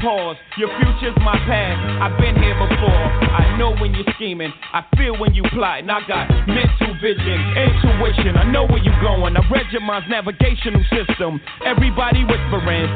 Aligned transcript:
Pause. 0.00 0.36
Your 0.58 0.68
future's 0.76 1.16
my 1.24 1.36
past. 1.48 1.80
I've 2.04 2.20
been 2.20 2.36
here 2.36 2.52
before. 2.52 3.04
I 3.32 3.56
know 3.56 3.72
when 3.80 3.94
you're 3.94 4.08
scheming. 4.16 4.52
I 4.72 4.84
feel 4.96 5.16
when 5.16 5.32
you 5.32 5.42
plotting. 5.54 5.88
I 5.88 6.04
got 6.06 6.28
mental 6.46 6.92
vision, 7.00 7.40
intuition. 7.56 8.36
I 8.36 8.44
know 8.52 8.66
where 8.66 8.82
you're 8.82 9.00
going. 9.00 9.36
I 9.36 9.42
read 9.48 9.72
your 9.72 9.80
mind's 9.80 10.08
navigational 10.10 10.84
system. 10.92 11.40
Everybody 11.64 12.24
whispering, 12.28 12.92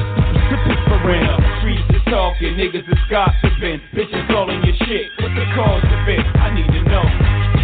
whispering. 0.68 1.24
Streets 1.64 1.88
is 1.88 2.04
talking, 2.04 2.60
niggas 2.60 2.84
is 2.84 3.02
gossiping. 3.08 3.80
Bitches 3.96 4.26
calling 4.28 4.60
your 4.64 4.76
shit. 4.84 5.08
What's 5.24 5.34
the 5.34 5.46
cause 5.56 5.84
of 5.84 6.08
it? 6.08 6.20
I 6.36 6.52
need 6.52 6.68
to 6.68 6.82
know. 6.84 7.59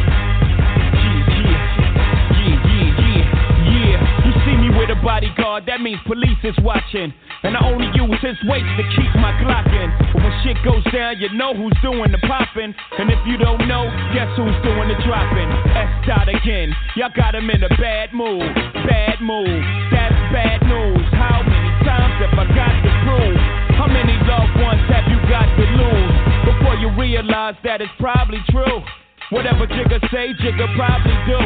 Bodyguard, 5.07 5.71
that 5.71 5.79
means 5.79 6.03
police 6.03 6.43
is 6.43 6.59
watching. 6.67 7.15
And 7.47 7.55
I 7.55 7.63
only 7.63 7.87
use 7.95 8.19
his 8.19 8.35
weight 8.51 8.67
to 8.67 8.83
keep 8.99 9.13
my 9.23 9.31
Glock 9.39 9.71
in. 9.71 9.87
But 10.11 10.19
when 10.27 10.35
shit 10.43 10.59
goes 10.67 10.83
down, 10.91 11.23
you 11.23 11.31
know 11.39 11.55
who's 11.55 11.79
doing 11.79 12.11
the 12.11 12.19
popping. 12.27 12.75
And 12.75 13.07
if 13.07 13.23
you 13.23 13.39
don't 13.39 13.63
know, 13.71 13.87
guess 14.11 14.27
who's 14.35 14.59
doing 14.67 14.91
the 14.91 14.99
dropping? 15.07 15.47
S 15.79 15.91
dot 16.11 16.27
again. 16.27 16.75
Y'all 16.99 17.15
got 17.15 17.39
him 17.39 17.47
in 17.55 17.63
a 17.63 17.71
bad 17.79 18.11
mood. 18.11 18.51
Bad 18.83 19.23
mood. 19.23 19.63
That's 19.95 20.19
bad 20.35 20.67
news. 20.67 21.07
How 21.15 21.39
many 21.47 21.71
times 21.87 22.19
have 22.27 22.35
I 22.35 22.47
got 22.51 22.75
to 22.75 22.91
prove? 23.07 23.39
How 23.79 23.87
many 23.87 24.19
loved 24.27 24.59
ones 24.59 24.83
have 24.91 25.07
you 25.07 25.23
got 25.31 25.47
to 25.47 25.65
lose? 25.71 26.15
Before 26.51 26.75
you 26.83 26.91
realize 26.99 27.55
that 27.63 27.79
it's 27.79 27.95
probably 28.03 28.43
true. 28.51 28.83
Whatever 29.31 29.67
Jigga 29.67 29.99
say, 30.13 30.35
Jigga 30.39 30.71
probably 30.77 31.19
do. 31.27 31.41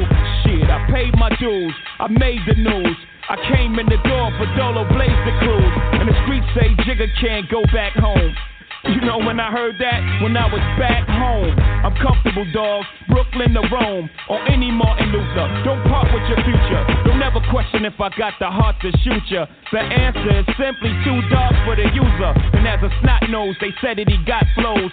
Shit, 0.45 0.69
I 0.69 0.85
paid 0.93 1.17
my 1.17 1.31
dues. 1.41 1.73
I 1.99 2.09
made 2.09 2.41
the 2.47 2.55
news. 2.61 2.97
I 3.29 3.37
came 3.57 3.79
in 3.79 3.87
the 3.87 3.97
door 4.05 4.29
for 4.37 4.45
Dolo 4.53 4.85
Blaze 4.93 5.23
the 5.25 5.33
cruise. 5.41 5.75
And 5.97 6.09
the 6.09 6.17
streets 6.25 6.47
say 6.53 6.69
Jigga 6.85 7.09
can't 7.21 7.49
go 7.49 7.63
back 7.73 7.97
home. 7.97 8.37
You 8.85 9.01
know 9.01 9.19
when 9.19 9.41
I 9.41 9.53
heard 9.53 9.77
that? 9.81 10.01
When 10.21 10.37
I 10.37 10.45
was 10.49 10.61
back 10.81 11.09
home. 11.09 11.53
I'm 11.85 11.97
comfortable, 12.01 12.45
dog. 12.53 12.85
Brooklyn 13.09 13.53
to 13.57 13.65
Rome. 13.73 14.09
Or 14.29 14.41
any 14.49 14.71
Martin 14.71 15.13
Luther. 15.13 15.49
Don't 15.65 15.85
part 15.89 16.09
with 16.13 16.25
your 16.29 16.41
future. 16.45 16.85
Don't 17.05 17.21
ever 17.21 17.41
question 17.49 17.85
if 17.85 17.97
I 18.01 18.09
got 18.17 18.35
the 18.41 18.49
heart 18.49 18.77
to 18.81 18.93
shoot 19.05 19.25
ya. 19.29 19.45
The 19.73 19.81
answer 19.81 20.33
is 20.37 20.47
simply 20.57 20.93
too 21.05 21.21
dark 21.29 21.53
for 21.65 21.77
the 21.77 21.89
user. 21.93 22.33
And 22.57 22.69
as 22.69 22.81
a 22.85 22.93
snot 23.01 23.29
nose, 23.29 23.57
they 23.61 23.73
said 23.81 24.01
that 24.01 24.09
he 24.09 24.17
got 24.25 24.45
flows. 24.57 24.93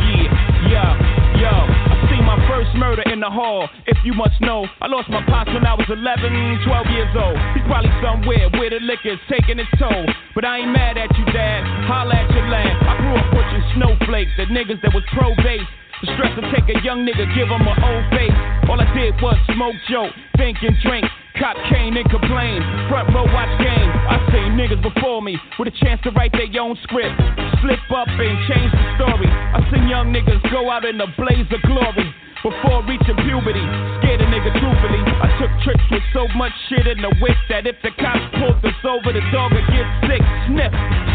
yeah, 0.00 0.26
yeah, 0.70 1.40
yo. 1.40 1.50
I 1.50 1.94
seen 2.10 2.24
my 2.24 2.38
first 2.48 2.74
murder 2.76 3.02
in 3.12 3.20
the 3.20 3.30
hall. 3.30 3.68
If 3.86 3.98
you 4.04 4.12
must 4.14 4.40
know, 4.40 4.66
I 4.80 4.86
lost 4.86 5.08
my 5.10 5.22
pops 5.26 5.52
when 5.52 5.66
I 5.66 5.74
was 5.74 5.86
11, 5.88 6.64
12 6.66 6.86
years 6.90 7.12
old. 7.14 7.38
He's 7.54 7.66
probably 7.66 7.92
somewhere 8.02 8.48
where 8.58 8.70
the 8.70 8.80
liquor's 8.80 9.20
taking 9.30 9.58
its 9.58 9.70
toll. 9.78 10.06
But 10.34 10.44
I 10.44 10.58
ain't 10.58 10.72
mad 10.72 10.98
at 10.98 11.10
you, 11.18 11.24
dad. 11.26 11.62
Holla 11.86 12.14
at 12.14 12.30
your 12.34 12.48
land. 12.48 12.76
I 12.82 12.96
grew 12.98 13.14
up 13.14 13.26
pushing 13.30 13.64
snowflakes, 13.76 14.32
the 14.36 14.46
niggas 14.50 14.82
that 14.82 14.94
was 14.94 15.04
pro 15.14 15.34
base. 15.42 15.66
The 16.00 16.08
stress 16.16 16.32
to 16.32 16.42
take 16.48 16.64
a 16.72 16.80
young 16.80 17.04
nigga, 17.04 17.28
give 17.36 17.52
him 17.52 17.60
an 17.60 17.76
old 17.76 18.04
face. 18.16 18.32
All 18.72 18.80
I 18.80 18.88
did 18.96 19.12
was 19.20 19.36
smoke, 19.52 19.76
joke, 19.90 20.16
think 20.38 20.56
and 20.62 20.72
drink. 20.80 21.04
Cop 21.40 21.56
cane 21.72 21.96
and 21.96 22.04
complain. 22.12 22.60
Front 22.92 23.08
row 23.16 23.24
watch 23.32 23.48
game. 23.64 23.88
I 24.12 24.20
seen 24.28 24.60
niggas 24.60 24.84
before 24.84 25.24
me 25.24 25.40
with 25.56 25.72
a 25.72 25.76
chance 25.80 25.96
to 26.04 26.12
write 26.12 26.36
their 26.36 26.52
own 26.60 26.76
script. 26.84 27.16
Slip 27.64 27.80
up 27.96 28.12
and 28.12 28.36
change 28.44 28.68
the 28.68 28.84
story. 29.00 29.24
I 29.24 29.64
seen 29.72 29.88
young 29.88 30.12
niggas 30.12 30.44
go 30.52 30.68
out 30.68 30.84
in 30.84 31.00
a 31.00 31.08
blaze 31.16 31.48
of 31.48 31.64
glory. 31.64 32.12
Before 32.44 32.84
reaching 32.84 33.16
puberty, 33.24 33.64
scared 34.00 34.20
a 34.20 34.28
nigga 34.28 34.52
truthfully. 34.52 35.00
I 35.00 35.28
took 35.40 35.52
trips 35.64 35.84
with 35.88 36.04
so 36.12 36.28
much 36.36 36.52
shit 36.68 36.84
in 36.84 37.00
the 37.00 37.12
whip 37.24 37.36
that 37.48 37.64
if 37.64 37.76
the 37.80 37.92
cops 37.96 38.20
pulled 38.36 38.60
us 38.60 38.80
over, 38.84 39.08
the 39.08 39.24
dog 39.32 39.56
would 39.56 39.64
get 39.72 39.88
sick. 40.08 40.20
Sniff, 40.44 40.72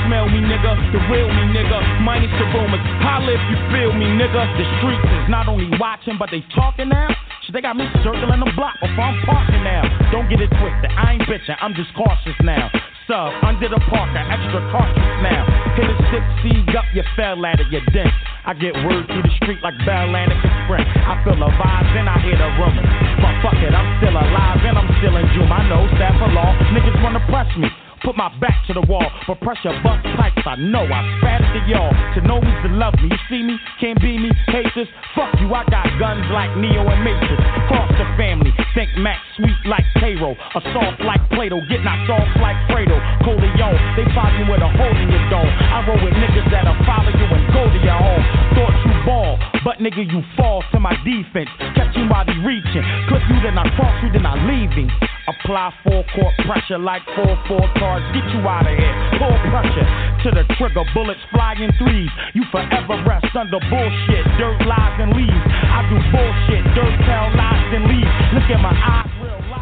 smell 0.10 0.26
me, 0.26 0.42
nigga, 0.42 0.74
the 0.90 1.02
real 1.10 1.30
me, 1.30 1.54
nigga. 1.54 2.02
Minus 2.02 2.34
the 2.42 2.50
rumors, 2.50 2.82
holla 3.06 3.30
if 3.30 3.46
you 3.54 3.58
feel 3.70 3.94
me, 3.94 4.10
nigga. 4.18 4.42
The 4.58 4.66
streets 4.82 5.06
is 5.22 5.30
not 5.30 5.46
only 5.50 5.70
watching, 5.78 6.18
but 6.18 6.30
they 6.34 6.42
talking 6.54 6.90
now. 6.90 7.14
They 7.54 7.62
got 7.62 7.78
me 7.78 7.86
circling 8.02 8.42
the 8.42 8.52
block 8.58 8.74
before 8.82 9.06
I'm 9.06 9.22
parking 9.22 9.62
now. 9.62 9.86
Don't 10.12 10.26
get 10.28 10.42
it 10.42 10.50
twisted, 10.50 10.90
I 10.98 11.14
ain't 11.14 11.24
bitching, 11.30 11.54
I'm 11.62 11.78
just 11.78 11.94
cautious 11.94 12.34
now. 12.42 12.74
Sub, 13.06 13.30
under 13.46 13.70
the 13.70 13.78
parker, 13.86 14.18
extra 14.18 14.66
cautious 14.74 15.14
now. 15.22 15.46
Hit 15.78 15.86
a 15.86 15.96
six 16.10 16.26
seed 16.42 16.74
up, 16.74 16.90
you 16.98 17.06
fell 17.16 17.46
at 17.46 17.62
it, 17.62 17.70
you 17.70 17.86
dent. 17.94 18.10
I 18.50 18.58
get 18.58 18.74
word 18.82 19.06
through 19.06 19.22
the 19.22 19.34
street 19.38 19.62
like 19.62 19.78
Atlantic 19.78 20.42
Sprint. 20.66 20.90
I 20.90 21.22
feel 21.22 21.38
the 21.38 21.54
vibes 21.54 21.94
and 21.94 22.10
I 22.10 22.18
hear 22.26 22.34
the 22.34 22.50
rumors. 22.58 22.90
But 23.22 23.34
fuck 23.46 23.62
it, 23.62 23.78
I'm 23.78 23.90
still 24.02 24.18
alive 24.18 24.66
and 24.66 24.76
I'm 24.82 24.90
still 24.98 25.14
in 25.14 25.26
June. 25.38 25.52
I 25.52 25.70
know 25.70 25.86
staff 26.02 26.18
for 26.18 26.34
law, 26.34 26.50
niggas 26.74 26.98
wanna 27.06 27.22
press 27.30 27.50
me. 27.62 27.70
Put 28.06 28.22
my 28.22 28.30
back 28.38 28.62
to 28.70 28.74
the 28.78 28.86
wall, 28.86 29.10
but 29.26 29.42
pressure 29.42 29.74
bust 29.82 30.06
pipes. 30.14 30.46
I 30.46 30.54
know 30.62 30.86
I 30.86 31.02
spat 31.18 31.42
it 31.42 31.50
to 31.58 31.62
y'all. 31.66 31.90
To 31.90 32.22
know 32.22 32.38
me 32.38 32.54
to 32.62 32.70
love 32.78 32.94
me. 33.02 33.10
You 33.10 33.18
see 33.34 33.42
me, 33.42 33.58
can't 33.82 33.98
be 33.98 34.22
me, 34.22 34.30
hate 34.54 34.70
this. 34.78 34.86
Fuck 35.18 35.34
you, 35.42 35.50
I 35.50 35.66
got 35.74 35.90
guns 35.98 36.22
like 36.30 36.54
Neo 36.54 36.86
and 36.86 37.02
Matrix. 37.02 37.42
Cross 37.66 37.98
the 37.98 38.06
family, 38.14 38.54
think 38.78 38.94
Max 39.02 39.18
sweet 39.42 39.58
like 39.66 39.90
Cairo. 39.98 40.38
A 40.38 40.62
soft 40.70 41.02
like 41.02 41.18
Plato, 41.34 41.58
get 41.66 41.82
knocked 41.82 42.14
off 42.14 42.30
like 42.46 42.62
Fredo. 42.70 42.94
Corleone, 43.26 43.82
they 43.98 44.06
follow 44.14 44.38
you 44.38 44.46
with 44.54 44.62
a 44.62 44.70
hole 44.70 44.98
in 45.02 45.10
your 45.10 45.26
dome. 45.34 45.50
I 45.50 45.82
roll 45.90 45.98
with 45.98 46.14
niggas 46.14 46.46
that'll 46.54 46.78
follow 46.86 47.10
you 47.10 47.26
and 47.26 47.42
go 47.58 47.66
to 47.66 47.80
your 47.82 47.98
home. 47.98 48.35
But 49.64 49.80
nigga 49.80 50.06
you 50.06 50.22
fall 50.38 50.64
to 50.74 50.80
my 50.80 50.94
defense. 51.04 51.50
Catch 51.76 51.96
you 51.98 52.06
while 52.08 52.26
he 52.26 52.38
reaching. 52.46 52.86
Clip 53.10 53.22
you, 53.30 53.40
then 53.42 53.58
I 53.58 53.66
cross 53.76 53.96
you, 54.04 54.12
then 54.12 54.26
I 54.26 54.36
leaving. 54.46 54.90
Apply 55.26 55.74
full 55.84 56.04
court 56.14 56.34
pressure 56.46 56.78
like 56.78 57.02
4-4 57.18 57.80
cards. 57.80 58.06
Get 58.14 58.26
you 58.30 58.46
out 58.46 58.70
of 58.70 58.78
here. 58.78 58.96
Full 59.18 59.38
pressure 59.50 59.88
to 60.24 60.30
the 60.38 60.44
trigger. 60.56 60.86
Bullets 60.94 61.22
flying 61.34 61.74
threes. 61.82 62.12
You 62.34 62.44
forever 62.52 63.02
rest 63.08 63.34
under 63.34 63.60
bullshit. 63.70 64.26
Dirt 64.38 64.62
lies 64.70 64.98
and 65.02 65.18
leaves. 65.18 65.46
I 65.50 65.82
do 65.90 65.98
bullshit. 66.14 66.64
Dirt 66.78 66.96
tell 67.10 67.34
lies 67.34 67.74
and 67.74 67.86
leaves. 67.90 68.14
Look 68.38 68.48
at 68.54 68.62
my 68.62 68.74
eyes. 68.74 69.10
Real. 69.22 69.46
Niggas 69.46 69.55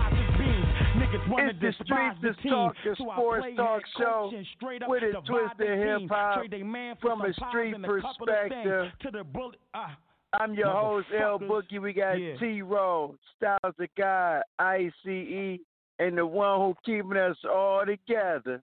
wanna 1.33 1.49
It's 1.49 1.59
the 1.59 1.71
despise 1.71 2.15
Streets 2.17 2.37
the 2.43 2.49
is 2.49 2.51
Talk, 2.51 2.75
team. 2.83 2.95
So 2.97 3.03
sports 3.13 3.47
talk 3.55 3.81
show 3.97 4.31
straight 4.55 4.83
up, 4.83 4.89
with 4.89 5.03
a 5.03 5.07
divide 5.07 5.25
twist 5.25 5.53
of 5.59 5.77
hip-hop 5.77 6.37
Trade 6.39 6.51
they 6.51 6.63
man 6.63 6.95
for 7.01 7.09
from 7.09 7.21
a 7.21 7.33
street 7.33 7.75
and 7.75 7.85
a 7.85 7.87
couple 8.01 8.29
of 8.29 8.49
things. 8.49 8.63
perspective. 8.63 8.91
To 9.01 9.11
the 9.11 9.23
bullet. 9.23 9.59
Ah. 9.73 9.97
I'm 10.39 10.55
your 10.55 10.69
host, 10.69 11.07
L 11.13 11.37
Motherfuckers. 11.39 11.71
Boogie. 11.71 11.81
We 11.81 11.93
got 11.93 12.13
Yeah. 12.13 12.37
T 12.37 12.61
Roll, 12.63 13.15
Styles 13.37 13.75
the 13.77 13.87
God, 13.95 14.41
ICE, 14.57 15.59
and 15.99 16.17
the 16.17 16.25
one 16.25 16.59
who 16.59 16.75
keeping 16.83 17.17
us 17.17 17.37
all 17.45 17.85
together, 17.85 18.61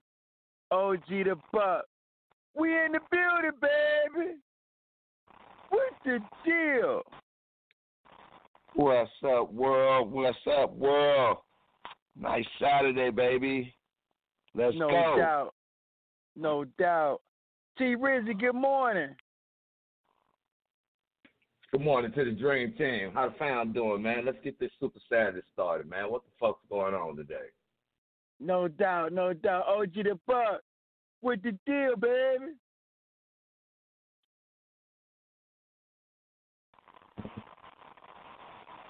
OG 0.71 1.23
the 1.23 1.37
Buck. 1.53 1.85
We 2.55 2.77
in 2.77 2.91
the 2.91 2.99
building, 3.09 3.51
baby. 3.61 4.35
Woo! 5.71 5.79
the 6.03 6.19
deal? 6.43 7.03
What's 8.73 9.09
up, 9.23 9.51
world? 9.53 10.11
What's 10.11 10.37
up, 10.47 10.73
world? 10.73 11.37
Nice 12.19 12.45
Saturday, 12.59 13.09
baby. 13.09 13.73
Let's 14.53 14.75
no 14.75 14.89
go. 14.89 15.15
doubt. 15.17 15.53
No 16.35 16.65
doubt. 16.77 17.21
T 17.77 17.95
Rizzy, 17.95 18.37
good 18.39 18.53
morning. 18.53 19.15
Good 21.71 21.81
morning 21.81 22.11
to 22.11 22.25
the 22.25 22.31
Dream 22.31 22.73
Team. 22.77 23.11
How 23.13 23.29
the 23.29 23.35
fam 23.35 23.71
doing, 23.71 24.01
man? 24.01 24.25
Let's 24.25 24.37
get 24.43 24.59
this 24.59 24.71
Super 24.79 24.99
Saturday 25.09 25.41
started, 25.53 25.89
man. 25.89 26.11
What 26.11 26.23
the 26.23 26.31
fuck's 26.37 26.59
going 26.69 26.93
on 26.93 27.15
today? 27.15 27.47
No 28.41 28.67
doubt, 28.67 29.13
no 29.13 29.33
doubt. 29.33 29.67
OG 29.67 29.93
the 29.93 30.19
Buck. 30.27 30.61
What 31.21 31.41
the 31.43 31.57
deal, 31.65 31.95
baby? 31.95 32.53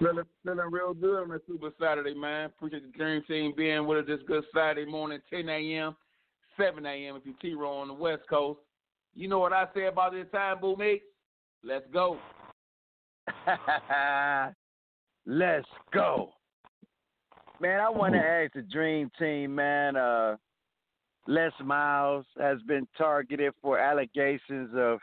Feeling, 0.01 0.25
feeling 0.43 0.71
real 0.71 0.95
good 0.95 1.21
on 1.21 1.29
this 1.29 1.41
Super 1.47 1.69
Saturday, 1.79 2.15
man. 2.15 2.45
Appreciate 2.45 2.91
the 2.91 2.97
Dream 2.97 3.21
Team 3.27 3.53
being 3.55 3.85
with 3.85 3.99
us 3.99 4.05
this 4.07 4.19
good 4.27 4.43
Saturday 4.51 4.89
morning, 4.89 5.19
10 5.29 5.47
a.m., 5.47 5.95
7 6.57 6.83
a.m. 6.83 7.15
if 7.17 7.21
you're 7.23 7.35
T-Row 7.39 7.77
on 7.77 7.87
the 7.87 7.93
West 7.93 8.23
Coast. 8.27 8.61
You 9.13 9.27
know 9.27 9.37
what 9.37 9.53
I 9.53 9.65
say 9.75 9.85
about 9.85 10.13
this 10.13 10.25
time, 10.31 10.59
Boo 10.59 10.75
Mix? 10.75 11.03
Let's 11.63 11.85
go. 11.93 12.17
Let's 15.27 15.67
go. 15.93 16.31
Man, 17.59 17.79
I 17.79 17.87
want 17.91 18.15
to 18.15 18.19
ask 18.19 18.53
the 18.53 18.63
Dream 18.63 19.11
Team, 19.19 19.53
man. 19.53 19.95
Uh, 19.95 20.35
Les 21.27 21.51
Miles 21.63 22.25
has 22.39 22.57
been 22.67 22.87
targeted 22.97 23.53
for 23.61 23.77
allegations 23.77 24.71
of 24.75 24.97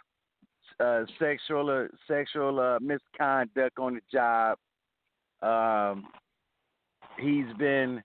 uh, 0.80 1.04
sexual 1.20 1.70
uh, 1.70 1.86
sexual 2.08 2.58
uh, 2.58 2.78
misconduct 2.80 3.78
on 3.78 3.94
the 3.94 4.00
job. 4.12 4.58
Um, 5.42 6.06
he's 7.18 7.46
been, 7.58 8.02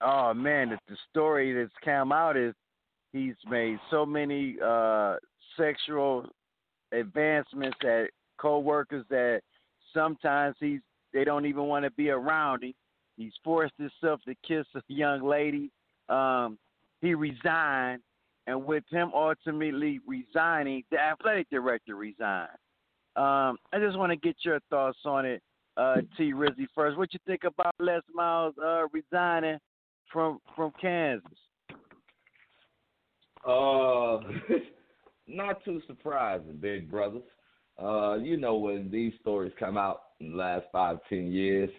oh 0.00 0.34
man, 0.34 0.70
the, 0.70 0.78
the 0.88 0.96
story 1.10 1.52
that's 1.52 1.72
come 1.84 2.12
out 2.12 2.36
is 2.36 2.54
he's 3.12 3.34
made 3.48 3.78
so 3.90 4.04
many 4.04 4.56
uh, 4.64 5.16
sexual 5.56 6.26
advancements 6.92 7.78
at 7.84 8.10
coworkers 8.38 9.04
that 9.10 9.40
sometimes 9.92 10.56
he's 10.60 10.80
they 11.12 11.24
don't 11.24 11.46
even 11.46 11.64
want 11.64 11.84
to 11.84 11.90
be 11.92 12.10
around 12.10 12.62
him. 12.62 12.74
He's 13.16 13.32
forced 13.42 13.74
himself 13.78 14.20
to 14.26 14.34
kiss 14.46 14.66
a 14.74 14.82
young 14.88 15.26
lady. 15.26 15.70
Um, 16.08 16.58
he 17.00 17.14
resigned, 17.14 18.02
and 18.46 18.64
with 18.64 18.84
him 18.90 19.10
ultimately 19.14 20.00
resigning, 20.06 20.82
the 20.90 20.98
athletic 20.98 21.48
director 21.50 21.96
resigned. 21.96 22.50
Um, 23.16 23.56
I 23.72 23.78
just 23.80 23.98
want 23.98 24.12
to 24.12 24.16
get 24.16 24.36
your 24.44 24.60
thoughts 24.70 24.98
on 25.04 25.24
it 25.24 25.42
uh, 25.78 25.96
T. 26.16 26.32
Rizzy 26.32 26.66
first. 26.74 26.98
What 26.98 27.12
you 27.12 27.20
think 27.26 27.44
about 27.44 27.74
Les 27.78 28.00
Miles 28.12 28.54
uh, 28.62 28.86
resigning 28.92 29.58
from 30.12 30.40
from 30.56 30.72
Kansas? 30.80 31.30
Uh, 33.46 34.18
not 35.28 35.64
too 35.64 35.80
surprising, 35.86 36.58
big 36.60 36.90
brothers. 36.90 37.22
Uh, 37.80 38.16
you 38.16 38.36
know 38.36 38.56
when 38.56 38.90
these 38.90 39.12
stories 39.20 39.52
come 39.58 39.76
out 39.76 40.00
in 40.20 40.32
the 40.32 40.36
last 40.36 40.66
five, 40.72 40.98
ten 41.08 41.30
years, 41.30 41.70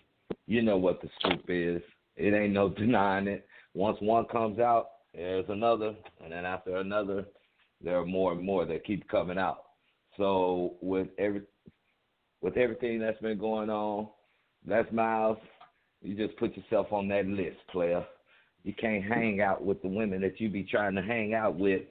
you 0.48 0.62
know 0.62 0.78
what 0.78 1.02
the 1.02 1.10
scoop 1.20 1.44
is. 1.50 1.82
It 2.16 2.34
ain't 2.34 2.54
no 2.54 2.70
denying 2.78 3.28
it. 3.28 3.46
Once 3.74 3.98
one 4.00 4.26
comes 4.26 4.60
out, 4.60 4.90
there's 5.14 5.46
another, 5.50 5.94
and 6.24 6.32
then 6.32 6.46
after 6.46 6.78
another, 6.78 7.26
there 7.84 8.00
are 8.00 8.06
more 8.06 8.32
and 8.32 8.44
more 8.44 8.66
that 8.66 8.86
keep 8.86 9.08
coming 9.10 9.38
out. 9.38 9.64
So 10.18 10.76
with 10.82 11.08
every 11.18 11.42
with 12.42 12.58
everything 12.58 13.00
that's 13.00 13.20
been 13.20 13.38
going 13.38 13.70
on, 13.70 14.08
that's 14.66 14.92
Miles. 14.92 15.38
You 16.02 16.16
just 16.16 16.38
put 16.38 16.56
yourself 16.56 16.92
on 16.92 17.08
that 17.10 17.26
list, 17.26 17.58
player. 17.72 18.06
You 18.64 18.74
can't 18.74 19.04
hang 19.04 19.42
out 19.42 19.64
with 19.64 19.82
the 19.82 19.88
women 19.88 20.22
that 20.22 20.40
you 20.40 20.50
be 20.50 20.64
trying 20.64 20.96
to 20.96 21.02
hang 21.02 21.34
out 21.34 21.58
with 21.58 21.82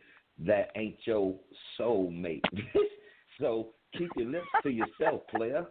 that 0.47 0.71
ain't 0.77 0.97
your 1.05 1.35
soulmate. 1.79 2.43
so 3.41 3.69
keep 3.97 4.11
your 4.17 4.29
lips 4.29 4.47
to 4.63 4.71
yourself, 4.71 5.23
player. 5.35 5.67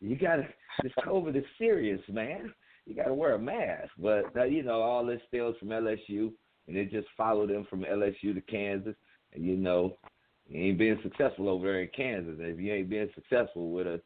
You 0.00 0.16
gotta. 0.16 0.46
This 0.82 0.92
COVID 1.04 1.36
is 1.36 1.44
serious, 1.58 2.00
man. 2.08 2.52
You 2.86 2.94
gotta 2.94 3.14
wear 3.14 3.34
a 3.34 3.38
mask. 3.38 3.90
But 3.98 4.24
uh, 4.36 4.44
you 4.44 4.62
know, 4.62 4.80
all 4.80 5.04
this 5.04 5.20
steals 5.28 5.56
from 5.58 5.68
LSU, 5.68 6.32
and 6.66 6.76
it 6.76 6.90
just 6.90 7.08
followed 7.16 7.50
them 7.50 7.66
from 7.68 7.82
LSU 7.82 8.34
to 8.34 8.40
Kansas. 8.40 8.94
And 9.32 9.44
you 9.44 9.56
know, 9.56 9.96
you 10.48 10.60
ain't 10.60 10.78
being 10.78 10.98
successful 11.02 11.48
over 11.48 11.66
there 11.66 11.82
in 11.82 11.90
Kansas. 11.94 12.36
If 12.38 12.58
you 12.58 12.72
ain't 12.72 12.90
being 12.90 13.10
successful 13.14 13.70
with 13.70 13.86
a 13.86 14.00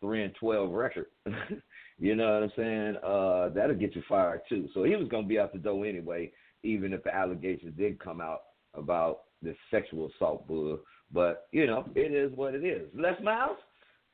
three 0.00 0.24
and 0.24 0.34
twelve 0.34 0.70
record. 0.70 1.06
you 1.98 2.14
know 2.14 2.34
what 2.34 2.42
I'm 2.44 2.52
saying? 2.56 2.96
Uh, 3.04 3.48
that'll 3.54 3.76
get 3.76 3.94
you 3.94 4.02
fired 4.08 4.42
too. 4.48 4.68
So 4.74 4.84
he 4.84 4.96
was 4.96 5.08
gonna 5.08 5.26
be 5.26 5.38
out 5.38 5.52
the 5.52 5.58
door 5.58 5.84
anyway, 5.86 6.32
even 6.62 6.92
if 6.92 7.02
the 7.04 7.14
allegations 7.14 7.76
did 7.76 8.00
come 8.00 8.20
out 8.20 8.42
about 8.74 9.20
the 9.42 9.54
sexual 9.70 10.10
assault 10.14 10.46
bull. 10.46 10.80
But 11.12 11.48
you 11.52 11.66
know, 11.66 11.86
it 11.94 12.12
is 12.12 12.36
what 12.36 12.54
it 12.54 12.64
is. 12.64 12.88
Les 12.94 13.20
Miles, 13.22 13.58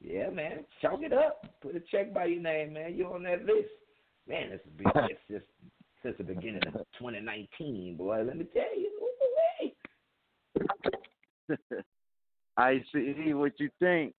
yeah, 0.01 0.31
man, 0.31 0.65
chalk 0.81 1.01
it 1.03 1.13
up. 1.13 1.47
Put 1.63 1.77
a 1.77 1.81
check 1.81 2.13
by 2.13 2.27
your 2.27 2.43
name, 2.43 2.73
man. 2.73 2.95
You're 2.95 3.15
on 3.15 3.23
that 3.25 3.45
list. 3.45 3.69
Man, 4.29 4.51
this 4.51 4.61
has 4.65 4.73
been 4.77 5.05
it's 5.11 5.21
just 5.31 5.45
since 6.03 6.17
the 6.19 6.25
beginning 6.25 6.63
of 6.67 6.75
2019, 6.99 7.97
boy. 7.97 8.23
Let 8.27 8.37
me 8.37 8.47
tell 8.53 8.79
you. 8.79 8.91
I 12.57 12.83
see 12.93 13.35
what 13.35 13.53
you 13.59 13.71
think 13.79 14.15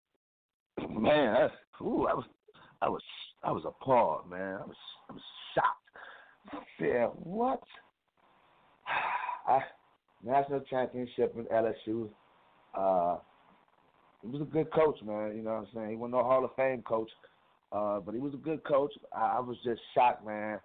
man, 0.91 1.37
I, 1.37 1.83
ooh, 1.83 2.07
I 2.07 2.15
was, 2.15 2.25
I 2.83 2.89
was, 2.89 3.03
I 3.43 3.53
was 3.53 3.65
appalled, 3.67 4.31
man. 4.31 4.55
I 4.55 4.67
was, 4.67 4.77
I 5.09 5.13
was 5.13 5.23
shocked. 5.55 6.53
I 6.53 6.59
said, 6.79 7.09
what? 7.15 7.61
I 9.49 9.61
national 10.25 10.61
championship 10.61 11.35
with 11.35 11.49
LSU. 11.49 12.09
Uh, 12.75 13.19
he 14.23 14.29
was 14.29 14.43
a 14.43 14.45
good 14.45 14.73
coach, 14.73 14.99
man. 15.05 15.37
You 15.37 15.43
know 15.43 15.51
what 15.51 15.61
I'm 15.61 15.69
saying? 15.75 15.91
He 15.91 15.97
wasn't 15.97 16.15
no 16.15 16.25
Hall 16.25 16.45
of 16.45 16.55
Fame 16.57 16.83
coach, 16.83 17.11
uh, 17.73 18.01
but 18.01 18.15
he 18.15 18.21
was 18.21 18.35
a 18.35 18.39
good 18.39 18.65
coach. 18.65 18.93
I, 19.15 19.37
I 19.37 19.41
was 19.41 19.57
just 19.65 19.81
shocked, 19.95 20.27
man. 20.27 20.59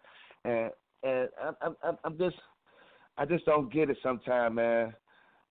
And 0.43 0.71
and 1.03 1.29
I'm, 1.61 1.75
I'm, 1.83 1.97
I'm 2.03 2.17
just, 2.17 2.35
I 3.17 3.25
just 3.25 3.45
don't 3.45 3.71
get 3.71 3.89
it 3.89 3.97
sometimes, 4.01 4.55
man. 4.55 4.93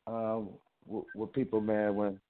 Um, 0.07 0.51
with, 0.87 1.05
with 1.15 1.33
people, 1.33 1.61
man, 1.61 1.95
when 1.95 2.21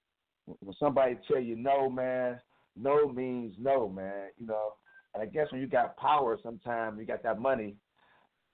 when 0.45 0.75
somebody 0.79 1.17
tell 1.27 1.39
you 1.39 1.55
no, 1.55 1.89
man, 1.89 2.39
no 2.75 3.07
means 3.11 3.55
no, 3.59 3.89
man. 3.89 4.29
You 4.39 4.47
know, 4.47 4.73
and 5.13 5.23
I 5.23 5.25
guess 5.25 5.51
when 5.51 5.61
you 5.61 5.67
got 5.67 5.97
power, 5.97 6.37
sometimes 6.41 6.99
you 6.99 7.05
got 7.05 7.23
that 7.23 7.39
money, 7.39 7.75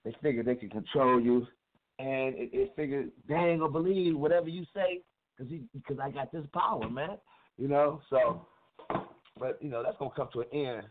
they 0.04 0.14
figure 0.22 0.42
they 0.42 0.54
can 0.54 0.70
control 0.70 1.20
you, 1.20 1.46
and 1.98 2.34
it, 2.34 2.50
it 2.52 2.72
figure 2.76 3.06
they 3.28 3.34
ain't 3.34 3.60
gonna 3.60 3.72
believe 3.72 4.16
whatever 4.16 4.48
you 4.48 4.64
say 4.74 5.02
because 5.36 5.52
because 5.74 5.98
I 6.02 6.10
got 6.10 6.32
this 6.32 6.46
power, 6.52 6.88
man. 6.88 7.18
You 7.56 7.68
know, 7.68 8.00
so 8.10 8.46
but 9.38 9.58
you 9.60 9.68
know 9.68 9.82
that's 9.82 9.96
gonna 9.98 10.10
come 10.14 10.28
to 10.32 10.40
an 10.40 10.46
end 10.52 10.82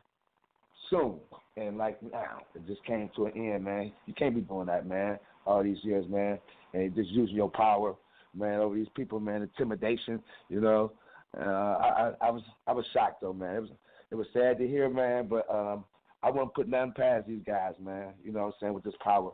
soon. 0.89 1.19
And 1.55 1.77
like 1.77 2.01
now, 2.03 2.41
it 2.53 2.67
just 2.67 2.83
came 2.85 3.09
to 3.15 3.25
an 3.25 3.33
end, 3.35 3.63
man. 3.63 3.91
You 4.05 4.13
can't 4.13 4.35
be 4.35 4.41
doing 4.41 4.67
that, 4.67 4.85
man. 4.85 5.17
All 5.45 5.63
these 5.63 5.77
years, 5.81 6.05
man, 6.09 6.37
and 6.73 6.93
just 6.93 7.09
using 7.09 7.35
your 7.35 7.49
power 7.49 7.95
man, 8.37 8.59
over 8.59 8.75
these 8.75 8.87
people, 8.95 9.19
man, 9.19 9.41
intimidation, 9.41 10.21
you 10.49 10.61
know. 10.61 10.91
Uh, 11.37 11.43
I, 11.43 11.87
I, 12.21 12.27
I 12.27 12.31
was 12.31 12.41
I 12.67 12.71
was 12.71 12.85
shocked 12.93 13.21
though, 13.21 13.33
man. 13.33 13.55
It 13.55 13.61
was 13.61 13.69
it 14.11 14.15
was 14.15 14.27
sad 14.33 14.57
to 14.59 14.67
hear, 14.67 14.89
man, 14.89 15.27
but 15.27 15.49
um 15.53 15.83
I 16.23 16.31
wouldn't 16.31 16.55
put 16.55 16.67
nothing 16.67 16.93
past 16.95 17.27
these 17.27 17.43
guys, 17.45 17.73
man. 17.79 18.13
You 18.23 18.31
know 18.31 18.39
what 18.39 18.47
I'm 18.47 18.53
saying, 18.59 18.73
with 18.73 18.83
this 18.83 18.95
power. 19.03 19.31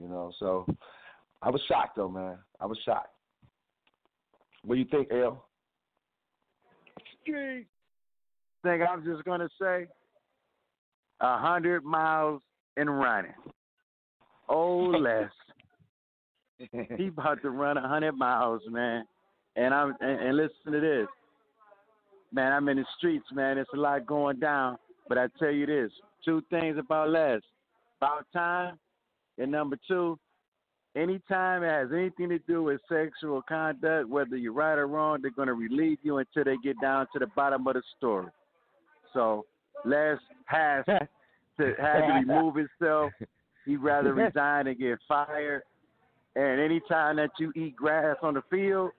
You 0.00 0.08
know, 0.08 0.32
so 0.38 0.66
I 1.42 1.50
was 1.50 1.60
shocked 1.68 1.96
though, 1.96 2.08
man. 2.08 2.38
I 2.60 2.66
was 2.66 2.78
shocked. 2.84 3.10
What 4.64 4.76
do 4.76 4.80
you 4.80 4.86
think, 4.90 5.08
L? 5.12 5.44
Think 8.62 8.82
I'm 8.88 9.04
just 9.04 9.24
gonna 9.24 9.48
say 9.60 9.88
a 11.20 11.38
hundred 11.38 11.84
miles 11.84 12.42
in 12.76 12.88
running. 12.88 13.34
Oh 14.48 14.78
less. 14.98 15.30
he 16.96 17.08
about 17.08 17.42
to 17.42 17.50
run 17.50 17.76
a 17.76 17.86
hundred 17.86 18.12
miles, 18.12 18.62
man. 18.68 19.04
And 19.56 19.74
I'm 19.74 19.94
and, 20.00 20.20
and 20.20 20.36
listen 20.36 20.72
to 20.72 20.80
this, 20.80 21.08
man. 22.32 22.52
I'm 22.52 22.68
in 22.68 22.78
the 22.78 22.86
streets, 22.98 23.26
man. 23.32 23.58
It's 23.58 23.70
a 23.74 23.78
lot 23.78 24.06
going 24.06 24.38
down. 24.38 24.78
But 25.08 25.18
I 25.18 25.26
tell 25.38 25.50
you 25.50 25.66
this: 25.66 25.90
two 26.24 26.42
things 26.50 26.78
about 26.78 27.10
Les. 27.10 27.40
About 28.00 28.26
time, 28.32 28.78
and 29.38 29.52
number 29.52 29.76
two, 29.86 30.18
anytime 30.96 31.62
it 31.62 31.68
has 31.68 31.88
anything 31.92 32.30
to 32.30 32.38
do 32.40 32.64
with 32.64 32.80
sexual 32.88 33.42
conduct, 33.42 34.08
whether 34.08 34.36
you're 34.36 34.52
right 34.52 34.76
or 34.76 34.88
wrong, 34.88 35.18
they're 35.22 35.30
gonna 35.30 35.54
relieve 35.54 35.98
you 36.02 36.18
until 36.18 36.44
they 36.44 36.56
get 36.64 36.80
down 36.80 37.06
to 37.12 37.18
the 37.18 37.28
bottom 37.36 37.66
of 37.66 37.74
the 37.74 37.82
story. 37.96 38.26
So 39.12 39.44
Les 39.84 40.18
has 40.46 40.84
to 40.86 41.74
had 41.78 42.06
to 42.06 42.24
remove 42.26 42.56
himself. 42.56 43.12
He'd 43.66 43.76
rather 43.76 44.14
resign 44.14 44.66
and 44.66 44.78
get 44.78 44.98
fired 45.06 45.62
and 46.36 46.60
anytime 46.60 47.16
that 47.16 47.30
you 47.38 47.52
eat 47.54 47.76
grass 47.76 48.16
on 48.22 48.34
the 48.34 48.42
field, 48.50 48.90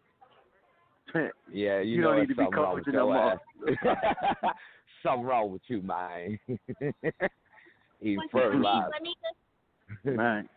yeah, 1.51 1.79
you, 1.79 1.95
You 1.95 2.01
know 2.01 2.11
don't 2.11 2.21
need 2.21 2.29
to 2.29 2.35
be 2.35 2.43
something 2.43 2.59
wrong 2.59 2.75
with 2.75 2.85
coaching 2.85 2.99
no 2.99 3.11
more. 3.11 3.41
something 5.03 5.25
wrong 5.25 5.51
with 5.51 5.61
you, 5.67 5.81
man. 5.81 6.39
Eat 8.01 8.19
fertilizer. 8.31 8.89
Man. 10.03 10.49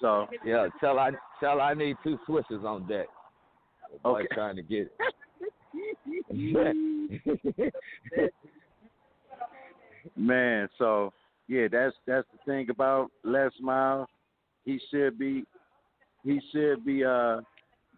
So 0.00 0.26
Yeah, 0.44 0.68
tell 0.80 0.98
I 0.98 1.12
tell 1.40 1.60
I 1.60 1.74
need 1.74 1.96
two 2.04 2.18
switches 2.26 2.64
on 2.64 2.86
deck. 2.86 3.06
The 3.92 3.98
boy 4.00 4.20
Okay. 4.20 4.28
trying 4.34 4.56
to 4.56 4.62
get 4.62 4.90
it. 6.30 8.34
man, 10.16 10.68
so 10.78 11.12
yeah, 11.48 11.68
that's 11.70 11.94
that's 12.06 12.26
the 12.32 12.38
thing 12.50 12.70
about 12.70 13.10
Les 13.22 13.50
Miles. 13.60 14.08
He 14.64 14.80
should 14.90 15.18
be 15.18 15.44
he 16.24 16.40
should 16.52 16.84
be 16.84 17.04
uh 17.04 17.40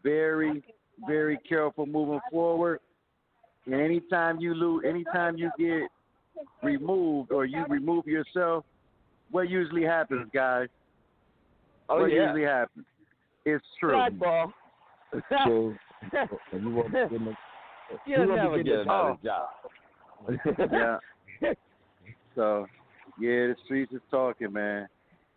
very 0.03 0.65
very 1.07 1.39
careful 1.49 1.87
moving 1.87 2.21
forward. 2.31 2.81
And 3.67 3.75
anytime 3.75 4.41
you 4.41 4.55
lose, 4.55 4.85
anytime 4.89 5.37
you 5.37 5.51
get 5.59 5.89
removed 6.63 7.33
or 7.33 7.45
you 7.45 7.65
remove 7.69 8.07
yourself, 8.07 8.65
what 9.31 9.49
usually 9.51 9.85
happens, 9.85 10.29
guys? 10.33 10.69
oh 11.89 12.01
what 12.01 12.13
yeah. 12.13 12.23
usually 12.23 12.45
happens? 12.45 12.87
It's 13.45 13.65
true. 13.79 13.93
Blackball. 13.93 14.53
So, 15.47 15.75
and 16.53 16.65
you 16.65 16.71
won't 16.71 16.93
get 16.93 17.13
no- 17.13 17.35
You'll 18.07 18.21
you 18.23 18.29
won't 18.29 18.43
never 18.43 18.57
be 18.59 18.65
get 18.65 18.71
getting 18.71 18.81
another 18.83 19.11
involved. 19.11 19.25
job. 19.25 21.01
Yeah. 21.43 21.53
So, 22.35 22.67
yeah, 23.19 23.47
the 23.47 23.57
streets 23.65 23.95
is 23.95 24.03
talking, 24.11 24.53
man. 24.53 24.89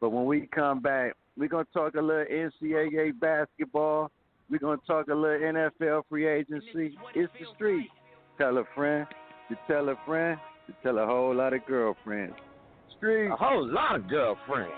But 0.02 0.12
when 0.12 0.26
we 0.26 0.48
come 0.54 0.80
back, 0.80 1.14
we're 1.38 1.50
gonna 1.50 1.66
talk 1.74 1.96
a 1.96 2.02
little 2.02 2.26
NCAA 2.26 3.20
basketball. 3.20 4.12
We're 4.50 4.60
gonna 4.60 4.78
talk 4.88 5.08
a 5.08 5.14
little 5.14 5.40
NFL 5.40 6.04
free 6.10 6.28
agency. 6.28 6.98
It's 7.16 7.32
the 7.40 7.46
street. 7.56 7.90
Tell 8.38 8.58
a 8.58 8.64
friend 8.76 9.06
to 9.50 9.58
tell 9.68 9.90
a 9.90 9.96
friend 10.06 10.40
to 10.68 10.74
tell 10.84 11.00
a 11.00 11.06
whole 11.06 11.36
lot 11.36 11.54
of 11.54 11.66
girlfriends. 11.66 12.36
Street. 12.98 13.28
A 13.28 13.36
whole 13.36 13.66
lot 13.68 13.96
of 13.96 14.10
girlfriends. 14.10 14.74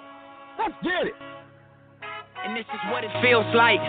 Let's 0.57 0.73
get 0.83 1.07
it. 1.07 1.13
And 2.43 2.57
this 2.57 2.65
is 2.65 2.79
what 2.91 3.03
it 3.03 3.11
feels 3.21 3.45
like. 3.55 3.79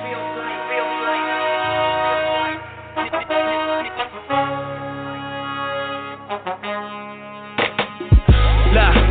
Look, 8.72 8.94
the 8.94 9.01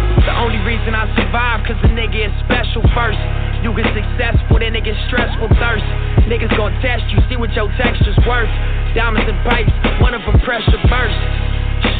only 0.52 0.68
reason 0.68 0.92
I 0.92 1.08
survive 1.16 1.64
cause 1.64 1.80
a 1.80 1.92
nigga 1.96 2.28
is 2.28 2.34
special 2.44 2.84
first. 2.92 3.20
You 3.64 3.72
get 3.72 3.88
successful, 3.96 4.60
then 4.60 4.76
it 4.76 4.84
get 4.84 5.00
stressful 5.08 5.48
thirst. 5.56 5.88
Niggas 6.28 6.52
gon' 6.60 6.76
test 6.84 7.08
you, 7.08 7.24
see 7.32 7.40
what 7.40 7.56
your 7.56 7.72
texture's 7.80 8.20
worth. 8.28 8.52
Diamonds 8.92 9.32
and 9.32 9.40
pipes, 9.48 9.72
one 10.04 10.12
of 10.12 10.20
them 10.28 10.36
pressure 10.44 10.76
burst. 10.92 11.16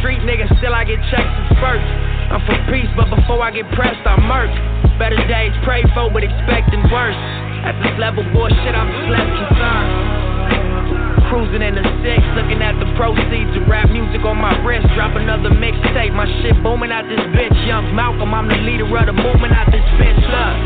Street 0.04 0.20
nigga, 0.28 0.52
still 0.60 0.76
I 0.76 0.84
get 0.84 1.00
checks 1.08 1.32
and 1.32 1.48
spurts. 1.56 1.90
I'm 2.28 2.44
for 2.44 2.60
peace, 2.68 2.92
but 3.00 3.08
before 3.08 3.40
I 3.40 3.56
get 3.56 3.72
pressed, 3.72 4.04
I 4.04 4.20
murk. 4.20 4.52
Better 5.00 5.20
days 5.32 5.56
pray 5.64 5.88
for, 5.96 6.12
but 6.12 6.28
expecting 6.28 6.84
worse. 6.92 7.16
At 7.64 7.80
this 7.80 7.96
level, 8.04 8.28
bullshit, 8.36 8.76
I'm 8.76 8.92
just 8.92 9.08
less 9.16 9.32
concerned. 9.48 11.01
Cruising 11.32 11.64
in 11.64 11.76
the 11.76 11.86
six, 12.04 12.20
looking 12.36 12.60
at 12.60 12.76
the 12.80 12.88
proceeds 13.00 13.56
of 13.56 13.64
rap 13.68 13.88
music 13.88 14.24
on 14.28 14.36
my 14.36 14.52
wrist. 14.64 14.88
Drop 14.96 15.16
another 15.16 15.50
mixtape, 15.52 16.12
my 16.12 16.28
shit 16.44 16.56
booming 16.64 16.92
out 16.92 17.08
this 17.08 17.24
bitch. 17.32 17.56
Young 17.68 17.96
Malcolm, 17.96 18.36
I'm 18.36 18.48
the 18.48 18.60
leader 18.64 18.84
of 18.84 19.06
the 19.08 19.16
movement 19.16 19.56
out 19.56 19.72
this 19.72 19.84
bitch. 19.96 20.20
Look, 20.20 20.58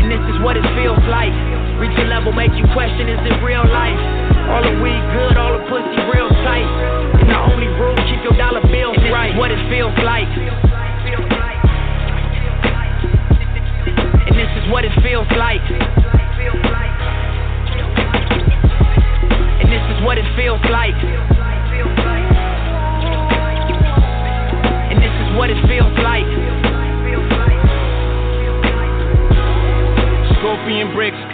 and 0.00 0.08
this 0.08 0.24
is 0.32 0.40
what 0.40 0.56
it 0.56 0.64
feels 0.76 1.00
like. 1.12 1.32
Reach 1.76 1.92
a 2.00 2.08
level, 2.08 2.32
make 2.32 2.52
you 2.56 2.64
question, 2.72 3.08
is 3.08 3.20
it 3.20 3.36
real 3.44 3.64
life? 3.68 4.00
All 4.48 4.62
the 4.64 4.76
weed 4.80 5.04
good, 5.12 5.36
all 5.36 5.56
the 5.56 5.64
pussy 5.68 5.96
real 6.08 6.28
tight. 6.44 6.68
And 7.20 7.28
the 7.28 7.36
only 7.36 7.68
rule, 7.80 7.96
keep 8.08 8.24
your 8.24 8.36
dollar 8.36 8.60
bills 8.64 8.96
and 8.96 9.08
this 9.08 9.12
right. 9.12 9.32
Is 9.32 9.40
what 9.40 9.50
it 9.50 9.60
feels 9.68 9.96
like. 10.04 10.28
And 14.24 14.34
this 14.36 14.52
is 14.56 14.64
what 14.72 14.84
it 14.84 14.92
feels 15.02 15.28
like. 15.36 16.03
This 19.74 19.96
is 19.98 20.04
what 20.04 20.18
it 20.18 20.24
feels 20.36 20.62
like. 20.70 22.13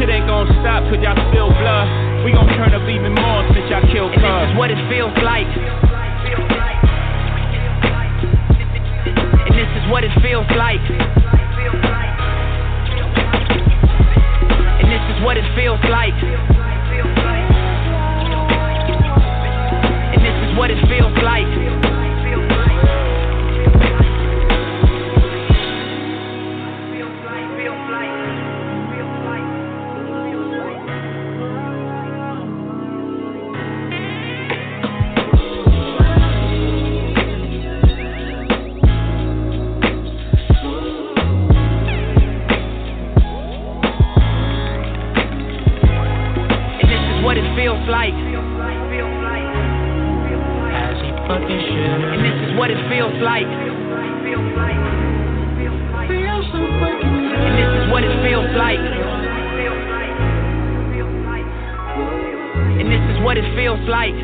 Shit 0.00 0.08
ain't 0.08 0.24
gonna 0.24 0.48
stop 0.64 0.80
cause 0.88 0.96
y'all 1.04 1.12
spill 1.28 1.52
blood. 1.60 2.24
We 2.24 2.32
gon' 2.32 2.48
turn 2.56 2.72
up 2.72 2.88
even 2.88 3.12
more 3.12 3.44
since 3.52 3.68
y'all 3.68 3.84
killed 3.92 4.16
And 4.16 4.32
this 4.32 4.48
is 4.56 4.56
what 4.56 4.70
it 4.72 4.80
feels 4.88 5.12
like. 5.12 5.44
And 9.44 9.52
this 9.52 9.68
is 9.76 9.84
what 9.92 10.00
it 10.00 10.16
feels 10.24 10.48
like. 10.56 10.80
And 14.80 14.88
this 14.88 15.04
is 15.04 15.20
what 15.20 15.36
it 15.36 15.44
feels 15.52 15.84
like. 15.92 16.16
And 20.16 20.24
this 20.24 20.48
is 20.48 20.56
what 20.56 20.70
it 20.72 20.80
feels 20.88 21.12
like. 21.20 21.89
What 47.90 48.06
it 48.06 48.14
feels 51.50 51.62
like. 51.62 51.86
And 52.06 52.24
this 52.24 52.36
is 52.44 52.52
what 52.60 52.70
it 52.70 52.78
feels 52.88 53.14
like. 53.20 53.46
And 57.40 57.54
this 57.58 57.70
is 57.80 57.90
what 57.90 58.04
it 58.04 58.14
feels 58.22 58.50
like. 58.56 58.78
And 62.78 62.86
this 62.92 63.04
is 63.10 63.18
what 63.24 63.36
it 63.38 63.48
feels 63.56 63.88
like. 63.88 64.14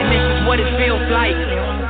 And 0.00 0.08
this 0.12 0.24
is 0.28 0.46
what 0.46 0.60
it 0.60 0.68
feels 0.78 1.10
like. 1.10 1.89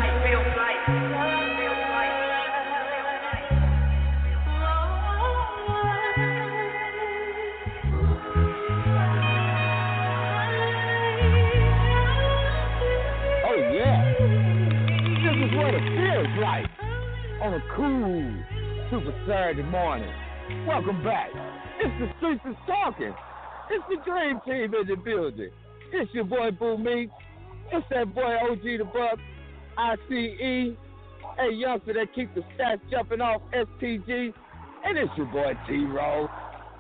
On 17.51 17.57
a 17.57 17.75
cool 17.75 18.91
Super 18.91 19.25
Saturday 19.27 19.65
morning. 19.65 20.13
Welcome 20.69 21.03
back. 21.03 21.31
It's 21.81 21.93
the 21.99 22.09
streets 22.19 22.43
is 22.49 22.55
talking. 22.65 23.13
It's 23.71 23.85
the 23.89 23.97
dream 24.05 24.41
team 24.47 24.73
in 24.73 24.87
the 24.87 24.95
building. 24.95 25.51
It's 25.93 26.15
your 26.15 26.25
boy 26.25 26.53
Boo 26.53 26.79
Meeks. 26.79 27.13
It's 27.73 27.85
that 27.91 28.15
boy 28.15 28.37
OG 28.49 28.63
the 28.63 28.85
Buck. 28.85 29.19
ICE. 29.77 29.99
Hey, 30.09 31.55
youngster 31.55 31.95
that 31.95 32.15
keep 32.15 32.33
the 32.37 32.43
stats 32.55 32.81
jumping 32.89 33.21
off 33.21 33.43
STG. 33.53 34.33
And 34.85 34.97
it's 34.97 35.11
your 35.17 35.27
boy 35.27 35.55
T 35.67 35.85
Roll. 35.87 36.29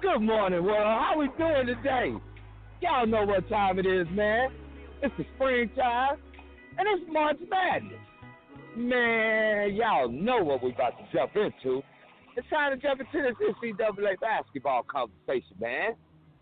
Good 0.01 0.21
morning, 0.21 0.63
world. 0.63 0.79
How 0.79 1.15
we 1.19 1.31
doing 1.37 1.67
today? 1.67 2.15
Y'all 2.81 3.07
know 3.07 3.25
what 3.25 3.49
time 3.49 3.81
it 3.81 3.87
is, 3.87 4.07
man. 4.13 4.51
It's 5.03 5.15
the 5.19 5.25
springtime, 5.35 6.17
and 6.79 6.87
it's 6.87 7.13
March 7.13 7.39
Madness. 7.51 7.99
Man, 8.77 9.75
y'all 9.75 10.09
know 10.09 10.43
what 10.43 10.63
we 10.63 10.73
about 10.73 10.95
to 10.99 11.05
jump 11.13 11.33
into. 11.37 11.83
It's 12.37 12.49
time 12.49 12.73
to 12.73 12.77
jump 12.81 13.01
into 13.01 13.23
this 13.23 13.35
NCAA 13.63 14.21
basketball 14.21 14.85
conversation, 14.85 15.57
man. 15.61 15.93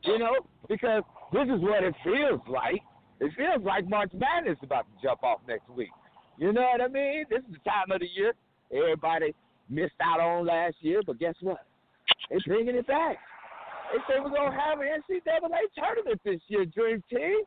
You 0.05 0.19
know, 0.19 0.35
because 0.69 1.03
this 1.33 1.45
is 1.45 1.61
what 1.61 1.83
it 1.83 1.95
feels 2.05 2.41
like. 2.49 2.83
It 3.21 3.33
feels 3.37 3.65
like 3.65 3.89
March 3.89 4.13
Madness 4.15 4.59
is 4.59 4.65
about 4.65 4.87
to 4.87 5.03
jump 5.03 5.23
off 5.23 5.41
next 5.49 5.69
week. 5.71 5.91
You 6.37 6.53
know 6.53 6.63
what 6.63 6.81
I 6.81 6.89
mean? 6.89 7.25
This 7.31 7.41
is 7.41 7.55
the 7.55 7.71
time 7.71 7.91
of 7.91 8.01
the 8.01 8.09
year 8.15 8.35
everybody 8.73 9.35
missed 9.69 9.99
out 10.01 10.21
on 10.21 10.47
last 10.47 10.77
year, 10.81 11.01
but 11.05 11.19
guess 11.19 11.35
what? 11.41 11.67
They're 12.31 12.39
bringing 12.47 12.77
it 12.77 12.87
back. 12.87 13.17
They 13.93 13.99
say 14.07 14.21
we're 14.23 14.31
gonna 14.31 14.53
have 14.53 14.81
an 14.81 14.87
NCAA 14.87 15.61
tournament 15.77 16.21
this 16.25 16.41
year, 16.49 16.67
Dream 16.67 17.03
Team. 17.11 17.43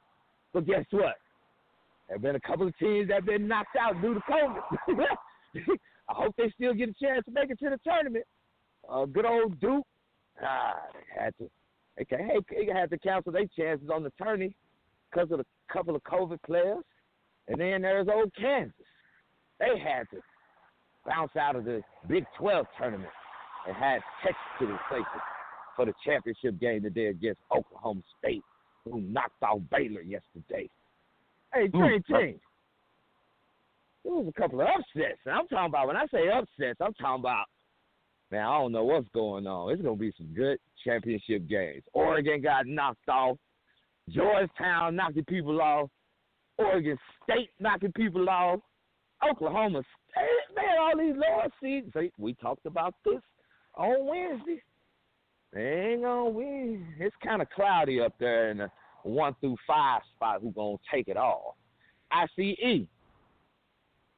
But 0.54 0.66
guess 0.66 0.86
what? 0.92 1.16
There 2.12 2.18
have 2.18 2.24
been 2.24 2.36
a 2.36 2.42
couple 2.42 2.68
of 2.68 2.78
teams 2.78 3.08
that 3.08 3.14
have 3.14 3.26
been 3.26 3.48
knocked 3.48 3.78
out 3.80 4.02
due 4.02 4.14
to 4.14 4.20
COVID. 4.20 4.60
I 6.10 6.14
hope 6.14 6.36
they 6.38 6.52
still 6.54 6.74
get 6.74 6.90
a 6.90 6.94
chance 7.02 7.24
to 7.24 7.32
make 7.32 7.50
it 7.50 7.58
to 7.60 7.70
the 7.70 7.80
tournament. 7.90 8.26
Uh, 8.90 9.06
good 9.06 9.26
old 9.26 9.58
Duke, 9.62 9.86
ah, 10.44 10.74
they 10.94 11.24
had 11.24 11.34
to. 11.38 11.50
They, 11.96 12.06
hey, 12.10 12.66
they 12.68 12.74
had 12.74 12.90
to 12.90 13.00
cancel 13.00 13.32
their 13.32 13.46
chances 13.58 13.90
on 13.90 14.04
the 14.04 14.12
tourney 14.22 14.54
because 15.10 15.32
of 15.32 15.40
a 15.40 15.46
couple 15.72 15.96
of 15.96 16.04
COVID 16.04 16.40
players. 16.46 16.84
And 17.48 17.62
then 17.62 17.84
there's 17.84 18.10
old 18.14 18.34
Kansas. 18.36 18.74
They 19.62 19.80
had 19.80 20.04
to 20.10 20.18
bounce 21.08 21.38
out 21.40 21.56
of 21.56 21.64
the 21.64 21.82
Big 22.10 22.26
12 22.38 22.66
tournament 22.78 23.10
and 23.66 23.76
had 23.78 24.02
Texas 24.22 24.42
to 24.60 24.66
replace 24.66 25.08
it 25.16 25.22
for 25.78 25.86
the 25.86 25.94
championship 26.06 26.60
game 26.60 26.84
today 26.84 27.08
against 27.08 27.40
Oklahoma 27.56 28.02
State, 28.20 28.44
who 28.84 29.00
knocked 29.00 29.42
off 29.42 29.60
Baylor 29.72 30.02
yesterday. 30.02 30.70
Hey, 31.54 31.68
Dream 31.68 32.02
mm. 32.10 32.20
Team. 32.20 32.40
There 34.04 34.14
was 34.14 34.28
a 34.28 34.40
couple 34.40 34.62
of 34.62 34.68
upsets. 34.68 35.20
And 35.26 35.36
I'm 35.36 35.48
talking 35.48 35.70
about 35.70 35.88
when 35.88 35.96
I 35.96 36.06
say 36.08 36.28
upsets, 36.30 36.80
I'm 36.82 36.94
talking 36.94 37.20
about 37.22 37.46
man, 38.32 38.46
I 38.46 38.58
don't 38.58 38.72
know 38.72 38.86
what's 38.86 39.08
going 39.14 39.46
on. 39.46 39.72
It's 39.72 39.82
gonna 39.82 39.96
be 39.96 40.14
some 40.18 40.34
good 40.34 40.58
championship 40.84 41.48
games. 41.48 41.84
Oregon 41.94 42.42
got 42.42 42.66
knocked 42.66 43.08
off. 43.10 43.38
Georgetown 44.10 44.96
knocking 44.96 45.26
people 45.26 45.62
off. 45.62 45.90
Oregon 46.58 46.98
State 47.24 47.50
knocking 47.60 47.92
people 47.94 48.28
off. 48.30 48.60
Oklahoma 49.30 49.84
State, 50.10 50.56
man, 50.56 50.78
all 50.80 50.98
these 50.98 51.16
lower 51.16 51.48
seeds. 51.62 51.94
We 52.18 52.34
talked 52.36 52.66
about 52.66 52.96
this 53.06 53.22
on 53.76 54.08
Wednesday. 54.08 54.64
They 55.54 55.92
ain't 55.92 56.02
gonna 56.02 56.30
win. 56.30 56.88
It's 57.00 57.16
kind 57.24 57.42
of 57.42 57.50
cloudy 57.50 58.00
up 58.02 58.14
there 58.20 58.50
in 58.50 58.58
the 58.58 58.72
one 59.06 59.36
through 59.40 59.58
five 59.68 60.02
spot. 60.16 60.42
Who 60.42 60.52
gonna 60.52 60.78
take 60.94 61.08
it 61.08 61.18
all? 61.18 61.58
ICE. 62.12 62.88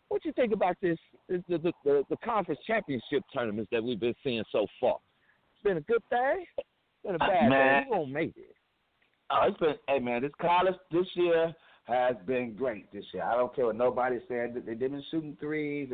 What 0.10 0.25
you 0.25 0.34
think 0.34 0.54
about 0.54 0.75
this? 0.82 0.98
The, 1.28 1.44
the, 1.50 1.74
the, 1.84 2.04
the 2.10 2.18
conference 2.18 2.60
championship 2.68 3.24
tournaments 3.34 3.70
that 3.72 3.84
we've 3.84 4.00
been 4.00 4.16
seeing 4.24 4.44
so 4.52 4.68
far. 4.80 4.98
It's 5.56 5.63
been 5.63 5.78
a 5.78 5.82
good 5.82 6.04
thing. 6.10 6.46
It's 6.58 6.68
been 7.04 7.16
a 7.16 7.20
bad 7.20 7.50
man. 7.50 7.84
thing. 7.84 7.94
Who 7.94 8.00
gonna 8.00 8.13
make 8.13 8.38
it? 8.38 8.56
Oh, 9.32 9.48
it's 9.48 9.58
been. 9.58 9.75
Hey 9.88 10.00
man, 10.00 10.22
this 10.22 10.32
college 10.40 10.75
this 10.92 11.08
year 11.16 11.54
has 11.86 12.16
been 12.25 12.54
great 12.54 12.92
this 12.94 13.06
year. 13.13 13.24
I 13.24 13.36
don't 13.36 13.56
care 13.56 13.66
what 13.66 13.75
nobody 13.75 14.20
said. 14.28 14.62
They 14.65 14.76
didn't 14.76 15.04
shooting 15.12 15.38
threes. 15.39 15.89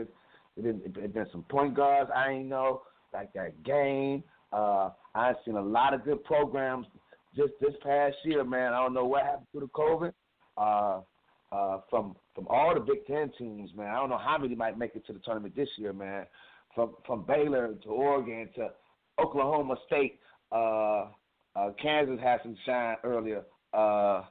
There's 0.58 1.32
some 1.32 1.44
point 1.50 1.76
guards 1.76 2.12
I 2.16 2.32
ain't 2.32 2.48
know 2.48 2.82
like 3.14 3.34
that 3.34 3.64
game. 3.64 4.24
Uh, 4.52 4.90
I've 5.16 5.36
seen 5.46 5.56
a 5.56 5.62
lot 5.62 5.94
of 5.94 6.04
good 6.04 6.24
programs 6.24 6.88
just 7.36 7.54
this 7.62 7.74
past 7.84 8.16
year, 8.26 8.44
man. 8.44 8.74
I 8.74 8.84
don't 8.84 8.94
know 8.94 9.06
what 9.06 9.24
happened 9.24 9.48
to 9.54 9.60
the 9.60 9.68
COVID. 9.68 10.14
Uh, 10.58 11.02
uh, 11.52 11.80
from 11.90 12.16
from 12.36 12.48
all 12.48 12.74
the 12.74 12.80
Big 12.80 13.06
Ten 13.08 13.32
teams, 13.38 13.72
man. 13.76 13.88
I 13.88 13.96
don't 13.96 14.10
know 14.10 14.20
how 14.20 14.38
many 14.38 14.56
might 14.56 14.78
make 14.78 14.96
it 14.96 15.06
to 15.08 15.14
the 15.14 15.20
tournament 15.20 15.56
this 15.56 15.70
year, 15.78 15.94
man. 15.94 16.26
From 16.76 16.96
from 17.06 17.26
Baylor 17.26 17.74
to 17.84 17.90
Oregon 17.90 18.50
to 18.56 18.70
Oklahoma 19.20 19.76
State, 19.88 20.20
uh, 20.52 21.06
uh, 21.56 21.72
Kansas 21.82 22.20
had 22.22 22.40
some 22.44 22.56
shine 22.66 22.98
earlier. 23.04 23.44
Uh, 23.74 24.24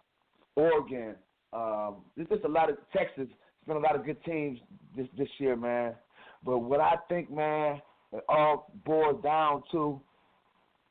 Oregon, 0.54 1.16
um, 1.52 1.96
there's 2.16 2.28
just 2.28 2.44
a 2.44 2.48
lot 2.48 2.70
of 2.70 2.76
Texas. 2.92 3.26
There's 3.26 3.28
been 3.66 3.76
a 3.76 3.80
lot 3.80 3.96
of 3.96 4.04
good 4.04 4.22
teams 4.24 4.58
this 4.96 5.08
this 5.16 5.28
year, 5.38 5.56
man. 5.56 5.94
But 6.44 6.58
what 6.58 6.80
I 6.80 6.94
think, 7.08 7.32
man, 7.32 7.80
it 8.12 8.24
all 8.28 8.72
boils 8.84 9.22
down 9.24 9.64
to 9.72 10.00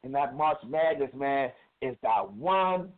in 0.04 0.12
that 0.12 0.36
March 0.36 0.58
Madness, 0.68 1.10
man, 1.16 1.52
is 1.82 1.96
that 2.02 2.32
one 2.32 2.90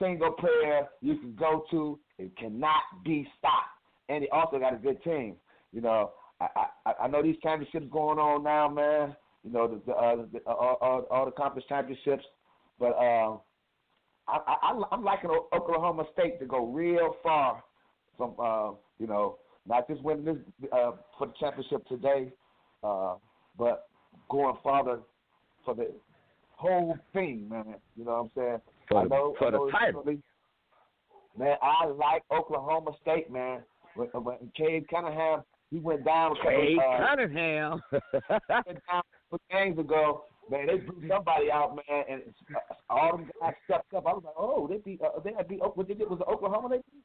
single 0.00 0.32
player 0.32 0.88
you 1.00 1.16
can 1.16 1.34
go 1.34 1.64
to. 1.70 1.98
It 2.18 2.36
cannot 2.36 2.82
be 3.04 3.26
stopped. 3.38 3.66
And 4.08 4.22
he 4.22 4.30
also 4.30 4.58
got 4.58 4.74
a 4.74 4.76
good 4.76 5.02
team. 5.02 5.36
You 5.72 5.80
know, 5.80 6.12
I 6.40 6.46
I, 6.86 6.92
I 7.04 7.08
know 7.08 7.22
these 7.22 7.36
championships 7.42 7.86
going 7.90 8.18
on 8.18 8.42
now, 8.42 8.68
man. 8.68 9.16
You 9.44 9.52
know, 9.52 9.68
the, 9.68 9.80
the, 9.86 9.92
uh, 9.92 10.16
the 10.32 10.40
uh, 10.46 10.52
all, 10.52 11.06
all 11.10 11.24
the 11.24 11.32
conference 11.32 11.66
championships, 11.68 12.24
but 12.78 12.92
uh, 12.92 13.36
I, 14.28 14.38
I 14.46 14.82
I'm 14.92 15.02
liking 15.02 15.30
Oklahoma 15.52 16.04
State 16.12 16.38
to 16.40 16.46
go 16.46 16.66
real 16.66 17.16
far 17.22 17.62
from 18.16 18.34
uh, 18.38 18.72
you 18.98 19.06
know 19.06 19.38
not 19.66 19.88
just 19.88 20.02
winning 20.02 20.24
this 20.24 20.36
uh, 20.72 20.92
for 21.18 21.26
the 21.28 21.32
championship 21.40 21.86
today, 21.86 22.32
uh, 22.84 23.14
but 23.58 23.88
going 24.30 24.56
farther 24.62 25.00
for 25.64 25.74
the 25.74 25.90
whole 26.62 26.96
thing, 27.12 27.48
man. 27.48 27.74
You 27.96 28.04
know 28.04 28.12
what 28.12 28.18
I'm 28.18 28.30
saying? 28.36 28.60
For 28.88 28.98
I 28.98 29.04
know, 29.04 29.34
for 29.38 29.48
I 29.48 29.50
know 29.50 29.66
the 29.66 29.72
title. 29.72 30.04
Man, 31.38 31.56
I 31.62 31.86
like 31.86 32.22
Oklahoma 32.30 32.92
State, 33.00 33.30
man. 33.30 33.62
When, 33.94 34.08
when 34.08 34.36
Cade 34.56 34.86
Cunningham, 34.88 35.42
he 35.70 35.78
went 35.78 36.04
down. 36.04 36.36
Cade 36.42 36.78
uh, 36.78 37.06
Cunningham. 37.08 37.82
went 37.92 38.82
down 38.90 39.02
a 39.32 39.38
games 39.50 39.78
ago. 39.78 40.24
Man, 40.50 40.66
they 40.66 40.76
blew 40.76 41.08
somebody 41.08 41.50
out, 41.50 41.76
man, 41.76 42.04
and 42.10 42.22
all 42.90 43.16
them 43.16 43.30
guys 43.40 43.54
stepped 43.64 43.94
up. 43.94 44.06
I 44.06 44.12
was 44.12 44.22
like, 44.24 44.34
oh, 44.36 44.66
they 44.68 44.78
beat, 44.78 45.00
uh, 45.00 45.20
they 45.24 45.32
had 45.32 45.48
beat. 45.48 45.60
What 45.74 45.88
they 45.88 45.94
did 45.94 46.10
was 46.10 46.20
it 46.20 46.30
Oklahoma. 46.30 46.68
They 46.68 46.76
beat 46.76 47.04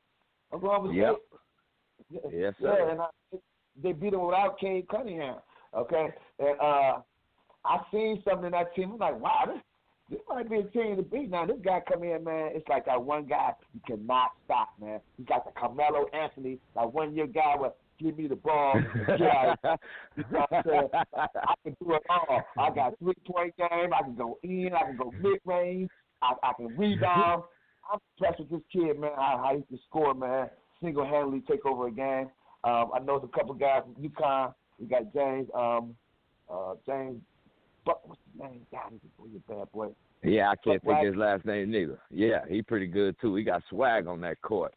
Oklahoma 0.54 0.89
State. 0.89 0.98
Yep. 0.98 1.15
Yes, 2.10 2.24
yeah, 2.34 2.52
sir. 2.60 2.89
and 2.91 3.02
I, 3.02 3.08
they 3.82 3.91
beat 3.93 4.12
them 4.12 4.26
without 4.26 4.60
Cade 4.60 4.88
Cunningham. 4.89 5.38
Okay, 5.76 6.08
and 6.39 6.60
uh, 6.60 7.00
I 7.67 7.80
seen 7.91 8.21
something 8.27 8.45
in 8.45 8.51
that 8.51 8.73
team. 8.75 8.91
I'm 8.93 8.97
like, 8.97 9.19
wow, 9.19 9.43
this 9.47 9.62
this 10.10 10.19
might 10.30 10.49
be 10.49 10.58
a 10.58 10.63
team 10.63 10.95
to 10.95 11.03
beat. 11.03 11.30
Now 11.30 11.45
this 11.45 11.58
guy 11.63 11.82
come 11.91 12.03
in, 12.03 12.23
man. 12.23 12.51
It's 12.53 12.67
like 12.69 12.86
that 12.86 13.03
one 13.03 13.25
guy 13.25 13.51
you 13.73 13.82
cannot 13.86 14.32
stop, 14.45 14.69
man. 14.82 15.01
He 15.17 15.23
got 15.23 15.45
the 15.45 15.51
Carmelo 15.60 16.06
Anthony, 16.13 16.60
that 16.75 16.93
one 16.93 17.13
year 17.13 17.27
guy 17.27 17.56
with 17.58 17.73
give 17.99 18.17
me 18.17 18.27
the 18.27 18.36
ball. 18.36 18.80
Yeah, 19.19 19.56
you 20.15 20.23
know 20.32 20.45
what 20.49 20.53
I'm 20.53 20.63
saying? 20.65 20.89
I 20.93 21.53
can 21.63 21.75
do 21.82 21.93
it 21.93 22.03
all. 22.10 22.43
I 22.58 22.69
got 22.73 22.93
three 22.99 23.13
point 23.25 23.56
game. 23.58 23.93
I 23.93 24.03
can 24.03 24.15
go 24.15 24.38
in. 24.43 24.69
I 24.73 24.86
can 24.86 24.97
go 24.97 25.12
mid 25.12 25.39
range. 25.45 25.89
I, 26.21 26.34
I 26.43 26.53
can 26.53 26.77
rebound. 26.77 27.43
I'm 27.91 27.99
impressed 28.17 28.39
with 28.39 28.49
this 28.49 28.62
kid, 28.71 28.99
man. 28.99 29.12
How, 29.15 29.41
how 29.43 29.56
he 29.56 29.63
can 29.63 29.80
score, 29.88 30.13
man. 30.13 30.49
Single 30.82 31.06
handedly 31.06 31.41
take 31.49 31.65
over 31.65 31.88
a 31.88 31.91
game. 31.91 32.30
Um, 32.63 32.91
I 32.93 32.99
know 32.99 33.17
there's 33.19 33.30
a 33.34 33.38
couple 33.38 33.53
guys 33.56 33.84
from 33.84 34.03
UConn. 34.03 34.53
We 34.80 34.88
got 34.88 35.13
James, 35.13 35.47
um, 35.56 35.95
uh, 36.51 36.73
James, 36.86 37.21
but 37.88 38.06
what's 38.08 38.21
his 38.30 38.41
name? 38.41 38.62
God, 38.69 38.91
he's 38.91 39.02
a, 39.17 39.54
a 39.54 39.60
bad 39.60 39.71
boy. 39.71 39.88
Yeah, 40.21 40.50
I 40.50 40.56
can't 40.58 40.84
Buck 40.84 40.97
think 40.97 41.08
his 41.08 41.15
last 41.15 41.45
name 41.45 41.71
neither. 41.71 42.00
Yeah, 42.12 42.39
he 42.50 42.62
pretty 42.62 42.88
good 42.88 43.15
too. 43.21 43.34
He 43.36 43.43
got 43.43 43.63
swag 43.69 44.08
on 44.08 44.19
that 44.21 44.41
court. 44.41 44.73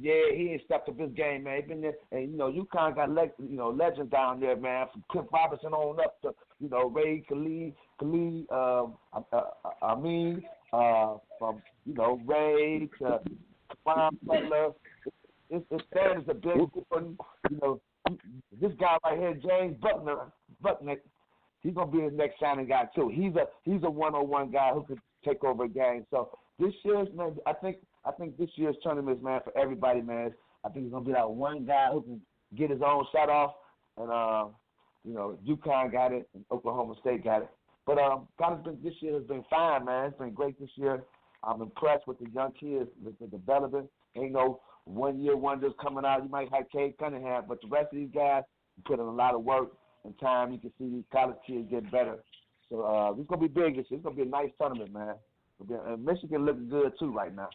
Yeah, 0.00 0.32
he 0.34 0.50
ain't 0.52 0.62
stepped 0.64 0.88
up 0.88 0.98
his 0.98 1.12
game, 1.12 1.44
man. 1.44 1.60
He 1.60 1.68
been 1.68 1.82
there, 1.82 1.92
and 2.10 2.32
you 2.32 2.36
know, 2.36 2.48
you 2.48 2.66
kind 2.72 2.90
of 2.90 2.96
got 2.96 3.10
le- 3.10 3.46
you 3.46 3.56
know 3.56 3.68
legends 3.68 4.10
down 4.10 4.40
there, 4.40 4.56
man. 4.56 4.86
From 4.90 5.04
Cliff 5.10 5.26
Robinson 5.32 5.72
on 5.72 6.00
up 6.00 6.20
to 6.22 6.30
you 6.60 6.70
know 6.70 6.88
Ray 6.88 7.22
Khalid, 7.28 7.74
Khalid, 8.00 8.46
um, 8.50 8.94
uh, 9.12 9.20
uh, 9.32 9.42
I 9.82 9.94
mean, 10.00 10.42
uh, 10.72 11.18
from 11.38 11.62
you 11.84 11.94
know 11.94 12.18
Ray 12.26 12.88
to 13.00 13.20
Caron 13.86 14.18
Butler. 14.24 14.70
It's 15.50 15.64
it's 15.70 15.84
that 15.92 16.16
is 16.16 16.28
a 16.28 16.34
big 16.34 16.70
one. 16.88 17.18
You 17.50 17.58
know, 17.62 17.80
this 18.60 18.72
guy 18.80 18.96
right 19.04 19.18
here, 19.18 19.34
James 19.34 19.76
Bouknight, 19.80 20.32
Bouknight, 20.64 21.00
he's 21.64 21.74
gonna 21.74 21.90
be 21.90 22.00
his 22.00 22.12
next 22.12 22.38
signing 22.38 22.66
guy 22.66 22.88
too. 22.94 23.10
He's 23.12 23.34
a 23.34 23.46
he's 23.64 23.82
a 23.82 23.90
one 23.90 24.14
on 24.14 24.28
one 24.28 24.52
guy 24.52 24.70
who 24.72 24.84
could 24.84 25.00
take 25.24 25.42
over 25.42 25.64
a 25.64 25.68
game. 25.68 26.06
So 26.10 26.30
this 26.60 26.72
year's 26.84 27.08
man, 27.16 27.34
I 27.46 27.54
think 27.54 27.78
I 28.04 28.12
think 28.12 28.36
this 28.36 28.50
year's 28.54 28.76
tournament 28.82 29.22
man 29.22 29.40
for 29.42 29.56
everybody, 29.58 30.02
man. 30.02 30.32
I 30.64 30.68
think 30.68 30.84
he's 30.84 30.92
gonna 30.92 31.04
be 31.04 31.12
that 31.12 31.28
one 31.28 31.64
guy 31.64 31.88
who 31.90 32.02
can 32.02 32.20
get 32.56 32.70
his 32.70 32.80
own 32.86 33.04
shot 33.10 33.28
off, 33.28 33.54
and 33.96 34.10
uh, 34.10 34.46
you 35.04 35.14
know, 35.14 35.36
UConn 35.46 35.90
got 35.90 36.12
it, 36.12 36.28
and 36.34 36.44
Oklahoma 36.52 36.94
State 37.00 37.24
got 37.24 37.42
it. 37.42 37.48
But 37.86 37.98
um, 37.98 38.28
college 38.38 38.64
been, 38.64 38.78
this 38.82 38.94
year 39.00 39.14
has 39.14 39.24
been 39.24 39.44
fine, 39.50 39.84
man. 39.84 40.06
It's 40.06 40.18
been 40.18 40.32
great 40.32 40.58
this 40.60 40.70
year. 40.76 41.02
I'm 41.42 41.60
impressed 41.60 42.06
with 42.06 42.18
the 42.18 42.30
young 42.30 42.52
kids, 42.52 42.88
with 43.04 43.18
the 43.18 43.26
development. 43.26 43.90
Ain't 44.16 44.32
no 44.32 44.60
one 44.84 45.20
year 45.20 45.36
wonders 45.36 45.72
coming 45.82 46.04
out. 46.04 46.22
You 46.22 46.30
might 46.30 46.48
have 46.52 46.70
Cade 46.70 46.94
Cunningham, 46.98 47.44
but 47.46 47.60
the 47.60 47.68
rest 47.68 47.88
of 47.92 47.98
these 47.98 48.08
guys 48.14 48.42
put 48.86 48.98
in 48.98 49.04
a 49.04 49.12
lot 49.12 49.34
of 49.34 49.42
work 49.42 49.72
and 50.04 50.18
time. 50.18 50.52
You 50.52 50.58
can 50.58 50.72
see 50.78 50.88
these 50.88 51.04
college 51.12 51.36
kids 51.46 51.68
get 51.70 51.90
better. 51.90 52.16
So 52.70 52.82
uh, 52.82 53.12
it's 53.18 53.28
gonna 53.28 53.42
be 53.42 53.48
big 53.48 53.76
this 53.76 53.86
year. 53.90 53.98
It's 53.98 54.04
gonna 54.04 54.16
be 54.16 54.22
a 54.22 54.26
nice 54.26 54.50
tournament, 54.58 54.92
man. 54.92 55.14
And 55.86 56.04
Michigan 56.04 56.44
looking 56.44 56.68
good 56.68 56.92
too 56.98 57.12
right 57.12 57.34
now. 57.34 57.48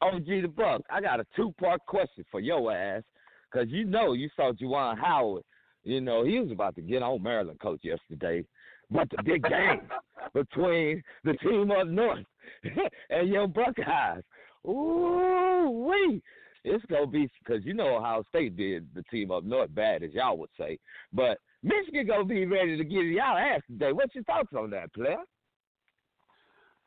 OG 0.00 0.26
the 0.26 0.46
Buck, 0.46 0.82
I 0.90 1.00
got 1.00 1.20
a 1.20 1.26
two 1.34 1.52
part 1.58 1.84
question 1.86 2.24
for 2.30 2.40
your 2.40 2.72
ass. 2.72 3.02
Cause 3.52 3.66
you 3.68 3.84
know 3.84 4.12
you 4.12 4.28
saw 4.36 4.52
Juwan 4.52 4.98
Howard. 4.98 5.42
You 5.82 6.00
know, 6.00 6.24
he 6.24 6.38
was 6.38 6.50
about 6.50 6.74
to 6.76 6.82
get 6.82 7.02
on 7.02 7.22
Maryland 7.22 7.58
coach 7.60 7.80
yesterday. 7.82 8.44
But 8.90 9.08
the 9.10 9.22
big 9.22 9.42
game 9.42 9.88
between 10.34 11.02
the 11.24 11.32
team 11.34 11.70
up 11.70 11.86
north 11.88 12.24
and 13.10 13.28
your 13.28 13.48
Buckeyes. 13.48 14.22
Ooh 14.66 15.38
wee. 15.70 16.22
It's 16.64 16.84
gonna 16.86 17.06
be 17.06 17.30
because 17.38 17.64
you 17.64 17.74
know 17.74 18.00
how 18.00 18.24
State 18.28 18.56
did 18.56 18.88
the 18.94 19.02
team 19.04 19.30
up 19.30 19.44
north 19.44 19.74
bad 19.74 20.02
as 20.02 20.12
y'all 20.12 20.38
would 20.38 20.50
say. 20.58 20.78
But 21.12 21.38
Michigan 21.62 22.06
gonna 22.06 22.24
be 22.24 22.46
ready 22.46 22.76
to 22.76 22.84
get 22.84 23.04
y'all 23.04 23.36
ass 23.36 23.62
today. 23.66 23.92
What's 23.92 24.14
your 24.14 24.24
thoughts 24.24 24.52
on 24.56 24.70
that, 24.70 24.92
player? 24.92 25.18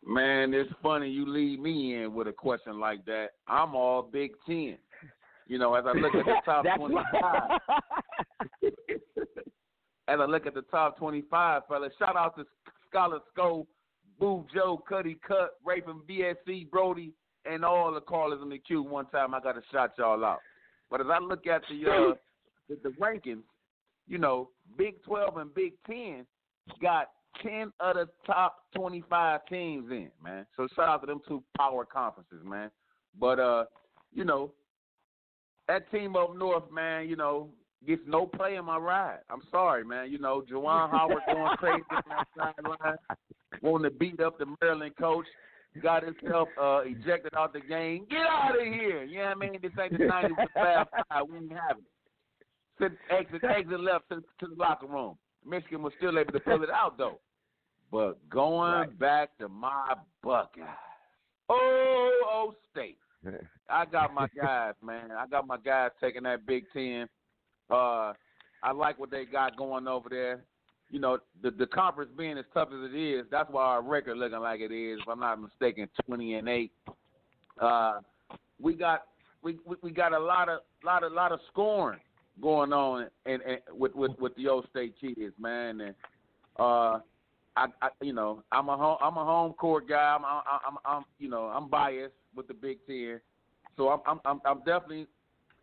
Man, 0.05 0.53
it's 0.53 0.71
funny 0.81 1.09
you 1.09 1.27
lead 1.27 1.61
me 1.61 2.01
in 2.01 2.13
with 2.13 2.27
a 2.27 2.33
question 2.33 2.79
like 2.79 3.05
that. 3.05 3.29
I'm 3.47 3.75
all 3.75 4.01
Big 4.01 4.31
Ten. 4.47 4.77
You 5.47 5.59
know, 5.59 5.75
as 5.75 5.85
I 5.85 5.91
look 5.97 6.15
at 6.15 6.25
the 6.25 6.35
top 6.45 6.65
25, 6.75 7.59
as 10.07 10.19
I 10.19 10.25
look 10.25 10.47
at 10.47 10.53
the 10.53 10.63
top 10.63 10.97
25, 10.97 11.63
fellas, 11.67 11.93
shout 11.99 12.15
out 12.15 12.35
to 12.37 12.45
Scholar 12.89 13.19
Sco, 13.31 13.67
Boo 14.19 14.45
Joe, 14.53 14.83
Cuddy 14.87 15.17
Cut, 15.27 15.51
from 15.83 16.03
BSC, 16.09 16.69
Brody, 16.69 17.13
and 17.45 17.65
all 17.65 17.93
the 17.93 18.01
callers 18.01 18.39
in 18.41 18.49
the 18.49 18.57
queue. 18.59 18.83
One 18.83 19.05
time 19.07 19.33
I 19.33 19.39
got 19.39 19.53
to 19.53 19.61
shout 19.71 19.91
y'all 19.97 20.23
out. 20.23 20.39
But 20.89 21.01
as 21.01 21.07
I 21.09 21.19
look 21.19 21.47
at 21.47 21.61
the 21.69 21.89
uh, 21.89 22.13
the, 22.69 22.77
the 22.83 22.95
rankings, 23.01 23.43
you 24.07 24.17
know, 24.17 24.49
Big 24.77 25.01
12 25.03 25.37
and 25.37 25.53
Big 25.53 25.73
10 25.87 26.25
got 26.81 27.07
10 27.41 27.71
of 27.79 27.95
the 27.95 28.07
top 28.25 28.57
25 28.75 29.45
teams 29.47 29.89
in, 29.91 30.09
man. 30.23 30.45
So 30.55 30.67
shout 30.75 30.89
out 30.89 31.01
to 31.01 31.07
them 31.07 31.21
two 31.27 31.43
power 31.57 31.85
conferences, 31.85 32.41
man. 32.43 32.69
But, 33.19 33.39
uh, 33.39 33.65
you 34.13 34.25
know, 34.25 34.51
that 35.67 35.89
team 35.91 36.15
up 36.15 36.35
north, 36.35 36.71
man, 36.71 37.07
you 37.07 37.15
know, 37.15 37.49
gets 37.87 38.01
no 38.05 38.25
play 38.25 38.55
in 38.55 38.65
my 38.65 38.77
ride. 38.77 39.19
I'm 39.29 39.41
sorry, 39.49 39.83
man. 39.83 40.11
You 40.11 40.19
know, 40.19 40.43
Juwan 40.51 40.91
Howard 40.91 41.23
going 41.27 41.57
crazy 41.57 41.83
on 41.91 42.03
that 42.09 42.27
sideline, 42.57 42.97
wanting 43.61 43.89
to 43.89 43.97
beat 43.97 44.19
up 44.19 44.37
the 44.37 44.45
Maryland 44.61 44.93
coach, 44.99 45.25
got 45.79 46.03
himself 46.03 46.49
uh, 46.61 46.81
ejected 46.85 47.33
out 47.35 47.53
the 47.53 47.61
game. 47.61 48.05
Get 48.09 48.25
out 48.29 48.59
of 48.59 48.65
here. 48.65 49.03
You 49.03 49.19
know 49.19 49.25
what 49.25 49.31
I 49.31 49.35
mean? 49.35 49.59
This 49.61 49.71
ain't 49.81 49.97
the 49.97 50.05
90s 50.05 50.29
with 50.37 50.49
Fab 50.53 50.87
Five. 51.09 51.23
We 51.29 51.37
ain't 51.37 51.51
having 51.51 51.83
it. 51.83 51.91
Sit, 52.79 52.91
exit, 53.09 53.43
exit 53.43 53.79
left 53.79 54.09
to, 54.09 54.15
to 54.15 54.47
the 54.47 54.55
locker 54.55 54.87
room. 54.87 55.17
Michigan 55.45 55.81
was 55.81 55.93
still 55.97 56.17
able 56.17 56.33
to 56.33 56.39
pull 56.39 56.63
it 56.63 56.69
out, 56.69 56.97
though. 56.97 57.19
But 57.91 58.17
going 58.29 58.71
right. 58.71 58.99
back 58.99 59.37
to 59.39 59.49
my 59.49 59.93
Buckeyes. 60.23 60.63
Oh, 61.49 62.11
oh, 62.25 62.55
state. 62.71 62.97
I 63.69 63.85
got 63.85 64.13
my 64.13 64.27
guys, 64.39 64.73
man. 64.83 65.11
I 65.11 65.27
got 65.27 65.45
my 65.45 65.57
guys 65.57 65.91
taking 66.01 66.23
that 66.23 66.45
Big 66.45 66.65
Ten. 66.73 67.07
Uh, 67.69 68.13
I 68.63 68.71
like 68.73 68.99
what 68.99 69.11
they 69.11 69.25
got 69.25 69.57
going 69.57 69.87
over 69.87 70.09
there. 70.09 70.43
You 70.91 70.99
know, 70.99 71.17
the 71.41 71.51
the 71.51 71.67
conference 71.67 72.11
being 72.17 72.37
as 72.37 72.45
tough 72.53 72.69
as 72.69 72.91
it 72.91 72.95
is, 72.95 73.25
that's 73.31 73.49
why 73.49 73.63
our 73.63 73.81
record 73.81 74.17
looking 74.17 74.39
like 74.39 74.59
it 74.59 74.73
is. 74.73 74.99
If 75.01 75.07
I'm 75.07 75.21
not 75.21 75.41
mistaken, 75.41 75.87
twenty 76.05 76.35
and 76.35 76.49
eight. 76.49 76.71
Uh, 77.59 77.99
we 78.61 78.73
got 78.73 79.03
we, 79.41 79.57
we 79.65 79.77
we 79.81 79.91
got 79.91 80.13
a 80.13 80.19
lot 80.19 80.49
of 80.49 80.59
lot 80.83 81.03
of 81.03 81.13
lot 81.13 81.31
of 81.31 81.39
scoring 81.49 81.99
going 82.41 82.73
on 82.73 83.07
and, 83.25 83.41
and 83.41 83.59
with 83.71 83.95
with 83.95 84.11
with 84.19 84.35
the 84.35 84.47
old 84.47 84.67
state 84.69 84.95
cheaters, 84.99 85.33
man. 85.39 85.81
And 85.81 85.95
uh, 86.59 86.99
I, 87.55 87.67
I 87.81 87.89
you 88.01 88.13
know 88.13 88.43
I'm 88.51 88.69
a 88.69 88.77
home 88.77 88.97
I'm 89.01 89.17
a 89.17 89.25
home 89.25 89.53
court 89.53 89.87
guy. 89.87 90.17
I'm 90.17 90.25
I'm 90.25 90.77
I'm, 90.85 91.03
you 91.19 91.29
know 91.29 91.43
I'm 91.43 91.69
biased 91.69 92.13
with 92.35 92.47
the 92.47 92.53
Big 92.53 92.79
Ten, 92.85 93.19
so 93.77 93.89
I'm 93.89 94.01
I'm 94.05 94.19
I'm, 94.25 94.41
I'm 94.45 94.57
definitely 94.59 95.07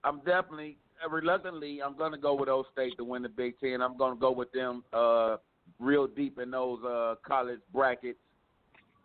I'm 0.05 0.19
definitely 0.19 0.79
reluctantly 1.11 1.83
I'm 1.83 1.97
going 1.97 2.13
to 2.13 2.19
go 2.19 2.35
with 2.35 2.49
those 2.49 2.65
State 2.73 2.97
to 2.99 3.05
win 3.05 3.23
the 3.23 3.29
Big 3.29 3.59
Ten. 3.61 3.81
I'm 3.83 3.97
going 3.97 4.15
to 4.15 4.21
go 4.21 4.33
with 4.33 4.51
them 4.53 4.85
uh, 4.93 5.37
real 5.79 6.07
deep 6.07 6.39
in 6.39 6.51
those 6.51 6.83
uh, 6.85 7.15
college 7.27 7.61
brackets. 7.73 8.19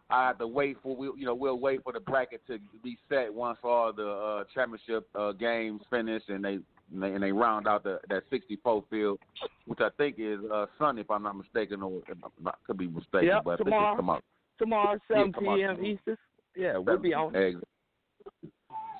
I 0.09 0.27
have 0.27 0.37
to 0.39 0.47
wait 0.47 0.77
for 0.83 0.95
we 0.95 1.07
you 1.17 1.25
know 1.25 1.33
we'll 1.33 1.59
wait 1.59 1.83
for 1.83 1.93
the 1.93 1.99
bracket 1.99 2.45
to 2.47 2.59
be 2.83 2.97
set 3.09 3.33
once 3.33 3.57
all 3.63 3.91
the 3.93 4.07
uh, 4.07 4.43
championship 4.53 5.07
uh, 5.15 5.31
games 5.31 5.81
finish 5.89 6.21
and 6.27 6.43
they 6.43 6.59
and 6.91 7.01
they, 7.01 7.13
and 7.13 7.23
they 7.23 7.31
round 7.31 7.67
out 7.67 7.83
the 7.83 7.99
that 8.09 8.23
64 8.29 8.83
field, 8.89 9.19
which 9.65 9.79
I 9.79 9.89
think 9.97 10.15
is 10.19 10.39
uh, 10.53 10.65
Sunday, 10.77 11.01
if 11.01 11.11
I'm 11.11 11.23
not 11.23 11.37
mistaken, 11.37 11.81
or 11.81 12.01
I 12.45 12.51
could 12.67 12.77
be 12.77 12.87
mistaken. 12.87 13.27
Yep, 13.27 13.43
but 13.45 13.55
tomorrow, 13.57 13.95
tomorrow, 13.95 14.21
tomorrow, 14.59 14.99
7 15.11 15.33
p.m. 15.33 15.83
Eastern. 15.83 16.17
Yeah, 16.55 16.77
we'll 16.77 16.97
be 16.97 17.13
on. 17.13 17.35
Exactly. 17.35 17.67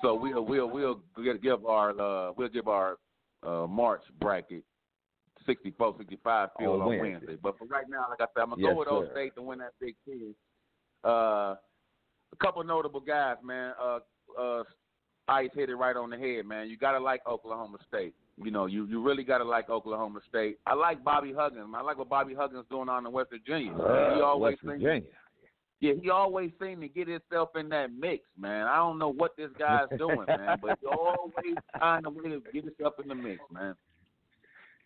So 0.04 0.14
we'll 0.14 0.44
we'll 0.44 0.68
we'll 0.68 1.00
give 1.42 1.64
our 1.64 1.98
uh, 1.98 2.32
we'll 2.36 2.48
give 2.48 2.68
our 2.68 2.98
uh, 3.42 3.66
March 3.66 4.02
bracket 4.20 4.62
64, 5.46 5.94
65 5.96 6.48
field 6.58 6.82
on, 6.82 6.88
Wednesday. 6.88 7.10
Wednesday. 7.10 7.36
But 7.42 7.56
for 7.56 7.64
right 7.64 7.86
now, 7.88 8.04
like 8.10 8.20
I 8.20 8.26
said, 8.34 8.42
I'm 8.42 8.50
gonna 8.50 8.62
yes, 8.62 8.72
go 8.74 9.00
with 9.00 9.08
sir. 9.08 9.14
states 9.14 9.34
to 9.36 9.42
win 9.42 9.60
that 9.60 9.72
Big 9.80 9.94
Ten. 10.04 10.34
Uh, 11.02 11.08
a 11.56 12.36
couple 12.38 12.62
notable 12.64 13.00
guys, 13.00 13.36
man. 13.42 13.72
Uh, 13.82 13.98
uh, 14.38 14.62
Ice 15.28 15.48
hit 15.54 15.70
it 15.70 15.76
right 15.76 15.96
on 15.96 16.10
the 16.10 16.18
head, 16.18 16.44
man. 16.44 16.68
You 16.68 16.76
gotta 16.76 17.00
like 17.00 17.26
Oklahoma 17.26 17.78
State. 17.88 18.12
You 18.36 18.50
know, 18.50 18.66
you 18.66 18.86
you 18.86 19.02
really 19.02 19.24
gotta 19.24 19.44
like 19.44 19.70
Oklahoma 19.70 20.20
State. 20.28 20.58
I 20.66 20.74
like 20.74 21.02
Bobby 21.02 21.32
Huggins. 21.34 21.72
I 21.74 21.80
like 21.80 21.96
what 21.96 22.10
Bobby 22.10 22.34
Huggins 22.34 22.66
doing 22.68 22.90
on 22.90 23.06
in 23.06 23.12
West 23.12 23.30
Virginia. 23.30 23.72
Uh, 23.72 24.16
he 24.16 24.20
always 24.20 24.52
West 24.52 24.64
Virginia. 24.64 25.08
Yeah, 25.84 25.92
he 26.00 26.08
always 26.08 26.50
seemed 26.58 26.80
to 26.80 26.88
get 26.88 27.08
himself 27.08 27.50
in 27.56 27.68
that 27.68 27.88
mix, 27.92 28.24
man. 28.40 28.66
I 28.66 28.76
don't 28.76 28.98
know 28.98 29.12
what 29.12 29.36
this 29.36 29.50
guy's 29.58 29.86
doing, 29.98 30.24
man, 30.26 30.58
but 30.62 30.78
he 30.80 30.86
always 30.86 31.56
find 31.78 32.06
a 32.06 32.10
way 32.10 32.30
to 32.30 32.42
get 32.54 32.64
himself 32.64 32.94
in 33.02 33.08
the 33.08 33.14
mix, 33.14 33.40
man. 33.52 33.74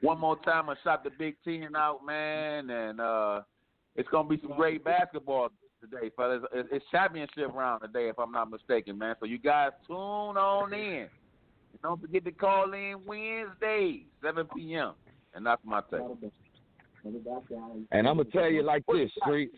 One 0.00 0.18
more 0.18 0.37
time, 0.40 0.68
I 0.68 0.74
shot 0.82 1.04
the 1.04 1.11
Big 1.16 1.37
Ten 1.44 1.76
out, 1.76 2.04
man, 2.04 2.68
and 2.70 3.00
uh 3.00 3.42
it's 3.94 4.08
gonna 4.08 4.28
be 4.28 4.40
some 4.40 4.56
great 4.56 4.82
basketball 4.82 5.50
today, 5.80 6.11
fellas. 6.16 6.42
It's, 6.52 6.84
championship 6.90 7.54
round 7.54 7.82
today, 7.82 8.08
if 8.08 8.18
I'm 8.18 8.32
not 8.32 8.50
mistaken, 8.50 8.98
man. 8.98 9.14
So 9.20 9.26
you 9.26 9.38
guys 9.38 9.70
tune 9.87 9.96
on 9.96 10.72
in. 10.72 11.06
And 11.11 11.82
don't 11.82 12.00
forget 12.00 12.24
to 12.24 12.32
call 12.32 12.72
in 12.72 12.96
Wednesday, 13.06 14.04
7 14.24 14.48
p.m. 14.56 14.94
And 15.34 15.46
that's 15.46 15.62
my 15.64 15.80
take. 15.92 16.00
And 17.04 18.08
I'm 18.08 18.16
gonna 18.16 18.24
tell 18.24 18.50
you 18.50 18.64
like 18.64 18.82
this, 18.87 19.11
Street. 19.22 19.52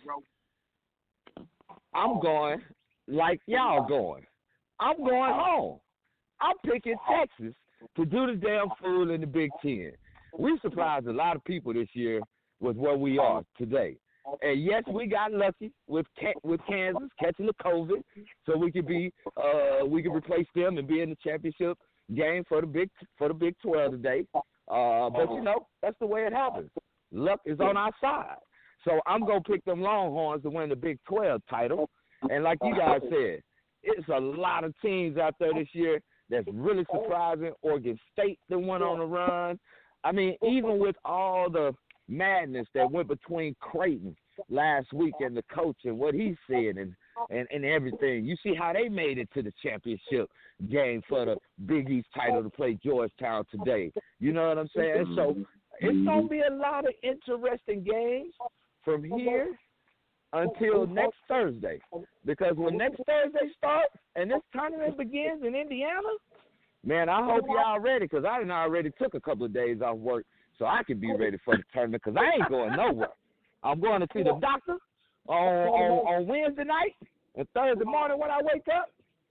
I'm 1.94 2.20
going 2.20 2.60
like 3.08 3.40
y'all 3.46 3.86
going. 3.86 4.24
I'm 4.78 4.98
going 4.98 5.32
home. 5.34 5.80
I'm 6.40 6.56
picking 6.64 6.96
Texas 7.10 7.54
to 7.96 8.04
do 8.04 8.26
the 8.26 8.34
damn 8.34 8.68
fool 8.80 9.10
in 9.10 9.20
the 9.20 9.26
Big 9.26 9.50
Ten. 9.62 9.92
We 10.38 10.58
surprised 10.62 11.06
a 11.06 11.12
lot 11.12 11.36
of 11.36 11.44
people 11.44 11.72
this 11.72 11.88
year 11.92 12.20
with 12.60 12.76
where 12.76 12.96
we 12.96 13.18
are 13.18 13.42
today. 13.58 13.96
And 14.42 14.62
yes, 14.62 14.84
we 14.86 15.06
got 15.06 15.32
lucky 15.32 15.72
with 15.88 16.06
with 16.44 16.60
Kansas 16.68 17.08
catching 17.18 17.46
the 17.46 17.54
COVID, 17.64 18.02
so 18.46 18.56
we 18.56 18.70
could 18.70 18.86
be 18.86 19.12
uh 19.36 19.84
we 19.84 20.02
could 20.02 20.14
replace 20.14 20.46
them 20.54 20.78
and 20.78 20.86
be 20.86 21.00
in 21.00 21.10
the 21.10 21.16
championship 21.22 21.76
game 22.14 22.44
for 22.48 22.60
the 22.60 22.66
big 22.66 22.90
for 23.18 23.28
the 23.28 23.34
Big 23.34 23.54
Twelve 23.62 23.92
today. 23.92 24.26
Uh, 24.34 25.10
but 25.10 25.32
you 25.32 25.42
know 25.42 25.66
that's 25.82 25.96
the 26.00 26.06
way 26.06 26.22
it 26.22 26.32
happens. 26.32 26.70
Luck 27.12 27.40
is 27.44 27.58
on 27.60 27.76
our 27.76 27.92
side. 28.00 28.36
So 28.84 29.00
I'm 29.06 29.24
gonna 29.26 29.40
pick 29.40 29.64
them 29.64 29.80
Longhorns 29.80 30.42
to 30.42 30.50
win 30.50 30.68
the 30.68 30.76
Big 30.76 30.98
Twelve 31.06 31.42
title. 31.48 31.90
And 32.30 32.44
like 32.44 32.58
you 32.62 32.76
guys 32.76 33.00
said, 33.02 33.40
it's 33.82 34.08
a 34.08 34.20
lot 34.20 34.64
of 34.64 34.74
teams 34.82 35.16
out 35.16 35.34
there 35.38 35.52
this 35.54 35.68
year 35.72 36.00
that's 36.28 36.46
really 36.52 36.84
surprising. 36.92 37.52
Oregon 37.62 37.98
State 38.12 38.38
that 38.48 38.58
went 38.58 38.82
on 38.82 39.00
a 39.00 39.06
run. 39.06 39.58
I 40.04 40.12
mean, 40.12 40.36
even 40.42 40.78
with 40.78 40.96
all 41.04 41.50
the 41.50 41.72
madness 42.08 42.66
that 42.74 42.90
went 42.90 43.08
between 43.08 43.54
Creighton 43.60 44.16
last 44.48 44.92
week 44.92 45.14
and 45.20 45.36
the 45.36 45.44
coach 45.54 45.76
and 45.84 45.98
what 45.98 46.14
he 46.14 46.36
said 46.48 46.76
and, 46.76 46.94
and, 47.30 47.46
and 47.50 47.64
everything, 47.64 48.24
you 48.24 48.36
see 48.42 48.54
how 48.54 48.72
they 48.72 48.88
made 48.88 49.18
it 49.18 49.28
to 49.34 49.42
the 49.42 49.52
championship 49.62 50.30
game 50.70 51.02
for 51.08 51.24
the 51.24 51.36
Big 51.66 51.88
East 51.90 52.08
title 52.14 52.42
to 52.42 52.50
play 52.50 52.78
Georgetown 52.82 53.44
today. 53.50 53.92
You 54.18 54.32
know 54.32 54.48
what 54.48 54.58
I'm 54.58 54.70
saying? 54.74 55.12
So 55.16 55.36
it's 55.80 56.06
gonna 56.06 56.22
mm-hmm. 56.22 56.26
be 56.28 56.40
a 56.40 56.54
lot 56.54 56.86
of 56.86 56.92
interesting 57.02 57.84
games 57.84 58.34
from 58.84 59.04
here 59.04 59.48
until 60.32 60.86
next 60.86 61.16
Thursday. 61.28 61.80
Because 62.24 62.56
when 62.56 62.76
next 62.76 63.00
Thursday 63.06 63.50
starts 63.56 63.94
and 64.16 64.30
this 64.30 64.40
tournament 64.52 64.96
begins 64.96 65.42
in 65.44 65.54
Indiana, 65.54 66.08
man, 66.84 67.08
I 67.08 67.24
hope 67.24 67.44
y'all 67.48 67.80
ready 67.80 68.06
because 68.06 68.24
I 68.24 68.38
done 68.38 68.50
already 68.50 68.90
took 68.98 69.14
a 69.14 69.20
couple 69.20 69.46
of 69.46 69.52
days 69.52 69.80
off 69.82 69.98
work 69.98 70.24
so 70.58 70.66
I 70.66 70.82
can 70.82 70.98
be 70.98 71.12
ready 71.12 71.38
for 71.44 71.56
the 71.56 71.62
tournament 71.72 72.02
because 72.04 72.20
I 72.20 72.36
ain't 72.36 72.48
going 72.48 72.76
nowhere. 72.76 73.08
I'm 73.62 73.80
going 73.80 74.00
to 74.00 74.08
see 74.12 74.22
the 74.22 74.38
doctor 74.40 74.76
on 75.26 75.68
on, 75.68 75.90
on 76.06 76.26
Wednesday 76.26 76.64
night 76.64 76.96
and 77.36 77.46
Thursday 77.54 77.84
morning 77.84 78.18
when 78.18 78.30
I 78.30 78.40
wake 78.42 78.66
up. 78.74 78.90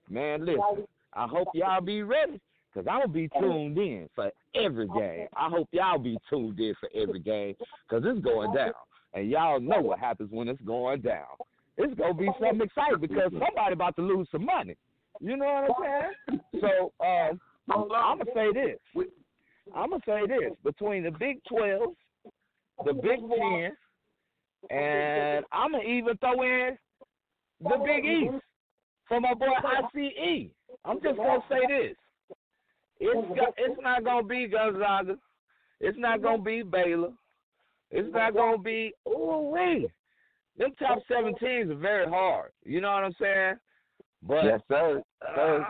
Man, 0.10 0.46
listen, 0.46 0.86
I 1.14 1.28
hope 1.28 1.48
y'all 1.54 1.82
be 1.82 2.04
ready 2.04 2.40
because 2.74 2.88
I'm 2.90 3.00
going 3.00 3.08
to 3.08 3.14
be 3.14 3.30
tuned 3.40 3.78
in 3.78 4.10
for 4.16 4.32
every 4.56 4.88
game. 4.88 5.28
I 5.36 5.50
hope 5.50 5.68
y'all 5.72 6.00
be 6.00 6.18
tuned 6.30 6.60
in 6.60 6.74
for 6.80 6.90
every 6.96 7.20
game 7.20 7.56
because 7.88 8.04
it's 8.06 8.24
going 8.24 8.54
down. 8.54 8.74
And 9.14 9.30
y'all 9.30 9.60
know 9.60 9.82
what 9.82 10.00
happens 10.00 10.30
when 10.32 10.48
it's 10.48 10.62
going 10.62 11.02
down. 11.02 11.26
It's 11.78 11.94
going 11.96 12.14
to 12.14 12.20
be 12.20 12.30
something 12.40 12.62
exciting 12.62 13.00
because 13.00 13.32
somebody 13.32 13.74
about 13.74 13.96
to 13.96 14.02
lose 14.02 14.28
some 14.32 14.46
money. 14.46 14.76
You 15.20 15.38
know 15.38 15.68
what 15.68 15.88
I'm 15.88 16.40
saying? 16.60 16.62
So 16.62 17.06
um, 17.06 17.40
I'm 17.72 17.88
going 17.88 18.20
to 18.20 18.26
say 18.34 18.48
this. 18.54 19.06
I'm 19.76 19.90
going 19.90 20.02
to 20.02 20.06
say 20.06 20.22
this. 20.28 20.56
Between 20.64 21.04
the 21.04 21.12
Big 21.12 21.42
12, 21.50 21.82
the 22.86 22.94
Big 22.94 23.20
10, 23.20 23.72
and 24.70 25.46
I'm 25.52 25.72
going 25.72 25.84
to 25.84 25.90
even 25.90 26.18
throw 26.18 26.42
in 26.44 26.78
the 27.62 27.78
Big 27.86 28.06
East 28.06 28.44
for 29.10 29.20
my 29.20 29.34
boy 29.34 29.48
ICE. 29.48 30.50
I'm 30.86 31.02
just 31.02 31.18
gonna 31.18 31.44
say 31.50 31.60
this: 31.68 31.98
it's 33.00 33.28
it's 33.58 33.82
not 33.82 34.06
gonna 34.06 34.26
be 34.26 34.48
Gonzaga, 34.48 35.18
it's 35.82 35.98
not 35.98 36.22
gonna 36.22 36.42
be 36.42 36.62
Baylor, 36.62 37.12
it's 37.92 38.14
not 38.14 38.34
gonna 38.34 38.58
be 38.58 38.94
oh 39.06 39.50
wait, 39.50 39.90
them 40.58 40.72
top 40.80 41.00
seven 41.08 41.34
teams 41.36 41.72
are 41.72 41.76
very 41.76 42.08
hard. 42.08 42.52
You 42.64 42.82
know 42.82 42.92
what 42.92 43.04
I'm 43.04 43.16
saying? 43.20 43.56
But 44.22 44.46
Yes, 44.46 44.62
sir. 44.68 45.02
Uh, 45.22 45.36
sir. 45.36 45.66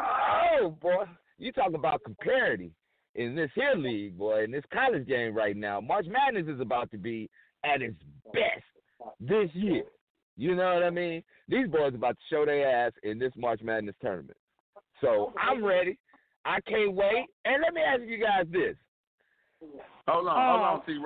oh 0.61 0.69
boy, 0.81 1.05
you 1.37 1.51
talk 1.51 1.73
about 1.73 2.03
comparity 2.03 2.71
in 3.15 3.35
this 3.35 3.51
here 3.55 3.75
league, 3.75 4.17
boy, 4.17 4.43
in 4.43 4.51
this 4.51 4.63
college 4.73 5.07
game 5.07 5.33
right 5.33 5.55
now. 5.55 5.81
March 5.81 6.05
Madness 6.07 6.53
is 6.53 6.61
about 6.61 6.89
to 6.91 6.97
be 6.97 7.29
at 7.63 7.81
its 7.81 7.95
best 8.33 8.63
this 9.19 9.49
year. 9.53 9.83
You 10.37 10.55
know 10.55 10.73
what 10.73 10.83
I 10.83 10.89
mean? 10.89 11.21
These 11.49 11.67
boys 11.67 11.93
about 11.93 12.15
to 12.15 12.21
show 12.29 12.45
their 12.45 12.87
ass 12.87 12.93
in 13.03 13.19
this 13.19 13.33
March 13.35 13.61
Madness 13.61 13.95
tournament. 14.01 14.37
So 15.01 15.33
I'm 15.37 15.63
ready. 15.63 15.97
I 16.45 16.59
can't 16.61 16.93
wait. 16.93 17.25
And 17.45 17.61
let 17.61 17.73
me 17.73 17.81
ask 17.81 18.01
you 18.03 18.19
guys 18.19 18.45
this. 18.51 18.75
Hold 20.07 20.27
on, 20.27 20.35
hold 20.35 20.61
on, 20.61 20.81
oh. 20.81 20.83
T. 20.85 20.97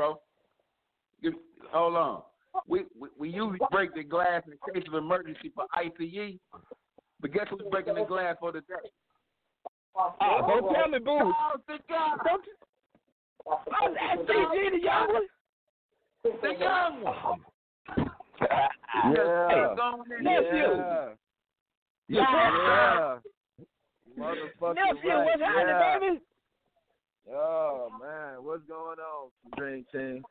Row. 1.23 1.31
Hold 1.71 1.95
on. 1.95 2.21
We, 2.67 2.83
we 2.99 3.09
we 3.17 3.29
usually 3.29 3.59
break 3.71 3.95
the 3.95 4.03
glass 4.03 4.43
in 4.45 4.53
case 4.73 4.83
of 4.87 4.93
emergency 4.93 5.51
for 5.55 5.65
ICE, 5.73 6.37
but 7.19 7.33
guess 7.33 7.47
who's 7.49 7.61
breaking 7.71 7.95
the 7.95 8.05
glass 8.05 8.35
for 8.39 8.51
today? 8.51 8.65
Oh, 9.95 10.13
oh, 10.21 10.47
don't 10.47 10.73
tell 10.73 10.87
me, 10.89 10.99
boo. 10.99 11.11
Oh, 11.11 11.51
the 11.67 11.77
guy. 11.89 12.15
Don't. 12.25 12.43
Oh, 13.47 13.59
that's 13.93 14.29
CG, 14.29 14.71
the 14.71 14.83
young 14.83 15.13
one. 15.13 15.27
The 16.41 16.53
young 16.59 17.03
one. 17.03 17.39
Yeah. 19.15 19.47
Hey, 19.49 19.75
going 19.75 20.01
in 20.17 20.23
Nephew. 20.23 20.77
there. 20.77 21.15
Yeah. 22.07 22.19
Yeah. 22.19 23.17
Motherfucker. 24.17 24.75
Nephew, 24.75 25.09
right. 25.09 25.25
what's 25.25 25.41
happening, 25.41 25.67
yeah. 25.67 25.99
baby? 25.99 26.19
Oh 27.31 27.89
man, 28.01 28.43
what's 28.43 28.63
going 28.67 28.99
on, 28.99 29.29
Dream 29.57 29.85
Team? 29.91 30.23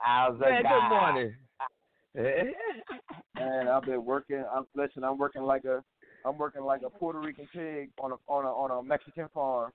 How's 0.00 0.34
it 0.36 0.40
Man, 0.40 0.62
good 0.62 0.68
going? 0.68 0.88
morning. 0.88 1.34
Man, 3.36 3.68
I've 3.68 3.82
been 3.84 4.04
working. 4.04 4.44
I'm 4.54 4.66
listen. 4.76 5.02
I'm 5.04 5.18
working 5.18 5.42
like 5.42 5.64
a, 5.64 5.82
I'm 6.24 6.38
working 6.38 6.62
like 6.62 6.82
a 6.86 6.90
Puerto 6.90 7.18
Rican 7.20 7.48
pig 7.52 7.90
on 8.00 8.12
a 8.12 8.16
on 8.28 8.44
a 8.44 8.48
on 8.48 8.70
a 8.70 8.82
Mexican 8.82 9.28
farm. 9.34 9.72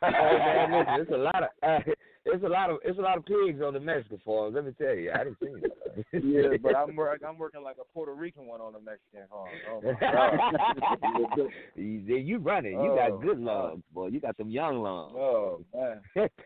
hey 0.00 0.10
man, 0.10 0.72
listen, 0.72 0.94
it's 1.00 1.10
a 1.12 1.16
lot 1.16 1.42
of 1.42 1.48
uh, 1.62 1.78
it's 2.24 2.42
a 2.44 2.48
lot 2.48 2.70
of 2.70 2.78
it's 2.82 2.98
a 2.98 3.02
lot 3.02 3.18
of 3.18 3.26
pigs 3.26 3.60
on 3.62 3.74
the 3.74 3.80
Mexican 3.80 4.18
farms. 4.24 4.54
Let 4.54 4.64
me 4.64 4.72
tell 4.80 4.94
you, 4.94 5.10
I 5.12 5.24
didn't 5.24 5.36
see 5.40 5.52
that. 5.60 6.22
yeah, 6.24 6.56
but 6.62 6.74
I'm 6.76 6.96
work, 6.96 7.20
I'm 7.26 7.36
working 7.36 7.62
like 7.62 7.76
a 7.78 7.84
Puerto 7.92 8.14
Rican 8.14 8.46
one 8.46 8.62
on 8.62 8.74
a 8.74 8.80
Mexican 8.80 9.28
farm. 9.28 9.50
Oh 9.70 9.82
my 9.82 9.92
god. 10.00 11.50
you, 11.76 12.16
you 12.16 12.38
running. 12.38 12.72
You 12.82 12.90
Oh, 12.92 12.96
got 12.96 13.20
good 13.22 13.44
God. 13.44 13.44
lungs, 13.44 13.82
boy. 13.92 14.06
You 14.06 14.20
got 14.20 14.36
some 14.38 14.48
young 14.48 14.82
lungs. 14.82 15.12
Oh 15.14 15.60
man. 15.74 16.00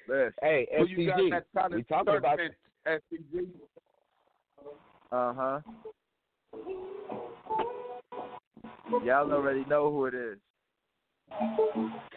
Listen. 0.09 0.33
hey, 0.43 0.67
Who 0.77 0.87
you 0.87 1.07
got 1.09 1.21
SCG, 1.21 1.31
that 1.31 1.45
kind 1.57 1.75
we 1.75 1.83
talking 1.85 2.17
about 2.17 2.41
SCG? 2.88 3.46
Uh 5.12 5.33
huh. 5.35 5.61
Y'all 9.05 9.33
already 9.33 9.64
know 9.66 9.90
who 9.90 10.07
it 10.07 10.14
is. 10.14 10.38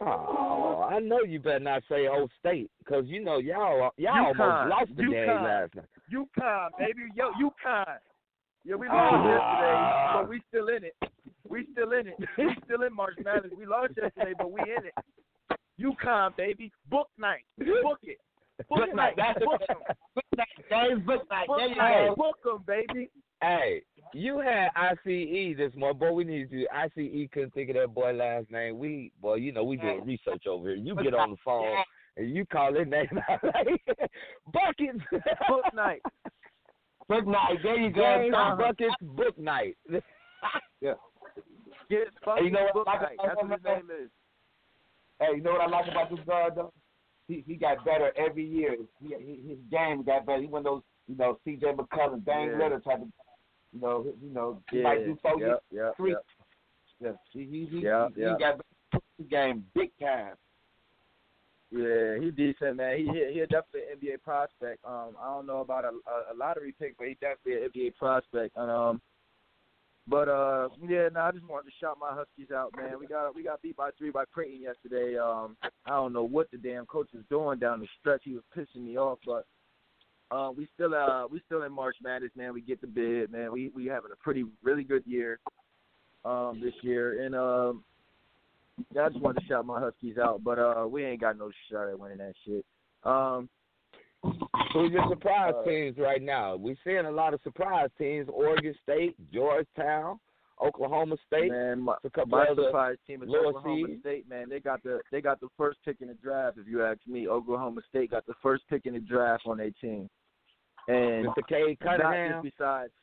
Oh, 0.02 0.88
I 0.90 1.00
know 1.00 1.20
you 1.22 1.40
better 1.40 1.60
not 1.60 1.84
say 1.90 2.08
old 2.08 2.32
state, 2.40 2.70
cause 2.88 3.04
you 3.08 3.24
know 3.24 3.38
y'all 3.40 3.92
y'all 3.98 4.34
UConn. 4.34 4.40
almost 4.40 4.70
lost 4.70 4.90
the 4.96 5.04
game 5.04 5.28
last 5.28 5.76
night. 5.76 5.86
UConn, 6.12 6.70
baby. 6.80 7.02
Yo, 7.16 7.32
UConn. 7.34 7.98
Yeah, 8.64 8.76
we 8.76 8.88
lost 8.88 9.14
Ah. 9.14 9.28
yesterday, 9.28 10.22
but 10.22 10.30
we 10.30 10.42
still 10.48 10.68
in 10.70 10.84
it. 10.86 10.96
We 11.48 11.68
still 11.74 11.92
in 11.92 12.08
it. 12.08 12.16
We 12.38 12.56
still 12.66 12.84
in 12.84 12.94
March 12.96 13.16
Madness. 13.24 13.52
We 13.58 13.66
lost 13.66 13.94
yesterday, 14.02 14.34
but 14.38 14.52
we 14.52 14.62
in 14.62 14.86
it. 14.86 14.94
UConn, 15.80 16.36
baby. 16.38 16.72
Book 16.90 17.08
night. 17.18 17.44
Book 17.58 18.00
it. 18.04 18.18
Book, 18.70 18.80
night. 18.94 18.96
night. 18.96 19.14
That's 19.18 19.40
Book. 19.46 19.62
'em. 19.70 19.78
Book 20.16 20.26
night. 20.38 20.48
That 20.70 20.92
is 20.92 21.00
book 21.06 21.30
night. 21.30 21.48
Book 21.48 21.58
There 21.58 21.68
you 21.70 21.76
night. 21.76 22.08
go. 22.10 22.16
Book 22.16 22.38
'em, 22.46 22.64
baby. 22.66 23.10
Hey, 23.42 23.82
you 24.14 24.40
had 24.40 24.70
ICE 24.76 25.56
this 25.58 25.74
morning, 25.76 25.98
boy. 25.98 26.12
We 26.12 26.24
need 26.24 26.52
you. 26.52 26.68
ICE 26.72 27.28
couldn't 27.32 27.54
think 27.54 27.70
of 27.72 27.76
that 27.76 27.94
boy 27.94 28.12
last 28.14 28.52
name. 28.52 28.78
We, 28.78 29.12
boy, 29.20 29.36
you 29.36 29.52
know 29.52 29.64
we 29.64 29.78
doing 29.78 30.06
research 30.06 30.46
over 30.48 30.70
here. 30.70 30.78
You 30.78 30.96
get 31.02 31.14
on 31.16 31.32
the 31.32 31.38
phone 31.44 31.84
and 32.18 32.36
you 32.36 32.46
call 32.46 32.74
his 32.74 32.88
name 32.88 33.08
out 33.30 33.44
like 33.44 33.82
buckets. 34.54 35.00
Bouknight. 35.50 36.02
book 37.08 37.26
night. 37.28 37.58
There 37.64 37.78
you 37.78 37.90
go. 37.90 38.02
James, 38.02 38.36
uh-huh. 38.36 38.56
buckets. 38.58 38.96
Bouknight. 39.04 39.76
Yeah. 40.82 40.94
Get 41.92 42.08
Hey, 42.26 42.46
you 42.46 42.50
know 42.52 42.64
what 42.64 42.74
book 42.74 42.88
I 42.88 42.94
like 42.94 43.02
night. 43.02 43.14
about 43.20 43.28
That's 43.28 43.42
what 43.44 43.52
his 43.52 43.64
name 43.64 43.90
is. 44.06 44.10
Hey, 45.20 45.36
you 45.36 45.42
know 45.44 45.52
what 45.52 45.62
I 45.62 45.68
like 45.68 45.92
about 45.92 46.10
this 46.10 46.20
guard 46.26 46.54
though? 46.56 46.74
He 47.28 47.44
he 47.48 47.56
got 47.56 47.84
better 47.86 48.12
every 48.18 48.46
year. 48.46 48.76
He, 49.02 49.16
he, 49.20 49.50
his 49.50 49.58
game 49.70 50.04
got 50.04 50.26
better. 50.26 50.42
He 50.42 50.48
one 50.48 50.60
of 50.60 50.66
those 50.66 50.82
you 51.08 51.16
know 51.16 51.40
C.J. 51.46 51.68
McCollum, 51.74 52.26
Dane 52.26 52.48
Yeah. 52.48 52.58
Ritter 52.58 52.80
type 52.80 53.02
of. 53.02 53.08
You 53.74 53.80
know, 53.80 54.04
he- 54.04 54.28
you 54.28 54.34
know, 54.34 54.62
he 54.70 54.78
Yeah. 54.78 54.84
might 54.84 55.06
do 55.06 55.18
four 55.22 55.40
Yep, 55.40 55.64
yep, 55.72 55.96
three. 55.96 56.12
yep. 56.12 56.26
Yeah, 57.00 57.12
he 57.32 57.46
he 57.46 57.66
he, 57.68 57.80
Yeah, 57.86 58.08
he, 58.10 58.14
he 58.22 58.30
got 58.32 58.40
better 58.40 59.04
his 59.18 59.28
game 59.28 59.66
big 59.74 59.92
time. 60.00 60.36
Yeah, 61.72 62.20
he 62.20 62.32
decent, 62.32 62.76
man. 62.76 62.98
He 62.98 63.06
he, 63.06 63.34
he 63.34 63.40
definitely 63.42 63.84
an 63.92 63.98
NBA 64.02 64.22
prospect. 64.24 64.84
Um, 64.84 65.16
I 65.22 65.28
don't 65.34 65.46
know 65.46 65.62
about 65.62 65.86
a, 65.86 65.88
a, 65.90 66.34
a 66.34 66.36
lottery 66.36 66.76
pick, 66.78 66.98
but 66.98 67.08
he 67.08 67.14
definitely 67.22 67.64
an 67.64 67.70
NBA 67.72 67.96
prospect. 67.96 68.58
And 68.58 68.70
um, 68.70 69.02
but 70.12 70.28
uh, 70.28 70.68
yeah, 70.86 71.08
no, 71.14 71.22
I 71.22 71.32
just 71.32 71.48
wanted 71.48 71.70
to 71.70 71.76
shout 71.80 71.98
my 71.98 72.10
Huskies 72.12 72.54
out, 72.54 72.74
man. 72.76 73.00
We 73.00 73.08
got 73.08 73.34
we 73.34 73.44
got 73.44 73.62
beat 73.62 73.78
by 73.78 73.92
three 73.98 74.12
by 74.12 74.26
Creighton 74.26 74.62
yesterday. 74.62 75.18
Um, 75.18 75.56
I 75.86 75.92
don't 75.92 76.12
know 76.12 76.26
what 76.26 76.52
the 76.52 76.58
damn 76.58 76.86
coach 76.86 77.08
is 77.14 77.24
doing 77.30 77.60
down 77.60 77.80
the 77.80 77.88
stretch. 77.98 78.24
He 78.26 78.34
was 78.34 78.44
pissing 78.56 78.84
me 78.84 78.98
off, 78.98 79.20
but 79.26 79.46
uh, 80.30 80.52
we 80.52 80.68
still 80.76 80.94
uh 80.94 81.28
we 81.28 81.42
still 81.46 81.64
in 81.64 81.72
March 81.72 81.96
Madness, 82.04 82.32
man. 82.36 82.54
We 82.54 82.60
get 82.60 82.82
the 82.82 82.88
bid, 82.88 83.32
man. 83.32 83.54
We 83.54 83.72
we 83.74 83.86
having 83.86 84.12
a 84.12 84.22
pretty 84.22 84.44
really 84.62 84.84
good 84.84 85.04
year 85.06 85.40
um 86.26 86.60
this 86.62 86.74
year, 86.82 87.26
and 87.26 87.34
um. 87.34 87.84
Yeah, 88.96 89.04
I 89.04 89.10
just 89.10 89.22
wanted 89.22 89.42
to 89.42 89.48
shout 89.48 89.66
my 89.66 89.80
Huskies 89.80 90.18
out, 90.18 90.44
but 90.44 90.58
uh, 90.58 90.88
we 90.90 91.06
ain't 91.06 91.22
got 91.22 91.38
no 91.38 91.52
shot 91.70 91.90
at 91.90 92.00
winning 92.00 92.18
that 92.18 92.34
shit. 92.46 92.66
Um, 93.04 93.48
Who's 94.24 94.92
your 94.92 95.08
surprise 95.10 95.54
Uh, 95.58 95.64
teams 95.64 95.98
right 95.98 96.22
now? 96.22 96.56
We're 96.56 96.78
seeing 96.84 97.06
a 97.06 97.12
lot 97.12 97.34
of 97.34 97.42
surprise 97.42 97.90
teams: 97.98 98.30
Oregon 98.30 98.76
State, 98.84 99.16
Georgetown, 99.32 100.20
Oklahoma 100.62 101.18
State. 101.28 101.50
man, 101.52 101.82
my, 101.82 101.96
a 102.04 102.10
couple 102.10 102.38
my 102.38 102.48
surprise 102.48 102.98
team 103.08 103.24
is 103.24 103.30
Oklahoma 103.30 103.88
seeds. 103.88 104.00
State. 104.02 104.30
Man, 104.30 104.48
they 104.50 104.60
got 104.60 104.84
the 104.84 105.02
they 105.12 105.22
got 105.22 105.40
the 105.40 105.50
first 105.58 105.80
pick 105.84 105.98
in 106.02 106.08
the 106.08 106.14
draft. 106.16 106.58
If 106.58 106.68
you 106.68 106.84
ask 106.84 107.00
me, 107.08 107.28
Oklahoma 107.28 107.82
State 107.90 108.12
got 108.12 108.26
the 108.28 108.36
first 108.42 108.64
pick 108.70 108.86
in 108.86 108.94
the 108.94 109.00
draft 109.00 109.44
on 109.48 109.58
their 109.58 109.72
team, 109.72 110.10
and 110.88 111.26
Mr. 111.28 111.78
Not 111.82 112.00
Cunningham. 112.00 112.44
besides, 112.44 112.94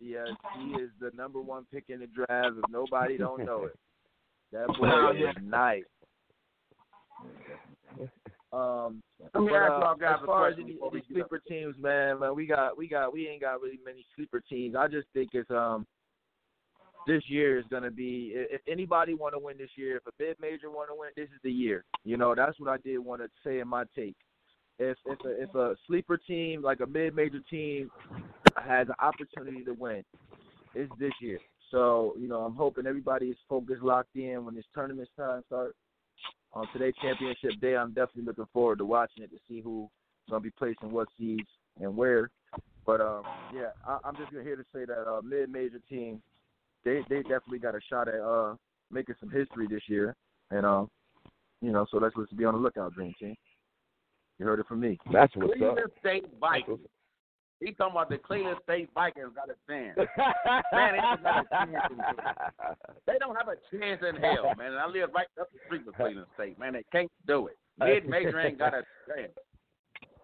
yes, 0.00 0.28
he 0.58 0.70
is 0.82 0.90
the 1.00 1.10
number 1.14 1.40
one 1.40 1.66
pick 1.72 1.84
in 1.88 2.00
the 2.00 2.06
draft. 2.06 2.56
If 2.56 2.70
nobody 2.70 3.18
don't 3.18 3.44
know 3.44 3.64
it, 3.64 3.78
that 4.52 4.66
boy 4.78 5.10
is 5.28 5.36
nice. 5.44 5.84
Um, 8.56 9.02
Let 9.34 9.42
me 9.42 9.50
but, 9.50 9.56
uh, 9.56 9.94
guys 9.96 10.14
as 10.16 10.22
a 10.22 10.26
far 10.26 10.48
as 10.48 10.54
any, 10.58 10.78
any 10.90 11.02
sleeper 11.12 11.42
teams, 11.46 11.74
man, 11.78 12.20
man, 12.20 12.34
we 12.34 12.46
got 12.46 12.78
we 12.78 12.88
got 12.88 13.12
we 13.12 13.28
ain't 13.28 13.42
got 13.42 13.60
really 13.60 13.78
many 13.84 14.04
sleeper 14.14 14.40
teams. 14.48 14.74
I 14.74 14.88
just 14.88 15.06
think 15.12 15.30
it's 15.34 15.50
um 15.50 15.86
this 17.06 17.22
year 17.28 17.58
is 17.58 17.66
gonna 17.70 17.90
be 17.90 18.32
if 18.34 18.62
anybody 18.66 19.12
want 19.12 19.34
to 19.34 19.38
win 19.38 19.58
this 19.58 19.70
year, 19.76 19.96
if 19.96 20.06
a 20.06 20.10
mid 20.18 20.36
major 20.40 20.70
want 20.70 20.88
to 20.88 20.94
win, 20.98 21.10
this 21.16 21.28
is 21.34 21.40
the 21.44 21.50
year. 21.50 21.84
You 22.04 22.16
know, 22.16 22.34
that's 22.34 22.58
what 22.58 22.70
I 22.70 22.78
did 22.78 22.98
want 22.98 23.20
to 23.20 23.28
say 23.44 23.58
in 23.58 23.68
my 23.68 23.84
take. 23.94 24.16
If 24.78 24.96
if 25.04 25.18
a, 25.24 25.42
if 25.42 25.54
a 25.54 25.74
sleeper 25.86 26.16
team 26.16 26.62
like 26.62 26.80
a 26.80 26.86
mid 26.86 27.14
major 27.14 27.40
team 27.50 27.90
has 28.56 28.88
an 28.88 28.94
opportunity 29.00 29.64
to 29.64 29.74
win, 29.74 30.02
it's 30.74 30.90
this 30.98 31.12
year. 31.20 31.40
So 31.70 32.14
you 32.18 32.26
know, 32.28 32.40
I'm 32.40 32.54
hoping 32.54 32.86
everybody 32.86 33.26
is 33.26 33.36
focused, 33.50 33.82
locked 33.82 34.16
in 34.16 34.46
when 34.46 34.54
this 34.54 34.64
tournament 34.74 35.10
time 35.14 35.42
starts. 35.46 35.76
On 36.52 36.66
today's 36.72 36.94
championship 37.02 37.60
day, 37.60 37.76
I'm 37.76 37.90
definitely 37.92 38.24
looking 38.24 38.46
forward 38.52 38.78
to 38.78 38.84
watching 38.84 39.24
it 39.24 39.30
to 39.30 39.36
see 39.48 39.60
who's 39.60 39.88
gonna 40.30 40.40
be 40.40 40.50
placing 40.50 40.90
what 40.90 41.08
seeds 41.18 41.48
and 41.80 41.96
where. 41.96 42.30
But 42.86 43.00
um, 43.00 43.24
yeah, 43.54 43.70
I, 43.86 43.98
I'm 44.04 44.16
just 44.16 44.30
here 44.30 44.56
to 44.56 44.64
say 44.72 44.84
that 44.86 45.06
uh, 45.06 45.20
mid-major 45.22 45.80
team, 45.88 46.22
they 46.84 47.02
they 47.08 47.22
definitely 47.22 47.58
got 47.58 47.74
a 47.74 47.80
shot 47.90 48.08
at 48.08 48.20
uh 48.20 48.54
making 48.90 49.16
some 49.20 49.30
history 49.30 49.66
this 49.68 49.82
year, 49.88 50.14
and 50.50 50.64
um, 50.64 50.88
you 51.60 51.72
know, 51.72 51.86
so 51.90 51.98
let's 51.98 52.14
let's 52.16 52.32
be 52.32 52.44
on 52.44 52.54
the 52.54 52.60
lookout, 52.60 52.94
Dream 52.94 53.12
Team. 53.18 53.36
You 54.38 54.46
heard 54.46 54.60
it 54.60 54.66
from 54.66 54.80
me. 54.80 54.98
That's 55.12 55.34
what's 55.34 55.52
Cleveland 55.52 55.78
up. 55.84 55.90
State 56.00 56.26
Vikings. 56.40 56.78
He 57.60 57.72
talking 57.72 57.92
about 57.92 58.10
the 58.10 58.18
Cleveland 58.18 58.58
State 58.64 58.90
Vikings 58.94 59.30
got 59.34 59.48
a 59.48 59.56
chance. 59.66 59.96
man, 60.72 60.92
they 60.92 61.00
don't 61.00 61.24
have 61.24 61.38
a 61.38 61.56
chance 61.66 61.90
in 61.90 61.98
hell. 61.98 62.76
They 63.06 63.18
don't 63.18 63.36
have 63.36 63.48
a 63.48 63.56
chance 63.70 64.02
in 64.02 64.20
hell, 64.20 64.52
man. 64.58 64.72
And 64.72 64.78
I 64.78 64.86
live 64.86 65.10
right 65.14 65.26
up 65.40 65.48
the 65.52 65.58
street 65.66 65.84
from 65.84 65.94
Cleveland 65.94 66.26
State, 66.34 66.58
man. 66.58 66.74
They 66.74 66.84
can't 66.92 67.10
do 67.26 67.46
it. 67.46 67.56
Mid 67.78 68.08
major 68.08 68.38
ain't 68.40 68.58
got 68.58 68.74
a 68.74 68.82
chance. 69.08 69.32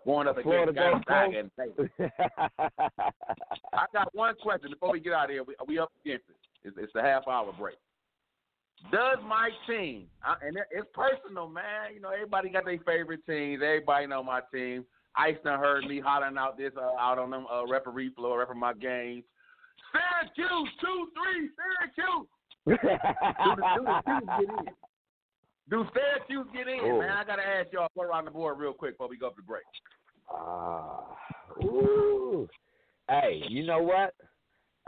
Going 0.04 0.26
up 0.26 0.36
Florida 0.42 0.72
against 0.72 1.06
Gonzaga 1.06 1.38
and. 1.38 1.50
I 3.72 3.86
got 3.92 4.14
one 4.14 4.34
question 4.42 4.70
before 4.70 4.92
we 4.92 5.00
get 5.00 5.12
out 5.12 5.26
of 5.26 5.30
here. 5.30 5.44
We, 5.44 5.54
we 5.66 5.78
up 5.78 5.92
against 6.04 6.24
it. 6.28 6.36
It's, 6.64 6.76
it's 6.78 6.92
the 6.92 7.02
half 7.02 7.28
hour 7.28 7.52
break. 7.58 7.76
Does 8.90 9.18
my 9.24 9.50
team, 9.68 10.06
I, 10.24 10.34
and 10.44 10.56
it, 10.56 10.64
it's 10.72 10.88
personal, 10.92 11.48
man. 11.48 11.94
You 11.94 12.00
know, 12.00 12.10
everybody 12.10 12.48
got 12.48 12.64
their 12.64 12.78
favorite 12.84 13.20
teams. 13.26 13.62
Everybody 13.64 14.08
know 14.08 14.24
my 14.24 14.40
team. 14.52 14.84
Ice 15.16 15.36
done 15.44 15.58
heard 15.58 15.84
me 15.84 16.00
hollering 16.00 16.38
out 16.38 16.56
this 16.56 16.72
uh, 16.76 16.98
out 16.98 17.18
on 17.18 17.30
them 17.30 17.46
uh, 17.52 17.66
referee 17.66 18.10
floor, 18.14 18.40
referee 18.40 18.58
my 18.58 18.72
games. 18.72 19.24
Syracuse 19.92 20.70
two 20.80 21.08
three 21.14 21.50
Syracuse. 21.56 22.28
do, 22.66 22.76
the, 22.76 23.68
do 23.76 23.84
the 23.84 24.20
get 24.38 24.58
in? 24.58 24.74
Do 25.68 25.84
Syracuse 25.92 26.46
get 26.54 26.68
in, 26.68 26.80
Oh. 26.82 27.00
man? 27.00 27.10
I 27.10 27.24
gotta 27.24 27.42
ask 27.46 27.72
y'all 27.72 27.88
put 27.94 28.06
around 28.06 28.24
the 28.24 28.30
board 28.30 28.58
real 28.58 28.72
quick 28.72 28.94
before 28.94 29.08
we 29.08 29.18
go 29.18 29.28
up 29.28 29.36
to 29.36 29.42
break. 29.42 29.64
Ah, 30.30 31.04
ooh. 31.62 32.48
Hey, 33.08 33.42
you 33.48 33.64
know 33.66 33.82
what? 33.82 34.14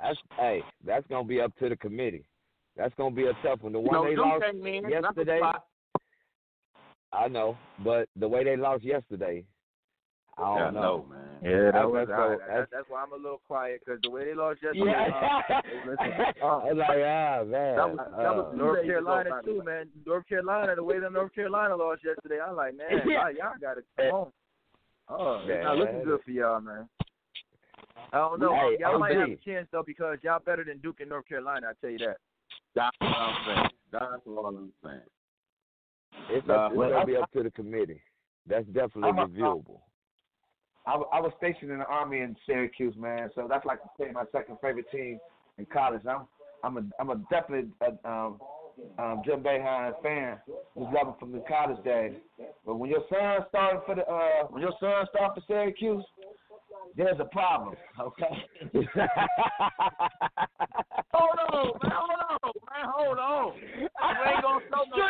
That's 0.01 0.19
hey, 0.39 0.63
that's 0.87 1.07
gonna 1.09 1.29
be 1.29 1.41
up 1.41 1.55
to 1.59 1.69
the 1.69 1.77
committee. 1.77 2.25
That's 2.77 2.95
gonna 2.97 3.15
be 3.15 3.27
a 3.27 3.35
tough 3.43 3.63
one. 3.63 3.73
The 3.73 3.81
one 3.81 3.93
know, 3.93 4.05
they 4.09 4.17
lost 4.17 4.45
ain't 4.47 4.67
in. 4.67 4.83
That's 4.85 4.95
a 4.95 5.21
yesterday. 5.21 5.41
I 7.13 7.29
know, 7.29 7.57
but 7.85 8.09
the 8.17 8.27
way 8.27 8.43
they 8.43 8.57
lost 8.57 8.83
yesterday, 8.83 9.45
I 10.39 10.59
don't 10.59 10.75
know. 10.75 10.81
know, 10.81 11.07
man. 11.11 11.21
Yeah, 11.43 11.51
that 11.51 11.73
That's- 11.73 11.85
was 11.93 12.09
that's- 12.09 12.19
all 12.21 12.29
right. 12.31 12.39
that's- 12.49 12.69
that's 12.73 12.89
why 12.89 13.03
I'm 13.03 13.13
a 13.13 13.17
little 13.17 13.41
quiet 13.47 13.81
because 13.85 14.01
the 14.03 14.11
way 14.11 14.25
they 14.25 14.35
lost 14.35 14.61
yesterday. 14.63 14.85
Yeah. 14.91 15.61
uh, 15.61 15.63
listen, 15.87 16.13
uh, 16.43 16.47
I 16.47 16.73
was 16.73 16.77
like, 16.79 17.03
ah, 17.05 17.45
man. 17.45 17.77
That 17.77 17.91
was, 17.91 17.99
that 18.17 18.35
was 18.37 18.47
uh, 18.53 18.57
North 18.57 18.85
Carolina 18.85 19.31
by 19.31 19.43
too, 19.43 19.63
man. 19.65 19.89
North 20.07 20.27
Carolina, 20.29 20.75
the 20.75 20.83
way 20.83 20.99
that 20.99 21.13
North 21.13 21.35
Carolina 21.35 21.77
lost 21.77 22.03
yesterday, 22.05 22.39
I'm 22.41 22.57
like, 22.57 22.77
man, 22.77 22.87
Yeah. 23.07 23.29
y'all, 23.29 23.33
y'all 23.33 23.59
got 23.61 23.75
to 23.75 23.83
come 23.97 24.15
on. 24.15 24.33
Oh, 25.09 25.45
it's 25.47 25.63
not 25.65 25.77
looking 25.77 26.03
good 26.05 26.21
for 26.25 26.31
y'all, 26.31 26.61
man. 26.61 26.89
I 28.13 28.17
don't 28.19 28.41
know. 28.41 28.55
Hey, 28.55 28.77
y'all 28.81 28.99
might 28.99 29.15
have 29.17 29.29
a 29.29 29.37
chance 29.45 29.69
though 29.71 29.83
because 29.87 30.19
y'all 30.23 30.41
better 30.45 30.65
than 30.65 30.79
Duke 30.79 31.01
and 31.01 31.11
North 31.11 31.29
Carolina. 31.29 31.69
I 31.71 31.73
tell 31.81 31.91
you 31.91 31.99
that. 31.99 32.17
That's 32.75 32.97
what 33.01 33.09
I'm 33.11 33.35
saying. 33.47 33.69
That's 33.93 34.23
what 34.25 34.47
I'm 34.49 34.73
saying. 34.83 35.01
it's, 36.31 36.47
Nah, 36.47 36.67
up, 36.67 36.71
it's 36.73 36.79
well, 36.79 36.91
gonna 36.91 37.07
be 37.07 37.17
up 37.17 37.31
to 37.33 37.43
the 37.43 37.51
committee. 37.51 38.01
That's 38.47 38.67
definitely 38.67 39.11
I'm 39.11 39.19
a- 39.19 39.27
reviewable. 39.29 39.81
I, 40.87 40.95
I 40.95 41.21
was 41.21 41.33
stationed 41.39 41.71
in 41.71 41.79
the 41.79 41.87
army 41.87 42.21
in 42.21 42.37
Syracuse, 42.47 42.95
man. 42.97 43.31
So 43.35 43.47
that's 43.49 43.65
like 43.65 43.79
say 43.99 44.11
my 44.13 44.25
second 44.33 44.59
favorite 44.61 44.91
team 44.91 45.19
in 45.59 45.67
college. 45.67 46.03
I'm 46.09 46.27
I'm 46.63 46.77
a 46.77 46.83
I'm 47.01 47.11
a 47.11 47.17
definitely 47.31 47.71
a, 47.81 48.09
um 48.09 48.41
um 48.99 49.23
Jim 49.25 49.43
Boeheim 49.43 49.93
fan. 50.03 50.39
Was 50.75 50.93
loving 50.95 51.15
from 51.19 51.33
the 51.33 51.43
college 51.49 51.83
days. 51.85 52.13
But 52.67 52.77
when 52.77 52.91
your 52.91 53.05
son 53.09 53.47
started 53.49 53.83
for 53.87 53.95
the 53.95 54.03
uh 54.03 54.47
when 54.51 54.63
your 54.63 54.73
son 54.81 55.07
started 55.11 55.41
for 55.41 55.43
Syracuse, 55.47 56.05
there's 56.97 57.19
a 57.19 57.25
problem. 57.25 57.75
Okay. 58.01 58.45
Hold 61.13 61.39
on, 61.53 61.73
man. 61.83 61.93
Hold 61.93 62.21
on, 62.31 62.53
man. 62.71 62.87
Hold 62.95 63.19
on. 63.19 63.53
You 63.71 63.89
ain't 64.27 64.43
gonna 64.43 64.61
throw 64.69 64.85
no 64.91 65.05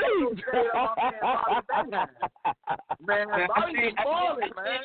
no 3.07 3.15
shade 3.15 3.23
on 3.23 3.31
my 3.31 3.39
man, 3.39 3.49
Bobby 3.49 3.73
Bacon. 3.75 3.95
Man, 3.95 3.95
Bobby 3.95 3.95
be 3.95 3.95
balling, 4.05 4.51
man. 4.57 4.81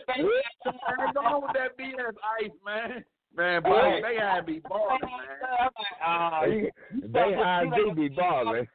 Man, 0.98 1.14
go 1.14 1.20
on 1.22 1.42
with 1.44 1.54
that 1.54 1.78
BS 1.80 2.16
ice, 2.42 2.52
man. 2.66 3.04
Man, 3.36 3.64
Bobby 3.64 4.02
Bacon 4.02 4.46
be 4.46 4.60
balling, 4.60 5.00
man. 5.04 5.70
uh, 6.06 6.46
he, 6.46 6.70
they 7.08 7.34
high 7.36 7.66
do 7.76 7.94
be 7.96 8.10
balling. 8.10 8.68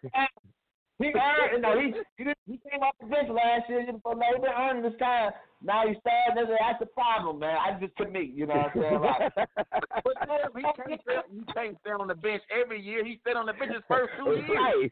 He 1.01 1.07
earned, 1.07 1.63
no, 1.63 1.75
he 1.81 1.93
he, 2.17 2.31
he 2.47 2.61
came 2.71 2.81
off 2.83 2.95
the 3.01 3.07
bench 3.07 3.29
last 3.29 3.69
year, 3.69 3.83
year 3.83 3.93
before 3.93 4.15
last. 4.15 4.35
He 4.37 4.41
been 4.41 4.51
earning 4.57 4.83
this 4.83 4.95
time. 5.01 5.33
Now 5.61 5.83
he's 5.89 5.97
starting. 5.99 6.37
That's, 6.37 6.47
that's 6.61 6.79
the 6.79 6.87
problem, 6.87 7.41
man. 7.41 7.57
I 7.59 7.81
just 7.81 7.97
to 7.97 8.07
me, 8.07 8.31
you 8.33 8.47
know 8.47 8.55
what 8.55 8.77
I'm 8.77 8.81
saying? 8.81 9.01
Like, 9.01 9.35
But 10.05 10.15
damn, 10.23 10.55
he 10.55 10.63
can't 10.63 11.01
stay, 11.03 11.19
he 11.35 11.43
can't 11.53 11.77
stay 11.81 11.91
on 11.91 12.07
the 12.07 12.15
bench 12.15 12.43
every 12.47 12.81
year. 12.81 13.05
He 13.05 13.19
stayed 13.23 13.35
on 13.35 13.47
the 13.47 13.55
bench 13.55 13.73
his 13.75 13.83
first 13.89 14.13
two 14.23 14.31
years. 14.47 14.91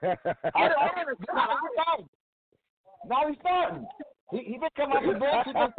right. 0.00 0.18
Get 0.24 0.72
a 0.72 0.88
man 0.96 1.04
a 1.12 1.16
now 3.08 3.28
he's 3.28 3.38
starting. 3.40 3.82
Now 3.82 3.86
he's 3.86 3.86
starting. 3.86 3.86
He 4.30 4.38
he 4.38 4.58
did 4.58 4.74
come 4.76 4.92
off 4.92 5.02
the 5.06 5.18
bench. 5.18 5.46
He, 5.46 5.52
did, 5.52 5.70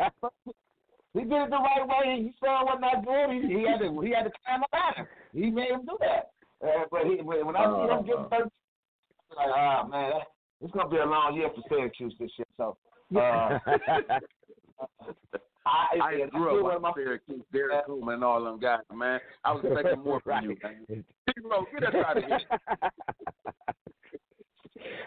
he 1.14 1.20
did 1.30 1.42
it 1.44 1.50
the 1.50 1.58
right 1.58 1.88
way. 1.88 2.14
and 2.14 2.26
He 2.26 2.34
saw 2.40 2.66
what 2.66 2.80
not 2.80 3.06
good. 3.06 3.30
He, 3.32 3.60
he 3.60 3.68
had 3.68 3.80
to 3.80 4.02
he 4.02 4.12
had 4.12 4.24
to 4.24 4.32
climb 4.44 4.64
a 4.64 4.70
ladder. 4.76 5.10
He 5.34 5.50
made 5.50 5.72
him 5.72 5.86
do 5.86 5.98
that. 6.00 6.32
Uh, 6.64 6.86
but 6.90 7.04
he, 7.06 7.22
when 7.22 7.56
I 7.56 7.66
see 7.66 7.92
him 7.92 8.06
getting 8.06 8.30
thirty, 8.30 8.50
like, 9.36 9.52
ah 9.54 9.88
man, 9.88 10.12
that, 10.12 10.28
it's 10.62 10.74
gonna 10.74 10.90
be 10.90 10.98
a 10.98 11.06
long 11.06 11.36
year 11.36 11.50
for 11.54 11.62
Syracuse 11.70 12.16
this 12.20 12.32
year. 12.38 12.48
So. 12.58 12.78
Uh, 13.16 13.60
I, 15.68 16.00
I 16.02 16.30
grew 16.30 16.68
up 16.68 16.84
on 16.84 16.94
Syracuse, 16.96 17.42
Derrick 17.54 17.86
Coleman, 17.86 18.16
and 18.16 18.24
all 18.24 18.44
them 18.44 18.60
guys, 18.60 18.80
man. 18.94 19.20
I 19.44 19.52
was 19.54 19.66
expecting 19.66 20.04
more 20.04 20.22
from 20.22 20.44
you, 20.46 20.56
man. 20.64 20.86
Zero, 20.88 21.66
get 21.72 21.84
us 21.84 22.06
out 22.08 22.18
of 22.18 22.24
here. 22.24 22.40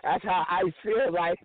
That's 0.02 0.24
how 0.24 0.44
I 0.48 0.62
feel 0.82 1.12
like. 1.12 1.38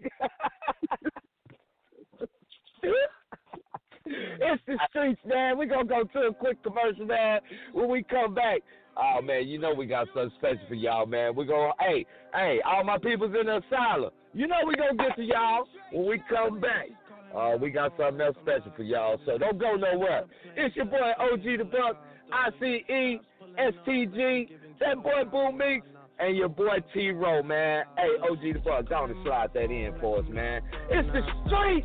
it's 4.06 4.62
the 4.68 4.78
streets, 4.90 5.22
man. 5.26 5.58
We're 5.58 5.66
going 5.66 5.88
to 5.88 5.94
go 5.94 6.04
to 6.04 6.20
a 6.28 6.34
quick 6.34 6.62
commercial, 6.64 7.06
man. 7.06 7.40
When 7.74 7.90
we 7.90 8.04
come 8.04 8.34
back, 8.34 8.60
oh, 8.98 9.22
man, 9.22 9.48
you 9.48 9.60
know 9.60 9.74
we 9.74 9.86
got 9.86 10.08
something 10.14 10.32
special 10.38 10.62
for 10.68 10.76
y'all, 10.76 11.06
man. 11.06 11.36
We're 11.36 11.46
going 11.46 11.72
to, 11.78 11.84
hey, 11.84 12.06
hey, 12.34 12.60
all 12.66 12.84
my 12.84 12.98
people's 12.98 13.36
in 13.40 13.48
the 13.48 13.62
asylum. 13.68 14.12
You 14.34 14.48
know 14.48 14.58
we 14.68 14.76
going 14.76 14.98
to 14.98 15.04
get 15.04 15.16
to 15.16 15.24
y'all 15.24 15.66
when 15.92 16.08
we 16.08 16.22
come 16.30 16.60
back. 16.60 16.90
Uh, 17.36 17.58
we 17.60 17.70
got 17.70 17.92
something 17.98 18.22
else 18.22 18.36
special 18.42 18.72
for 18.76 18.84
y'all, 18.84 19.20
so 19.26 19.38
don't 19.38 19.60
go 19.60 19.76
nowhere. 19.76 20.24
It's 20.56 20.76
your 20.76 20.86
boy 20.86 21.12
OG 21.20 21.44
the 21.44 21.66
Buck, 21.66 21.98
ICE, 22.32 23.20
STG, 23.60 24.50
that 24.80 25.04
boy 25.04 25.24
Boom 25.30 25.58
Meeks, 25.58 25.86
and 26.20 26.38
your 26.38 26.50
boy 26.50 26.78
T 26.94 27.12
Row, 27.12 27.44
man. 27.44 27.84
Hey, 27.98 28.16
OG 28.30 28.42
the 28.42 28.60
Buck, 28.60 28.90
go 28.90 28.96
on 28.96 29.12
and 29.12 29.26
slide 29.26 29.52
that 29.54 29.72
in 29.72 29.94
for 30.00 30.20
us, 30.20 30.26
man. 30.30 30.62
It's 30.90 31.08
the 31.12 31.22
street. 31.46 31.84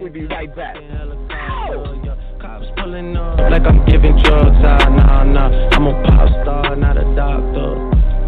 We'll 0.00 0.12
be 0.12 0.26
right 0.26 0.54
back. 0.54 0.76
Ow! 0.76 2.16
Cops 2.40 2.66
pulling 2.76 3.16
up 3.16 3.38
like 3.50 3.62
I'm 3.62 3.84
giving 3.86 4.16
drugs. 4.22 4.56
Ah, 4.62 4.88
nah, 4.88 5.24
nah. 5.24 5.70
I'm 5.72 5.86
a 5.86 6.02
pop 6.04 6.28
star, 6.42 6.76
not 6.76 6.96
a 6.96 7.04
doctor. 7.14 7.74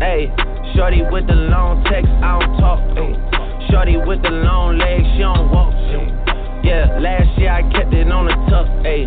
Hey, 0.00 0.32
shorty 0.74 1.02
with 1.10 1.26
the 1.26 1.34
long 1.34 1.84
text, 1.84 2.08
I 2.08 2.38
don't 2.38 2.58
talk. 2.58 2.80
Ay. 2.98 3.68
Shorty 3.70 3.96
with 3.98 4.22
the 4.22 4.30
long 4.30 4.78
legs, 4.78 5.06
she 5.14 5.20
don't 5.20 5.50
walk. 5.50 5.74
Ay. 5.74 6.60
Yeah, 6.64 6.98
last 6.98 7.38
year 7.38 7.52
I 7.52 7.62
kept 7.72 7.92
it 7.94 8.10
on 8.10 8.26
the 8.26 8.34
tuck. 8.50 8.66
Ay. 8.84 9.06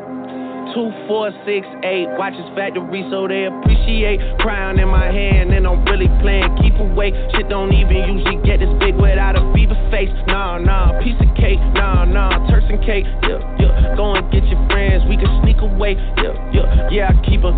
Two, 0.73 0.89
four, 1.07 1.31
six, 1.45 1.67
eight. 1.83 2.07
Watch 2.17 2.33
Watches 2.33 2.47
factory 2.55 3.03
so 3.11 3.27
they 3.27 3.45
appreciate. 3.45 4.19
Crown 4.39 4.79
in 4.79 4.87
my 4.87 5.11
hand 5.11 5.53
and 5.53 5.67
I'm 5.67 5.83
really 5.85 6.07
playing 6.21 6.55
keep 6.61 6.75
away. 6.79 7.11
Shit 7.35 7.49
don't 7.49 7.73
even 7.73 7.97
usually 8.07 8.39
get 8.45 8.59
this 8.59 8.71
big 8.79 8.95
without 8.95 9.35
a 9.35 9.43
fever 9.53 9.75
face. 9.91 10.11
Nah, 10.27 10.57
nah, 10.57 10.95
piece 11.03 11.19
of 11.19 11.27
cake. 11.35 11.59
Nah, 11.75 12.05
nah, 12.05 12.47
Turks 12.47 12.65
and 12.69 12.79
cake. 12.85 13.05
Yeah, 13.23 13.43
yeah. 13.59 13.95
Go 13.97 14.15
and 14.15 14.25
get 14.31 14.43
your 14.47 14.61
friends. 14.67 15.03
We 15.09 15.17
can 15.17 15.29
sneak 15.43 15.59
away. 15.59 15.99
Yeah, 16.17 16.33
yeah. 16.55 16.89
Yeah, 16.89 17.11
I 17.11 17.15
keep 17.27 17.43
a 17.43 17.51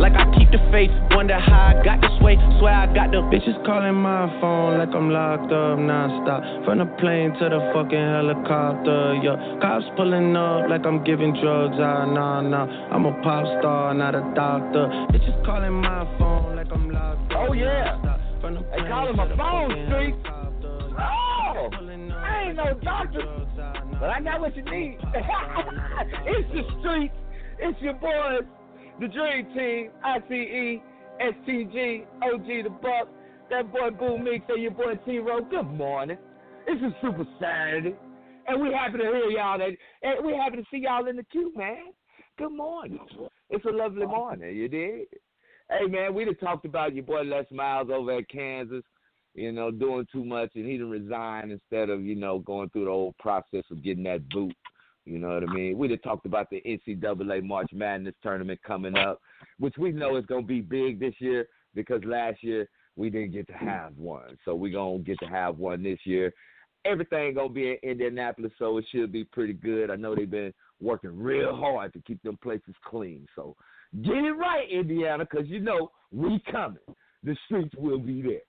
like 0.00 0.14
I 0.14 0.24
keep 0.38 0.50
the 0.50 0.62
faith. 0.72 0.90
Wonder 1.12 1.38
how 1.38 1.76
I 1.76 1.84
got 1.84 2.00
this 2.00 2.14
way. 2.22 2.38
Swear 2.58 2.72
I 2.72 2.86
got 2.94 3.10
the 3.10 3.20
bitches 3.28 3.58
calling 3.66 3.94
my 3.94 4.30
phone 4.40 4.78
like 4.78 4.94
I'm 4.94 5.10
locked 5.10 5.52
up 5.52 5.76
nonstop. 5.76 6.64
From 6.64 6.78
the 6.78 6.86
plane 6.96 7.34
to 7.36 7.44
the 7.50 7.60
fucking 7.74 7.98
helicopter. 7.98 9.20
Yeah, 9.20 9.36
cops 9.60 9.84
pulling 9.96 10.34
up 10.36 10.70
like 10.70 10.86
I'm 10.86 11.04
giving 11.04 11.34
drugs. 11.36 11.76
Ah, 11.76 12.06
nah, 12.06 12.40
nah. 12.40 12.49
I'm 12.58 13.06
a 13.06 13.12
pop 13.22 13.44
star, 13.60 13.94
not 13.94 14.14
a 14.14 14.20
doctor. 14.34 14.88
Bitches 15.12 15.44
calling 15.44 15.72
my 15.72 16.04
phone 16.18 16.56
like 16.56 16.66
I'm 16.72 16.90
locked 16.90 17.32
Oh, 17.32 17.52
yeah. 17.52 18.00
They 18.42 18.88
calling 18.88 19.16
my 19.16 19.36
phone, 19.36 19.86
Street. 19.88 20.14
Oh, 20.98 21.70
I 21.72 22.44
ain't 22.46 22.56
no 22.56 22.74
doctor, 22.82 23.22
but 24.00 24.10
I 24.10 24.20
got 24.22 24.40
what 24.40 24.56
you 24.56 24.64
need. 24.64 24.98
it's 25.14 26.52
the 26.52 26.62
street. 26.80 27.12
It's 27.58 27.80
your 27.80 27.94
boys, 27.94 28.48
the 29.00 29.08
Dream 29.08 29.46
Team, 29.54 29.90
ICE, 30.02 30.80
STG, 31.20 32.06
OG 32.22 32.46
the 32.64 32.70
Buck, 32.70 33.08
that 33.50 33.70
boy 33.72 33.90
Boom 33.90 34.24
Meeks, 34.24 34.46
and 34.48 34.62
your 34.62 34.72
boy 34.72 34.94
T 35.06 35.18
Row. 35.18 35.42
Good 35.42 35.64
morning. 35.64 36.18
It's 36.66 36.82
a 36.82 37.00
Super 37.00 37.26
Saturday. 37.40 37.94
And 38.46 38.60
we 38.60 38.72
happy 38.72 38.98
to 38.98 39.04
hear 39.04 39.30
y'all 39.30 39.58
that 39.58 39.70
and 40.02 40.26
we 40.26 40.32
happy 40.34 40.56
to 40.56 40.64
see 40.70 40.78
y'all 40.78 41.06
in 41.06 41.16
the 41.16 41.24
queue, 41.24 41.52
man. 41.56 41.92
Good 42.40 42.56
morning. 42.56 42.98
It's 43.50 43.66
a 43.66 43.70
lovely 43.70 44.06
morning, 44.06 44.56
you 44.56 44.66
did. 44.66 45.08
Hey 45.68 45.84
man, 45.86 46.14
we 46.14 46.24
just 46.24 46.40
talked 46.40 46.64
about 46.64 46.94
your 46.94 47.04
boy 47.04 47.20
Les 47.20 47.44
Miles 47.50 47.90
over 47.92 48.16
at 48.16 48.30
Kansas, 48.30 48.82
you 49.34 49.52
know, 49.52 49.70
doing 49.70 50.06
too 50.10 50.24
much 50.24 50.52
and 50.54 50.64
he 50.64 50.78
didn't 50.78 50.88
resign 50.88 51.50
instead 51.50 51.90
of, 51.90 52.02
you 52.02 52.14
know, 52.14 52.38
going 52.38 52.70
through 52.70 52.86
the 52.86 52.90
whole 52.90 53.14
process 53.18 53.64
of 53.70 53.84
getting 53.84 54.04
that 54.04 54.26
boot. 54.30 54.56
You 55.04 55.18
know 55.18 55.34
what 55.34 55.50
I 55.50 55.52
mean? 55.52 55.76
We 55.76 55.88
just 55.88 56.02
talked 56.02 56.24
about 56.24 56.48
the 56.48 56.62
NCAA 56.66 57.44
March 57.44 57.68
Madness 57.74 58.14
tournament 58.22 58.58
coming 58.66 58.96
up, 58.96 59.20
which 59.58 59.76
we 59.76 59.92
know 59.92 60.16
is 60.16 60.24
gonna 60.24 60.40
be 60.40 60.62
big 60.62 60.98
this 60.98 61.14
year 61.18 61.46
because 61.74 62.02
last 62.06 62.42
year 62.42 62.70
we 62.96 63.10
didn't 63.10 63.32
get 63.32 63.48
to 63.48 63.52
have 63.52 63.94
one. 63.98 64.38
So 64.46 64.54
we're 64.54 64.72
gonna 64.72 65.00
get 65.00 65.18
to 65.18 65.26
have 65.26 65.58
one 65.58 65.82
this 65.82 66.00
year. 66.04 66.32
Everything 66.84 67.34
gonna 67.34 67.50
be 67.50 67.70
in 67.70 67.90
Indianapolis, 67.90 68.52
so 68.58 68.78
it 68.78 68.86
should 68.90 69.12
be 69.12 69.24
pretty 69.24 69.52
good. 69.52 69.90
I 69.90 69.96
know 69.96 70.14
they've 70.14 70.30
been 70.30 70.54
working 70.80 71.18
real 71.18 71.54
hard 71.54 71.92
to 71.92 72.00
keep 72.00 72.22
them 72.22 72.38
places 72.42 72.74
clean. 72.84 73.26
So 73.36 73.54
get 74.02 74.14
it 74.14 74.32
right, 74.32 74.66
Indiana, 74.70 75.26
because 75.30 75.46
you 75.48 75.60
know 75.60 75.90
we 76.10 76.40
coming. 76.50 76.78
The 77.22 77.36
streets 77.44 77.74
will 77.76 77.98
be 77.98 78.22
there. 78.22 78.40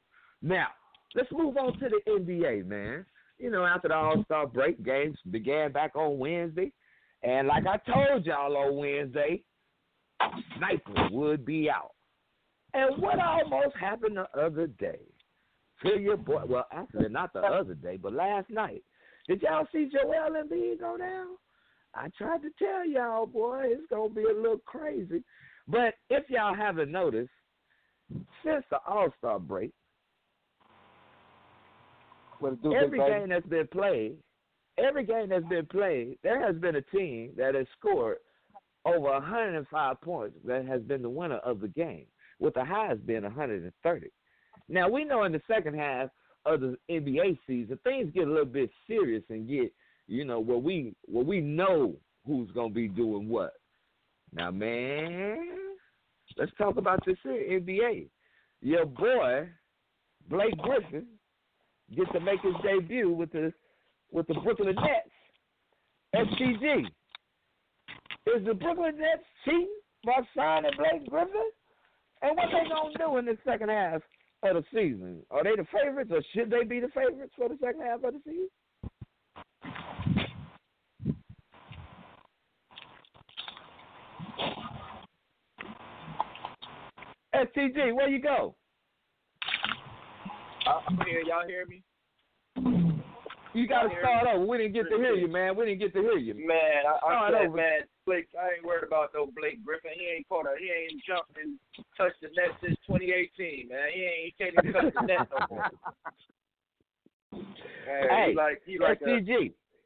Now, 0.42 0.68
let's 1.14 1.32
move 1.32 1.58
on 1.58 1.78
to 1.80 1.90
the 1.90 2.00
NBA, 2.10 2.66
man. 2.66 3.06
You 3.38 3.52
know, 3.52 3.66
after 3.66 3.90
the 3.90 3.96
All 3.96 4.24
Star 4.26 4.48
break, 4.48 4.84
games 4.84 5.18
began 5.30 5.72
back 5.72 5.96
on 5.96 6.20
Wednesday. 6.20 6.72
And 7.24 7.48
like 7.48 7.66
I 7.68 7.78
told 7.92 8.26
y'all 8.26 8.56
on 8.56 8.78
Wednesday, 8.78 9.44
Sniper 10.58 11.10
would 11.12 11.46
be 11.46 11.70
out. 11.70 11.92
And 12.74 13.02
what 13.02 13.20
almost 13.20 13.76
happened 13.80 14.18
the 14.18 14.40
other 14.40 14.68
day? 14.68 15.00
Your 15.84 16.18
boy, 16.18 16.44
well, 16.48 16.68
actually, 16.72 17.10
not 17.10 17.34
the 17.34 17.40
other 17.40 17.74
day, 17.74 17.98
but 17.98 18.14
last 18.14 18.50
night. 18.50 18.84
Did 19.28 19.42
y'all 19.42 19.68
see 19.72 19.90
Joel 19.92 20.44
B 20.50 20.76
go 20.80 20.98
down? 20.98 21.38
I 21.94 22.10
tried 22.18 22.42
to 22.44 22.50
tell 22.58 22.88
y'all, 22.88 23.26
boy, 23.26 23.64
it's 23.66 23.88
gonna 23.90 24.10
be 24.10 24.24
a 24.24 24.34
little 24.34 24.62
crazy. 24.66 25.24
But 25.68 25.96
if 26.10 26.30
y'all 26.30 26.56
haven't 26.56 26.92
noticed, 26.92 27.32
since 28.44 28.64
the 28.70 28.78
All 28.88 29.10
Star 29.18 29.40
break, 29.40 29.72
every 32.44 32.98
game 32.98 33.30
that's 33.30 33.46
been 33.46 33.68
played, 33.68 34.16
every 34.78 35.06
game 35.06 35.30
that's 35.30 35.46
been 35.46 35.66
played, 35.68 36.18
there 36.24 36.42
has 36.46 36.56
been 36.58 36.76
a 36.76 36.82
team 36.82 37.32
that 37.38 37.56
has 37.56 37.68
scored 37.78 38.18
over 38.86 39.12
105 39.12 40.02
points 40.02 40.38
that 40.46 40.66
has 40.66 40.82
been 40.82 41.02
the 41.02 41.10
winner 41.10 41.38
of 41.38 41.60
the 41.60 41.68
game, 41.68 42.06
with 42.40 42.54
the 42.56 42.66
highest 42.66 43.06
being 43.06 43.24
130. 43.24 44.08
Now 44.70 44.90
we 44.90 45.04
know 45.04 45.24
in 45.24 45.32
the 45.32 45.42
second 45.48 45.76
half 45.76 46.10
of 46.46 46.62
the 46.62 46.78
NBA 46.90 47.38
season, 47.48 47.78
things 47.84 48.12
get 48.14 48.28
a 48.28 48.32
little 48.32 48.46
bit 48.46 48.70
serious 48.88 49.24
and 49.30 49.48
get 49.48 49.72
you 50.12 50.26
know, 50.26 50.42
where 50.42 50.58
we 50.58 50.94
where 51.06 51.24
we 51.24 51.40
know 51.40 51.96
who's 52.28 52.52
gonna 52.52 52.70
be 52.70 52.90
doing 52.90 53.30
what. 53.30 53.54
Now, 54.34 54.52
man, 54.52 55.48
let's 56.38 56.52
talk 56.58 56.76
about 56.76 57.00
this 57.06 57.16
here 57.24 57.62
NBA. 57.62 58.10
Your 58.62 58.86
boy 58.86 59.48
Blake 60.30 60.58
Griffin 60.58 61.06
gets 61.96 62.12
to 62.12 62.20
make 62.20 62.42
his 62.42 62.54
debut 62.62 63.10
with 63.10 63.32
the 63.32 63.54
with 64.12 64.28
the 64.28 64.34
Brooklyn 64.34 64.76
Nets. 64.76 65.10
STG. 66.14 66.86
Is 68.28 68.46
the 68.46 68.54
Brooklyn 68.54 68.98
Nets 69.00 69.24
cheating 69.46 69.70
by 70.04 70.20
signing 70.36 70.72
Blake 70.78 71.10
Griffin? 71.10 71.52
And 72.22 72.36
what 72.36 72.48
they 72.52 72.70
gonna 72.70 72.98
do 72.98 73.18
in 73.18 73.26
the 73.26 73.38
second 73.46 73.70
half 73.70 74.02
of 74.44 74.56
the 74.56 74.64
season? 74.74 75.22
Are 75.30 75.44
they 75.44 75.56
the 75.56 75.66
favorites, 75.72 76.12
or 76.14 76.22
should 76.34 76.50
they 76.50 76.64
be 76.64 76.80
the 76.80 76.88
favorites 76.88 77.34
for 77.38 77.50
the 77.50 77.58
second 77.62 77.82
half 77.82 78.04
of 78.04 78.14
the 78.14 78.22
season? 78.26 78.50
STG, 87.34 87.96
where 87.96 88.10
you 88.10 88.22
go? 88.22 88.56
Uh, 90.68 90.80
I'm 90.88 90.98
here. 91.08 91.22
Y'all 91.26 91.48
hear 91.48 91.66
me? 91.66 92.91
You 93.54 93.68
got 93.68 93.84
to 93.84 93.90
start 94.00 94.28
over. 94.28 94.46
We 94.46 94.58
didn't 94.58 94.74
get 94.74 94.90
to 94.90 94.98
hear 94.98 95.14
you, 95.14 95.28
man. 95.28 95.58
We 95.58 95.66
didn't 95.66 95.80
get 95.80 95.94
to 95.94 96.02
hear 96.02 96.18
you. 96.18 96.34
Man, 96.36 96.88
I, 96.88 96.94
I 96.94 96.98
Start 97.00 97.34
said, 97.34 97.48
over. 97.48 97.58
man, 97.58 97.80
Blake, 98.06 98.28
I 98.40 98.56
ain't 98.56 98.66
worried 98.66 98.84
about 98.88 99.10
no 99.14 99.28
Blake 99.36 99.64
Griffin. 99.66 99.92
He 99.96 100.08
ain't 100.08 100.28
caught 100.30 100.46
a, 100.46 100.56
he 100.58 100.72
ain't 100.72 101.04
jumped 101.04 101.36
and 101.36 101.58
touched 101.98 102.22
the 102.22 102.30
net 102.36 102.56
since 102.64 102.78
2018, 102.88 103.68
man. 103.68 103.92
He 103.94 104.02
ain't, 104.02 104.24
he 104.26 104.32
can't 104.40 104.54
even 104.56 104.72
touch 104.74 104.94
the 104.94 105.06
net 105.06 105.28
no 105.32 105.46
more. 105.50 105.70
Man, 107.32 108.10
Hey, 108.10 108.32
he 108.32 108.36
like, 108.36 108.62
he 108.66 108.78
like 108.78 109.02
a, 109.02 109.20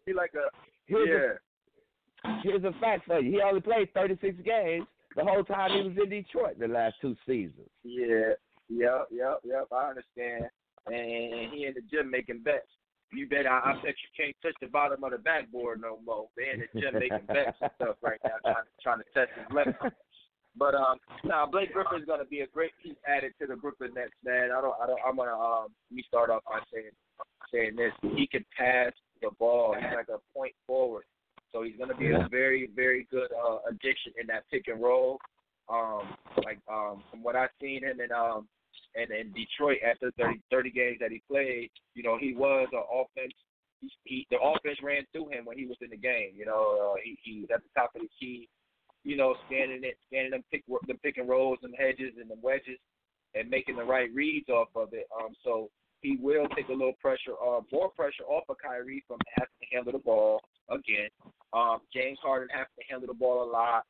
he 0.06 0.14
like 0.14 0.34
a, 0.34 0.50
Here's 0.88 1.10
yeah. 1.10 2.32
a 2.32 2.42
here's 2.44 2.64
a 2.64 2.72
fact 2.80 3.06
for 3.06 3.20
you. 3.20 3.32
He 3.32 3.42
only 3.42 3.62
played 3.62 3.94
36 3.94 4.38
games 4.44 4.86
the 5.16 5.24
whole 5.24 5.44
time 5.44 5.72
he 5.72 5.88
was 5.88 5.98
in 6.02 6.10
Detroit 6.10 6.60
the 6.60 6.68
last 6.68 6.96
two 7.02 7.16
seasons. 7.26 7.70
Yeah, 7.84 8.34
yep, 8.70 9.08
yep, 9.12 9.40
yep. 9.44 9.68
I 9.72 9.90
understand. 9.90 10.46
And, 10.88 10.96
and 10.96 11.54
he 11.54 11.66
in 11.66 11.74
the 11.74 11.82
gym 11.90 12.12
making 12.12 12.42
bets. 12.44 12.68
You 13.16 13.28
bet. 13.28 13.48
I, 13.48 13.72
I 13.72 13.74
bet 13.84 13.96
you 13.98 14.10
can't 14.16 14.36
touch 14.42 14.56
the 14.62 14.68
bottom 14.68 15.04
of 15.04 15.12
the 15.12 15.18
backboard 15.18 15.82
no 15.82 16.00
more. 16.06 16.28
They 16.36 16.52
in 16.54 16.60
the 16.62 16.80
gym 16.80 16.94
making 17.00 17.26
bets 17.28 17.58
and 17.62 17.72
stuff 17.76 17.96
right 18.02 18.20
now, 18.24 18.38
trying 18.44 18.66
to 18.66 18.84
trying 18.84 19.00
to 19.00 19.06
test 19.14 19.32
his 19.36 19.56
left. 19.56 19.96
But 20.58 20.74
um, 20.74 20.98
now 21.24 21.46
Blake 21.46 21.74
Griffin's 21.74 22.06
gonna 22.06 22.26
be 22.26 22.42
a 22.42 22.48
great 22.48 22.72
piece 22.82 22.96
added 23.08 23.34
to 23.42 23.48
the 23.48 23.56
Brooklyn 23.56 23.92
Nets, 23.94 24.16
man. 24.24 24.52
I 24.56 24.62
don't, 24.62 24.76
I 24.82 24.88
don't. 24.88 25.00
I'm 25.06 25.18
gonna 25.18 25.36
um, 25.36 25.68
let 25.92 25.96
me 25.96 26.04
start 26.08 26.30
off 26.30 26.44
by 26.46 26.60
saying 26.74 26.92
saying 27.52 27.76
this. 27.76 27.92
He 28.16 28.28
can 28.28 28.46
pass 28.58 28.92
the 29.22 29.30
ball. 29.40 29.76
He's 29.76 29.96
like 29.96 30.10
a 30.10 30.20
point 30.38 30.54
forward. 30.66 31.04
So 31.52 31.64
he's 31.64 31.78
going 31.78 31.90
to 31.90 31.96
be 31.96 32.12
a 32.12 32.28
very, 32.30 32.70
very 32.76 33.08
good 33.10 33.30
uh, 33.32 33.60
addition 33.70 34.12
in 34.20 34.28
that 34.28 34.44
pick 34.52 34.68
and 34.68 34.82
roll. 34.82 35.20
Um, 35.70 36.16
like 36.44 36.60
um, 36.70 37.02
from 37.10 37.24
what 37.24 37.36
I've 37.36 37.50
seen 37.62 37.84
him 37.84 38.00
in 38.02 38.12
um, 38.12 38.48
and 38.96 39.12
in 39.12 39.34
Detroit 39.34 39.80
after 39.86 40.12
30, 40.18 40.40
30 40.52 40.72
games 40.72 40.98
that 41.00 41.12
he 41.12 41.22
played, 41.30 41.70
you 41.94 42.04
know, 42.04 42.18
he 42.18 42.34
was 42.34 42.68
an 42.72 42.84
offense. 42.92 43.34
He, 43.82 43.90
he 44.04 44.28
the 44.32 44.38
offense 44.38 44.80
ran 44.82 45.04
through 45.12 45.30
him 45.30 45.46
when 45.46 45.58
he 45.58 45.66
was 45.66 45.78
in 45.82 45.90
the 45.90 45.98
game. 45.98 46.32
You 46.36 46.46
know, 46.46 46.94
uh, 46.94 47.00
he, 47.04 47.18
he 47.24 47.42
was 47.42 47.50
at 47.54 47.62
the 47.62 47.70
top 47.80 47.92
of 47.96 48.02
the 48.02 48.10
key. 48.20 48.48
You 49.04 49.18
know, 49.18 49.36
scanning 49.46 49.84
it, 49.84 49.98
scanning 50.08 50.32
them 50.32 50.44
pick 50.52 50.64
them 50.66 50.98
pick 51.04 51.18
and 51.18 51.30
rolls, 51.30 51.60
them 51.62 51.74
hedges 51.78 52.14
and 52.20 52.30
the 52.30 52.38
wedges, 52.42 52.80
and 53.36 53.50
making 53.50 53.76
the 53.76 53.84
right 53.84 54.10
reads 54.14 54.50
off 54.50 54.70
of 54.76 54.94
it. 54.94 55.06
Um, 55.14 55.36
so 55.44 55.70
he 56.06 56.18
will 56.22 56.48
take 56.56 56.70
a 56.70 56.72
little 56.72 56.94
pressure, 57.02 57.34
uh, 57.44 57.62
more 57.72 57.90
pressure 57.90 58.24
off 58.28 58.44
of 58.50 58.58
Kyrie 58.62 59.04
from 59.08 59.18
having 59.38 59.58
to 59.62 59.76
handle 59.76 59.92
the 59.92 60.00
ball 60.00 60.40
again. 60.70 61.10
Um, 61.54 61.80
James 61.94 62.20
Harden 62.22 62.50
having 62.52 62.78
to 62.78 62.86
handle 62.90 63.08
the 63.08 63.18
ball 63.18 63.44
a 63.44 63.50
lot. 63.50 63.84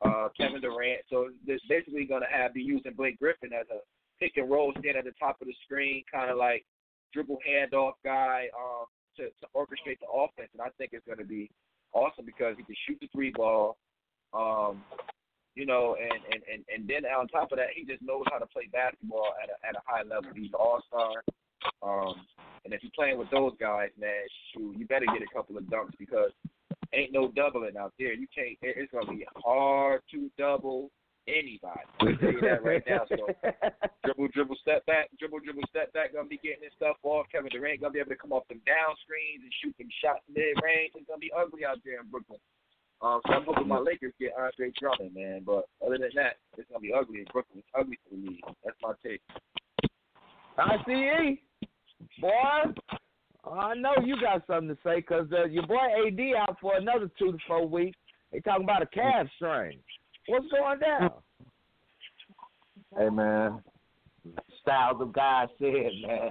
Uh, 0.00 0.28
Kevin 0.38 0.60
Durant. 0.60 1.02
So 1.10 1.30
they're 1.46 1.58
basically 1.68 2.04
going 2.04 2.22
to 2.22 2.30
have 2.30 2.54
be 2.54 2.62
using 2.62 2.92
Blake 2.96 3.18
Griffin 3.18 3.50
as 3.52 3.66
a 3.70 3.80
pick 4.20 4.36
and 4.36 4.50
roll, 4.50 4.72
stand 4.78 4.96
at 4.96 5.04
the 5.04 5.14
top 5.18 5.40
of 5.40 5.46
the 5.46 5.54
screen, 5.64 6.02
kind 6.12 6.30
of 6.30 6.36
like 6.36 6.64
dribble 7.12 7.38
handoff 7.48 7.92
guy 8.04 8.46
um, 8.56 8.86
to, 9.16 9.24
to 9.24 9.46
orchestrate 9.54 10.00
the 10.00 10.10
offense. 10.12 10.50
And 10.52 10.62
I 10.62 10.70
think 10.78 10.90
it's 10.92 11.06
going 11.06 11.18
to 11.18 11.24
be 11.24 11.50
awesome 11.92 12.24
because 12.24 12.54
he 12.56 12.64
can 12.64 12.74
shoot 12.86 12.98
the 13.00 13.08
three 13.14 13.32
ball. 13.34 13.76
Um, 14.32 14.82
you 15.54 15.66
know, 15.66 15.96
and, 15.98 16.20
and, 16.32 16.42
and, 16.52 16.64
and 16.72 16.88
then 16.88 17.10
on 17.10 17.26
top 17.28 17.50
of 17.50 17.58
that, 17.58 17.74
he 17.74 17.84
just 17.84 18.02
knows 18.02 18.22
how 18.30 18.38
to 18.38 18.46
play 18.46 18.68
basketball 18.72 19.34
at 19.42 19.50
a, 19.50 19.56
at 19.66 19.74
a 19.74 19.82
high 19.86 20.02
level. 20.02 20.30
He's 20.34 20.52
an 20.52 20.60
all 20.60 20.80
star. 20.86 21.24
Um, 21.82 22.14
and 22.64 22.72
if 22.72 22.82
you're 22.82 22.92
playing 22.94 23.18
with 23.18 23.30
those 23.30 23.52
guys, 23.58 23.90
man, 23.98 24.22
shoot, 24.54 24.76
you 24.78 24.86
better 24.86 25.06
get 25.06 25.22
a 25.22 25.34
couple 25.34 25.56
of 25.56 25.64
dunks 25.64 25.98
because 25.98 26.30
ain't 26.92 27.12
no 27.12 27.30
doubling 27.32 27.76
out 27.76 27.92
there. 27.98 28.12
You 28.12 28.26
can't. 28.34 28.56
It's 28.62 28.92
gonna 28.92 29.10
be 29.10 29.26
hard 29.36 30.02
to 30.12 30.30
double 30.38 30.90
anybody. 31.28 31.84
I 32.00 32.16
tell 32.16 32.32
you 32.32 32.40
that 32.42 32.64
right 32.64 32.82
now. 32.88 33.04
So 33.06 33.28
dribble, 34.04 34.28
dribble, 34.32 34.56
step 34.64 34.86
back, 34.88 35.12
dribble, 35.20 35.44
dribble, 35.44 35.68
step 35.68 35.92
back. 35.92 36.16
Gonna 36.16 36.28
be 36.28 36.40
getting 36.40 36.64
this 36.64 36.72
stuff 36.76 36.96
off. 37.04 37.28
Kevin 37.30 37.52
Durant 37.52 37.80
gonna 37.80 37.92
be 37.92 38.00
able 38.00 38.16
to 38.16 38.20
come 38.20 38.32
off 38.32 38.48
them 38.48 38.64
down 38.64 38.96
screens 39.04 39.44
and 39.44 39.52
shoot 39.60 39.76
them 39.76 39.92
shots 40.00 40.24
mid 40.26 40.56
range. 40.64 40.96
It's 40.96 41.06
gonna 41.06 41.20
be 41.20 41.32
ugly 41.36 41.68
out 41.68 41.78
there 41.84 42.00
in 42.00 42.08
Brooklyn. 42.08 42.40
Um, 43.00 43.20
so 43.26 43.32
I'm 43.32 43.44
hoping 43.44 43.68
my 43.68 43.78
Lakers 43.78 44.16
get 44.18 44.34
Andre 44.34 44.72
Drummond, 44.74 45.14
man. 45.14 45.42
But 45.46 45.68
other 45.84 45.98
than 46.00 46.10
that, 46.16 46.42
it's 46.56 46.66
gonna 46.66 46.80
be 46.80 46.92
ugly 46.96 47.20
in 47.20 47.28
Brooklyn. 47.30 47.60
It's 47.60 47.74
ugly 47.76 47.98
for 48.02 48.16
the 48.16 48.22
league. 48.24 48.42
That's 48.64 48.76
my 48.82 48.96
take. 49.04 49.22
I 50.58 50.82
see. 50.86 51.40
Boy, 52.20 52.74
I 53.50 53.74
know 53.74 53.92
you 54.04 54.20
got 54.20 54.46
something 54.46 54.74
to 54.74 54.78
say 54.82 54.96
because 54.96 55.28
uh, 55.32 55.44
your 55.44 55.66
boy 55.66 55.86
AD 56.06 56.20
out 56.36 56.56
for 56.60 56.76
another 56.76 57.10
two 57.18 57.32
to 57.32 57.38
four 57.46 57.66
weeks. 57.66 57.98
They 58.32 58.40
talking 58.40 58.64
about 58.64 58.82
a 58.82 58.86
calf 58.86 59.26
strain. 59.36 59.78
What's 60.28 60.46
going 60.50 60.78
down? 60.78 61.10
Hey 62.96 63.08
man, 63.08 63.62
styles 64.60 65.00
of 65.00 65.12
God 65.12 65.48
said, 65.58 65.72
man, 66.06 66.30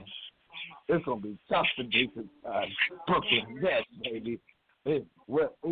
it's 0.88 1.06
gonna 1.06 1.22
be 1.22 1.38
tough 1.50 1.66
to 1.78 1.84
beat 1.84 2.14
the 2.16 2.24
uh, 2.48 2.62
Brooklyn 3.08 3.60
Nets, 3.62 3.88
baby. 4.04 4.40
It, 4.86 5.06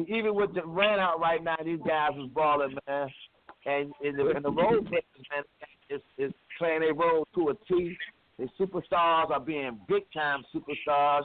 even 0.08 0.36
with 0.36 0.54
the 0.56 0.66
ran 0.66 1.00
out 1.00 1.20
right 1.20 1.44
now, 1.44 1.56
these 1.64 1.80
guys 1.88 2.12
is 2.18 2.30
balling, 2.34 2.76
man. 2.88 3.10
And 3.68 3.94
and, 4.04 4.18
the, 4.18 4.40
the 4.42 4.52
role 4.52 4.82
players, 4.82 5.04
man, 5.32 5.44
is 5.90 6.02
is 6.18 6.34
playing 6.58 6.84
a 6.84 6.94
role 6.94 7.28
to 7.36 7.50
a 7.50 7.54
T. 7.68 7.96
The 8.40 8.48
superstars 8.60 9.30
are 9.30 9.40
being 9.40 9.80
big 9.88 10.04
time 10.14 10.44
superstars. 10.54 11.24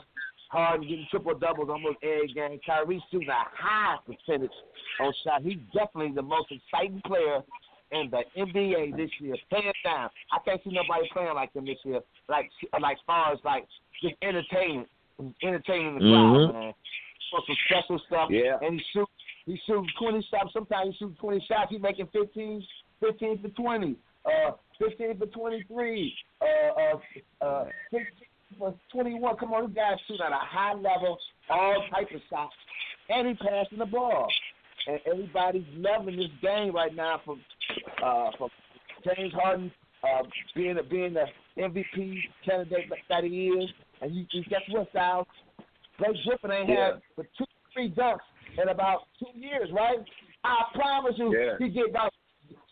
Harden 0.51 0.87
getting 0.87 1.07
triple 1.09 1.33
doubles 1.39 1.69
almost 1.69 1.97
every 2.03 2.27
game. 2.27 2.59
Kyrie 2.65 3.01
shooting 3.09 3.29
a 3.29 3.43
high 3.55 3.95
percentage 4.05 4.51
on 4.99 5.13
shot. 5.23 5.41
He's 5.43 5.57
definitely 5.73 6.11
the 6.13 6.21
most 6.21 6.51
exciting 6.51 7.01
player 7.07 7.39
in 7.93 8.09
the 8.11 8.23
NBA 8.37 8.95
this 8.97 9.09
year, 9.19 9.35
hands 9.49 9.75
down. 9.83 10.09
I 10.31 10.39
can't 10.43 10.61
see 10.63 10.71
nobody 10.71 11.07
playing 11.13 11.33
like 11.35 11.53
him 11.53 11.65
this 11.65 11.77
year. 11.85 12.01
Like 12.27 12.49
like 12.81 12.97
as 12.97 13.03
far 13.07 13.31
as 13.31 13.39
like 13.45 13.65
just 14.01 14.15
entertaining, 14.21 14.85
entertaining 15.41 15.95
the 15.95 15.99
crowd, 16.01 16.35
Mhm. 16.35 16.53
man. 16.53 16.73
For 17.31 17.39
some 17.47 17.55
special 17.65 17.99
stuff. 18.07 18.29
Yeah. 18.29 18.57
And 18.61 18.79
he 18.79 18.85
shoot 18.91 19.09
he 19.45 19.57
shoots 19.65 19.93
twenty 19.97 20.21
shots. 20.29 20.51
Sometimes 20.51 20.91
he 20.93 20.97
shoots 21.05 21.17
twenty 21.19 21.39
shots. 21.47 21.71
He's 21.71 21.81
making 21.81 22.07
15, 22.07 22.61
15 22.99 23.37
for 23.41 23.49
twenty. 23.49 23.95
Uh, 24.25 24.51
fifteen 24.77 25.17
for 25.17 25.27
twenty 25.27 25.63
three. 25.63 26.13
Uh, 26.41 26.45
uh, 26.81 27.45
uh, 27.45 27.65
fifteen 27.89 28.27
for 28.61 28.75
twenty 28.93 29.19
one. 29.19 29.35
Come 29.37 29.53
on, 29.53 29.65
this 29.67 29.75
guy's 29.75 29.97
shooting 30.07 30.21
at 30.25 30.31
a 30.31 30.35
high 30.37 30.73
level, 30.73 31.17
all 31.49 31.83
type 31.91 32.07
of 32.13 32.21
shots, 32.29 32.53
and 33.09 33.27
he 33.27 33.33
passing 33.33 33.79
the 33.79 33.85
ball. 33.87 34.27
And 34.87 34.99
everybody's 35.05 35.65
loving 35.75 36.17
this 36.17 36.29
game 36.41 36.73
right 36.73 36.95
now 36.95 37.21
from 37.25 37.41
uh, 38.03 38.29
from 38.37 38.49
James 39.03 39.33
Harden 39.33 39.71
uh, 40.03 40.23
being 40.55 40.77
a, 40.77 40.83
being 40.83 41.13
the 41.13 41.25
MVP 41.57 42.17
candidate 42.45 42.85
that 43.09 43.23
he 43.23 43.47
is. 43.47 43.69
And 44.01 44.13
you, 44.15 44.25
you 44.31 44.43
guess 44.45 44.61
what, 44.69 44.89
Styles? 44.89 45.27
Blake 45.99 46.17
Griffin 46.25 46.51
ain't 46.51 46.69
Yeah. 46.69 46.85
had 46.93 47.01
but 47.15 47.25
two, 47.37 47.45
three 47.73 47.91
dunks 47.91 48.25
in 48.61 48.69
about 48.69 49.01
two 49.19 49.37
years, 49.39 49.69
right? 49.73 49.97
I 50.43 50.63
promise 50.73 51.13
you, 51.17 51.35
Yeah. 51.37 51.57
he 51.59 51.69
get 51.69 51.89
about 51.89 52.11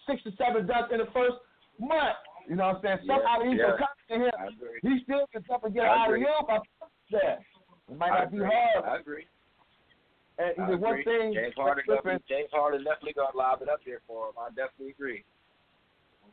six 0.08 0.22
to 0.24 0.32
seven 0.38 0.66
dunks 0.68 0.92
in 0.92 0.98
the 1.00 1.06
first 1.14 1.38
month. 1.80 2.18
You 2.50 2.56
know 2.58 2.74
what 2.74 2.78
I'm 2.78 2.82
saying? 2.82 2.97
Somehow 3.06 3.39
Yeah, 3.45 3.50
he's 3.52 3.60
yeah. 3.62 3.78
confident 3.78 4.34
I 4.34 4.43
here. 4.50 4.58
agree. 4.58 4.80
He 4.82 5.04
still 5.06 5.28
can 5.32 5.43
and 5.45 5.74
get 5.74 5.86
out 5.86 6.10
of 6.10 6.16
agree. 6.18 6.26
here. 6.26 6.34
But 6.50 6.64
that 7.12 7.39
it 7.89 7.97
might 7.97 8.10
not 8.10 8.32
be 8.32 8.38
agree. 8.38 8.50
hard. 8.50 8.86
I 8.86 8.97
agree. 9.00 9.26
And 10.39 10.54
I 10.58 10.72
the 10.72 10.78
one 10.78 11.00
agree. 11.00 11.04
thing, 11.06 11.34
James 11.34 11.54
Harden, 11.56 11.84
definitely, 11.86 12.24
James 12.28 12.50
Harden 12.52 12.84
definitely 12.84 13.14
gonna 13.14 13.38
lob 13.38 13.62
it 13.62 13.70
up 13.70 13.80
there 13.86 14.02
for 14.08 14.30
him. 14.30 14.34
I 14.39 14.50
definitely 14.50 14.91
agree. 14.97 15.24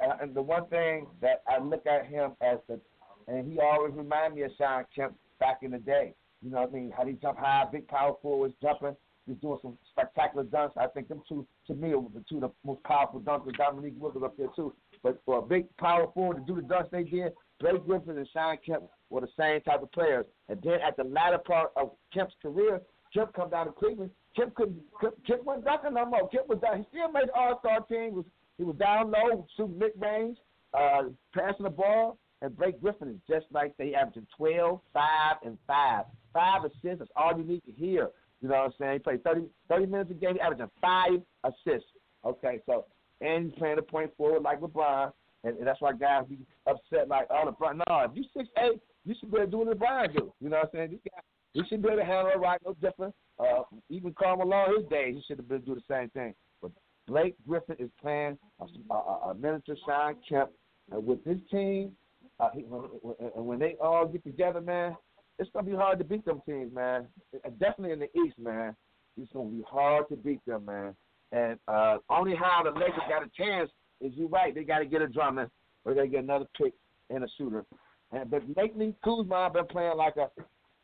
Uh, 0.01 0.17
and 0.23 0.35
the 0.35 0.41
one 0.43 0.67
thing 0.69 1.07
that 1.21 1.43
I 1.49 1.59
look 1.59 1.87
at 1.87 2.07
him 2.07 2.33
as 2.41 2.59
the, 2.69 2.81
and 3.29 3.51
he 3.51 3.59
always 3.61 3.93
remind 3.95 4.35
me 4.37 4.43
of 4.43 4.53
Shawn 4.57 4.85
Kemp 4.95 5.17
back 5.39 5.59
in 5.63 5.71
the 5.73 5.79
day. 5.79 6.15
You 6.43 6.51
know 6.51 6.61
what 6.61 6.71
I 6.71 6.73
mean? 6.73 6.93
How 6.97 7.05
he 7.05 7.15
jump 7.15 7.39
high, 7.39 7.65
big 7.71 7.89
power 7.89 8.15
forwards 8.23 8.55
jumping. 8.63 8.97
He's 9.27 9.37
doing 9.39 9.59
some 9.61 9.77
spectacular 9.91 10.45
dunks. 10.45 10.77
I 10.77 10.87
think 10.87 11.09
them 11.09 11.21
two, 11.29 11.45
to 11.67 11.75
me, 11.75 11.93
are 11.93 12.03
the 12.15 12.23
two 12.29 12.37
of 12.37 12.43
the 12.43 12.51
most 12.65 12.83
powerful 12.85 13.21
dunkers. 13.21 13.57
Dominique 13.57 13.95
Wilkins 13.99 14.23
up 14.25 14.37
there 14.37 14.47
too. 14.55 14.73
But 15.03 15.21
for 15.25 15.39
a 15.39 15.43
big 15.43 15.75
power 15.77 16.07
forward 16.13 16.37
to 16.37 16.53
do 16.53 16.61
the 16.61 16.67
dunks 16.67 16.91
they 16.91 17.05
did, 17.05 17.33
Blake 17.61 17.85
Griffin 17.87 18.19
and 18.19 18.29
Shawn 18.33 18.59
Kemp 18.65 18.85
were 19.11 19.21
the 19.21 19.29
same 19.39 19.61
type 19.63 19.83
of 19.83 19.91
players. 19.93 20.27
And 20.49 20.61
then 20.63 20.79
at 20.87 20.97
the 20.97 21.05
latter 21.05 21.39
part 21.39 21.73
of 21.77 21.93
Kemp's 22.13 22.35
career, 22.43 22.81
Kemp 23.15 23.33
come 23.35 23.51
down 23.51 23.67
to 23.67 23.73
Cleveland. 23.73 24.11
Kemp 24.37 24.55
couldn't. 24.55 24.81
Kemp, 25.27 25.45
wasn't 25.45 25.65
dunking 25.65 25.95
no 25.95 26.07
more. 26.07 26.29
Kemp 26.29 26.49
was 26.49 26.59
down. 26.61 26.79
He 26.79 26.85
still 26.91 27.11
made 27.11 27.31
All 27.35 27.59
Star 27.61 27.81
team. 27.81 28.15
Was 28.15 28.25
he 28.59 28.65
was 28.65 28.77
down 28.77 29.11
low, 29.11 29.47
shooting 29.57 29.79
mid 29.79 29.93
range, 29.97 30.39
uh, 30.75 31.05
passing 31.35 31.65
the 31.65 31.71
ball. 31.71 32.19
And 32.43 32.57
Blake 32.57 32.81
Griffin 32.83 33.09
is 33.09 33.21
just 33.29 33.47
like 33.51 33.75
they 33.79 33.95
averaging 33.95 34.27
12, 34.37 34.81
5, 34.93 35.37
and 35.45 35.57
5. 35.67 36.05
Five 36.35 36.65
assists 36.65 37.03
is 37.03 37.09
all 37.17 37.37
you 37.37 37.45
need 37.45 37.65
to 37.65 37.73
hear. 37.73 38.11
You 38.43 38.49
know 38.49 38.57
what 38.57 38.65
I'm 38.67 38.73
saying? 38.79 38.93
He 38.95 38.99
played 38.99 39.25
30, 39.25 39.47
30 39.71 39.87
minutes 39.87 40.11
a 40.11 40.15
game, 40.15 40.37
averaging 40.43 40.71
five 40.81 41.23
assists. 41.45 41.89
Okay, 42.25 42.61
so 42.67 42.85
and 43.21 43.47
he's 43.47 43.59
playing 43.59 43.77
the 43.77 43.83
point 43.83 44.11
forward 44.17 44.43
like 44.43 44.61
LeBron, 44.61 45.13
and, 45.45 45.59
and 45.59 45.67
that's 45.67 45.81
why 45.81 45.93
guys 45.93 46.25
be 46.29 46.39
upset 46.67 47.09
like, 47.09 47.27
oh 47.31 47.51
LeBron. 47.51 47.81
No, 47.89 48.01
if 48.01 48.11
you 48.15 48.25
six 48.37 48.49
eight, 48.59 48.81
you 49.05 49.15
should 49.19 49.31
be 49.31 49.39
able 49.39 49.47
to 49.47 49.51
do 49.51 49.59
what 49.59 49.79
LeBron 49.79 50.17
do. 50.17 50.33
You 50.41 50.49
know 50.49 50.57
what 50.57 50.67
I'm 50.67 50.71
saying? 50.73 50.91
This 50.91 51.01
guy, 51.11 51.21
he 51.55 51.63
should 51.69 51.83
be 51.83 51.89
able 51.89 51.99
to 51.99 52.05
handle 52.05 52.33
it 52.35 52.39
right, 52.39 52.61
no 52.65 52.75
different. 52.75 53.15
Uh, 53.39 53.63
even 53.89 54.13
Karl 54.15 54.37
Malone, 54.37 54.81
his 54.81 54.89
days, 54.89 55.15
he 55.15 55.23
should 55.27 55.39
have 55.39 55.49
been 55.49 55.61
do 55.61 55.75
the 55.75 55.83
same 55.89 56.11
thing. 56.11 56.35
But 56.61 56.73
Blake 57.07 57.35
Griffin 57.47 57.77
is 57.79 57.91
playing 58.01 58.39
a, 58.61 58.95
a, 58.95 59.31
a 59.31 59.35
miniature 59.35 59.77
Shawn 59.87 60.17
Kemp, 60.29 60.51
and 60.91 61.07
with 61.07 61.25
his 61.25 61.39
team, 61.51 61.93
uh, 62.41 62.51
he, 62.55 62.63
when, 62.63 62.83
when, 63.03 63.47
when 63.47 63.59
they 63.59 63.77
all 63.81 64.07
get 64.07 64.25
together, 64.25 64.61
man, 64.61 64.97
it's 65.39 65.51
gonna 65.53 65.67
be 65.67 65.75
hard 65.75 65.99
to 65.99 66.05
beat 66.05 66.25
them 66.25 66.43
teams, 66.47 66.75
man. 66.75 67.07
Uh, 67.35 67.51
Definitely 67.59 67.93
in 67.93 67.99
the 68.01 68.19
East, 68.21 68.39
man. 68.39 68.75
It's 69.21 69.33
gonna 69.33 69.49
be 69.49 69.63
hard 69.69 70.09
to 70.11 70.17
beat 70.17 70.45
them, 70.47 70.65
man. 70.67 70.95
And 71.33 71.59
uh, 71.69 71.99
only 72.09 72.35
how 72.35 72.63
the 72.63 72.71
Lakers 72.71 73.03
got 73.09 73.23
a 73.23 73.31
chance 73.37 73.71
is 74.01 74.13
you 74.15 74.29
right. 74.29 74.55
They 74.55 74.65
got 74.65 74.79
to 74.79 74.87
get 74.87 75.03
a 75.03 75.09
drummer, 75.09 75.51
or 75.85 75.95
they 75.95 76.07
get 76.09 76.23
another 76.23 76.47
pick 76.57 76.73
and 77.11 77.25
a 77.25 77.29
shooter. 77.37 77.65
And 78.13 78.31
but 78.31 78.43
lately, 78.57 78.95
Kuzma 79.05 79.51
been 79.53 79.67
playing 79.67 79.97
like 79.97 80.17
a 80.17 80.31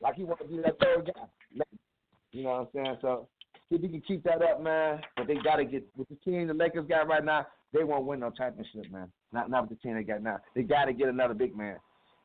like 0.01 0.17
he 0.17 0.25
want 0.25 0.41
to 0.41 0.47
be 0.47 0.57
that 0.57 0.79
third 0.81 1.13
guy. 1.15 1.65
You 2.33 2.45
know 2.45 2.51
what 2.51 2.81
I'm 2.81 2.85
saying? 2.85 2.97
So 3.03 3.29
if 3.71 3.81
he 3.81 3.89
can 3.89 4.01
keep 4.01 4.25
that 4.25 4.43
up, 4.43 4.63
man. 4.63 5.01
But 5.17 5.27
they 5.27 5.37
got 5.37 5.57
to 5.57 5.65
get 5.65 5.87
with 5.97 6.09
the 6.09 6.17
team 6.17 6.49
the 6.49 6.55
Lakers 6.55 6.87
got 6.89 7.09
right 7.09 7.25
now. 7.25 7.47
They 7.73 7.85
won't 7.85 8.05
win 8.05 8.21
no 8.21 8.31
championship, 8.31 8.91
man. 8.91 9.11
Not 9.33 9.51
not 9.51 9.69
with 9.69 9.79
the 9.79 9.83
team 9.83 9.97
they 9.97 10.03
got 10.03 10.23
now. 10.23 10.39
They 10.55 10.63
got 10.63 10.87
to 10.87 10.93
get 10.93 11.09
another 11.09 11.35
big 11.35 11.57
man. 11.57 11.77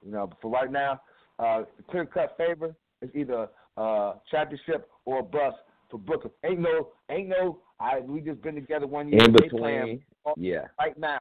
You 0.03 0.11
know, 0.11 0.28
but 0.28 0.38
for 0.41 0.51
right 0.51 0.72
now, 0.72 1.01
uh, 1.39 1.63
clear 1.89 2.05
cut 2.05 2.36
favor 2.38 2.76
is 3.01 3.09
either 3.13 3.47
uh, 3.78 4.13
championship 4.30 4.89
or 5.05 5.24
bust 5.24 5.57
for 5.89 5.99
Brooklyn. 5.99 6.34
Ain't 6.43 6.59
no, 6.59 6.89
ain't 7.09 7.30
no. 7.30 7.59
I 7.80 7.99
we 7.99 8.21
just 8.21 8.41
been 8.41 8.55
together 8.55 8.88
one 8.88 9.09
year. 9.09 9.23
In 9.23 9.32
between, 9.32 9.61
playing 9.61 10.03
yeah. 10.36 10.65
right 10.80 10.97
now. 10.97 11.19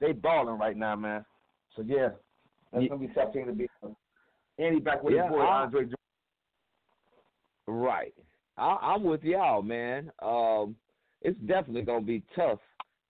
They 0.00 0.12
balling 0.12 0.58
right 0.58 0.76
now, 0.76 0.94
man. 0.96 1.24
So 1.74 1.82
yeah, 1.86 2.10
that's 2.72 2.86
gonna 2.88 3.00
be 3.00 3.12
tough 3.14 3.32
to 3.32 3.52
beat. 3.52 3.70
Andy 4.58 4.80
back 4.80 5.02
with 5.02 5.14
Yeah, 5.14 5.24
his 5.24 5.32
boy 5.32 5.40
I- 5.40 5.62
Andre. 5.62 5.86
Right. 7.66 8.14
I, 8.56 8.76
I'm 8.80 9.02
with 9.02 9.22
y'all, 9.22 9.60
man. 9.60 10.10
Um, 10.22 10.76
it's 11.22 11.38
definitely 11.40 11.82
gonna 11.82 12.04
be 12.04 12.22
tough 12.34 12.60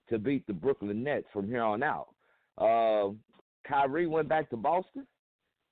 to 0.09 0.19
beat 0.19 0.47
the 0.47 0.53
Brooklyn 0.53 1.03
Nets 1.03 1.27
from 1.33 1.47
here 1.47 1.63
on 1.63 1.83
out. 1.83 2.09
Um, 2.59 3.21
Kyrie 3.69 4.07
went 4.07 4.29
back 4.29 4.49
to 4.51 4.57
Boston, 4.57 5.07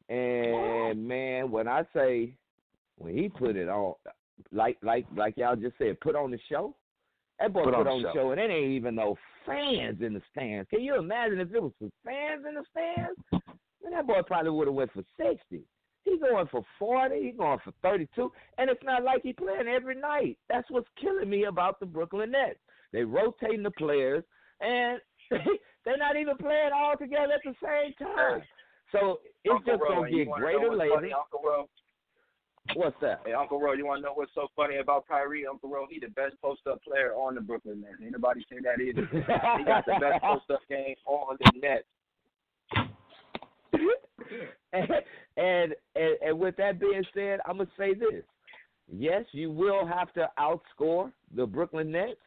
and 0.09 1.09
man, 1.09 1.51
when 1.51 1.67
I 1.67 1.83
say 1.95 2.35
when 2.99 3.17
he 3.17 3.29
put 3.29 3.57
it 3.57 3.69
on, 3.69 3.95
like 4.53 4.77
like 4.83 5.07
like 5.17 5.37
y'all 5.37 5.57
just 5.57 5.79
said, 5.79 5.99
put 6.01 6.15
on 6.15 6.31
the 6.31 6.39
show. 6.49 6.75
That 7.41 7.53
boy 7.53 7.65
Put 7.65 7.75
put, 7.75 7.87
on 7.87 7.87
on 7.89 8.03
show. 8.03 8.11
show, 8.15 8.31
and 8.31 8.41
it 8.41 8.51
ain't 8.51 8.73
even 8.73 8.95
no 8.95 9.17
fans 9.45 10.01
in 10.01 10.15
the 10.15 10.23
stands. 10.31 10.69
Can 10.71 10.83
you 10.83 10.97
imagine 10.99 11.41
if 11.41 11.51
there 11.51 11.63
was 11.63 11.73
some 11.79 11.91
fans 12.05 12.45
in 12.49 12.55
the 12.55 12.65
stands? 12.71 13.19
Man, 13.83 13.93
that 13.93 14.07
boy 14.07 14.23
probably 14.27 14.51
would 14.51 14.69
have 14.69 14.75
went 14.75 14.93
for 14.93 15.03
sixty. 15.17 15.63
He 16.05 16.19
going 16.19 16.47
for 16.49 16.63
forty. 16.79 17.23
He 17.23 17.31
going 17.33 17.59
for 17.65 17.73
thirty-two, 17.83 18.31
and 18.59 18.71
it's 18.71 18.83
not 18.85 19.03
like 19.03 19.23
he 19.23 19.33
playing 19.33 19.69
every 19.69 19.97
night. 20.01 20.39
That's 20.49 20.71
what's 20.71 20.89
killing 21.01 21.29
me 21.29 21.45
about 21.45 21.81
the 21.81 21.87
Brooklyn 21.87 22.31
Nets. 22.31 22.59
They 22.93 23.03
rotating 23.03 23.63
the 23.63 23.73
players, 23.73 24.23
and 24.61 25.01
they're 25.85 25.99
not 25.99 26.17
even 26.17 26.37
playing 26.37 26.71
all 26.75 26.97
together 26.97 27.33
at 27.33 27.41
the 27.45 27.55
same 27.63 27.95
time. 28.07 28.43
So 28.93 29.19
it's 29.45 29.53
Uncle 29.53 29.77
just 29.79 29.89
gonna 29.89 30.11
get 30.11 30.31
greater 30.31 30.75
later. 30.75 30.95
funny, 30.95 31.13
Uncle? 31.13 31.69
What's 32.73 32.97
that? 33.03 33.21
Hey, 33.27 33.35
Uncle 33.35 33.61
Ro, 33.61 33.75
you 33.75 33.85
want 33.87 33.99
to 33.99 34.07
know 34.07 34.15
what's 34.15 34.35
so 34.35 34.49
funny 34.57 34.77
about 34.77 35.07
Kyrie? 35.07 35.47
Uncle 35.47 35.69
Ro, 35.69 35.87
he 35.89 36.01
the 36.01 36.09
best 36.09 36.35
post-up 36.41 36.83
player 36.83 37.13
on 37.13 37.35
the 37.35 37.41
Brooklyn 37.41 37.83
Nets. 37.83 37.97
Ain't 38.03 38.13
nobody 38.13 38.45
say 38.51 38.57
that 38.65 38.83
either. 38.83 39.07
he 39.13 39.65
got 39.65 39.85
the 39.85 39.93
best 40.01 40.23
post-up 40.23 40.61
game 40.69 40.97
on 41.07 41.37
the 41.41 41.61
Nets. 41.61 41.85
and, 44.73 44.89
and 45.37 45.75
and 45.95 46.17
and 46.25 46.39
with 46.39 46.57
that 46.57 46.81
being 46.81 47.05
said, 47.13 47.41
I'm 47.47 47.59
gonna 47.59 47.69
say 47.79 47.93
this: 47.93 48.25
yes, 48.91 49.25
you 49.33 49.51
will 49.51 49.87
have 49.87 50.13
to 50.15 50.29
outscore 50.39 51.13
the 51.35 51.47
Brooklyn 51.47 51.93
Nets, 51.93 52.21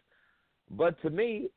but 0.70 1.02
to 1.02 1.10
me, 1.10 1.50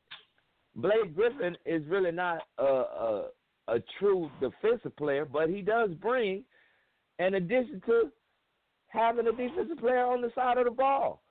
Blake 0.77 1.15
Griffin 1.15 1.57
is 1.67 1.83
really 1.87 2.13
not 2.13 2.43
a 2.59 2.65
a, 2.65 3.27
a 3.69 3.79
true 3.99 4.31
defensive 4.41 4.97
player, 4.97 5.25
but 5.25 5.51
he 5.51 5.61
does 5.61 5.91
bring 6.01 6.45
an 7.19 7.35
addition 7.35 7.83
to 7.87 8.11
having 8.91 9.27
a 9.27 9.33
defensive 9.33 9.79
player 9.79 10.05
on 10.05 10.21
the 10.21 10.31
side 10.35 10.59
of 10.59 10.65
the 10.65 10.71
ball. 10.71 11.23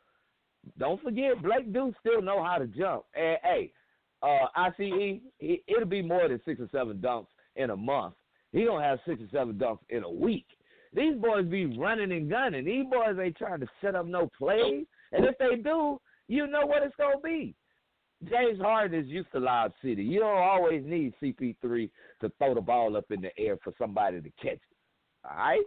Don't 0.77 1.01
forget, 1.01 1.41
Blake 1.41 1.71
do 1.71 1.93
still 1.99 2.21
know 2.21 2.43
how 2.43 2.57
to 2.57 2.67
jump. 2.67 3.03
And 3.15 3.37
hey, 3.43 3.71
uh, 4.21 4.47
ICE, 4.55 4.73
he, 5.39 5.63
it'll 5.67 5.87
be 5.87 6.01
more 6.01 6.27
than 6.27 6.41
six 6.43 6.59
or 6.59 6.69
seven 6.71 6.97
dunks 6.97 7.27
in 7.55 7.69
a 7.69 7.77
month. 7.77 8.15
He 8.51 8.65
gonna 8.65 8.83
have 8.83 8.99
six 9.05 9.21
or 9.21 9.27
seven 9.31 9.55
dunks 9.55 9.79
in 9.89 10.03
a 10.03 10.09
week. 10.09 10.45
These 10.93 11.15
boys 11.17 11.45
be 11.45 11.77
running 11.77 12.11
and 12.11 12.29
gunning. 12.29 12.65
These 12.65 12.85
boys 12.89 13.17
ain't 13.21 13.37
trying 13.37 13.59
to 13.59 13.67
set 13.81 13.95
up 13.95 14.07
no 14.07 14.29
plays. 14.37 14.85
And 15.11 15.25
if 15.25 15.37
they 15.37 15.61
do, 15.61 15.99
you 16.27 16.47
know 16.47 16.65
what 16.65 16.83
it's 16.83 16.95
gonna 16.97 17.19
be. 17.23 17.55
James 18.27 18.59
Harden 18.59 18.99
is 18.99 19.07
used 19.07 19.31
to 19.31 19.39
Loud 19.39 19.71
City. 19.81 20.03
You 20.03 20.19
don't 20.19 20.37
always 20.37 20.83
need 20.85 21.13
CP3 21.21 21.89
to 22.21 22.31
throw 22.37 22.53
the 22.53 22.61
ball 22.61 22.97
up 22.97 23.05
in 23.11 23.21
the 23.21 23.37
air 23.39 23.57
for 23.63 23.73
somebody 23.79 24.19
to 24.19 24.29
catch. 24.41 24.59
All 25.25 25.37
right? 25.37 25.61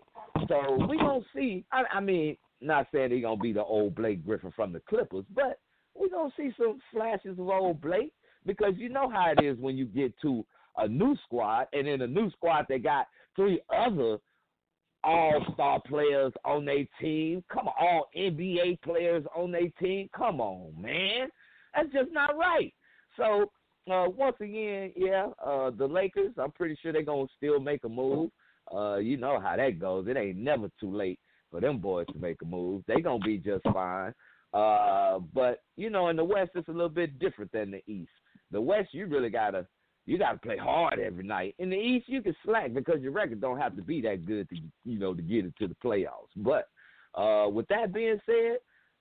So 0.49 0.87
we 0.89 0.97
gonna 0.99 1.21
see. 1.35 1.65
I, 1.73 1.85
I 1.95 2.01
mean, 2.01 2.37
not 2.61 2.87
saying 2.93 3.11
he 3.11 3.21
gonna 3.21 3.37
be 3.37 3.53
the 3.53 3.65
old 3.65 3.95
Blake 3.95 4.25
Griffin 4.25 4.53
from 4.55 4.73
the 4.73 4.81
Clippers, 4.81 5.25
but 5.35 5.59
we 5.99 6.09
gonna 6.11 6.33
see 6.37 6.51
some 6.57 6.81
flashes 6.93 7.39
of 7.39 7.49
old 7.49 7.81
Blake 7.81 8.13
because 8.47 8.75
you 8.77 8.89
know 8.89 9.09
how 9.11 9.33
it 9.37 9.45
is 9.45 9.59
when 9.59 9.77
you 9.77 9.85
get 9.85 10.13
to 10.23 10.45
a 10.79 10.89
new 10.89 11.17
squad, 11.25 11.67
and 11.73 11.87
in 11.87 12.03
a 12.03 12.07
new 12.07 12.31
squad 12.31 12.67
they 12.69 12.79
got 12.79 13.07
three 13.37 13.61
other 13.75 14.19
all 15.05 15.45
star 15.55 15.81
players 15.87 16.33
on 16.45 16.65
their 16.65 16.87
team. 17.01 17.43
Come 17.53 17.69
on, 17.69 17.75
all 17.79 18.09
NBA 18.17 18.81
players 18.83 19.25
on 19.35 19.51
their 19.51 19.69
team. 19.81 20.09
Come 20.17 20.41
on, 20.41 20.73
man. 20.81 21.29
That's 21.75 21.93
just 21.93 22.13
not 22.13 22.37
right. 22.37 22.73
So 23.17 23.51
uh, 23.91 24.07
once 24.09 24.37
again, 24.41 24.93
yeah, 24.97 25.29
uh, 25.45 25.71
the 25.71 25.87
Lakers. 25.87 26.33
I'm 26.39 26.53
pretty 26.53 26.79
sure 26.81 26.93
they're 26.93 27.03
gonna 27.03 27.27
still 27.37 27.61
make 27.61 27.85
a 27.85 27.89
move. 27.89 28.31
Uh, 28.75 28.97
you 28.97 29.17
know 29.17 29.41
how 29.41 29.57
that 29.57 29.79
goes. 29.79 30.07
It 30.09 30.17
ain't 30.17 30.39
never 30.39 30.69
too 30.81 30.95
late 30.95 31.19
for 31.51 31.61
them 31.61 31.79
boys 31.79 32.07
to 32.13 32.19
make 32.19 32.41
a 32.43 32.45
move. 32.45 32.83
They 32.87 33.01
gonna 33.01 33.25
be 33.25 33.39
just 33.39 33.65
fine. 33.73 34.13
Uh, 34.53 35.19
but 35.35 35.63
you 35.77 35.91
know, 35.91 36.09
in 36.09 36.17
the 36.17 36.25
West, 36.25 36.51
it's 36.55 36.69
a 36.69 36.73
little 36.73 36.89
bit 36.89 37.19
different 37.19 37.53
than 37.53 37.71
the 37.71 37.83
East. 37.87 38.11
The 38.51 38.61
West, 38.61 38.93
you 38.93 39.07
really 39.07 39.31
gotta 39.31 39.67
you 40.07 40.19
gotta 40.19 40.39
play 40.39 40.57
hard 40.57 40.99
every 40.99 41.25
night. 41.25 41.55
In 41.59 41.71
the 41.71 41.77
East, 41.77 42.09
you 42.09 42.23
can 42.23 42.35
slack 42.45 42.75
because 42.75 43.01
your 43.01 43.13
record 43.13 43.41
don't 43.41 43.59
have 43.59 43.77
to 43.77 43.83
be 43.83 44.01
that 44.03 44.27
good 44.27 44.49
to 44.51 44.57
you 44.85 44.99
know 44.99 45.15
to 45.15 45.23
get 45.23 45.45
into 45.45 45.69
the 45.69 45.77
playoffs. 45.83 46.33
But 46.37 46.69
uh, 47.15 47.49
with 47.49 47.69
that 47.69 47.93
being 47.93 48.19
said, 48.27 48.59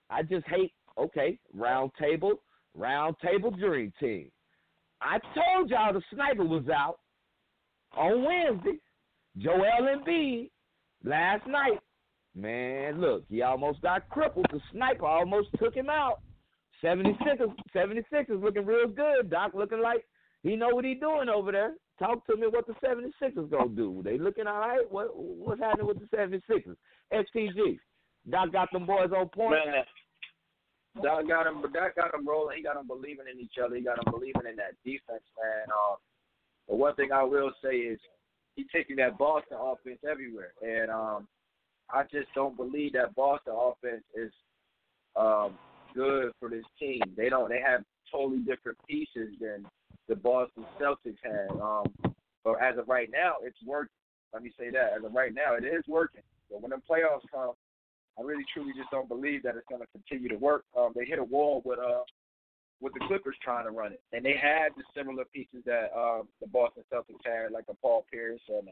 I 0.09 0.23
just 0.23 0.45
hate 0.47 0.73
okay 0.97 1.39
round 1.53 1.91
table, 1.99 2.41
round 2.75 3.15
table 3.21 3.51
dream 3.51 3.91
team. 3.99 4.31
I 5.01 5.17
told 5.33 5.69
y'all 5.69 5.93
the 5.93 6.01
sniper 6.13 6.45
was 6.45 6.69
out 6.69 6.99
on 7.97 8.23
Wednesday. 8.23 8.79
Joel 9.37 9.87
Embiid 9.97 10.49
last 11.03 11.47
night. 11.47 11.79
Man, 12.35 13.01
look, 13.01 13.23
he 13.29 13.41
almost 13.41 13.81
got 13.81 14.07
crippled. 14.09 14.47
The 14.51 14.61
sniper 14.71 15.05
almost 15.05 15.49
took 15.59 15.75
him 15.75 15.89
out. 15.89 16.21
76 16.81 17.19
76 17.73 18.29
is 18.29 18.41
looking 18.41 18.65
real 18.65 18.87
good. 18.87 19.29
Doc 19.29 19.51
looking 19.53 19.81
like 19.81 20.05
he 20.43 20.55
know 20.55 20.69
what 20.69 20.85
he 20.85 20.95
doing 20.95 21.29
over 21.29 21.51
there. 21.51 21.73
Talk 21.99 22.25
to 22.27 22.35
me 22.35 22.47
what 22.47 22.65
the 22.65 22.73
76ers 22.83 23.51
gonna 23.51 23.69
do. 23.69 24.01
They 24.03 24.17
looking 24.17 24.47
all 24.47 24.59
right. 24.59 24.91
What 24.91 25.15
what's 25.15 25.61
happening 25.61 25.87
with 25.87 25.99
the 25.99 26.17
76ers? 26.17 26.75
STG. 27.13 27.77
Doc 28.29 28.51
got 28.51 28.71
them 28.71 28.85
boys 28.85 29.11
on 29.15 29.29
point. 29.29 29.51
Man, 29.51 29.83
Doc 31.03 31.27
got 31.27 31.45
but 31.61 31.73
Doc 31.73 31.95
got 31.95 32.13
him 32.13 32.27
rolling. 32.27 32.57
He 32.57 32.63
got 32.63 32.75
them 32.75 32.87
believing 32.87 33.25
in 33.31 33.39
each 33.39 33.55
other. 33.63 33.75
He 33.75 33.83
got 33.83 34.03
them 34.03 34.11
believing 34.11 34.49
in 34.49 34.55
that 34.55 34.73
defense, 34.83 35.23
man. 35.37 35.69
Um, 35.69 35.97
but 36.67 36.77
one 36.77 36.95
thing 36.95 37.11
I 37.11 37.23
will 37.23 37.51
say 37.63 37.75
is 37.75 37.99
he's 38.55 38.67
taking 38.73 38.97
that 38.97 39.17
Boston 39.17 39.57
offense 39.59 39.99
everywhere, 40.09 40.53
and 40.61 40.91
um, 40.91 41.27
I 41.89 42.03
just 42.03 42.27
don't 42.35 42.55
believe 42.55 42.93
that 42.93 43.15
Boston 43.15 43.53
offense 43.57 44.03
is 44.15 44.31
um 45.15 45.57
good 45.93 46.31
for 46.39 46.49
this 46.49 46.63
team. 46.79 47.01
They 47.17 47.29
don't. 47.29 47.49
They 47.49 47.59
have 47.59 47.83
totally 48.11 48.39
different 48.39 48.77
pieces 48.87 49.35
than 49.39 49.65
the 50.07 50.15
Boston 50.15 50.65
Celtics 50.79 51.17
had. 51.23 51.49
Um, 51.59 51.85
but 52.43 52.61
as 52.61 52.77
of 52.77 52.87
right 52.87 53.09
now, 53.11 53.35
it's 53.43 53.57
working. 53.65 53.91
Let 54.33 54.43
me 54.43 54.51
say 54.57 54.69
that. 54.71 54.93
As 54.97 55.03
of 55.03 55.13
right 55.13 55.33
now, 55.33 55.55
it 55.55 55.65
is 55.65 55.83
working. 55.87 56.21
But 56.49 56.61
when 56.61 56.71
the 56.71 56.77
playoffs 56.77 57.27
come, 57.33 57.53
I 58.17 58.23
really 58.23 58.45
truly 58.53 58.71
just 58.75 58.91
don't 58.91 59.07
believe 59.07 59.43
that 59.43 59.55
it's 59.55 59.67
going 59.69 59.81
to 59.81 59.87
continue 59.87 60.29
to 60.29 60.35
work. 60.35 60.63
Um, 60.77 60.91
they 60.95 61.05
hit 61.05 61.19
a 61.19 61.23
wall 61.23 61.61
with 61.65 61.79
uh 61.79 62.03
with 62.81 62.93
the 62.93 63.05
Clippers 63.07 63.35
trying 63.43 63.65
to 63.65 63.71
run 63.71 63.93
it, 63.93 64.01
and 64.11 64.25
they 64.25 64.35
had 64.35 64.69
the 64.75 64.83
similar 64.97 65.23
pieces 65.25 65.63
that 65.65 65.93
um, 65.95 66.27
the 66.41 66.47
Boston 66.47 66.83
Celtics 66.91 67.23
had, 67.23 67.51
like 67.51 67.65
a 67.69 67.75
Paul 67.75 68.05
Pierce 68.11 68.41
and 68.49 68.67
a 68.67 68.71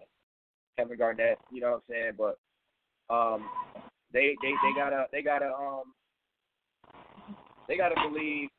Kevin 0.78 0.98
Garnett. 0.98 1.38
You 1.52 1.62
know 1.62 1.72
what 1.72 1.76
I'm 1.76 1.82
saying? 1.90 2.14
But 2.18 2.40
um, 3.14 3.48
they 4.12 4.36
they 4.42 4.52
they 4.64 4.74
gotta 4.76 5.06
they 5.12 5.22
gotta 5.22 5.48
um 5.48 5.94
they 7.68 7.78
gotta 7.78 7.96
believe 8.10 8.50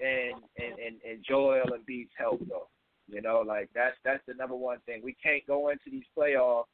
in 0.00 0.32
in 0.56 0.72
in, 0.78 1.12
in 1.12 1.22
Joel 1.28 1.62
and 1.62 1.86
Embiid's 1.86 2.10
help 2.16 2.40
though. 2.48 2.68
You 3.06 3.22
know, 3.22 3.42
like 3.46 3.68
that's 3.74 3.96
that's 4.04 4.22
the 4.26 4.34
number 4.34 4.56
one 4.56 4.78
thing. 4.86 5.02
We 5.04 5.16
can't 5.22 5.46
go 5.46 5.68
into 5.68 5.90
these 5.90 6.04
playoffs 6.16 6.64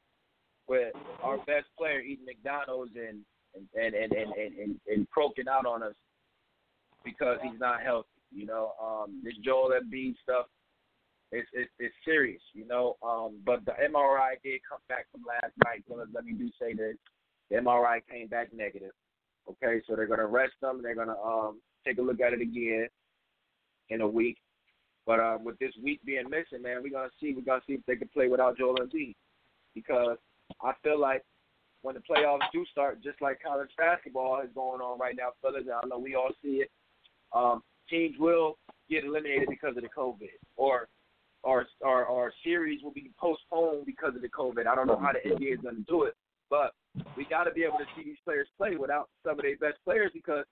with 0.68 0.94
our 1.22 1.38
best 1.38 1.66
player 1.76 2.00
eating 2.00 2.24
McDonald's 2.24 2.92
and 2.96 3.20
and 3.54 3.94
and 3.94 3.94
and 3.94 4.12
and, 4.12 4.32
and, 4.32 4.58
and, 4.58 4.80
and 4.86 5.10
croaking 5.10 5.48
out 5.48 5.66
on 5.66 5.82
us 5.82 5.94
because 7.04 7.38
he's 7.42 7.60
not 7.60 7.82
healthy. 7.82 8.08
You 8.32 8.46
know, 8.46 8.72
um, 8.82 9.20
this 9.22 9.34
Joel 9.44 9.70
Embiid 9.70 10.14
stuff 10.22 10.46
it's 11.34 11.48
it's 11.52 11.70
it's 11.78 11.94
serious. 12.04 12.40
You 12.54 12.66
know, 12.66 12.96
um, 13.02 13.40
but 13.44 13.64
the 13.64 13.72
MRI 13.72 14.34
did 14.42 14.60
come 14.68 14.78
back 14.88 15.06
from 15.10 15.22
last 15.26 15.52
night. 15.64 15.84
So 15.88 15.96
let, 15.96 16.24
me 16.24 16.32
do 16.32 16.48
say 16.60 16.74
this: 16.74 16.96
the 17.50 17.56
MRI 17.56 18.00
came 18.10 18.28
back 18.28 18.52
negative. 18.54 18.92
Okay, 19.48 19.82
so 19.86 19.96
they're 19.96 20.06
gonna 20.06 20.26
rest 20.26 20.54
them. 20.62 20.80
They're 20.82 20.94
gonna 20.94 21.20
um 21.20 21.60
take 21.86 21.98
a 21.98 22.02
look 22.02 22.20
at 22.20 22.32
it 22.32 22.40
again 22.40 22.88
in 23.90 24.00
a 24.00 24.08
week. 24.08 24.38
But 25.06 25.20
um, 25.20 25.44
with 25.44 25.58
this 25.58 25.72
week 25.82 26.00
being 26.04 26.30
missing, 26.30 26.62
man, 26.62 26.82
we're 26.82 26.90
gonna 26.90 27.10
see. 27.20 27.34
We're 27.34 27.42
gonna 27.42 27.62
see 27.66 27.74
if 27.74 27.86
they 27.86 27.96
can 27.96 28.08
play 28.08 28.28
without 28.28 28.56
Joel 28.56 28.76
Embiid 28.76 29.14
because 29.74 30.16
I 30.62 30.72
feel 30.82 31.00
like 31.00 31.24
when 31.82 31.96
the 31.96 32.00
playoffs 32.00 32.50
do 32.52 32.64
start, 32.70 33.02
just 33.02 33.20
like 33.20 33.42
college 33.44 33.70
basketball 33.76 34.40
is 34.42 34.50
going 34.54 34.80
on 34.80 34.98
right 34.98 35.16
now, 35.16 35.30
fellas, 35.42 35.64
I 35.68 35.86
know 35.86 35.98
we 35.98 36.14
all 36.14 36.30
see 36.42 36.62
it. 36.62 36.70
Um, 37.34 37.62
teams 37.90 38.16
will 38.18 38.56
get 38.88 39.04
eliminated 39.04 39.48
because 39.48 39.76
of 39.76 39.82
the 39.82 39.88
COVID, 39.88 40.30
or 40.56 40.88
or 41.42 41.66
or, 41.80 42.04
or 42.06 42.32
series 42.42 42.82
will 42.82 42.92
be 42.92 43.10
postponed 43.18 43.86
because 43.86 44.14
of 44.14 44.22
the 44.22 44.28
COVID. 44.28 44.66
I 44.66 44.74
don't 44.74 44.86
know 44.86 44.98
how 44.98 45.12
the 45.12 45.28
NBA 45.28 45.54
is 45.54 45.60
going 45.60 45.76
to 45.76 45.82
do 45.82 46.04
it, 46.04 46.14
but 46.50 46.72
we 47.16 47.24
got 47.24 47.44
to 47.44 47.50
be 47.50 47.62
able 47.64 47.78
to 47.78 47.86
see 47.96 48.04
these 48.04 48.22
players 48.24 48.48
play 48.56 48.76
without 48.76 49.08
some 49.24 49.38
of 49.38 49.42
their 49.42 49.56
best 49.56 49.78
players 49.84 50.10
because 50.14 50.44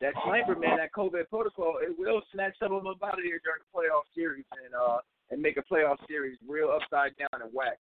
that 0.00 0.14
sniper 0.24 0.56
man, 0.56 0.76
that 0.78 0.92
COVID 0.92 1.28
protocol, 1.30 1.76
it 1.80 1.96
will 1.98 2.22
snatch 2.32 2.54
some 2.58 2.72
of 2.72 2.82
them 2.82 2.94
out 3.02 3.18
of 3.18 3.24
here 3.24 3.40
during 3.44 3.62
the 3.62 3.70
playoff 3.72 4.04
series 4.14 4.44
and 4.64 4.74
uh 4.74 4.98
and 5.30 5.40
make 5.40 5.56
a 5.56 5.62
playoff 5.62 5.96
series 6.08 6.36
real 6.46 6.70
upside 6.70 7.16
down 7.16 7.40
and 7.40 7.50
whack. 7.52 7.78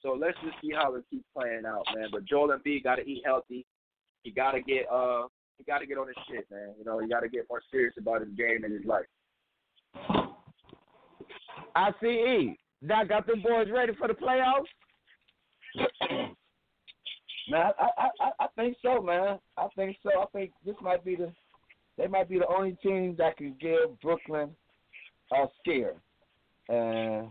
So 0.00 0.16
let's 0.18 0.36
just 0.44 0.56
see 0.62 0.70
how 0.74 0.94
it 0.94 1.04
keeps 1.10 1.24
playing 1.36 1.64
out, 1.66 1.84
man. 1.94 2.08
But 2.12 2.26
Joel 2.26 2.56
Embiid 2.56 2.84
got 2.84 2.96
to 2.96 3.02
eat 3.02 3.22
healthy. 3.24 3.64
He 4.22 4.30
got 4.30 4.52
to 4.52 4.60
get 4.60 4.86
uh 4.92 5.26
he 5.58 5.64
got 5.64 5.78
to 5.78 5.86
get 5.86 5.98
on 5.98 6.06
his 6.06 6.16
shit, 6.28 6.46
man. 6.50 6.74
You 6.78 6.84
know, 6.84 6.98
he 6.98 7.08
got 7.08 7.20
to 7.20 7.28
get 7.28 7.46
more 7.48 7.62
serious 7.70 7.94
about 7.98 8.20
his 8.20 8.30
game 8.36 8.64
and 8.64 8.72
his 8.72 8.84
life. 8.84 9.06
ICE. 11.76 12.56
Doc 12.86 13.08
got 13.08 13.26
them 13.26 13.42
boys 13.42 13.68
ready 13.72 13.92
for 13.98 14.08
the 14.08 14.14
playoffs. 14.14 14.64
Man, 17.50 17.72
I, 17.78 17.88
I 17.98 18.08
I 18.20 18.30
I 18.40 18.46
think 18.56 18.76
so, 18.82 19.02
man. 19.02 19.38
I 19.56 19.66
think 19.76 19.96
so. 20.02 20.10
I 20.20 20.24
think 20.32 20.50
this 20.64 20.76
might 20.82 21.04
be 21.04 21.16
the 21.16 21.32
they 21.96 22.06
might 22.06 22.28
be 22.28 22.38
the 22.38 22.46
only 22.46 22.76
team 22.82 23.14
that 23.18 23.36
can 23.36 23.54
give 23.60 24.00
Brooklyn 24.00 24.50
a 25.32 25.46
scare. 25.60 25.94
And 26.68 27.28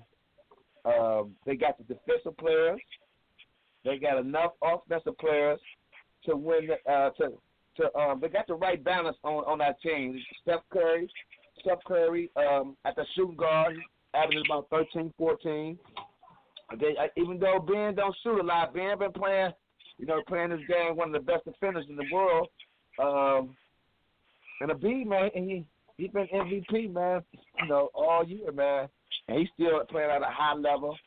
um, 0.85 1.31
they 1.45 1.55
got 1.55 1.77
the 1.77 1.83
defensive 1.83 2.37
players. 2.37 2.79
They 3.83 3.97
got 3.97 4.19
enough 4.19 4.51
offensive 4.63 5.17
players 5.17 5.59
to 6.25 6.35
win. 6.35 6.67
The, 6.67 6.91
uh, 6.91 7.09
to 7.11 7.33
to 7.77 7.95
um, 7.97 8.19
they 8.21 8.29
got 8.29 8.47
the 8.47 8.55
right 8.55 8.83
balance 8.83 9.17
on 9.23 9.43
on 9.45 9.57
that 9.59 9.81
team. 9.81 10.19
Seth 10.45 10.61
Curry, 10.71 11.09
Seth 11.65 11.83
Curry 11.85 12.29
um, 12.35 12.75
at 12.85 12.95
the 12.95 13.05
shooting 13.15 13.35
guard, 13.35 13.75
averaging 14.13 14.43
about 14.47 14.67
13, 14.69 15.13
14. 15.17 15.77
They, 16.79 16.95
even 17.17 17.39
though 17.39 17.59
Ben 17.59 17.95
don't 17.95 18.15
shoot 18.23 18.39
a 18.39 18.43
lot, 18.43 18.73
Ben 18.73 18.97
been 18.97 19.11
playing, 19.11 19.51
you 19.97 20.05
know, 20.05 20.21
playing 20.27 20.49
this 20.49 20.61
game 20.67 20.95
one 20.95 21.13
of 21.13 21.13
the 21.13 21.31
best 21.31 21.45
defenders 21.45 21.85
in 21.89 21.95
the 21.95 22.05
world. 22.11 22.47
Um, 22.99 23.55
and 24.61 24.71
a 24.71 24.75
B 24.75 25.03
man, 25.03 25.29
and 25.35 25.49
he 25.49 25.65
he 25.97 26.07
been 26.07 26.27
MVP 26.33 26.91
man, 26.91 27.21
you 27.61 27.67
know, 27.67 27.89
all 27.93 28.25
year 28.25 28.51
man, 28.51 28.87
and 29.27 29.39
he's 29.39 29.49
still 29.53 29.79
playing 29.89 30.09
at 30.09 30.21
a 30.21 30.25
high 30.25 30.55
level. 30.55 30.97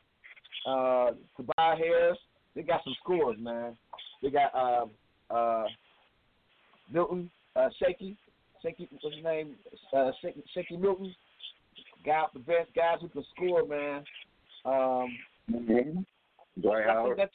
Uh, 0.67 1.13
Tobias 1.37 1.79
Harris, 1.79 2.19
they 2.55 2.63
got 2.63 2.83
some 2.85 2.95
scores, 3.03 3.37
man. 3.39 3.77
They 4.23 4.31
got 4.31 4.55
uh, 4.55 4.87
uh, 5.33 5.65
Milton, 6.93 7.31
uh, 7.55 7.69
Shaky, 7.83 8.17
Shaky, 8.63 8.89
what's 9.01 9.15
his 9.15 9.25
name? 9.25 9.55
Uh, 9.97 10.11
Shaky, 10.23 10.43
Shaky 10.55 10.77
Milton. 10.77 11.15
Guy 12.05 12.25
the 12.33 12.41
bench, 12.41 12.69
guys 12.75 12.99
who 13.01 13.09
can 13.09 13.25
score, 13.35 13.67
man. 13.67 14.05
Um, 14.65 15.09
mm-hmm. 15.51 16.01
Dwight 16.61 16.87
I 16.89 16.93
Howard. 16.93 17.17
think 17.17 17.19
that's, 17.19 17.33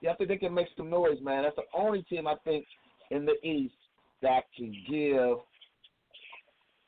yeah, 0.00 0.12
I 0.12 0.14
think 0.14 0.30
they 0.30 0.36
can 0.36 0.54
make 0.54 0.68
some 0.76 0.90
noise, 0.90 1.18
man. 1.22 1.42
That's 1.42 1.56
the 1.56 1.78
only 1.78 2.02
team 2.02 2.26
I 2.26 2.34
think 2.44 2.64
in 3.10 3.26
the 3.26 3.34
East 3.46 3.74
that 4.22 4.44
can 4.56 4.74
give 4.88 5.38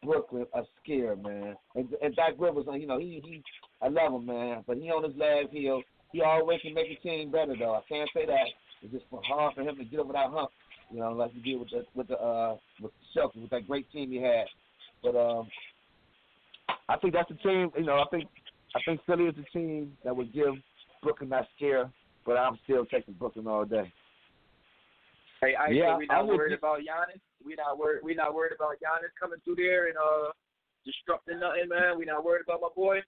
Brooklyn 0.03 0.47
a 0.55 0.63
scare, 0.83 1.17
man. 1.17 1.57
And, 1.75 1.89
and 2.03 2.17
Doc 2.17 2.35
Rivers, 2.39 2.67
you 2.75 2.87
know, 2.87 2.99
he 2.99 3.23
he, 3.25 3.43
I 3.83 3.89
love 3.89 4.15
him, 4.15 4.27
man, 4.27 4.65
but 4.67 4.77
he 4.77 4.91
on 4.91 5.05
his 5.05 5.17
last 5.17 5.53
heel. 5.53 5.83
He 6.13 6.23
always 6.23 6.61
can 6.61 6.75
make 6.75 6.91
a 6.91 7.01
team 7.03 7.31
better, 7.31 7.55
though. 7.59 7.75
I 7.75 7.83
can't 7.89 8.11
say 8.15 8.27
that. 8.27 8.47
It's 8.83 8.93
just 8.93 9.05
hard 9.11 9.55
for 9.55 9.63
him 9.63 9.77
to 9.77 9.85
get 9.85 10.01
over 10.01 10.13
that 10.13 10.31
hump, 10.31 10.51
you 10.91 11.01
know, 11.01 11.13
like 11.13 11.33
he 11.33 11.41
did 11.41 11.61
with 11.61 11.71
the 11.71 11.85
with 11.95 12.09
the 12.09 12.19
uh 12.21 12.57
with 12.81 12.93
the 12.93 13.21
Celtics 13.21 13.41
with 13.41 13.51
that 13.51 13.67
great 13.67 13.91
team 13.93 14.11
he 14.11 14.21
had. 14.21 14.47
But 15.03 15.17
um, 15.17 15.49
I 16.89 16.97
think 16.97 17.15
that's 17.15 17.29
the 17.29 17.37
team. 17.37 17.71
You 17.77 17.85
know, 17.85 17.99
I 17.99 18.05
think 18.11 18.29
I 18.75 18.81
think 18.85 19.01
Philly 19.07 19.25
is 19.25 19.35
the 19.37 19.45
team 19.59 19.97
that 20.05 20.15
would 20.15 20.33
give 20.33 20.55
Brooklyn 21.03 21.31
that 21.31 21.47
scare. 21.57 21.91
But 22.27 22.37
I'm 22.37 22.59
still 22.65 22.85
taking 22.85 23.15
Brooklyn 23.15 23.47
all 23.47 23.65
day. 23.65 23.91
Hey, 25.41 25.55
I 25.55 25.71
Yeah, 25.71 25.97
we 25.97 26.07
I 26.11 26.17
not 26.17 26.29
would 26.29 26.37
worried 26.37 26.59
about 26.59 26.81
Giannis. 26.81 27.21
We're 27.45 27.57
not 27.57 27.79
worried. 27.79 28.01
We're 28.03 28.15
not 28.15 28.35
worried 28.35 28.53
about 28.55 28.77
Giannis 28.77 29.15
coming 29.19 29.39
through 29.45 29.57
there 29.57 29.89
and 29.89 29.97
uh 29.97 30.33
disrupting 30.85 31.41
nothing, 31.41 31.69
man. 31.69 31.97
We're 31.97 32.13
not 32.13 32.25
worried 32.25 32.43
about 32.45 32.61
my 32.61 32.69
boy. 32.75 33.01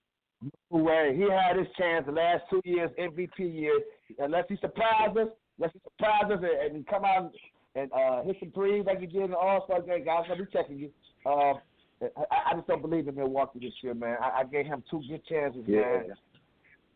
No 0.71 0.83
way. 0.83 1.15
He 1.17 1.23
had 1.23 1.57
his 1.57 1.69
chance 1.79 2.07
the 2.07 2.13
last 2.13 2.43
two 2.51 2.61
years, 2.65 2.91
MVP 2.99 3.39
years. 3.39 3.83
Unless 4.19 4.47
he 4.49 4.57
surprised 4.57 5.17
us, 5.17 5.29
unless 5.59 5.73
he 5.73 5.81
surprised 5.85 6.33
us 6.33 6.41
and, 6.43 6.77
and 6.77 6.87
come 6.87 7.05
out 7.05 7.33
and 7.75 7.91
uh, 7.93 8.23
hit 8.23 8.37
some 8.41 8.51
threes 8.53 8.85
like 8.87 9.01
he 9.01 9.07
did 9.07 9.23
in 9.23 9.31
the 9.31 9.37
All 9.37 9.65
Star 9.65 9.83
game, 9.83 10.05
guys, 10.05 10.25
I'll 10.29 10.37
be 10.37 10.45
checking 10.53 10.79
you. 10.79 10.91
Uh, 11.25 11.55
I, 12.03 12.51
I 12.51 12.55
just 12.55 12.67
don't 12.67 12.83
believe 12.83 13.09
in 13.09 13.15
Milwaukee 13.15 13.61
this 13.61 13.73
year, 13.83 13.95
man. 13.95 14.17
I, 14.21 14.41
I 14.41 14.45
gave 14.45 14.67
him 14.67 14.83
two 14.91 15.01
good 15.09 15.25
chances, 15.27 15.63
man. 15.67 16.15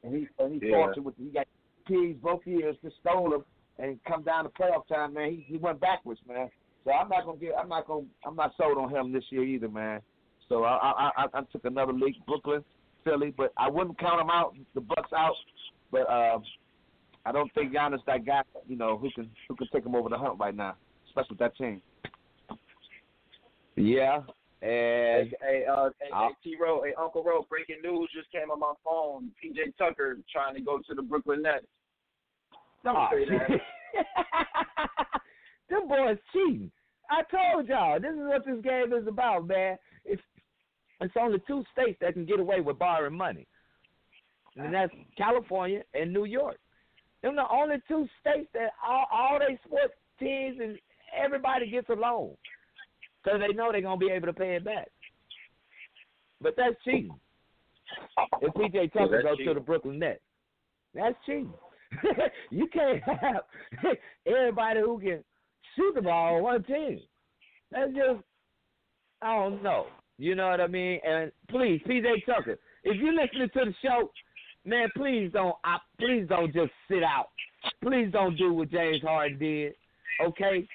And 0.03 0.15
he 0.15 0.29
and 0.39 0.61
he 0.63 0.69
Yeah. 0.69 0.93
with 0.97 1.15
he 1.17 1.31
got 1.31 1.47
keys 1.87 2.17
both 2.23 2.41
years, 2.45 2.77
just 2.83 2.97
stole 3.01 3.31
them 3.31 3.45
and 3.79 3.99
come 4.05 4.23
down 4.23 4.45
to 4.45 4.51
playoff 4.51 4.87
time, 4.89 5.15
man. 5.15 5.31
He 5.31 5.47
he 5.49 5.57
went 5.59 5.81
backwards, 5.81 6.21
man. 6.29 6.51
So 6.85 6.93
I'm 6.93 7.09
not 7.09 7.25
gonna 7.25 7.39
get 7.39 7.55
I'm 7.59 7.69
not 7.69 7.87
gonna 7.87 8.07
I'm 8.25 8.37
not 8.37 8.53
sold 8.57 8.79
on 8.79 8.91
him 8.91 9.13
this 9.13 9.25
year 9.31 9.45
either, 9.45 9.69
man. 9.69 10.01
So 10.49 10.65
I 10.65 10.77
I 10.77 11.11
I, 11.17 11.27
I 11.35 11.41
took 11.53 11.65
another 11.65 11.93
league, 11.93 12.17
Brooklyn, 12.27 12.65
Philly, 13.05 13.33
but 13.37 13.53
I 13.57 13.69
wouldn't 13.69 13.99
count 13.99 14.21
them 14.21 14.31
out, 14.31 14.55
the 14.75 14.81
Bucks 14.81 15.13
out. 15.17 15.35
But 15.91 16.11
um, 16.11 16.43
I 17.27 17.33
don't 17.33 17.53
think 17.55 17.73
Giannis 17.73 18.05
that 18.07 18.25
guy, 18.25 18.43
you 18.69 18.77
know, 18.77 18.97
who 18.97 19.11
can 19.11 19.29
who 19.49 19.57
can 19.57 19.67
take 19.73 19.85
him 19.85 19.95
over 19.97 20.09
the 20.09 20.17
hump 20.17 20.39
right 20.39 20.55
now, 20.55 20.77
especially 21.09 21.31
with 21.31 21.39
that 21.41 21.57
team. 21.57 21.83
Yeah, 23.75 24.19
and 24.63 25.29
Hey, 25.29 25.33
hey, 25.43 25.65
uh, 25.67 25.91
hey, 26.01 26.09
I'll- 26.13 26.29
hey 26.29 26.35
T. 26.51 26.57
Rowe, 26.61 26.83
hey, 26.83 26.95
Uncle 26.95 27.23
Rowe, 27.25 27.43
breaking 27.49 27.83
news 27.83 28.09
just 28.15 28.31
came 28.31 28.51
on 28.51 28.61
my 28.61 28.73
phone. 28.85 29.31
PJ 29.43 29.77
Tucker 29.77 30.19
trying 30.33 30.55
to 30.55 30.61
go 30.61 30.79
to 30.79 30.95
the 30.95 31.03
Brooklyn 31.03 31.43
Nets. 31.43 31.67
Don't 32.85 32.97
Oh, 32.97 33.09
say 33.11 33.25
that. 33.27 33.51
Them 35.69 35.89
boys 35.89 36.17
cheating. 36.33 36.71
I 37.11 37.23
told 37.25 37.69
y'all, 37.69 38.01
this 38.01 38.13
is 38.13 38.19
what 38.21 38.45
this 38.47 38.61
game 38.63 38.93
is 38.93 39.07
about, 39.09 39.47
man. 39.47 39.77
It's 40.05 40.23
it's 41.01 41.15
only 41.21 41.41
two 41.47 41.65
states 41.73 41.99
that 42.01 42.15
can 42.15 42.25
get 42.25 42.41
away 42.41 42.61
with 42.61 42.79
borrowing 42.79 43.15
money, 43.17 43.47
and 44.57 44.73
that's 44.73 44.93
California 45.19 45.83
and 45.93 46.13
New 46.13 46.25
York. 46.25 46.59
Them 47.23 47.37
the 47.37 47.49
only 47.51 47.77
two 47.89 48.07
states 48.21 48.49
that 48.55 48.71
all 48.87 49.07
all 49.13 49.39
they 49.39 49.59
sports 49.65 49.95
teams 50.19 50.59
and 50.63 50.79
everybody 51.17 51.71
gets 51.71 51.89
a 51.89 51.95
loan 51.95 52.37
because 53.23 53.41
they 53.41 53.55
know 53.55 53.73
they're 53.73 53.83
gonna 53.83 53.97
be 53.97 54.11
able 54.11 54.27
to 54.27 54.33
pay 54.33 54.57
it 54.57 54.65
back. 54.65 54.89
But 56.41 56.55
that's 56.57 56.77
cheating. 56.85 57.19
If 58.43 58.55
PJ 58.55 58.93
Tucker 58.93 59.23
that's 59.23 59.37
goes 59.37 59.47
to 59.47 59.55
the 59.55 59.61
Brooklyn 59.61 59.99
Nets, 59.99 60.21
that's 60.95 61.17
cheating. 61.25 61.53
you 62.51 62.67
can't 62.69 63.03
have 63.03 63.43
everybody 64.27 64.81
who 64.81 64.99
can 64.99 65.25
shoot 65.75 65.95
the 65.95 66.03
ball 66.03 66.37
on 66.37 66.43
one 66.43 66.63
team. 66.65 67.01
That's 67.71 67.93
just 67.93 68.23
I 69.23 69.35
don't 69.37 69.63
know. 69.63 69.87
You 70.19 70.35
know 70.35 70.49
what 70.49 70.61
I 70.61 70.67
mean? 70.67 71.01
And 71.07 71.31
please, 71.49 71.81
PJ 71.87 72.25
Tucker, 72.27 72.59
if 72.85 72.97
you're 72.97 73.13
listening 73.13 73.49
to 73.55 73.65
the 73.67 73.75
show, 73.83 74.11
man, 74.67 74.89
please 74.97 75.31
don't 75.33 75.55
please 75.99 76.27
don't 76.29 76.53
just 76.53 76.73
sit 76.89 77.03
out. 77.03 77.29
Please 77.83 78.11
don't 78.13 78.37
do 78.37 78.53
what 78.53 78.71
James 78.71 79.03
Harden 79.03 79.39
did. 79.39 79.75
Okay? 80.25 80.67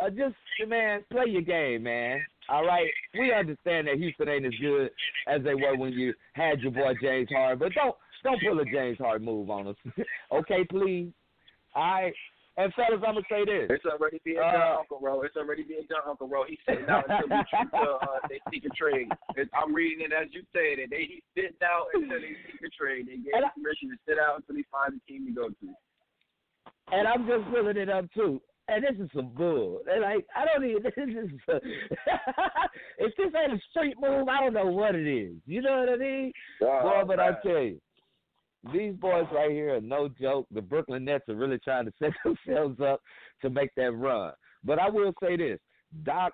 Uh, 0.00 0.10
just 0.10 0.34
man, 0.66 1.04
play 1.10 1.24
your 1.26 1.42
game, 1.42 1.82
man. 1.82 2.20
All 2.48 2.66
right, 2.66 2.90
we 3.14 3.32
understand 3.32 3.86
that 3.86 3.96
Houston 3.96 4.28
ain't 4.28 4.46
as 4.46 4.52
good 4.60 4.90
as 5.28 5.42
they 5.42 5.54
were 5.54 5.76
when 5.76 5.92
you 5.92 6.12
had 6.32 6.60
your 6.60 6.72
boy 6.72 6.94
James 7.00 7.28
Harden, 7.30 7.58
but 7.58 7.72
don't 7.72 7.94
don't 8.24 8.40
pull 8.42 8.60
a 8.60 8.64
James 8.64 8.98
Harden 8.98 9.26
move 9.26 9.50
on 9.50 9.68
us. 9.68 9.76
okay, 10.32 10.64
please. 10.68 11.12
All 11.74 11.82
right. 11.82 12.14
And 12.58 12.68
fellas, 12.74 13.00
I'm 13.06 13.14
gonna 13.16 13.24
say 13.30 13.44
this. 13.46 13.66
It's 13.70 13.84
already 13.86 14.20
being 14.24 14.38
Uh, 14.38 14.52
done, 14.52 14.76
Uncle 14.84 15.00
Rowe. 15.00 15.22
It's 15.22 15.36
already 15.36 15.62
being 15.62 15.86
done, 15.88 16.02
Uncle 16.06 16.28
Rowe. 16.28 16.44
He's 16.44 16.58
sitting 16.68 16.84
out 16.88 17.08
until 17.08 17.28
we 17.32 17.42
shoot 17.48 17.70
the 17.72 17.78
uh, 17.78 18.18
they 18.28 18.40
secret 18.52 18.72
trade. 18.76 19.08
It's, 19.36 19.50
I'm 19.56 19.74
reading 19.74 20.04
it 20.04 20.12
as 20.12 20.28
you 20.32 20.42
said 20.52 20.76
it. 20.78 20.90
They 20.90 21.08
he's 21.08 21.24
sitting 21.34 21.56
out 21.64 21.86
until 21.94 22.20
they 22.20 22.36
secret 22.52 22.72
trade. 22.78 23.06
They 23.08 23.16
gave 23.16 23.32
him 23.40 23.48
permission 23.56 23.88
to 23.90 23.96
sit 24.06 24.18
out 24.18 24.36
until 24.36 24.56
he 24.56 24.64
finds 24.70 25.00
a 25.00 25.02
team 25.10 25.24
to 25.26 25.32
go 25.32 25.48
to. 25.48 25.66
and 26.92 27.08
I'm 27.08 27.26
just 27.26 27.48
filling 27.52 27.76
it 27.78 27.88
up 27.88 28.04
too. 28.12 28.40
And 28.68 28.84
this 28.84 28.94
is 29.00 29.10
some 29.16 29.30
bull. 29.34 29.80
And 29.90 30.02
like 30.02 30.26
I 30.36 30.44
don't 30.44 30.64
even. 30.68 30.82
This 30.92 31.08
is 31.08 31.30
a, 31.48 31.56
if 32.98 33.16
this 33.16 33.32
ain't 33.34 33.54
a 33.54 33.60
street 33.70 33.96
move, 34.00 34.28
I 34.28 34.40
don't 34.44 34.54
know 34.54 34.66
what 34.66 34.94
it 34.94 35.08
is. 35.08 35.34
You 35.46 35.62
know 35.62 35.80
what 35.80 35.88
I 35.88 35.96
mean? 35.96 36.32
Boy, 36.60 37.02
but 37.06 37.18
I 37.18 37.32
tell 37.42 37.62
you, 37.62 37.80
these 38.72 38.94
boys 38.94 39.26
right 39.32 39.50
here 39.50 39.76
are 39.76 39.80
no 39.80 40.08
joke. 40.08 40.46
The 40.52 40.60
Brooklyn 40.60 41.04
Nets 41.04 41.28
are 41.28 41.34
really 41.34 41.58
trying 41.58 41.86
to 41.86 41.92
set 41.98 42.12
themselves 42.24 42.80
up 42.80 43.00
to 43.42 43.50
make 43.50 43.74
that 43.76 43.92
run. 43.92 44.32
But 44.64 44.78
I 44.78 44.88
will 44.88 45.12
say 45.22 45.36
this: 45.36 45.58
Doc 46.04 46.32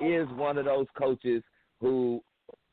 is 0.00 0.28
one 0.30 0.58
of 0.58 0.64
those 0.64 0.86
coaches 0.96 1.42
who 1.80 2.22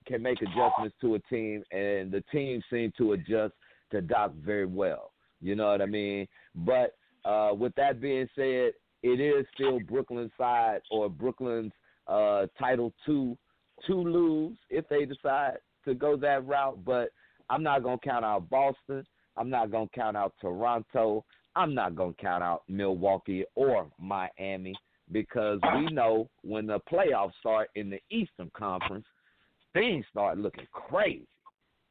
can 0.08 0.22
make 0.22 0.42
adjustments 0.42 0.96
to 1.02 1.16
a 1.16 1.20
team, 1.20 1.64
and 1.72 2.12
the 2.12 2.24
team 2.32 2.62
seem 2.70 2.94
to 2.98 3.14
adjust 3.14 3.54
to 3.92 4.02
Doc 4.02 4.34
very 4.36 4.66
well. 4.66 5.12
You 5.42 5.56
know 5.56 5.68
what 5.68 5.82
I 5.82 5.86
mean? 5.86 6.28
But 6.54 6.96
uh, 7.26 7.52
with 7.54 7.74
that 7.76 8.00
being 8.00 8.28
said, 8.36 8.72
it 9.04 9.20
is 9.20 9.46
still 9.54 9.80
Brooklyn's 9.80 10.32
side 10.38 10.80
or 10.90 11.10
Brooklyn's 11.10 11.72
uh, 12.08 12.46
title 12.58 12.94
to 13.06 13.38
to 13.88 13.94
lose 13.94 14.58
if 14.70 14.88
they 14.88 15.06
decide 15.06 15.58
to 15.86 15.94
go 15.94 16.16
that 16.18 16.46
route. 16.46 16.80
But 16.86 17.10
I'm 17.50 17.64
not 17.64 17.84
gonna 17.84 17.98
count 18.04 18.26
out 18.26 18.50
Boston. 18.50 19.06
I'm 19.38 19.50
not 19.50 19.72
gonna 19.72 19.90
count 19.94 20.18
out 20.18 20.34
Toronto. 20.42 21.26
I'm 21.56 21.74
not 21.74 21.96
gonna 21.96 22.14
count 22.14 22.44
out 22.44 22.64
Milwaukee 22.68 23.46
or 23.56 23.88
Miami 24.00 24.76
because 25.12 25.60
we 25.76 25.86
know 25.92 26.30
when 26.44 26.68
the 26.68 26.80
playoffs 26.92 27.34
start 27.40 27.70
in 27.76 27.90
the 27.90 28.00
Eastern 28.10 28.52
Conference, 28.56 29.06
things 29.74 30.06
start 30.10 30.38
looking 30.38 30.68
crazy. 30.72 31.28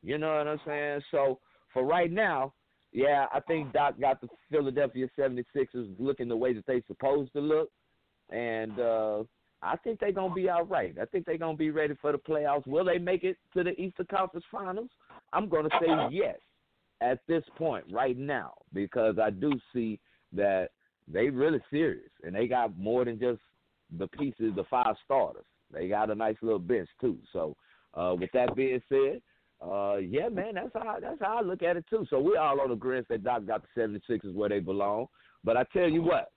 You 0.02 0.18
know 0.18 0.36
what 0.36 0.48
I'm 0.48 0.60
saying? 0.66 1.00
So 1.10 1.38
for 1.72 1.84
right 1.84 2.10
now, 2.10 2.52
yeah, 2.92 3.26
I 3.32 3.40
think 3.40 3.72
Doc 3.72 3.98
got 4.00 4.20
the 4.20 4.28
Philadelphia 4.50 5.08
76ers 5.18 5.94
looking 5.98 6.28
the 6.28 6.36
way 6.36 6.52
that 6.52 6.66
they 6.66 6.82
supposed 6.86 7.32
to 7.32 7.40
look, 7.40 7.68
and 8.30 8.78
uh, 8.78 9.24
I 9.64 9.76
think 9.76 9.98
they're 9.98 10.12
gonna 10.12 10.34
be 10.34 10.48
all 10.48 10.64
right. 10.64 10.94
I 11.00 11.04
think 11.06 11.24
they're 11.24 11.38
gonna 11.38 11.56
be 11.56 11.70
ready 11.70 11.94
for 12.00 12.12
the 12.12 12.18
playoffs. 12.18 12.66
Will 12.66 12.84
they 12.84 12.98
make 12.98 13.24
it 13.24 13.36
to 13.54 13.64
the 13.64 13.70
Eastern 13.80 14.06
Conference 14.06 14.44
Finals? 14.50 14.90
I'm 15.32 15.48
gonna 15.48 15.70
say 15.80 15.88
yes 16.10 16.36
at 17.00 17.20
this 17.26 17.42
point 17.56 17.84
right 17.90 18.16
now 18.16 18.54
because 18.72 19.18
I 19.18 19.30
do 19.30 19.52
see 19.72 19.98
that 20.32 20.70
they 21.08 21.28
really 21.28 21.60
serious 21.70 22.10
and 22.22 22.34
they 22.34 22.46
got 22.46 22.76
more 22.78 23.04
than 23.04 23.18
just 23.18 23.40
the 23.98 24.06
pieces, 24.08 24.52
the 24.54 24.64
five 24.70 24.96
starters. 25.04 25.44
They 25.72 25.88
got 25.88 26.10
a 26.10 26.14
nice 26.14 26.36
little 26.42 26.58
bench 26.58 26.88
too. 27.00 27.18
So, 27.32 27.56
uh, 27.94 28.14
with 28.18 28.30
that 28.32 28.54
being 28.54 28.82
said, 28.88 29.20
uh, 29.60 29.96
yeah, 29.96 30.28
man, 30.28 30.54
that's 30.54 30.70
how 30.74 30.98
that's 31.00 31.20
how 31.20 31.38
I 31.38 31.42
look 31.42 31.62
at 31.62 31.76
it 31.76 31.84
too. 31.88 32.06
So 32.10 32.20
we 32.20 32.36
all 32.36 32.60
on 32.60 32.68
the 32.68 32.74
agreement 32.74 33.08
that 33.08 33.24
Doc 33.24 33.46
got 33.46 33.62
the 33.62 33.80
76ers 33.80 34.34
where 34.34 34.48
they 34.48 34.60
belong. 34.60 35.06
But 35.42 35.56
I 35.56 35.64
tell 35.72 35.88
you 35.88 36.02
what, 36.02 36.30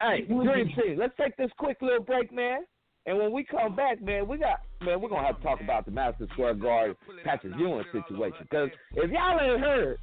hey, 0.00 0.22
Dream 0.22 0.68
Team, 0.68 0.98
let's 0.98 1.14
take 1.18 1.36
this 1.36 1.50
quick 1.58 1.78
little 1.80 2.02
break, 2.02 2.32
man. 2.32 2.60
And 3.06 3.18
when 3.18 3.32
we 3.32 3.44
come 3.44 3.74
back, 3.74 4.02
man, 4.02 4.28
we 4.28 4.38
got 4.38 4.60
man, 4.82 5.00
we're 5.00 5.08
gonna 5.08 5.26
have 5.26 5.38
to 5.38 5.42
talk 5.42 5.60
about 5.60 5.84
the 5.86 5.90
Madison 5.90 6.28
Square 6.32 6.54
Garden 6.54 6.96
Patrick 7.24 7.54
Ewing 7.58 7.84
situation. 7.92 8.38
Because 8.42 8.68
if 8.94 9.10
y'all 9.10 9.40
ain't 9.40 9.60
heard, 9.60 9.98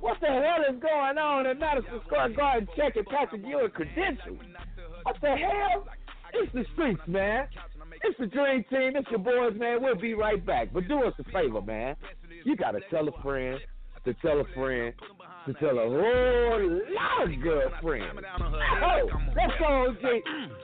what 0.00 0.18
the 0.20 0.26
hell 0.26 0.64
is 0.68 0.80
going 0.80 1.18
on 1.18 1.46
at 1.46 1.58
Madison 1.58 2.00
Square 2.06 2.30
Garden 2.30 2.68
checking 2.76 3.04
Patrick 3.04 3.42
Ewing 3.46 3.70
credentials? 3.70 4.38
What 5.04 5.16
the 5.20 5.28
hell? 5.36 5.86
It's 6.34 6.52
the 6.52 6.64
streets, 6.72 7.00
man. 7.06 7.46
It's 8.02 8.18
the 8.18 8.26
Dream 8.26 8.64
Team. 8.68 8.96
It's 8.96 9.08
your 9.10 9.20
boys, 9.20 9.58
man. 9.58 9.80
We'll 9.80 9.94
be 9.94 10.14
right 10.14 10.44
back. 10.44 10.72
But 10.72 10.88
do 10.88 11.04
us 11.04 11.14
a 11.20 11.24
favor, 11.30 11.62
man. 11.62 11.94
You 12.44 12.56
gotta 12.56 12.80
tell 12.90 13.08
a 13.08 13.22
friend 13.22 13.60
to 14.04 14.14
tell 14.14 14.40
a 14.40 14.44
friend 14.54 14.92
to 15.46 15.52
tell 15.60 15.76
a 15.76 15.84
whole 15.84 16.80
lot 16.96 17.28
of 17.28 17.36
good 17.42 17.68
friends. 17.82 18.16
Oh, 18.16 19.10
let's 19.36 19.52
go, 19.60 19.92
OG. 19.92 20.00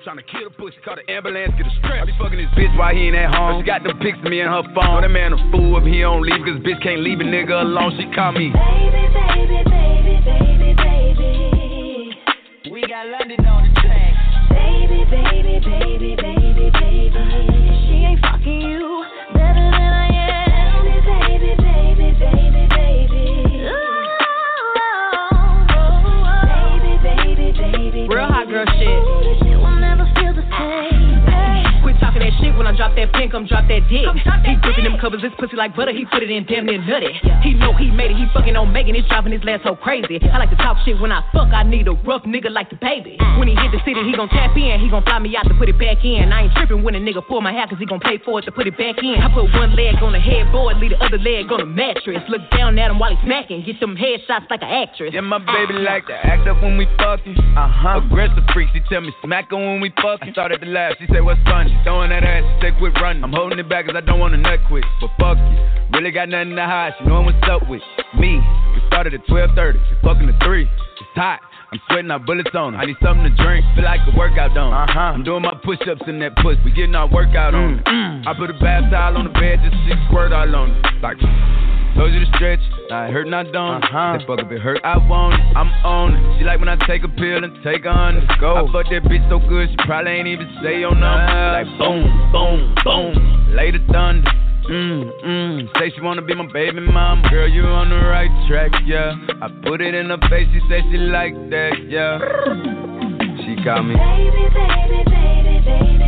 Trying 0.05 0.17
to 0.17 0.23
kill 0.23 0.45
the 0.49 0.55
pussy, 0.57 0.77
call 0.83 0.97
the 0.97 1.05
ambulance, 1.13 1.53
get 1.59 1.67
a 1.67 1.71
strap. 1.79 2.03
I 2.03 2.07
be 2.07 2.13
fucking 2.17 2.39
this 2.39 2.49
bitch 2.57 2.73
while 2.79 2.95
he 2.95 3.09
ain't 3.13 3.17
at 3.17 3.35
home. 3.35 3.61
She 3.61 3.67
got 3.67 3.83
the 3.83 3.93
pics 4.01 4.17
of 4.25 4.31
me 4.31 4.41
in 4.41 4.49
her 4.49 4.63
phone. 4.73 5.03
That 5.03 5.11
man 5.13 5.35
a 5.35 5.37
fool 5.53 5.77
if 5.77 5.85
he 5.85 6.01
don't 6.01 6.23
leave, 6.25 6.41
cause 6.41 6.57
bitch 6.65 6.81
can't 6.83 7.03
leave 7.05 7.21
a 7.21 7.25
nigga 7.25 7.61
alone. 7.61 7.93
She 8.01 8.09
call 8.17 8.33
me. 8.33 8.49
Baby, 8.57 9.05
baby, 9.13 9.61
baby, 9.69 10.17
baby, 10.25 10.73
baby. 10.73 12.17
We 12.73 12.81
got 12.89 13.05
London 13.05 13.45
on 13.45 13.69
the 13.69 13.77
track. 13.85 14.17
Baby, 14.49 15.05
baby, 15.13 15.61
baby, 15.61 16.17
baby, 16.17 16.73
baby. 16.73 17.21
She 17.85 18.09
ain't 18.09 18.17
fucking 18.25 18.65
you 18.65 18.80
Real 28.61 28.67
shit. 28.79 29.20
Shit 32.51 32.59
when 32.59 32.67
I 32.67 32.77
drop 32.77 32.95
that 32.97 33.13
pin, 33.13 33.31
come 33.31 33.47
drop 33.47 33.67
that 33.69 33.87
dick. 33.89 34.07
He 34.45 34.55
gripping 34.61 34.85
them 34.85 34.99
covers, 35.01 35.23
this 35.23 35.33
pussy 35.39 35.57
like 35.57 35.77
butter, 35.77 35.93
he 35.93 36.05
put 36.07 36.23
it 36.23 36.31
in 36.31 36.45
damn 36.47 36.67
near 36.67 36.83
nutty. 36.83 37.15
He 37.43 37.55
know 37.55 37.75
he 37.75 37.91
made 37.91 38.11
it, 38.11 38.19
he 38.19 38.27
fucking 38.35 38.57
on 38.57 38.73
Megan, 38.73 38.97
it's 38.97 39.09
driving 39.09 39.33
his 39.33 39.43
last 39.45 39.63
so 39.65 39.75
crazy. 39.77 40.19
I 40.21 40.39
like 40.39 40.51
to 40.51 40.57
talk 40.57 40.79
shit 40.85 40.99
when 40.99 41.13
I 41.13 41.23
fuck, 41.33 41.53
I 41.55 41.63
need 41.63 41.87
a 41.89 41.95
rough 42.07 42.23
nigga 42.25 42.51
like 42.51 42.71
the 42.71 42.77
baby. 42.77 43.17
When 43.39 43.49
he 43.49 43.55
hit 43.55 43.71
the 43.73 43.81
city, 43.87 44.03
he 44.03 44.13
gon' 44.17 44.29
tap 44.29 44.57
in, 44.57 44.81
he 44.81 44.91
gon' 44.91 45.03
fly 45.05 45.19
me 45.19 45.37
out 45.37 45.47
to 45.47 45.55
put 45.55 45.69
it 45.69 45.79
back 45.79 46.05
in. 46.05 46.33
I 46.33 46.49
ain't 46.49 46.55
tripping 46.55 46.83
when 46.83 46.95
a 46.95 47.01
nigga 47.01 47.23
pull 47.27 47.41
my 47.41 47.53
hair, 47.53 47.67
cause 47.67 47.79
he 47.79 47.87
gon' 47.87 48.01
pay 48.01 48.19
for 48.19 48.41
it 48.41 48.45
to 48.45 48.53
put 48.53 48.67
it 48.67 48.77
back 48.77 48.99
in. 49.03 49.17
I 49.21 49.33
put 49.33 49.47
one 49.55 49.77
leg 49.77 49.97
on 50.03 50.13
the 50.13 50.21
headboard, 50.21 50.79
leave 50.79 50.91
the 50.91 51.01
other 51.01 51.19
leg 51.19 51.51
on 51.53 51.61
the 51.61 51.71
mattress. 51.71 52.23
Look 52.29 52.43
down 52.51 52.79
at 52.79 52.91
him 52.91 52.99
while 52.99 53.15
he 53.15 53.19
smacking, 53.25 53.65
get 53.65 53.79
them 53.81 53.97
headshots 53.97 54.51
like 54.51 54.63
an 54.63 54.71
actress. 54.71 55.13
Yeah, 55.15 55.21
my 55.21 55.39
baby 55.39 55.79
like 55.81 56.07
to 56.07 56.15
act 56.15 56.49
up 56.49 56.63
when 56.63 56.77
we 56.77 56.87
fucking. 56.99 57.37
Uh 57.57 57.69
huh. 57.69 58.01
Aggressive 58.05 58.45
freak, 58.53 58.69
she 58.73 58.81
tell 58.89 59.01
me 59.01 59.13
smack 59.23 59.51
her 59.51 59.57
when 59.57 59.81
we 59.81 59.93
fucking. 60.03 60.33
Started 60.33 60.61
to 60.61 60.67
laugh, 60.67 60.95
she 60.99 61.07
said, 61.13 61.21
what's 61.25 61.41
funny. 61.45 61.77
Throwing 61.85 62.11
that 62.11 62.25
ass, 62.25 62.45
say 62.61 62.73
quit 62.79 62.95
running. 63.01 63.23
I'm 63.25 63.33
holding 63.33 63.59
it 63.59 63.69
back 63.69 63.87
cause 63.87 63.95
I 63.97 64.01
don't 64.01 64.19
wanna 64.19 64.37
nut 64.37 64.61
quick. 64.69 64.85
But 65.01 65.11
fuck 65.19 65.39
you, 65.39 65.57
really 65.93 66.11
got 66.11 66.29
nothing 66.29 66.57
to 66.57 66.67
hide. 66.67 66.95
She 66.99 67.05
knowing 67.05 67.27
what's 67.27 67.49
up 67.49 67.69
with 67.69 67.83
me. 68.19 68.41
We 68.75 68.81
started 68.89 69.15
at 69.15 69.27
12:30, 69.27 69.79
she 69.89 69.95
fucking 70.03 70.29
at 70.29 70.43
three. 70.43 70.65
It's 70.65 71.17
hot. 71.17 71.41
I'm 71.73 71.81
sweating 71.89 72.11
out 72.11 72.27
bullets 72.27 72.51
on. 72.55 72.75
I 72.75 72.85
need 72.85 72.97
something 73.01 73.23
to 73.23 73.35
drink, 73.43 73.65
feel 73.77 73.85
like 73.85 74.01
a 74.03 74.17
workout 74.19 74.55
done. 74.55 74.73
Uh 74.73 74.87
huh. 74.91 75.15
I'm 75.15 75.23
doing 75.23 75.43
my 75.43 75.55
push-ups 75.63 76.03
in 76.09 76.19
that 76.19 76.35
push. 76.43 76.59
We 76.65 76.73
getting 76.73 76.97
our 76.97 77.07
workout 77.07 77.55
on. 77.55 77.79
it. 77.79 78.27
I 78.27 78.35
put 78.37 78.51
a 78.51 78.59
bath 78.59 78.91
towel 78.91 79.17
on 79.17 79.25
the 79.25 79.31
bed 79.31 79.61
just 79.63 79.77
to 79.87 80.07
squirt 80.09 80.33
all 80.33 80.55
on 80.57 80.71
it. 80.71 81.03
Like. 81.03 81.19
Told 81.97 82.13
you 82.15 82.21
to 82.21 82.31
stretch, 82.37 82.61
now 82.91 83.07
it 83.07 83.13
hurt, 83.13 83.29
not 83.29 83.53
don't. 83.53 83.83
Uh-huh. 83.83 84.19
That 84.19 84.27
fuck 84.27 84.41
if 84.41 84.51
it 84.51 84.61
hurt, 84.61 84.81
I 84.85 84.99
want 84.99 85.35
it. 85.35 85.57
I'm 85.57 85.71
on 85.87 86.15
it. 86.15 86.39
She 86.39 86.45
like 86.45 86.59
when 86.59 86.69
I 86.69 86.77
take 86.87 87.05
a 87.05 87.09
pill 87.09 87.45
and 87.45 87.55
take 87.63 87.85
a 87.85 87.93
hundred. 87.93 88.29
Go. 88.41 88.57
I 88.57 88.67
fuck 88.73 88.91
that 88.91 89.07
bitch 89.07 89.23
so 89.31 89.39
good, 89.39 89.71
she 89.71 89.77
probably 89.87 90.13
ain't 90.13 90.29
even 90.29 90.51
say 90.63 90.81
your 90.81 90.95
number. 90.95 91.55
Like 91.55 91.71
boom, 91.79 92.05
boom, 92.35 92.75
boom, 92.85 93.55
lay 93.55 93.71
the 93.71 93.79
thunder. 93.91 94.29
Mm, 94.71 95.25
mm. 95.25 95.79
Say 95.79 95.91
she 95.95 96.01
wanna 96.01 96.23
be 96.23 96.35
my 96.35 96.47
baby 96.53 96.81
mom. 96.81 97.23
Girl, 97.31 97.49
you 97.49 97.63
on 97.63 97.91
the 97.91 97.97
right 97.97 98.31
track, 98.49 98.71
yeah. 98.85 99.15
I 99.41 99.49
put 99.63 99.81
it 99.81 99.95
in 99.95 100.11
her 100.11 100.19
face, 100.29 100.49
she 100.53 100.61
say 100.69 100.83
she 100.91 100.99
like 100.99 101.35
that, 101.51 101.79
yeah. 101.89 102.19
She 103.47 103.65
got 103.65 103.83
me. 103.83 103.95
Baby, 103.95 104.47
baby, 104.55 105.03
baby, 105.07 105.61
baby, 105.65 105.65
baby. 105.65 106.00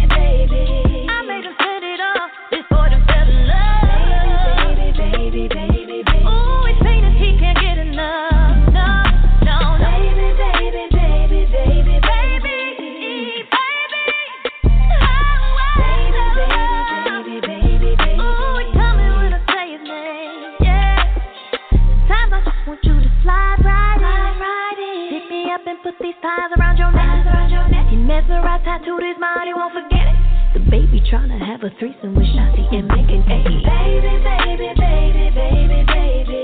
Mesmerized, 28.29 28.65
tattooed 28.65 29.03
his 29.03 29.17
mind, 29.19 29.47
he 29.47 29.55
won't 29.55 29.73
forget 29.75 30.07
it. 30.07 30.17
The 30.55 30.61
baby 30.71 31.01
tryna 31.11 31.39
have 31.41 31.63
a 31.63 31.71
threesome 31.79 32.15
with 32.15 32.27
Shotzi 32.27 32.75
and 32.75 32.87
Megan. 32.89 33.23
Ay. 33.27 33.43
Baby, 33.43 34.23
baby, 34.23 34.69
baby, 34.79 35.31
baby, 35.35 35.85
baby. 35.87 36.39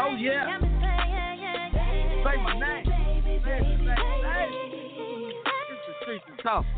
Oh 0.00 0.14
yeah. 0.16 0.58
Say 2.22 2.36
my 2.42 2.52
name. 2.54 2.86
Say 3.44 3.60
my. 3.82 4.46
It's 5.68 5.84
the 5.86 5.94
streets 6.02 6.24
of 6.30 6.42
talking. 6.42 6.70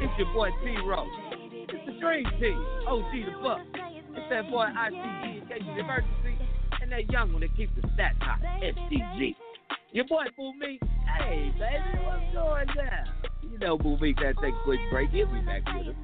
It's 0.00 0.12
your 0.16 0.32
boy 0.32 0.50
T 0.62 0.76
Rose. 0.86 1.08
It's 1.52 1.86
the 1.86 1.92
Dream 2.00 2.24
Team. 2.38 2.64
OG 2.86 3.12
the 3.12 3.42
Buck. 3.42 3.60
It's 4.12 4.28
that 4.30 4.50
boy 4.50 4.66
ICG 4.66 5.42
in 5.42 5.48
case 5.48 5.62
of 5.68 5.78
emergency. 5.78 6.19
And 6.90 7.06
that 7.06 7.12
young 7.12 7.32
one 7.32 7.42
that 7.42 7.56
keeps 7.56 7.72
the 7.76 7.86
stats 7.88 8.20
hot. 8.20 8.40
STG. 8.62 9.36
Your 9.92 10.06
boy 10.06 10.24
Boo 10.36 10.52
Meek. 10.58 10.80
Hey 11.18 11.52
baby, 11.58 12.04
what's 12.04 12.34
going 12.34 12.66
down? 12.66 13.06
You 13.42 13.58
know 13.58 13.78
Boo 13.78 13.96
Meek 14.00 14.18
had 14.18 14.34
to 14.36 14.42
take 14.42 14.54
a 14.54 14.64
quick 14.64 14.80
break. 14.90 15.10
He'll 15.10 15.26
be 15.26 15.40
back 15.40 15.62
with 15.72 15.88
us. 15.88 15.94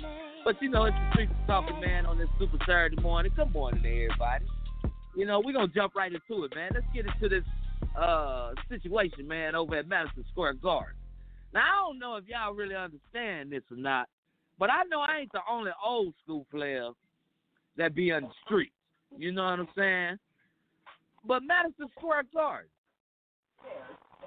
But 0.44 0.62
you 0.62 0.70
know, 0.70 0.84
it's 0.84 0.94
the 0.94 1.10
streets 1.12 1.32
of 1.40 1.46
talking, 1.48 1.80
man, 1.80 2.06
on 2.06 2.18
this 2.18 2.28
super 2.38 2.58
Saturday 2.60 3.00
morning. 3.02 3.32
Good 3.34 3.52
morning 3.52 3.82
to 3.82 3.88
everybody. 3.88 4.44
You 5.16 5.26
know, 5.26 5.40
we're 5.44 5.54
gonna 5.54 5.72
jump 5.74 5.96
right 5.96 6.12
into 6.12 6.44
it, 6.44 6.54
man. 6.54 6.70
Let's 6.74 6.86
get 6.94 7.06
into 7.06 7.28
this 7.28 7.44
uh 8.00 8.52
situation, 8.68 9.26
man, 9.26 9.56
over 9.56 9.76
at 9.76 9.88
Madison 9.88 10.24
Square 10.30 10.54
Garden. 10.54 10.94
Now 11.52 11.62
I 11.62 11.88
don't 11.88 11.98
know 11.98 12.14
if 12.14 12.24
y'all 12.28 12.54
really 12.54 12.76
understand 12.76 13.50
this 13.50 13.62
or 13.72 13.76
not, 13.76 14.08
but 14.56 14.70
I 14.70 14.84
know 14.88 15.00
I 15.00 15.18
ain't 15.20 15.32
the 15.32 15.40
only 15.50 15.72
old 15.84 16.14
school 16.22 16.46
player 16.48 16.90
that 17.76 17.94
be 17.94 18.12
on 18.12 18.22
the 18.22 18.30
street. 18.44 18.72
You 19.18 19.32
know 19.32 19.44
what 19.44 19.58
I'm 19.58 19.68
saying? 19.76 20.18
But 21.26 21.42
Madison 21.42 21.88
Square 21.98 22.24
Garden, 22.32 22.70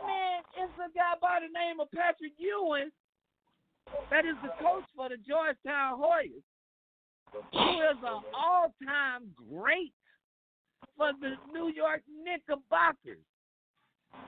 man, 0.06 0.42
it's 0.58 0.74
a 0.78 0.92
guy 0.96 1.16
by 1.22 1.40
the 1.40 1.52
name 1.52 1.80
of 1.80 1.90
Patrick 1.92 2.34
Ewing 2.38 2.92
that 4.12 4.26
is 4.26 4.36
the 4.44 4.50
coach 4.62 4.84
for 4.96 5.10
the 5.10 5.18
Georgetown 5.18 5.98
Hoyas, 5.98 6.44
who 7.32 7.82
is 7.82 7.98
an 8.04 8.22
all-time 8.34 9.32
great 9.50 9.94
for 10.98 11.12
the 11.22 11.36
New 11.54 11.72
York 11.74 12.02
Knickerbockers. 12.24 13.24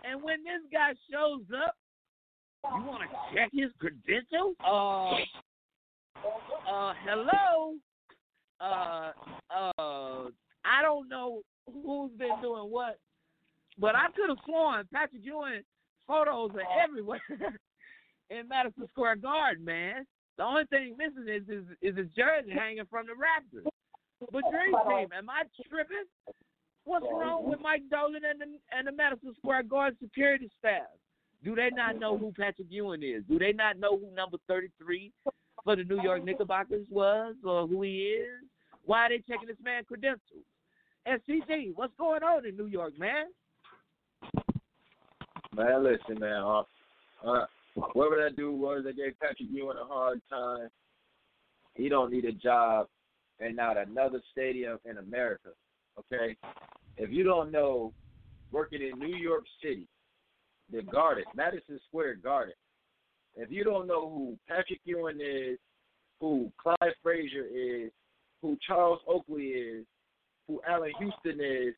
And 0.03 0.23
when 0.23 0.43
this 0.43 0.61
guy 0.71 0.93
shows 1.11 1.41
up, 1.65 1.75
you 2.63 2.85
want 2.85 3.03
to 3.03 3.35
check 3.35 3.49
his 3.51 3.71
credentials? 3.79 4.55
Uh, 4.63 5.15
uh, 6.71 6.93
hello. 7.05 7.75
Uh, 8.61 9.11
uh, 9.49 10.29
I 10.63 10.81
don't 10.83 11.09
know 11.09 11.41
who's 11.65 12.11
been 12.17 12.41
doing 12.41 12.69
what, 12.69 12.99
but 13.77 13.95
I 13.95 14.07
could 14.15 14.29
have 14.29 14.37
sworn 14.45 14.87
Patrick 14.93 15.23
Ewing 15.23 15.61
photos 16.07 16.51
are 16.55 16.83
everywhere 16.83 17.21
in 18.29 18.47
Madison 18.47 18.87
Square 18.89 19.17
Garden, 19.17 19.65
man. 19.65 20.05
The 20.37 20.43
only 20.43 20.65
thing 20.65 20.95
missing 20.97 21.27
is 21.27 21.43
is, 21.47 21.65
is 21.81 21.97
his 21.97 22.07
jersey 22.15 22.51
hanging 22.51 22.85
from 22.89 23.05
the 23.05 23.13
Raptors. 23.13 23.69
But 24.31 24.43
Dream 24.51 24.75
Team, 24.87 25.09
am 25.17 25.29
I 25.29 25.43
tripping? 25.69 26.05
What's 26.83 27.05
wrong 27.11 27.49
with 27.49 27.59
Mike 27.61 27.83
Dolan 27.89 28.21
and 28.27 28.39
the 28.39 28.45
and 28.75 28.87
the 28.87 28.91
Madison 28.91 29.33
Square 29.37 29.63
Garden 29.63 29.97
security 30.01 30.49
staff? 30.57 30.89
Do 31.43 31.55
they 31.55 31.69
not 31.71 31.97
know 31.97 32.17
who 32.17 32.31
Patrick 32.31 32.67
Ewing 32.69 33.03
is? 33.03 33.23
Do 33.29 33.39
they 33.39 33.51
not 33.51 33.79
know 33.79 33.97
who 33.97 34.13
number 34.15 34.37
thirty 34.47 34.69
three 34.77 35.11
for 35.63 35.75
the 35.75 35.83
New 35.83 36.01
York 36.01 36.23
Knickerbockers 36.23 36.85
was 36.89 37.35
or 37.43 37.67
who 37.67 37.81
he 37.81 38.17
is? 38.19 38.43
Why 38.85 39.05
are 39.05 39.09
they 39.09 39.23
checking 39.27 39.47
this 39.47 39.57
man 39.63 39.83
credentials? 39.85 40.45
STG, 41.07 41.73
what's 41.75 41.93
going 41.97 42.23
on 42.23 42.45
in 42.45 42.55
New 42.55 42.67
York, 42.67 42.97
man? 42.97 43.25
Man, 45.55 45.83
listen, 45.83 46.19
man. 46.19 46.41
Uh, 46.43 46.63
uh, 47.25 47.45
whatever 47.93 48.23
that 48.23 48.35
dude 48.35 48.59
was 48.59 48.83
that 48.85 48.95
gave 48.95 49.19
Patrick 49.19 49.49
Ewing 49.51 49.77
a 49.81 49.85
hard 49.85 50.21
time, 50.29 50.69
he 51.75 51.89
don't 51.89 52.11
need 52.11 52.25
a 52.25 52.31
job 52.31 52.87
and 53.39 53.55
not 53.55 53.77
another 53.77 54.21
stadium 54.31 54.77
in 54.85 54.97
America. 54.97 55.49
Okay, 55.99 56.37
if 56.97 57.11
you 57.11 57.23
don't 57.23 57.51
know, 57.51 57.91
working 58.51 58.81
in 58.81 58.97
New 58.97 59.15
York 59.17 59.43
City, 59.61 59.87
the 60.71 60.81
Garden, 60.83 61.23
Madison 61.35 61.79
Square 61.87 62.15
Garden. 62.15 62.53
If 63.35 63.51
you 63.51 63.63
don't 63.63 63.87
know 63.87 64.09
who 64.09 64.37
Patrick 64.47 64.81
Ewing 64.85 65.19
is, 65.21 65.57
who 66.19 66.51
Clyde 66.61 66.93
Frazier 67.01 67.45
is, 67.45 67.91
who 68.41 68.57
Charles 68.65 68.99
Oakley 69.07 69.47
is, 69.47 69.85
who 70.51 70.61
Allan 70.67 70.91
Houston 70.99 71.39
is, 71.39 71.73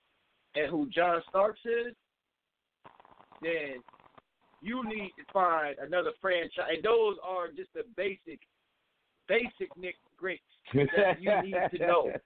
and 0.55 0.69
who 0.69 0.89
John 0.89 1.21
Starks 1.29 1.59
is, 1.65 1.93
then 3.41 3.81
you 4.61 4.83
need 4.85 5.11
to 5.17 5.33
find 5.33 5.75
another 5.79 6.11
franchise. 6.21 6.75
And 6.75 6.83
those 6.83 7.17
are 7.23 7.47
just 7.55 7.73
the 7.73 7.83
basic, 7.95 8.39
basic 9.27 9.75
Nick 9.77 9.95
that 10.73 11.21
you 11.21 11.41
need 11.43 11.55
to 11.77 11.77
know. 11.85 12.11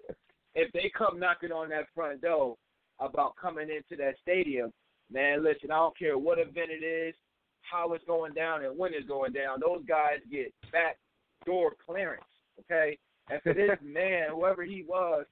If 0.59 0.71
they 0.71 0.91
come 0.97 1.19
knocking 1.19 1.51
on 1.51 1.69
that 1.69 1.85
front 1.93 2.21
door 2.23 2.55
about 2.99 3.35
coming 3.35 3.69
into 3.69 3.95
that 4.01 4.15
stadium, 4.23 4.73
man, 5.13 5.43
listen, 5.43 5.69
I 5.69 5.75
don't 5.75 5.95
care 5.95 6.17
what 6.17 6.39
event 6.39 6.71
it 6.71 6.83
is, 6.83 7.13
how 7.61 7.93
it's 7.93 8.03
going 8.05 8.33
down, 8.33 8.65
and 8.65 8.75
when 8.75 8.91
it's 8.95 9.07
going 9.07 9.33
down. 9.33 9.59
Those 9.59 9.85
guys 9.87 10.17
get 10.31 10.51
back 10.71 10.97
door 11.45 11.73
clearance, 11.85 12.23
okay? 12.61 12.97
And 13.29 13.39
for 13.43 13.53
this 13.53 13.77
man, 13.83 14.29
whoever 14.33 14.63
he 14.63 14.83
was, 14.87 15.27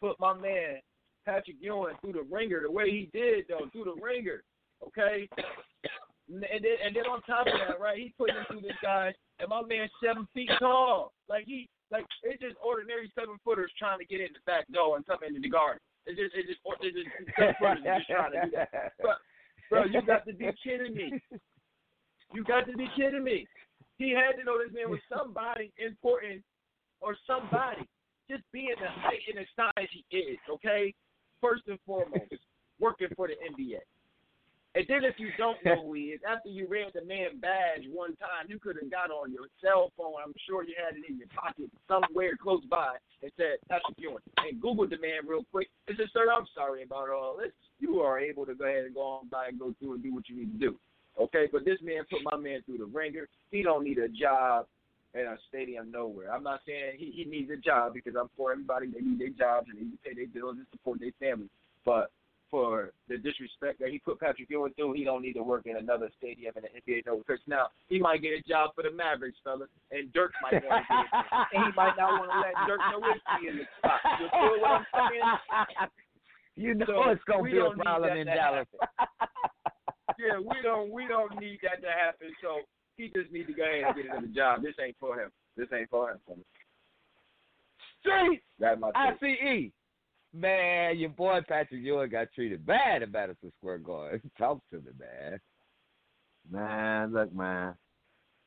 put 0.00 0.18
my 0.20 0.34
man 0.34 0.76
Patrick 1.24 1.56
Ewing 1.60 1.96
through 2.00 2.14
the 2.14 2.26
ringer 2.30 2.62
the 2.62 2.70
way 2.70 2.90
he 2.90 3.08
did, 3.12 3.44
though, 3.48 3.68
through 3.72 3.84
the 3.84 4.02
ringer, 4.02 4.42
okay? 4.86 5.28
And 6.28 6.42
then, 6.42 6.76
and 6.84 6.96
then 6.96 7.04
on 7.04 7.20
top 7.22 7.46
of 7.46 7.52
that, 7.52 7.80
right, 7.80 7.98
he 7.98 8.14
put 8.16 8.30
him 8.30 8.44
through 8.48 8.62
this 8.62 8.78
guy, 8.82 9.12
and 9.38 9.48
my 9.48 9.62
man 9.62 9.88
seven 10.02 10.26
feet 10.32 10.50
tall. 10.58 11.12
Like 11.28 11.44
he, 11.46 11.68
like 11.90 12.06
it's 12.22 12.40
just 12.40 12.56
ordinary 12.64 13.12
seven 13.14 13.36
footers 13.44 13.70
trying 13.78 13.98
to 13.98 14.04
get 14.04 14.20
in 14.20 14.32
the 14.32 14.40
back 14.46 14.66
door 14.72 14.96
and 14.96 15.06
come 15.06 15.18
into 15.26 15.40
the 15.40 15.50
garden. 15.50 15.80
It's 16.06 16.18
just, 16.18 16.34
it's 16.34 16.48
just, 16.48 16.60
it's 16.80 16.96
just 16.96 17.58
footers 17.58 17.84
just 17.84 18.06
trying 18.08 18.32
to 18.32 18.40
do 18.46 18.50
that. 18.56 18.92
Bro, 19.68 19.84
you 19.86 20.02
got 20.02 20.26
to 20.26 20.32
be 20.32 20.50
kidding 20.64 20.94
me. 20.94 21.20
You 22.34 22.44
got 22.44 22.66
to 22.66 22.76
be 22.76 22.88
kidding 22.96 23.22
me. 23.22 23.46
He 23.98 24.10
had 24.10 24.38
to 24.38 24.44
know 24.44 24.58
this 24.58 24.72
man 24.74 24.90
was 24.90 25.00
somebody 25.08 25.70
important 25.78 26.42
or 27.00 27.16
somebody. 27.26 27.86
Just 28.32 28.48
being 28.50 28.72
the 28.80 28.88
height 28.88 29.20
and 29.28 29.44
the 29.44 29.46
size 29.52 29.88
he 29.92 30.16
is, 30.16 30.38
okay? 30.48 30.94
First 31.42 31.64
and 31.68 31.78
foremost, 31.84 32.32
working 32.80 33.08
for 33.14 33.28
the 33.28 33.34
NBA. 33.44 33.84
And 34.74 34.86
then 34.88 35.04
if 35.04 35.20
you 35.20 35.28
don't 35.36 35.60
know 35.66 35.84
who 35.84 35.92
he 35.92 36.16
is, 36.16 36.20
after 36.24 36.48
you 36.48 36.66
read 36.66 36.92
the 36.94 37.04
man 37.04 37.36
badge 37.44 37.84
one 37.92 38.16
time, 38.16 38.48
you 38.48 38.58
could 38.58 38.76
have 38.80 38.90
got 38.90 39.12
on 39.12 39.30
your 39.30 39.52
cell 39.60 39.92
phone. 39.98 40.16
I'm 40.24 40.32
sure 40.48 40.64
you 40.64 40.72
had 40.80 40.96
it 40.96 41.04
in 41.06 41.18
your 41.18 41.28
pocket 41.28 41.68
somewhere 41.86 42.40
close 42.42 42.64
by 42.70 42.96
and 43.20 43.30
said, 43.36 43.60
Patrick 43.68 44.00
Ewing. 44.00 44.24
And 44.38 44.62
Googled 44.62 44.88
the 44.88 44.96
man 44.96 45.28
real 45.28 45.44
quick 45.52 45.68
and 45.88 45.96
said, 45.98 46.08
sir, 46.14 46.32
I'm 46.32 46.48
sorry 46.56 46.84
about 46.84 47.10
all 47.10 47.36
this. 47.36 47.52
You 47.80 48.00
are 48.00 48.18
able 48.18 48.46
to 48.46 48.54
go 48.54 48.64
ahead 48.64 48.86
and 48.86 48.94
go 48.94 49.02
on 49.02 49.28
by 49.28 49.48
and 49.48 49.58
go 49.58 49.74
through 49.78 50.00
and 50.00 50.02
do 50.02 50.14
what 50.14 50.30
you 50.30 50.36
need 50.36 50.58
to 50.58 50.72
do. 50.72 50.80
Okay, 51.20 51.48
but 51.52 51.66
this 51.66 51.76
man 51.84 52.08
put 52.08 52.24
my 52.24 52.38
man 52.38 52.62
through 52.64 52.78
the 52.78 52.86
ringer. 52.86 53.28
He 53.50 53.62
don't 53.62 53.84
need 53.84 53.98
a 53.98 54.08
job 54.08 54.64
at 55.14 55.20
a 55.22 55.36
stadium 55.48 55.90
nowhere. 55.90 56.32
I'm 56.32 56.42
not 56.42 56.60
saying 56.66 56.96
he, 56.98 57.12
he 57.14 57.24
needs 57.24 57.50
a 57.50 57.56
job 57.56 57.94
because 57.94 58.14
I'm 58.18 58.30
for 58.36 58.52
everybody. 58.52 58.88
They 58.88 59.00
need 59.00 59.20
their 59.20 59.28
jobs 59.28 59.68
and 59.68 59.78
they 59.78 59.84
need 59.84 59.98
to 60.02 60.08
pay 60.08 60.14
their 60.14 60.26
bills 60.26 60.56
and 60.56 60.66
support 60.72 61.00
their 61.00 61.12
family. 61.20 61.48
But 61.84 62.10
for 62.50 62.92
the 63.08 63.16
disrespect 63.16 63.80
that 63.80 63.88
he 63.88 63.98
put 63.98 64.20
Patrick 64.20 64.48
Ewing 64.50 64.72
through, 64.76 64.92
he 64.92 65.04
don't 65.04 65.22
need 65.22 65.32
to 65.34 65.42
work 65.42 65.64
in 65.64 65.76
another 65.76 66.10
stadium 66.18 66.52
in 66.56 66.62
the 66.62 66.92
NBA 66.92 67.06
no 67.06 67.16
because 67.18 67.40
now 67.46 67.68
he 67.88 67.98
might 67.98 68.20
get 68.20 68.32
a 68.32 68.42
job 68.46 68.70
for 68.74 68.82
the 68.84 68.90
Mavericks, 68.90 69.38
fellas, 69.42 69.68
and 69.90 70.12
Dirk 70.12 70.32
might 70.42 70.60
want 70.64 70.84
to 70.84 70.94
get 70.94 71.08
it, 71.08 71.48
and 71.56 71.64
he 71.64 71.72
might 71.74 71.96
not 71.96 72.20
want 72.20 72.28
to 72.28 72.38
let 72.44 72.52
Dirk 72.68 72.80
Nowitzki 72.92 73.48
in 73.48 73.56
the 73.56 73.66
spot. 73.80 74.00
You 74.20 74.28
feel 74.28 74.60
what 74.60 74.70
I'm 74.70 74.86
saying? 75.08 75.88
You 76.54 76.74
know 76.74 76.84
So, 76.84 77.10
it's 77.10 77.24
gonna 77.24 77.42
be 77.44 77.56
a 77.56 77.70
problem 77.82 78.18
in 78.18 78.26
Dallas. 78.26 78.68
yeah, 80.20 80.36
we 80.38 80.60
don't 80.62 80.92
we 80.92 81.08
don't 81.08 81.40
need 81.40 81.58
that 81.62 81.80
to 81.80 81.88
happen. 81.88 82.28
So 82.42 82.60
he 82.96 83.10
just 83.14 83.30
need 83.32 83.46
to 83.46 83.52
go 83.52 83.64
ahead 83.64 83.84
and 83.84 83.94
get 83.96 84.06
another 84.06 84.26
job. 84.28 84.62
This 84.62 84.74
ain't 84.84 84.96
for 84.98 85.20
him. 85.20 85.30
This 85.56 85.68
ain't 85.72 85.88
for 85.90 86.10
him. 86.10 86.18
Street 88.00 88.42
That's 88.58 88.80
my 88.80 88.90
take. 89.20 89.38
ICE. 89.42 89.70
Man, 90.34 90.98
your 90.98 91.10
boy 91.10 91.40
Patrick 91.46 91.82
Ewing 91.82 92.08
got 92.10 92.32
treated 92.34 92.64
bad 92.64 93.02
at 93.02 93.12
Madison 93.12 93.52
Square 93.58 93.78
Garden. 93.78 94.30
Talk 94.38 94.60
to 94.70 94.78
me, 94.78 94.92
man. 94.98 95.38
Man, 96.50 97.12
look, 97.12 97.30
man. 97.34 97.74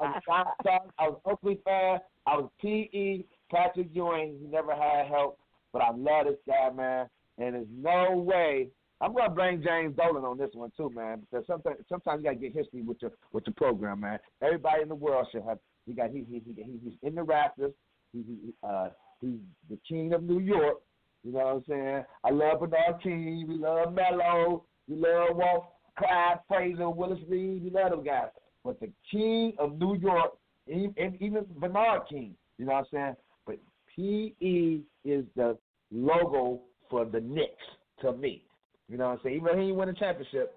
I 0.00 0.04
was 0.04 0.52
fan. 0.62 0.78
I 0.98 1.08
was 1.08 1.20
Oakley 1.24 1.58
fan. 1.64 1.98
I 2.26 2.36
was 2.36 2.50
PE. 2.60 3.24
Patrick 3.50 3.88
Ewing, 3.94 4.36
he 4.38 4.46
never 4.46 4.74
had 4.74 5.06
help, 5.06 5.38
but 5.72 5.80
I 5.80 5.90
love 5.92 6.26
this 6.26 6.36
guy, 6.46 6.70
man. 6.74 7.08
And 7.38 7.54
there's 7.54 7.66
no 7.74 8.18
way. 8.18 8.68
I'm 9.00 9.14
gonna 9.14 9.30
blame 9.30 9.62
James 9.62 9.96
Dolan 9.96 10.24
on 10.24 10.38
this 10.38 10.50
one 10.54 10.72
too, 10.76 10.90
man, 10.90 11.20
because 11.20 11.46
sometimes 11.46 11.76
sometimes 11.88 12.20
you 12.20 12.24
gotta 12.24 12.36
get 12.36 12.54
history 12.54 12.82
with 12.82 12.98
your 13.00 13.12
with 13.32 13.44
your 13.46 13.54
program, 13.54 14.00
man. 14.00 14.18
Everybody 14.42 14.82
in 14.82 14.88
the 14.88 14.94
world 14.94 15.28
should 15.30 15.44
have. 15.44 15.58
He 15.86 15.92
got 15.92 16.10
he 16.10 16.24
he, 16.28 16.42
he 16.44 16.62
he 16.62 16.78
he's 16.82 16.98
in 17.02 17.14
the 17.14 17.22
Raptors. 17.22 17.72
He, 18.12 18.24
he 18.26 18.54
uh 18.62 18.88
he's 19.20 19.38
the 19.70 19.78
king 19.88 20.12
of 20.14 20.22
New 20.22 20.40
York. 20.40 20.78
You 21.22 21.32
know 21.32 21.38
what 21.38 21.54
I'm 21.56 21.64
saying? 21.68 22.04
I 22.24 22.30
love 22.30 22.60
Bernard 22.60 23.02
King. 23.02 23.46
We 23.48 23.56
love 23.56 23.92
Melo. 23.92 24.64
We 24.88 24.96
love 24.96 25.36
Walt, 25.36 25.66
Clyde 25.98 26.38
Frazier, 26.48 26.90
Willis 26.90 27.18
Reed. 27.28 27.62
We 27.62 27.70
love 27.70 27.90
them 27.90 28.04
guys. 28.04 28.28
But 28.64 28.80
the 28.80 28.90
king 29.10 29.54
of 29.58 29.78
New 29.78 29.96
York, 29.96 30.32
and 30.66 31.20
even 31.20 31.46
Bernard 31.56 32.02
King. 32.08 32.34
You 32.58 32.66
know 32.66 32.72
what 32.72 32.78
I'm 32.78 32.86
saying? 32.92 33.16
But 33.46 33.58
PE 33.94 34.80
is 35.04 35.24
the 35.36 35.56
logo 35.92 36.60
for 36.90 37.04
the 37.04 37.20
Knicks 37.20 37.52
to 38.00 38.12
me. 38.12 38.44
You 38.88 38.96
know 38.96 39.06
what 39.06 39.12
I'm 39.12 39.20
saying? 39.22 39.36
Even 39.36 39.46
though 39.46 39.58
he 39.58 39.66
didn't 39.66 39.76
win 39.76 39.88
a 39.88 39.94
championship, 39.94 40.56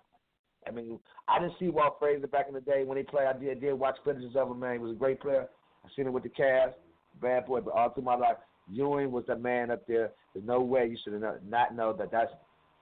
I 0.67 0.71
mean, 0.71 0.99
I 1.27 1.39
didn't 1.39 1.55
see 1.59 1.69
Walt 1.69 1.97
Frazier 1.99 2.27
back 2.27 2.45
in 2.47 2.53
the 2.53 2.61
day 2.61 2.83
when 2.85 2.97
he 2.97 3.03
played. 3.03 3.27
I 3.27 3.37
did, 3.37 3.61
did 3.61 3.73
watch 3.73 3.97
footage 4.03 4.35
of 4.35 4.49
him, 4.49 4.59
man. 4.59 4.73
He 4.73 4.79
was 4.79 4.91
a 4.91 4.99
great 4.99 5.19
player. 5.19 5.47
I 5.83 5.89
seen 5.95 6.07
him 6.07 6.13
with 6.13 6.23
the 6.23 6.29
Cavs, 6.29 6.73
bad 7.21 7.45
boy. 7.45 7.61
But 7.61 7.73
all 7.73 7.89
through 7.89 8.03
my 8.03 8.15
life, 8.15 8.37
Ewing 8.69 9.11
was 9.11 9.25
the 9.27 9.35
man 9.35 9.71
up 9.71 9.85
there. 9.87 10.11
There's 10.33 10.45
no 10.45 10.61
way 10.61 10.87
you 10.87 10.97
should 11.03 11.19
not 11.49 11.75
know 11.75 11.93
that 11.93 12.11
that's 12.11 12.31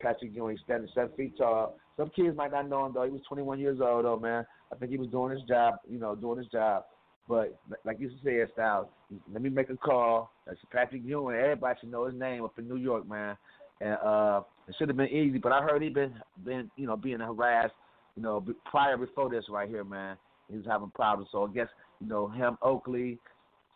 Patrick 0.02 0.32
Ewing 0.34 0.58
standing 0.64 0.90
seven 0.94 1.12
feet 1.16 1.38
tall. 1.38 1.78
Some 1.98 2.10
kids 2.16 2.36
might 2.36 2.52
not 2.52 2.70
know 2.70 2.86
him 2.86 2.94
though. 2.94 3.04
He 3.04 3.12
was 3.12 3.22
21 3.28 3.60
years 3.60 3.80
old 3.82 4.06
though, 4.06 4.20
man. 4.20 4.46
I 4.72 4.76
think 4.76 4.92
he 4.92 4.98
was 4.98 5.10
doing 5.10 5.32
his 5.36 5.48
job, 5.48 5.76
you 5.90 6.00
know, 6.00 6.16
doing 6.16 6.38
his 6.38 6.48
job. 6.48 6.84
But 7.28 7.60
like 7.86 8.00
you 8.00 8.10
said, 8.24 8.48
Styles, 8.54 8.88
let 9.32 9.42
me 9.42 9.50
make 9.50 9.70
a 9.70 9.78
call. 9.78 10.32
That's 10.46 10.60
Patrick 10.72 11.04
Ewing. 11.06 11.36
Everybody 11.36 11.80
should 11.80 11.92
know 11.92 12.06
his 12.06 12.20
name 12.20 12.44
up 12.44 12.58
in 12.58 12.68
New 12.68 12.78
York, 12.78 13.08
man. 13.08 13.38
And 13.82 13.94
uh, 13.94 14.42
it 14.68 14.76
should 14.78 14.90
have 14.90 14.98
been 14.98 15.08
easy, 15.08 15.38
but 15.38 15.52
I 15.52 15.62
heard 15.62 15.82
he 15.82 15.90
been 15.90 16.14
been 16.44 16.70
you 16.76 16.86
know 16.86 16.98
being 16.98 17.20
harassed, 17.20 17.74
you 18.16 18.22
know, 18.22 18.44
prior 18.66 18.98
before 18.98 19.30
this 19.30 19.46
right 19.50 19.70
here, 19.70 19.84
man. 19.84 20.18
He 20.50 20.58
was 20.58 20.66
having 20.66 20.92
problems. 20.92 21.30
So 21.32 21.46
I 21.46 21.52
guess 21.52 21.68
you 22.02 22.08
know 22.08 22.28
him, 22.28 22.58
Oakley, 22.62 23.18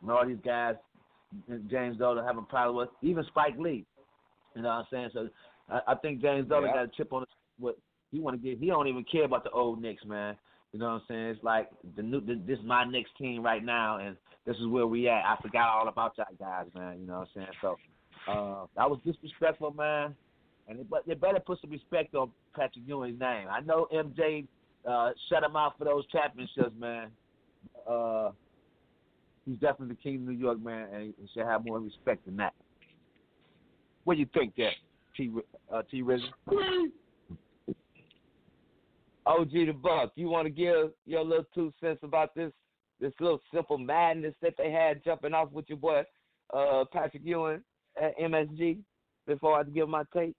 and 0.02 0.12
all 0.12 0.26
these 0.26 0.38
guys, 0.44 0.76
James 1.70 1.98
Dolan 1.98 2.26
having 2.26 2.46
problems 2.46 2.90
with, 3.02 3.10
even 3.10 3.24
Spike 3.26 3.58
Lee. 3.58 3.86
You 4.56 4.62
know 4.62 4.70
what 4.70 4.76
I'm 4.76 4.86
saying? 4.92 5.10
So 5.14 5.30
I, 5.70 5.80
I 5.94 5.96
think 5.96 6.22
James 6.22 6.48
Dolan 6.48 6.70
Yeah. 6.70 6.74
got 6.74 6.86
a 6.86 6.98
chip 6.98 7.14
on 7.14 7.22
his 7.22 7.30
what 7.58 7.78
he 8.12 8.20
want 8.20 8.42
to 8.42 8.48
get. 8.48 8.60
He 8.60 8.68
don't 8.68 8.88
even 8.88 9.06
care 9.10 9.26
about 9.26 9.44
the 9.44 9.52
old 9.52 9.82
Knicks, 9.82 10.04
man. 10.06 10.36
You 10.74 10.80
know 10.80 10.86
what 10.86 10.92
I'm 10.94 11.02
saying? 11.08 11.26
It's 11.28 11.44
like 11.44 11.70
the 11.96 12.04
new 12.04 12.20
the, 12.20 12.42
this 12.46 12.60
is 12.60 12.66
my 12.66 12.84
next 12.84 13.16
team 13.18 13.44
right 13.44 13.64
now, 13.64 13.98
and 13.98 14.18
this 14.46 14.58
is 14.58 14.68
where 14.68 14.88
we 14.88 15.08
at. 15.08 15.24
I 15.24 15.38
forgot 15.42 15.70
all 15.70 15.88
about 15.88 16.18
y'all 16.18 16.26
guys, 16.40 16.68
man. 16.76 17.00
You 17.00 17.08
know 17.08 17.20
what 17.20 17.22
I'm 17.22 17.28
saying? 17.36 17.48
So 17.62 17.78
uh, 18.28 18.66
that 18.76 18.90
was 18.90 19.00
disrespectful, 19.06 19.72
man. 19.72 20.16
And 20.68 20.80
they, 20.80 20.84
but 20.84 21.06
they 21.06 21.14
better 21.14 21.40
put 21.40 21.60
some 21.62 21.72
respect 21.72 22.16
on 22.16 22.32
Patrick 22.56 22.86
Ewing's 22.88 23.20
name. 23.20 23.48
I 23.50 23.60
know 23.62 23.88
MJ 23.94 24.46
uh, 24.90 25.12
shut 25.30 25.44
him 25.44 25.56
out 25.56 25.78
for 25.78 25.86
those 25.86 26.06
championships, 26.08 26.72
man. 26.80 27.10
Uh, 27.90 28.32
he's 29.46 29.58
definitely 29.58 29.96
the 29.96 30.02
king 30.02 30.16
of 30.16 30.22
New 30.22 30.32
York, 30.34 30.64
man, 30.64 30.88
and 30.94 31.14
he 31.20 31.28
should 31.34 31.46
have 31.46 31.66
more 31.66 31.80
respect 31.80 32.26
than 32.26 32.38
that. 32.38 32.54
What 34.06 34.16
do 34.16 34.20
you 34.22 34.28
think, 34.34 34.56
that 34.58 34.74
T 35.16 35.32
uh, 35.72 35.82
T 35.90 36.02
Rizzy? 36.02 36.30
OG 39.26 39.52
the 39.52 39.72
Buck, 39.72 40.12
you 40.16 40.28
want 40.28 40.46
to 40.46 40.50
give 40.50 40.92
your 41.06 41.24
little 41.24 41.46
two 41.56 41.72
cents 41.80 42.00
about 42.04 42.36
this 42.36 42.52
this 43.00 43.14
little 43.20 43.42
simple 43.54 43.78
madness 43.78 44.34
that 44.42 44.54
they 44.58 44.72
had 44.72 45.04
jumping 45.04 45.34
off 45.34 45.52
with 45.52 45.66
your 45.68 45.78
boy 45.78 46.04
uh, 46.54 46.84
Patrick 46.92 47.24
Ewing 47.26 47.62
at 48.02 48.18
MSG 48.18 48.80
before 49.28 49.60
I 49.60 49.64
give 49.64 49.90
my 49.90 50.04
take? 50.16 50.34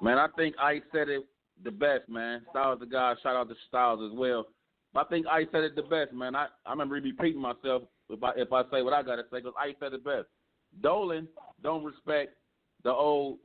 Man, 0.00 0.18
I 0.18 0.28
think 0.36 0.54
Ice 0.62 0.82
said 0.92 1.08
it 1.08 1.24
the 1.64 1.70
best, 1.70 2.08
man. 2.08 2.42
Styles 2.50 2.80
the 2.80 2.86
guy. 2.86 3.14
Shout 3.22 3.36
out 3.36 3.48
to 3.48 3.54
Styles 3.68 4.00
as 4.10 4.16
well. 4.16 4.46
But 4.94 5.06
I 5.06 5.08
think 5.10 5.26
Ice 5.26 5.46
said 5.52 5.64
it 5.64 5.76
the 5.76 5.82
best, 5.82 6.12
man. 6.12 6.34
I 6.34 6.46
I 6.64 6.70
remember 6.70 6.94
repeating 6.94 7.40
myself 7.40 7.82
if 8.08 8.22
I 8.22 8.32
if 8.36 8.52
I 8.52 8.62
say 8.70 8.82
what 8.82 8.92
I 8.92 9.02
gotta 9.02 9.22
say 9.30 9.38
because 9.38 9.54
Ice 9.58 9.74
said 9.80 9.92
it 9.92 10.04
best. 10.04 10.26
Dolan 10.82 11.26
don't 11.62 11.84
respect 11.84 12.34
the 12.84 12.90
old 12.90 13.38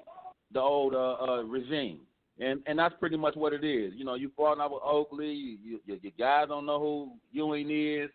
the 0.53 0.59
old 0.59 0.93
uh, 0.93 1.15
uh, 1.27 1.41
regime, 1.43 2.01
and 2.39 2.61
and 2.67 2.77
that's 2.77 2.95
pretty 2.99 3.17
much 3.17 3.35
what 3.35 3.53
it 3.53 3.63
is. 3.63 3.93
You 3.95 4.05
know, 4.05 4.15
you 4.15 4.31
falling 4.35 4.61
out 4.61 4.71
with 4.71 4.83
Oakley, 4.85 5.57
you, 5.63 5.79
you, 5.85 6.11
guys 6.17 6.47
don't 6.47 6.65
know 6.65 6.79
who 6.79 7.11
Ewing 7.31 7.69
is. 7.71 8.09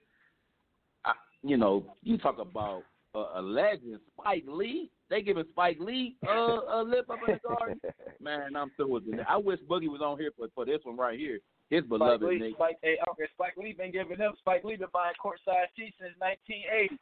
I, 1.04 1.12
you 1.42 1.56
know, 1.56 1.84
you 2.02 2.18
talk 2.18 2.38
about 2.38 2.84
a, 3.14 3.24
a 3.36 3.42
legend, 3.42 3.98
Spike 4.18 4.44
Lee. 4.46 4.90
They 5.10 5.22
giving 5.22 5.44
Spike 5.50 5.78
Lee 5.80 6.16
uh, 6.28 6.60
a 6.70 6.84
lip 6.86 7.08
up 7.08 7.18
in 7.26 7.34
the 7.34 7.48
garden. 7.48 7.80
Man, 8.20 8.54
I'm 8.54 8.70
through 8.76 8.92
with 8.92 9.04
it. 9.08 9.20
I 9.28 9.36
wish 9.36 9.58
Boogie 9.68 9.88
was 9.88 10.02
on 10.02 10.18
here 10.18 10.30
for 10.36 10.48
for 10.54 10.64
this 10.66 10.80
one 10.84 10.96
right 10.96 11.18
here. 11.18 11.38
His 11.70 11.84
beloved 11.84 12.20
Spike 12.20 12.30
Lee, 12.30 12.38
Nick. 12.38 12.54
Spike, 12.54 12.76
hey, 12.82 12.96
okay, 13.10 13.24
Spike 13.34 13.56
Lee 13.56 13.72
been 13.72 13.92
giving 13.92 14.18
them. 14.18 14.32
Spike 14.38 14.64
Lee 14.64 14.76
been 14.76 14.88
buying 14.92 15.14
courtside 15.22 15.68
seats 15.76 15.96
since 16.00 16.14
1980. 16.18 16.96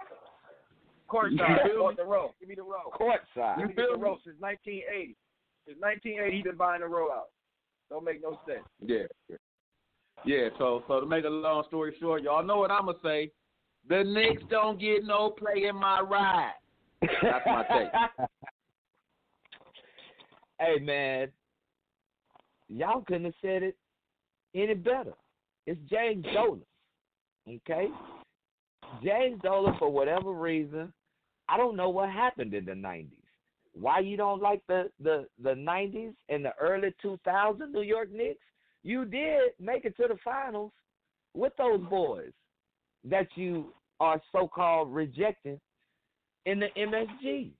Courtside, 1.08 1.64
You 1.64 1.70
feel 1.70 1.82
bought 1.82 1.96
the 1.96 2.04
row. 2.04 2.34
Give 2.40 2.48
me 2.48 2.56
the 2.56 2.62
row. 2.62 2.90
Courtside. 2.94 3.58
Give 3.58 3.68
me 3.68 3.74
the 3.76 3.98
row 3.98 4.18
since 4.24 4.36
1980. 4.40 5.14
Since 5.66 5.78
1980, 5.80 6.36
he 6.36 6.42
been 6.42 6.56
buying 6.56 6.80
the 6.80 6.88
row 6.88 7.10
out. 7.12 7.30
Don't 7.90 8.04
make 8.04 8.22
no 8.22 8.40
sense. 8.46 8.66
Yeah. 8.84 9.06
Yeah, 10.24 10.48
so 10.58 10.82
so 10.88 11.00
to 11.00 11.06
make 11.06 11.24
a 11.24 11.28
long 11.28 11.64
story 11.68 11.94
short, 12.00 12.22
y'all 12.22 12.42
know 12.42 12.58
what 12.58 12.70
I'ma 12.70 12.94
say. 13.02 13.30
The 13.88 14.02
Knicks 14.02 14.42
don't 14.50 14.80
get 14.80 15.04
no 15.04 15.30
play 15.30 15.64
in 15.68 15.76
my 15.76 16.00
ride. 16.00 16.52
That's 17.00 17.46
my 17.46 17.64
take. 17.70 18.28
hey 20.60 20.78
man, 20.80 21.28
y'all 22.68 23.02
couldn't 23.02 23.26
have 23.26 23.34
said 23.40 23.62
it 23.62 23.76
any 24.54 24.74
better. 24.74 25.12
It's 25.66 25.80
James 25.88 26.24
Dolan. 26.32 26.62
Okay? 27.48 27.88
James 29.04 29.40
Dolan, 29.42 29.74
for 29.78 29.90
whatever 29.90 30.32
reason, 30.32 30.92
I 31.48 31.56
don't 31.56 31.76
know 31.76 31.90
what 31.90 32.10
happened 32.10 32.54
in 32.54 32.64
the 32.64 32.74
nineties. 32.74 33.12
Why 33.72 34.00
you 34.00 34.16
don't 34.16 34.42
like 34.42 34.62
the 34.66 34.90
the 35.00 35.26
the 35.42 35.54
nineties 35.54 36.12
and 36.28 36.44
the 36.44 36.52
early 36.60 36.92
two 37.00 37.20
thousand 37.24 37.72
New 37.72 37.82
York 37.82 38.10
Knicks? 38.12 38.40
You 38.82 39.04
did 39.04 39.52
make 39.60 39.84
it 39.84 39.96
to 39.96 40.08
the 40.08 40.16
finals 40.24 40.72
with 41.34 41.52
those 41.56 41.80
boys 41.88 42.32
that 43.08 43.28
you 43.34 43.72
are 44.00 44.20
so 44.32 44.48
called 44.48 44.92
rejecting 44.92 45.60
in 46.44 46.60
the 46.60 46.68
MSG. 46.76 47.50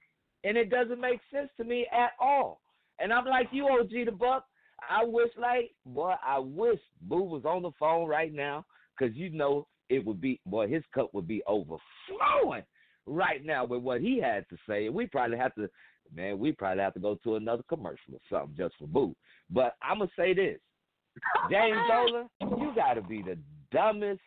And 0.45 0.57
it 0.57 0.71
doesn't 0.71 1.01
make 1.01 1.21
sense 1.33 1.49
to 1.57 1.65
me 1.65 1.87
at 1.93 2.11
all. 2.21 2.61
And 2.99 3.13
I'm 3.13 3.25
like 3.25 3.49
you, 3.51 3.67
OG 3.69 3.91
the 4.07 4.13
Buck. 4.13 4.45
I 4.91 5.05
wish, 5.05 5.31
like, 5.39 5.73
boy, 5.87 6.15
I 6.25 6.39
wish 6.39 6.79
Boo 7.03 7.23
was 7.23 7.45
on 7.45 7.63
the 7.63 7.71
phone 7.79 8.07
right 8.07 8.33
now 8.33 8.65
because 8.97 9.17
you 9.17 9.31
know 9.31 9.67
it 9.89 10.05
would 10.05 10.21
be, 10.21 10.41
boy, 10.47 10.69
his 10.69 10.83
cup 10.95 11.13
would 11.15 11.27
be 11.27 11.43
overflowing 11.47 12.63
right 13.07 13.45
now 13.45 13.65
with 13.65 13.83
what 13.83 14.01
he 14.01 14.21
had 14.21 14.49
to 14.51 14.57
say. 14.69 14.87
And 14.87 14.95
we 14.95 15.07
probably 15.07 15.39
have 15.39 15.55
to, 15.55 15.69
man, 16.15 16.39
we 16.39 16.53
probably 16.53 16.83
have 16.83 16.95
to 16.95 17.01
go 17.01 17.19
to 17.25 17.37
another 17.37 17.63
commercial 17.69 18.15
or 18.15 18.21
something 18.31 18.57
just 18.57 18.75
for 18.79 18.87
Boo. 18.87 19.17
But 19.51 19.77
I'm 19.83 19.99
going 19.99 20.11
to 20.11 20.15
say 20.17 20.35
this 20.35 20.59
James 21.51 21.79
Dolan, 21.89 22.29
you 22.41 22.73
got 22.75 22.95
to 22.95 23.03
be 23.03 23.23
the 23.23 23.39
dumbest 23.73 24.21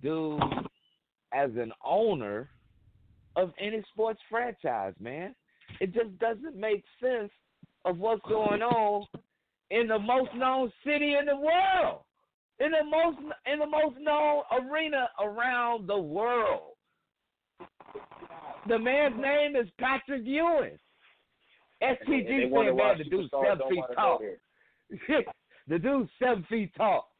dude 0.00 0.40
as 1.32 1.50
an 1.56 1.72
owner 1.84 2.48
of 3.36 3.52
any 3.58 3.82
sports 3.92 4.20
franchise, 4.30 4.94
man. 5.00 5.34
It 5.80 5.94
just 5.94 6.18
doesn't 6.18 6.56
make 6.56 6.84
sense 7.00 7.30
of 7.84 7.98
what's 7.98 8.22
going 8.28 8.62
on 8.62 9.06
in 9.70 9.88
the 9.88 9.98
most 9.98 10.30
known 10.36 10.70
city 10.84 11.14
in 11.18 11.26
the 11.26 11.36
world, 11.36 12.00
in 12.60 12.70
the 12.72 12.84
most 12.84 13.18
in 13.50 13.58
the 13.58 13.66
most 13.66 13.96
known 13.98 14.42
arena 14.52 15.08
around 15.20 15.88
the 15.88 15.98
world. 15.98 16.72
The 18.68 18.78
man's 18.78 19.20
name 19.20 19.56
is 19.56 19.68
Patrick 19.78 20.22
Ewing. 20.24 20.78
STG 21.82 21.98
And 22.08 22.28
they 22.28 22.46
wanna 22.48 22.70
said, 22.70 22.76
man, 22.76 22.98
the 22.98 23.04
dude's 23.04 23.30
seven 23.32 23.68
feet 23.68 23.84
tall. 23.96 24.20
the 25.66 25.78
dude's 25.78 26.10
seven 26.20 26.46
feet 26.48 26.70
tall. 26.76 27.11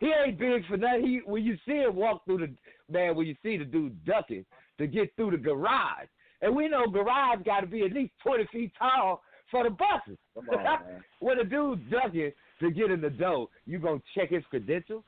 He 0.00 0.12
ain't 0.26 0.38
big 0.38 0.66
for 0.66 0.76
nothing. 0.76 1.06
He 1.06 1.20
when 1.24 1.44
you 1.44 1.56
see 1.66 1.76
him 1.76 1.94
walk 1.94 2.24
through 2.24 2.38
the 2.38 2.54
man, 2.90 3.14
when 3.14 3.26
you 3.26 3.36
see 3.42 3.56
the 3.56 3.64
dude 3.64 4.04
ducking 4.04 4.44
to 4.78 4.86
get 4.86 5.14
through 5.14 5.32
the 5.32 5.36
garage, 5.36 6.08
and 6.40 6.56
we 6.56 6.68
know 6.68 6.86
garage 6.86 7.44
got 7.44 7.60
to 7.60 7.66
be 7.66 7.82
at 7.82 7.92
least 7.92 8.12
twenty 8.22 8.46
feet 8.50 8.72
tall 8.78 9.22
for 9.50 9.64
the 9.64 9.70
buses. 9.70 10.18
On, 10.36 10.78
when 11.20 11.38
a 11.38 11.44
dude 11.44 11.90
ducking 11.90 12.32
to 12.60 12.70
get 12.70 12.90
in 12.90 13.00
the 13.00 13.10
door, 13.10 13.48
you 13.66 13.78
gonna 13.78 14.00
check 14.14 14.30
his 14.30 14.44
credentials? 14.48 15.04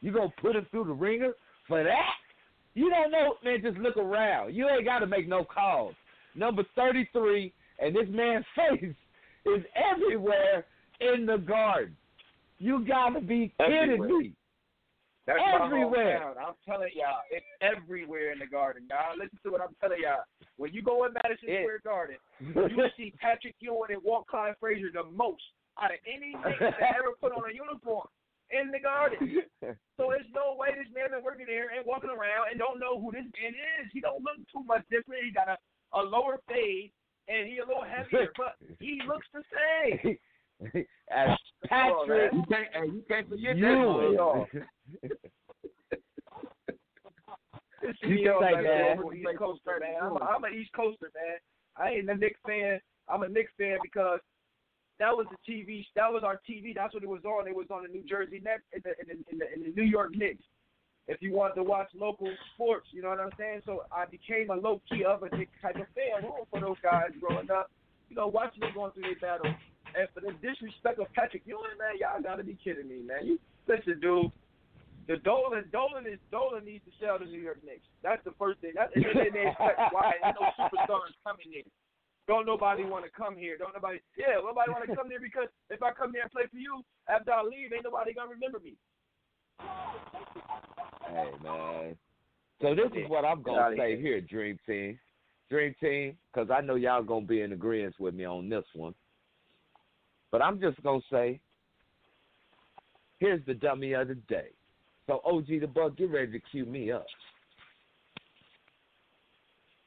You 0.00 0.12
gonna 0.12 0.32
put 0.40 0.56
him 0.56 0.66
through 0.70 0.84
the 0.84 0.92
ringer 0.92 1.32
for 1.68 1.84
that? 1.84 2.14
You 2.74 2.90
don't 2.90 3.12
know, 3.12 3.34
man. 3.44 3.60
Just 3.62 3.78
look 3.78 3.96
around. 3.96 4.54
You 4.54 4.68
ain't 4.68 4.84
got 4.84 5.00
to 5.00 5.06
make 5.06 5.28
no 5.28 5.44
calls. 5.44 5.94
Number 6.34 6.64
thirty-three, 6.74 7.52
and 7.78 7.94
this 7.94 8.06
man's 8.08 8.44
face 8.56 8.94
is 9.46 9.64
everywhere 9.92 10.64
in 11.00 11.26
the 11.26 11.36
garden. 11.36 11.96
You 12.62 12.86
gotta 12.86 13.20
be 13.20 13.52
kidding 13.58 13.98
Everywhere. 13.98 14.08
me. 14.22 14.32
That's 15.26 15.38
Everywhere. 15.54 16.34
I'm 16.38 16.54
telling 16.66 16.90
y'all, 16.94 17.22
it's 17.30 17.46
everywhere 17.60 18.30
in 18.32 18.38
the 18.38 18.46
garden, 18.46 18.86
y'all. 18.90 19.18
Listen 19.18 19.38
to 19.42 19.50
what 19.50 19.60
I'm 19.60 19.74
telling 19.82 19.98
y'all. 20.02 20.22
When 20.58 20.72
you 20.72 20.82
go 20.82 21.04
in 21.06 21.12
Madison 21.14 21.46
Yeah. 21.50 21.62
Square 21.66 21.82
Garden, 21.82 22.16
you 22.38 22.76
will 22.78 22.90
see 22.96 23.12
Patrick 23.18 23.54
Ewing 23.58 23.90
and 23.90 24.02
Walt 24.02 24.26
Clyde 24.26 24.54
Frazier 24.58 24.90
the 24.94 25.02
most 25.10 25.42
out 25.82 25.90
of 25.90 25.98
any 26.06 26.34
that 26.62 26.94
ever 26.98 27.18
put 27.20 27.32
on 27.34 27.50
a 27.50 27.54
uniform 27.54 28.06
in 28.54 28.70
the 28.70 28.78
garden. 28.78 29.42
So 29.98 30.10
there's 30.14 30.30
no 30.34 30.54
way 30.54 30.70
this 30.78 30.90
man 30.94 31.10
been 31.10 31.24
working 31.26 31.46
there 31.50 31.70
and 31.74 31.82
walking 31.86 32.10
around 32.10 32.50
and 32.54 32.58
don't 32.62 32.78
know 32.78 32.98
who 33.00 33.10
this 33.10 33.26
man 33.38 33.54
is. 33.82 33.90
He 33.90 33.98
don't 34.02 34.22
look 34.22 34.38
too 34.54 34.62
much 34.66 34.82
different. 34.90 35.22
He 35.26 35.30
got 35.34 35.48
a, 35.50 35.58
a 35.98 36.02
lower 36.02 36.38
fade 36.46 36.90
and 37.26 37.46
he 37.46 37.58
a 37.58 37.66
little 37.66 37.86
heavier, 37.86 38.30
but 38.38 38.54
he 38.78 39.02
looks 39.06 39.26
the 39.34 39.42
same. 39.50 40.18
As 41.10 41.38
Patrick 41.66 42.32
You 42.32 42.44
can't, 42.48 42.68
hey, 42.72 42.86
you 42.86 43.02
can't 43.08 43.28
forget 43.28 43.54
that. 43.54 43.60
Ewing. 43.60 44.46
You 47.82 47.90
is 47.90 47.96
can 47.98 48.38
say 48.40 48.54
man. 48.54 48.64
that. 48.64 48.98
I'm 48.98 49.10
an 49.10 49.16
East 49.18 49.38
Coaster, 49.38 49.80
man. 49.80 49.96
I'm, 50.02 50.12
a, 50.12 50.20
I'm 50.20 50.44
an 50.44 50.54
East 50.54 50.70
Coaster, 50.72 51.10
man. 51.14 51.38
I 51.76 51.90
ain't 51.90 52.10
a 52.10 52.14
Knicks 52.14 52.38
fan. 52.46 52.80
I'm 53.08 53.22
a 53.22 53.28
Knicks 53.28 53.50
fan 53.58 53.78
because 53.82 54.20
that 54.98 55.10
was 55.10 55.26
the 55.30 55.52
TV. 55.52 55.84
That 55.96 56.12
was 56.12 56.22
our 56.24 56.40
TV. 56.48 56.74
That's 56.74 56.94
what 56.94 57.02
it 57.02 57.08
was 57.08 57.24
on. 57.24 57.48
It 57.48 57.56
was 57.56 57.66
on 57.70 57.82
the 57.82 57.88
New 57.88 58.04
Jersey 58.04 58.40
Net 58.44 58.60
in 58.72 58.82
the 58.84 58.90
in 59.00 59.08
the, 59.08 59.32
in 59.32 59.38
the, 59.38 59.52
in 59.52 59.62
the 59.74 59.80
New 59.80 59.88
York 59.88 60.14
Knicks. 60.14 60.44
If 61.08 61.20
you 61.20 61.32
wanted 61.32 61.56
to 61.56 61.64
watch 61.64 61.88
local 61.94 62.28
sports, 62.54 62.86
you 62.92 63.02
know 63.02 63.08
what 63.08 63.18
I'm 63.18 63.34
saying. 63.36 63.62
So 63.66 63.82
I 63.90 64.04
became 64.06 64.50
a 64.50 64.54
low 64.54 64.80
key 64.88 65.04
of 65.04 65.24
a 65.24 65.36
Knicks 65.36 65.50
type 65.60 65.74
of 65.74 65.86
fan. 65.94 66.22
Rooting 66.22 66.46
for 66.50 66.60
those 66.60 66.78
guys 66.82 67.10
growing 67.20 67.50
up. 67.50 67.70
You 68.08 68.16
know, 68.16 68.28
watching 68.28 68.60
them 68.60 68.70
going 68.74 68.92
through 68.92 69.02
their 69.02 69.16
battles. 69.20 69.56
And 69.94 70.08
for 70.14 70.20
the 70.20 70.32
disrespect 70.40 70.98
of 70.98 71.12
Patrick 71.12 71.42
Ewing, 71.44 71.76
man, 71.78 72.00
y'all 72.00 72.22
gotta 72.22 72.44
be 72.44 72.56
kidding 72.62 72.88
me, 72.88 73.02
man. 73.04 73.26
You 73.26 73.38
listen, 73.66 74.00
dude. 74.00 74.32
The 75.08 75.16
Dolan, 75.18 75.64
Dolan 75.72 76.06
is 76.06 76.18
Dolan 76.30 76.64
needs 76.64 76.84
to 76.86 76.92
sell 77.02 77.18
the 77.18 77.26
New 77.26 77.42
York 77.42 77.58
Knicks. 77.66 77.84
That's 78.02 78.22
the 78.24 78.30
first 78.38 78.60
thing. 78.60 78.72
That's 78.74 78.94
and 78.94 79.04
then 79.04 79.34
they 79.34 79.50
expect 79.50 79.78
why 79.90 80.14
ain't 80.14 80.36
no 80.38 80.46
superstars 80.54 81.10
coming 81.26 81.50
in. 81.52 81.66
Don't 82.28 82.46
nobody 82.46 82.84
want 82.84 83.04
to 83.04 83.10
come 83.10 83.36
here. 83.36 83.58
Don't 83.58 83.74
nobody. 83.74 83.98
Yeah, 84.16 84.38
nobody 84.38 84.70
want 84.70 84.88
to 84.88 84.94
come 84.94 85.08
there 85.08 85.20
because 85.20 85.48
if 85.70 85.82
I 85.82 85.90
come 85.90 86.12
there 86.12 86.22
and 86.22 86.30
play 86.30 86.44
for 86.50 86.56
you 86.56 86.82
after 87.08 87.32
I 87.32 87.42
leave, 87.42 87.72
ain't 87.74 87.84
nobody 87.84 88.14
gonna 88.14 88.30
remember 88.30 88.60
me. 88.60 88.74
Hey 91.08 91.30
man. 91.42 91.96
So 92.60 92.74
this 92.76 92.92
is 92.94 93.10
what 93.10 93.24
I'm 93.24 93.42
gonna 93.42 93.58
outta 93.58 93.76
say 93.76 94.00
here. 94.00 94.18
here, 94.18 94.20
Dream 94.20 94.58
Team. 94.66 94.98
Dream 95.50 95.74
Team, 95.80 96.16
because 96.32 96.48
I 96.50 96.60
know 96.60 96.76
y'all 96.76 97.02
gonna 97.02 97.26
be 97.26 97.42
in 97.42 97.52
agreement 97.52 97.96
with 97.98 98.14
me 98.14 98.24
on 98.24 98.48
this 98.48 98.64
one. 98.74 98.94
But 100.32 100.42
I'm 100.42 100.58
just 100.58 100.82
gonna 100.82 101.00
say, 101.12 101.38
here's 103.20 103.44
the 103.46 103.54
dummy 103.54 103.92
of 103.92 104.08
the 104.08 104.14
day. 104.14 104.48
So 105.06 105.20
OG 105.24 105.46
the 105.60 105.66
Buck, 105.66 105.96
get 105.96 106.10
ready 106.10 106.32
to 106.32 106.40
cue 106.50 106.64
me 106.64 106.90
up. 106.90 107.06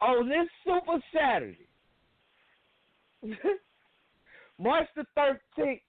On 0.02 0.30
this 0.30 0.48
Super 0.64 1.00
Saturday, 1.14 1.68
March 4.60 4.88
the 4.96 5.06
13th, 5.18 5.82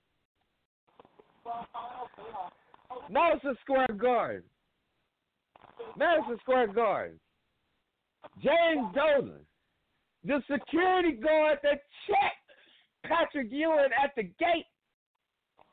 Madison 3.11 3.57
Square 3.61 3.99
Garden. 4.01 4.43
Madison 5.99 6.39
Square 6.41 6.69
Garden. 6.69 7.21
James 8.43 8.95
Dolan, 8.95 9.41
the 10.25 10.43
security 10.51 11.13
guard 11.13 11.59
that 11.63 11.83
checked 12.07 12.46
Patrick 13.09 13.49
Ewing 13.51 13.91
at 14.03 14.15
the 14.17 14.25
gate, 14.25 14.67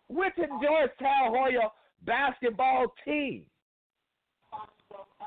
with 0.10 0.34
the 0.38 0.48
Georgetown 0.62 1.30
Hoya 1.30 1.72
basketball 2.06 2.94
team. 3.06 3.44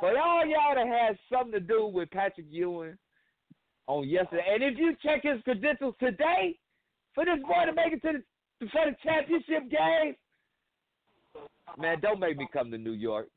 But 0.01 0.17
all 0.17 0.45
y'all 0.47 0.75
that 0.75 0.87
had 0.87 1.19
something 1.33 1.53
to 1.53 1.61
do 1.61 1.87
with 1.87 2.11
Patrick 2.11 2.47
Ewing 2.51 2.97
on 3.87 4.09
yesterday, 4.09 4.45
and 4.55 4.63
if 4.63 4.79
you 4.79 4.95
check 5.03 5.23
his 5.23 5.43
credentials 5.43 5.95
today, 5.99 6.59
for 7.15 7.25
this 7.25 7.41
boy 7.43 7.67
to 7.67 7.73
make 7.73 7.93
it 7.93 8.03
to 8.03 8.19
the 8.19 8.67
for 8.69 8.91
the 8.91 8.97
championship 9.03 9.71
game, 9.71 10.15
man, 11.79 11.99
don't 12.01 12.21
make 12.21 12.37
me 12.37 12.47
come 12.53 12.71
to 12.71 12.79
New 12.79 12.93
York. 12.93 13.29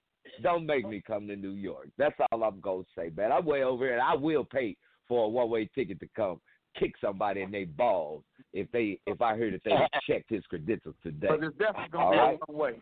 Don't 0.44 0.66
make 0.66 0.88
me 0.88 1.02
come 1.06 1.28
to 1.28 1.36
New 1.36 1.54
York. 1.54 1.90
That's 1.98 2.16
all 2.32 2.44
I'm 2.44 2.60
gonna 2.60 2.84
say, 2.98 3.12
man. 3.16 3.32
I'm 3.32 3.46
way 3.46 3.64
over 3.64 3.86
here, 3.86 3.94
and 3.94 4.02
I 4.02 4.16
will 4.16 4.44
pay 4.44 4.76
for 5.08 5.26
a 5.26 5.30
one 5.30 5.50
way 5.50 5.70
ticket 5.74 6.00
to 6.02 6.08
come 6.16 6.40
kick 6.78 6.94
somebody 7.02 7.42
in 7.42 7.52
their 7.52 7.66
balls 7.66 8.24
if 8.54 8.72
they 8.72 9.00
if 9.06 9.22
I 9.22 9.36
hear 9.38 9.52
that 9.52 9.62
they 9.64 9.72
checked 10.08 10.30
his 10.30 10.46
credentials 10.46 10.96
today. 11.04 11.28
But 11.30 11.44
it's 11.44 11.58
definitely 11.58 11.90
gonna 11.92 12.06
All 12.06 12.12
be 12.12 12.18
right? 12.18 12.40
a 12.48 12.52
one 12.52 12.74
way. 12.74 12.82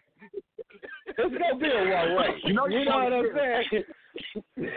It's 1.08 1.18
gonna 1.18 1.56
be 1.60 1.68
a 1.68 2.14
one 2.14 2.16
way. 2.16 2.28
You 2.46 2.54
know 2.54 2.68
you 2.68 2.80
you 2.80 2.86
know 2.86 2.98
what 3.04 3.14
I'm 3.14 3.26
saying? 3.36 3.84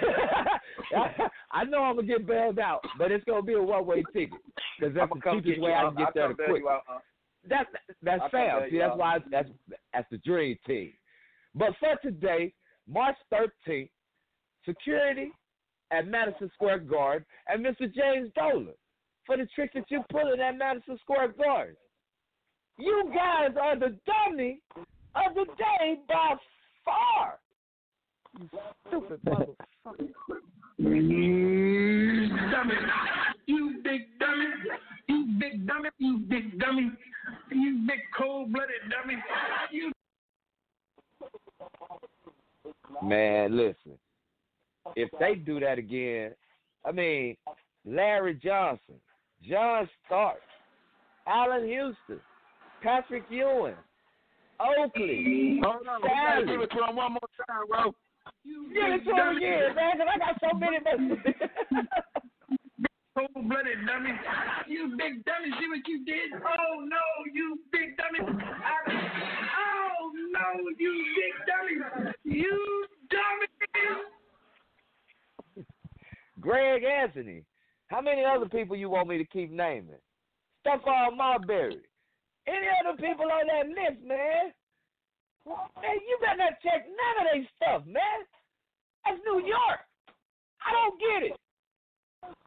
I 1.53 1.65
know 1.65 1.82
I'm 1.82 1.97
gonna 1.97 2.07
get 2.07 2.27
bailed 2.27 2.59
out, 2.59 2.81
but 2.99 3.11
it's 3.11 3.24
gonna 3.24 3.43
be 3.43 3.55
a 3.55 3.62
one 3.62 3.87
way 3.87 4.03
ticket 4.12 4.39
because 4.78 4.95
that's 4.95 5.11
the 5.12 5.20
cheapest 5.32 5.45
get 5.47 5.61
way 5.61 5.70
you. 5.70 5.77
I 5.77 5.82
can 5.85 5.95
get 5.97 6.07
I'll 6.07 6.12
there 6.15 6.28
to 6.28 6.35
quick. 6.35 6.62
you 6.62 6.69
out, 6.69 6.82
uh. 6.93 6.99
That's 7.49 7.69
that's 8.03 8.23
I'll 8.23 8.28
fair. 8.31 8.69
See, 8.70 8.78
that's 8.78 8.93
out. 8.93 8.99
why 8.99 9.19
that's 9.31 9.49
that's 9.93 10.11
the 10.11 10.19
dream 10.19 10.57
team. 10.66 10.93
But 11.55 11.70
for 11.81 11.97
today, 12.03 12.53
March 12.89 13.16
13th, 13.32 13.89
security 14.65 15.32
at 15.91 16.07
Madison 16.07 16.51
Square 16.55 16.81
Garden 16.81 17.24
and 17.49 17.65
Mr. 17.65 17.93
James 17.93 18.31
Dolan 18.37 18.69
for 19.26 19.36
the 19.36 19.47
tricks 19.55 19.74
that 19.74 19.84
you 19.88 20.02
pulling 20.10 20.40
at 20.40 20.56
Madison 20.56 20.98
Square 21.02 21.34
Garden. 21.38 21.76
You 22.78 23.10
guys 23.14 23.51
are 23.60 23.78
the 23.78 23.97
dummy 24.06 24.60
of 25.14 25.34
the 25.34 25.44
day 25.56 25.98
by 26.09 26.34
far. 26.84 27.38
You 28.38 28.48
stupid 28.88 29.20
motherfucker. 29.26 29.56
dummy. 32.51 32.74
You 33.47 33.80
big 33.84 34.01
dummy. 34.18 34.47
You 35.09 35.26
big 35.38 35.66
dummy. 35.66 35.88
You 35.98 36.18
big 36.28 36.59
dummy. 36.59 36.90
You 37.51 37.84
big 37.86 38.01
cold 38.16 38.52
blooded 38.52 38.76
dummy. 38.90 39.16
You 39.72 39.92
Man, 43.02 43.56
listen. 43.56 43.98
If 44.97 45.10
they 45.18 45.34
do 45.34 45.60
that 45.60 45.78
again, 45.78 46.32
I 46.84 46.92
mean, 46.92 47.36
Larry 47.84 48.34
Johnson, 48.34 48.97
John 49.48 49.88
Stark, 50.06 50.40
Allan 51.26 51.66
Houston, 51.66 52.20
Patrick 52.82 53.24
Ewing, 53.30 53.74
Oakley, 54.60 55.60
Hold 55.64 55.86
on, 55.88 56.02
we 56.02 56.08
gotta 56.08 56.42
Sally. 56.42 56.46
give 56.46 56.60
it 56.60 56.70
to 56.70 56.84
him 56.84 56.96
one 56.96 57.12
more 57.12 57.30
time, 57.48 57.66
bro. 57.68 57.94
Give 58.44 58.92
it 58.92 59.04
to 59.04 59.10
him 59.14 59.36
again, 59.36 59.74
man, 59.74 59.96
'cause 59.98 60.08
I 60.12 60.18
got 60.18 60.40
so 60.40 60.56
many 60.58 60.78
messages. 60.80 61.34
cold 63.16 63.48
blooded 63.48 63.86
dummy. 63.86 64.12
You 64.68 64.94
big 64.96 65.24
dummy. 65.24 65.50
See 65.58 65.68
what 65.68 65.86
you 65.88 66.04
did? 66.04 66.32
Oh 66.34 66.80
no, 66.84 67.00
you 67.32 67.58
big 67.72 67.96
dummy. 67.96 68.20
I- 68.20 68.84
oh 69.58 70.12
no, 70.30 70.68
you 70.78 70.92
big 71.16 71.34
dummy. 71.46 72.14
You 72.24 72.86
dummy. 73.10 73.46
Greg 76.40 76.84
Anthony. 76.84 77.44
How 77.90 78.00
many 78.00 78.22
other 78.24 78.48
people 78.48 78.76
you 78.76 78.88
want 78.88 79.08
me 79.08 79.18
to 79.18 79.24
keep 79.24 79.50
naming? 79.50 79.96
Stephon 80.64 81.16
Marbury. 81.16 81.80
Any 82.46 82.66
other 82.80 82.96
people 82.96 83.26
on 83.26 83.46
that 83.48 83.68
list, 83.68 84.02
man? 84.06 84.52
Man, 85.46 85.96
you 86.06 86.18
better 86.20 86.36
not 86.38 86.52
check 86.62 86.86
none 86.86 87.16
of 87.18 87.32
their 87.32 87.48
stuff, 87.56 87.86
man. 87.86 88.20
That's 89.04 89.18
New 89.26 89.40
York. 89.46 89.80
I 90.64 90.72
don't 90.72 91.00
get 91.00 91.32
it. 91.32 91.36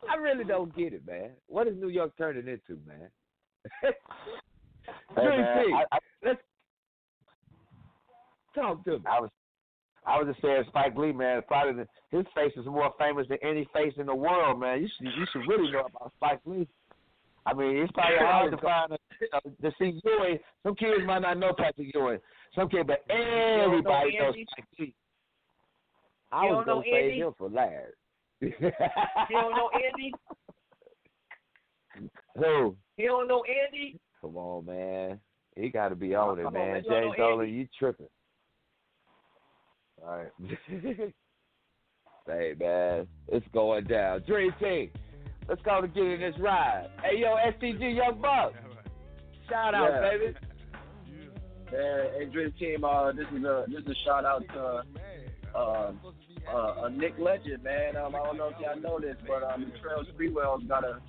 I 0.09 0.15
really 0.15 0.43
don't 0.43 0.73
get 0.75 0.93
it, 0.93 1.05
man. 1.05 1.31
What 1.47 1.67
is 1.67 1.75
New 1.75 1.89
York 1.89 2.11
turning 2.17 2.47
into, 2.47 2.79
man? 2.87 3.09
Hey, 5.15 5.23
man. 5.23 5.73
I- 5.73 5.85
I- 5.95 5.99
Let's 6.25 6.41
talk 8.55 8.83
to 8.85 8.91
me. 8.99 9.05
I 9.09 9.19
was 9.21 9.29
I 10.05 10.17
was 10.19 10.27
just 10.27 10.41
saying 10.41 10.63
Spike 10.67 10.95
Lee, 10.97 11.11
man, 11.13 11.41
probably 11.47 11.83
the, 11.83 12.17
his 12.17 12.25
face 12.35 12.51
is 12.57 12.65
more 12.65 12.91
famous 12.99 13.25
than 13.29 13.37
any 13.41 13.67
face 13.73 13.93
in 13.97 14.05
the 14.05 14.15
world, 14.15 14.59
man. 14.59 14.81
You 14.81 14.87
should 14.97 15.07
you 15.17 15.25
should 15.31 15.47
really 15.47 15.71
know 15.71 15.85
about 15.85 16.11
Spike 16.15 16.41
Lee. 16.45 16.67
I 17.45 17.53
mean, 17.53 17.77
it's 17.77 17.91
probably 17.91 18.17
hard 18.19 18.51
to 18.51 18.57
find 18.57 18.91
a, 18.93 18.97
you 19.19 19.27
know, 19.33 19.69
to 19.69 19.75
see 19.77 19.99
Ewing. 20.03 20.39
Some 20.63 20.75
kids 20.75 21.01
might 21.05 21.19
not 21.21 21.37
know 21.37 21.51
Patrick 21.57 21.91
Ewing. 21.93 22.19
Some 22.55 22.69
kids, 22.69 22.87
but 22.87 23.03
everybody 23.09 24.17
knows 24.17 24.27
Andy? 24.33 24.45
Spike 24.51 24.65
Lee. 24.79 24.95
I 26.31 26.45
You 26.47 26.53
was 26.55 26.65
don't 26.65 26.67
know 26.67 26.73
gonna 26.81 26.85
save 26.85 27.03
Andy? 27.11 27.19
him 27.19 27.33
for 27.37 27.49
Larry. 27.49 27.91
You 28.41 28.51
don't 29.31 29.51
know 29.55 29.69
Andy? 29.73 30.11
Who? 32.37 32.75
You 32.97 33.07
don't 33.07 33.27
know 33.27 33.43
Andy? 33.43 33.99
Come 34.21 34.37
on, 34.37 34.65
man. 34.65 35.19
He 35.55 35.69
got 35.69 35.89
to 35.89 35.95
be 35.95 36.15
on 36.15 36.39
it, 36.39 36.43
man. 36.43 36.53
man. 36.53 36.83
You 36.83 36.89
don't 36.89 37.03
James 37.03 37.15
Dolan, 37.17 37.49
you 37.53 37.67
tripping. 37.77 38.07
All 40.05 40.17
right. 40.17 40.31
hey, 42.27 42.53
man. 42.59 43.07
It's 43.29 43.45
going 43.53 43.85
down. 43.85 44.23
Dream 44.27 44.51
Team. 44.59 44.89
Let's 45.47 45.61
go 45.63 45.81
to 45.81 45.87
get 45.87 46.03
in 46.03 46.19
this 46.19 46.35
ride. 46.39 46.89
Hey, 47.01 47.19
yo, 47.19 47.35
STG 47.35 47.95
Young 47.95 48.21
Buck. 48.21 48.53
Shout 49.49 49.75
out, 49.75 49.89
Yeah. 49.91 50.01
baby. 50.11 50.37
Hey, 51.69 52.11
hey, 52.19 52.25
Dream 52.31 52.53
Team, 52.59 52.83
uh, 52.83 53.11
this 53.13 53.25
is 53.35 53.43
a 53.43 53.65
this 53.67 53.81
is 53.81 53.87
a 53.89 53.95
shout 54.05 54.25
out 54.25 54.43
to 54.53 54.83
uh, 55.57 55.91
uh, 56.53 56.85
a 56.85 56.89
Nick 56.91 57.15
Legend, 57.17 57.63
man. 57.63 57.97
Um, 57.97 58.15
I 58.15 58.19
don't 58.19 58.37
know 58.37 58.49
if 58.49 58.59
y'all 58.59 58.79
know 58.79 58.99
this, 58.99 59.15
but 59.27 59.43
um, 59.43 59.71
Trail 59.81 60.05
Sprewell's 60.13 60.63
got 60.67 60.83
a 60.83 61.01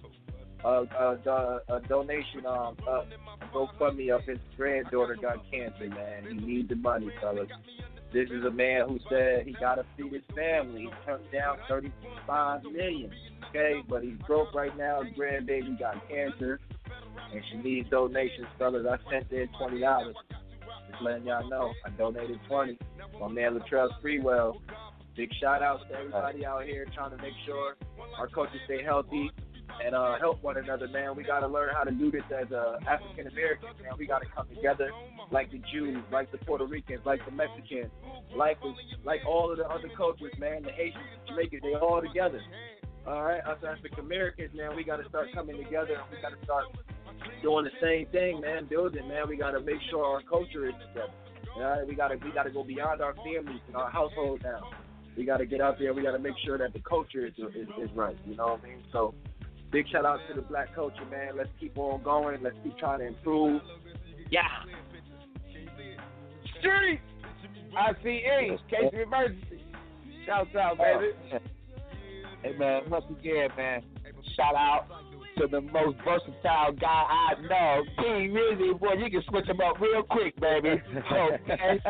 a, 0.65 0.69
a, 0.69 1.19
a, 1.29 1.77
a 1.77 1.81
donation 1.89 2.47
um 2.47 2.77
up 2.89 3.07
GoFundMe 3.53 4.15
of 4.15 4.23
his 4.25 4.39
granddaughter 4.57 5.16
got 5.21 5.39
cancer, 5.51 5.89
man. 5.89 6.25
He 6.29 6.35
needs 6.35 6.69
the 6.71 6.77
money, 6.77 7.11
fellas. 7.21 7.49
This 8.15 8.31
is 8.31 8.45
a 8.45 8.51
man 8.51 8.89
who 8.89 9.01
said 9.11 9.45
he 9.45 9.55
got 9.55 9.74
to 9.74 9.85
feed 9.97 10.12
his 10.12 10.23
family. 10.36 10.82
He 10.82 10.91
turned 11.05 11.24
down 11.32 11.57
thirty-five 11.69 12.62
million, 12.62 13.11
okay, 13.51 13.82
but 13.89 14.05
he's 14.05 14.16
broke 14.24 14.55
right 14.55 14.74
now. 14.78 15.03
His 15.03 15.12
grandbaby 15.19 15.77
got 15.77 16.09
cancer, 16.09 16.61
and 17.32 17.43
she 17.51 17.57
needs 17.59 17.91
donations, 17.91 18.47
fellas. 18.57 18.86
I 18.89 19.11
sent 19.11 19.32
in 19.32 19.49
twenty 19.59 19.81
dollars. 19.81 20.15
Just 20.89 21.03
letting 21.03 21.27
y'all 21.27 21.51
know, 21.51 21.73
I 21.85 21.91
donated 21.91 22.39
twenty. 22.47 22.78
My 23.20 23.27
man 23.27 23.59
Latrell 23.59 23.89
Sprewell. 24.01 24.61
Big 25.16 25.31
shout 25.41 25.62
out 25.62 25.81
to 25.89 25.97
everybody 25.97 26.47
out 26.47 26.65
here 26.65 26.86
trying 26.95 27.11
to 27.11 27.16
make 27.16 27.35
sure 27.45 27.74
our 28.16 28.28
coaches 28.28 28.61
stay 28.66 28.82
healthy 28.85 29.31
and 29.85 29.95
uh, 29.95 30.19
help 30.19 30.43
one 30.43 30.57
another, 30.57 30.89
man. 30.89 31.17
We 31.17 31.25
got 31.25 31.41
to 31.41 31.49
learn 31.49 31.71
how 31.75 31.85
to 31.85 31.91
do 31.91 32.11
this 32.11 32.23
as 32.31 32.51
uh, 32.53 32.79
African 32.87 33.27
Americans, 33.29 33.75
man. 33.83 33.93
We 33.99 34.07
got 34.07 34.21
to 34.21 34.29
come 34.35 34.49
together 34.49 34.91
like 35.31 35.51
the 35.51 35.61
Jews, 35.73 35.99
like 36.13 36.31
the 36.33 36.39
Puerto 36.39 36.67
Ricans, 36.67 37.01
like 37.05 37.25
the 37.25 37.33
Mexicans, 37.33 37.91
like 38.37 38.59
like 39.05 39.21
all 39.27 39.51
of 39.51 39.59
the 39.59 39.65
other 39.65 39.91
cultures, 39.97 40.33
man. 40.39 40.63
The 40.63 40.73
Haitians, 40.73 41.05
Jamaicans, 41.29 41.63
they 41.63 41.75
all 41.75 42.01
together. 42.01 42.41
All 43.07 43.23
right, 43.23 43.45
us 43.45 43.59
African 43.67 44.01
Americans, 44.01 44.51
man, 44.55 44.75
we 44.75 44.83
got 44.83 44.97
to 44.97 45.09
start 45.11 45.29
coming 45.35 45.63
together. 45.63 46.01
and 46.01 46.09
We 46.11 46.23
got 46.23 46.33
to 46.39 46.43
start 46.45 46.65
doing 47.43 47.67
the 47.67 47.77
same 47.83 48.07
thing, 48.13 48.41
man. 48.41 48.67
Building, 48.67 49.07
man. 49.09 49.29
We 49.29 49.37
got 49.37 49.51
to 49.51 49.61
make 49.61 49.81
sure 49.91 50.05
our 50.05 50.23
culture 50.23 50.67
is 50.69 50.75
together. 50.89 51.13
All 51.57 51.63
right, 51.63 51.87
we 51.87 51.95
got 51.95 52.09
to 52.09 52.17
we 52.17 52.33
got 52.33 52.45
to 52.45 52.51
go 52.51 52.65
beyond 52.65 53.01
our 53.01 53.15
families 53.15 53.61
and 53.67 53.77
our 53.77 53.91
household 53.91 54.41
now. 54.43 54.71
We 55.17 55.25
got 55.25 55.37
to 55.37 55.47
get 55.47 55.61
out 55.61 55.79
there. 55.79 55.95
We 55.95 56.03
got 56.03 56.13
to 56.13 56.19
make 56.19 56.35
sure 56.45 56.59
that 56.59 56.73
the 56.73 56.81
culture 56.81 57.27
is, 57.27 57.35
is 57.55 57.69
is 57.81 57.91
right. 57.95 58.17
You 58.27 58.37
know 58.37 58.47
what 58.47 58.65
I 58.65 58.69
mean? 58.69 58.83
So, 58.93 59.15
big 59.75 59.89
shout 59.89 60.05
out 60.07 60.21
to 60.29 60.35
the 60.35 60.47
black 60.47 60.73
culture, 60.73 61.05
man. 61.11 61.37
Let's 61.37 61.51
keep 61.59 61.77
on 61.77 62.01
going. 62.05 62.41
Let's 62.45 62.55
keep 62.63 62.79
trying 62.79 63.01
to 63.01 63.07
improve. 63.09 63.61
Yeah. 64.31 64.43
Street. 66.61 67.01
ICE. 67.77 68.61
Case 68.71 68.93
of 68.93 69.01
emergency. 69.01 69.65
Shouts 70.27 70.55
out, 70.55 70.79
oh, 70.79 71.01
baby. 71.01 71.45
Hey 72.43 72.57
man, 72.57 72.83
once 72.89 73.05
again, 73.11 73.49
man, 73.57 73.83
shout 74.37 74.55
out 74.55 74.87
to 75.39 75.49
the 75.49 75.61
most 75.61 75.97
versatile 76.05 76.73
guy 76.79 76.87
I 76.87 77.35
know, 77.43 77.83
King 77.97 78.33
Rizzy. 78.33 78.79
Boy, 78.79 78.93
you 79.03 79.11
can 79.11 79.23
switch 79.29 79.47
him 79.47 79.61
up 79.61 79.81
real 79.81 80.03
quick, 80.05 80.39
baby. 80.41 80.81
Okay. 80.95 81.81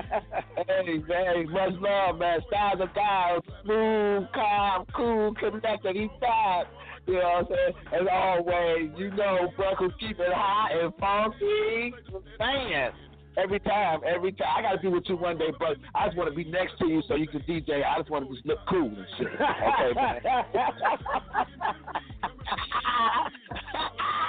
hey 0.69 0.99
man, 1.07 1.51
much 1.53 1.73
love, 1.81 2.19
man. 2.19 2.41
Styles 2.49 2.81
of 2.81 2.95
guy, 2.95 3.37
smooth, 3.63 4.25
calm, 4.33 4.87
cool, 4.97 5.35
connected. 5.35 5.97
He's 5.97 6.09
fine. 6.19 6.65
You 7.07 7.15
know 7.15 7.21
what 7.21 7.37
I'm 7.37 7.47
saying? 7.47 8.03
As 8.03 8.07
always, 8.11 8.91
you 8.97 9.11
know, 9.11 9.53
Buckles 9.57 9.93
keep 10.01 10.19
it 10.19 10.33
hot 10.33 10.71
and 10.73 10.93
funky. 10.99 11.93
Man, 12.39 12.93
Every 13.37 13.59
time, 13.61 14.01
every 14.07 14.31
time. 14.33 14.47
I 14.59 14.63
gotta 14.63 14.79
be 14.79 14.87
with 14.89 15.05
you 15.09 15.17
one 15.17 15.37
day, 15.37 15.53
but 15.59 15.77
I 15.93 16.07
just 16.07 16.17
want 16.17 16.31
to 16.31 16.37
be 16.37 16.45
next 16.45 16.79
to 16.79 16.87
you 16.87 17.03
so 17.09 17.17
you 17.17 17.27
can 17.27 17.41
DJ. 17.41 17.85
I 17.85 17.99
just 17.99 18.09
want 18.09 18.29
to 18.29 18.35
just 18.35 18.47
look 18.47 18.61
cool 18.69 18.87
and 18.87 19.07
shit. 19.19 19.27
Okay, 19.27 19.93
man. 19.97 20.21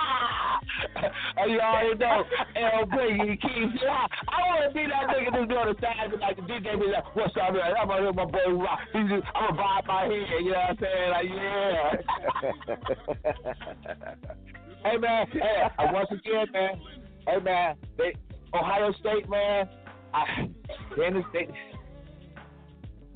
oh, 1.37 1.45
you 1.47 1.59
already 1.59 1.97
know. 1.97 2.23
LB, 2.55 3.29
he 3.29 3.37
keeps 3.37 3.81
yeah. 3.81 4.07
I 4.29 4.37
want 4.47 4.67
to 4.67 4.73
be 4.73 4.85
that 4.87 5.07
nigga 5.09 5.31
that's 5.31 5.47
doing 5.49 5.67
the 5.67 5.75
side 5.81 6.11
like 6.19 6.35
the 6.35 6.41
DJ 6.43 6.79
be 6.79 6.87
like, 6.87 7.15
what's 7.15 7.35
up, 7.41 7.53
man? 7.53 7.73
I'm 7.79 7.87
gonna 7.87 8.01
hear 8.01 8.13
my 8.13 8.25
boy 8.25 8.51
rock. 8.53 8.79
He's 8.93 9.09
just, 9.09 9.27
I'm 9.35 9.55
gonna 9.55 9.61
vibe 9.61 9.87
my 9.87 10.01
head. 10.03 10.41
You 10.43 10.51
know 10.51 10.57
what 10.57 10.69
I'm 10.69 10.77
saying? 10.81 11.09
Like, 11.11 11.27
yeah. 11.35 11.91
hey 14.85 14.97
man, 14.97 15.27
hey, 15.31 15.57
uh, 15.79 15.87
once 15.93 16.09
again, 16.11 16.47
man. 16.53 16.81
Hey 17.27 17.39
man, 17.43 17.75
they 17.97 18.13
Ohio 18.53 18.93
State, 18.99 19.29
man. 19.29 19.69
I, 20.13 20.49
they 20.97 21.05
in 21.05 21.13
the. 21.15 21.23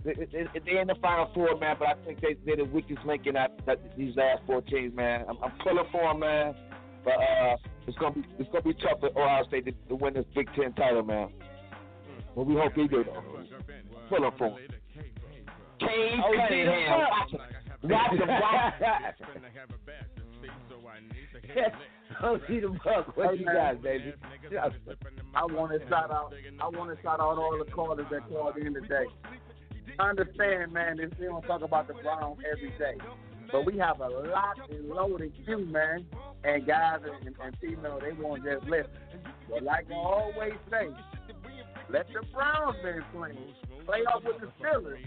They, 0.03 0.14
they, 0.14 0.48
they 0.65 0.80
in 0.80 0.88
the 0.88 0.95
final 1.02 1.30
four, 1.34 1.57
man, 1.60 1.76
but 1.77 1.90
I 1.90 1.94
think 2.06 2.22
they, 2.22 2.38
they're 2.45 2.56
the 2.56 2.64
weakest 2.64 3.03
link 3.06 3.27
in 3.27 3.36
these 3.98 4.15
last 4.15 4.44
four 4.48 4.61
teams, 4.61 4.95
man. 4.95 5.26
I'm, 5.27 5.38
I'm 5.44 5.52
pulling 5.61 5.84
for 5.91 6.02
them, 6.02 6.19
man. 6.19 6.56
But 7.03 7.13
uh, 7.13 7.57
it's 7.88 7.97
gonna 7.97 8.15
be 8.15 8.23
it's 8.38 8.49
gonna 8.51 8.63
be 8.63 8.73
tough 8.73 8.99
for 8.99 9.09
Ohio 9.09 9.45
State 9.47 9.65
to, 9.65 9.71
to 9.89 9.95
win 9.95 10.13
this 10.13 10.26
Big 10.35 10.47
Ten 10.55 10.73
title, 10.73 11.03
man. 11.03 11.30
But 12.35 12.45
we 12.45 12.55
hope 12.55 12.76
they 12.76 12.88
do. 12.88 13.05
Pulling 14.09 14.31
for 14.38 14.49
them. 14.49 14.57
Cade 15.80 16.19
Cunningham. 16.47 16.99
Watch 17.81 18.11
him, 18.11 18.27
watch 18.27 18.73
Go 22.21 22.39
see 22.47 22.59
the 22.59 22.67
buck. 22.84 23.15
What 23.15 23.39
you 23.39 23.45
man. 23.45 23.55
got, 23.55 23.84
baby? 23.84 24.13
I 25.34 25.45
want 25.45 25.71
to 25.71 25.80
shout 25.88 26.11
out. 26.11 26.34
I 26.61 26.67
want 26.67 26.95
to 26.95 27.01
shout 27.01 27.19
out 27.19 27.38
all 27.38 27.57
the 27.57 27.71
callers 27.71 28.05
that 28.11 28.27
called 28.27 28.57
in 28.57 28.73
today. 28.73 29.05
I 29.99 30.09
understand, 30.09 30.73
man. 30.73 30.97
This 30.97 31.11
we 31.19 31.26
don't 31.26 31.41
talk 31.43 31.61
about 31.61 31.88
the 31.88 31.93
Browns 31.93 32.39
every 32.51 32.71
day, 32.71 32.97
but 33.51 33.65
we 33.65 33.77
have 33.77 33.99
a 33.99 34.07
locked 34.07 34.71
and 34.71 34.89
loaded 34.89 35.34
queue, 35.45 35.65
man. 35.65 36.05
And 36.43 36.65
guys 36.65 36.99
and, 37.03 37.27
and, 37.27 37.35
and 37.43 37.57
female, 37.59 37.99
they 38.01 38.13
won't 38.13 38.43
just 38.43 38.63
listen. 38.65 38.89
But 39.49 39.63
like 39.63 39.85
I 39.91 39.95
always 39.95 40.53
say, 40.69 40.88
let 41.89 42.07
the 42.07 42.26
Browns 42.34 42.77
man 42.84 43.03
play. 43.13 43.38
Play 43.85 43.99
off 44.01 44.23
with 44.23 44.39
the 44.39 44.47
Steelers. 44.61 44.97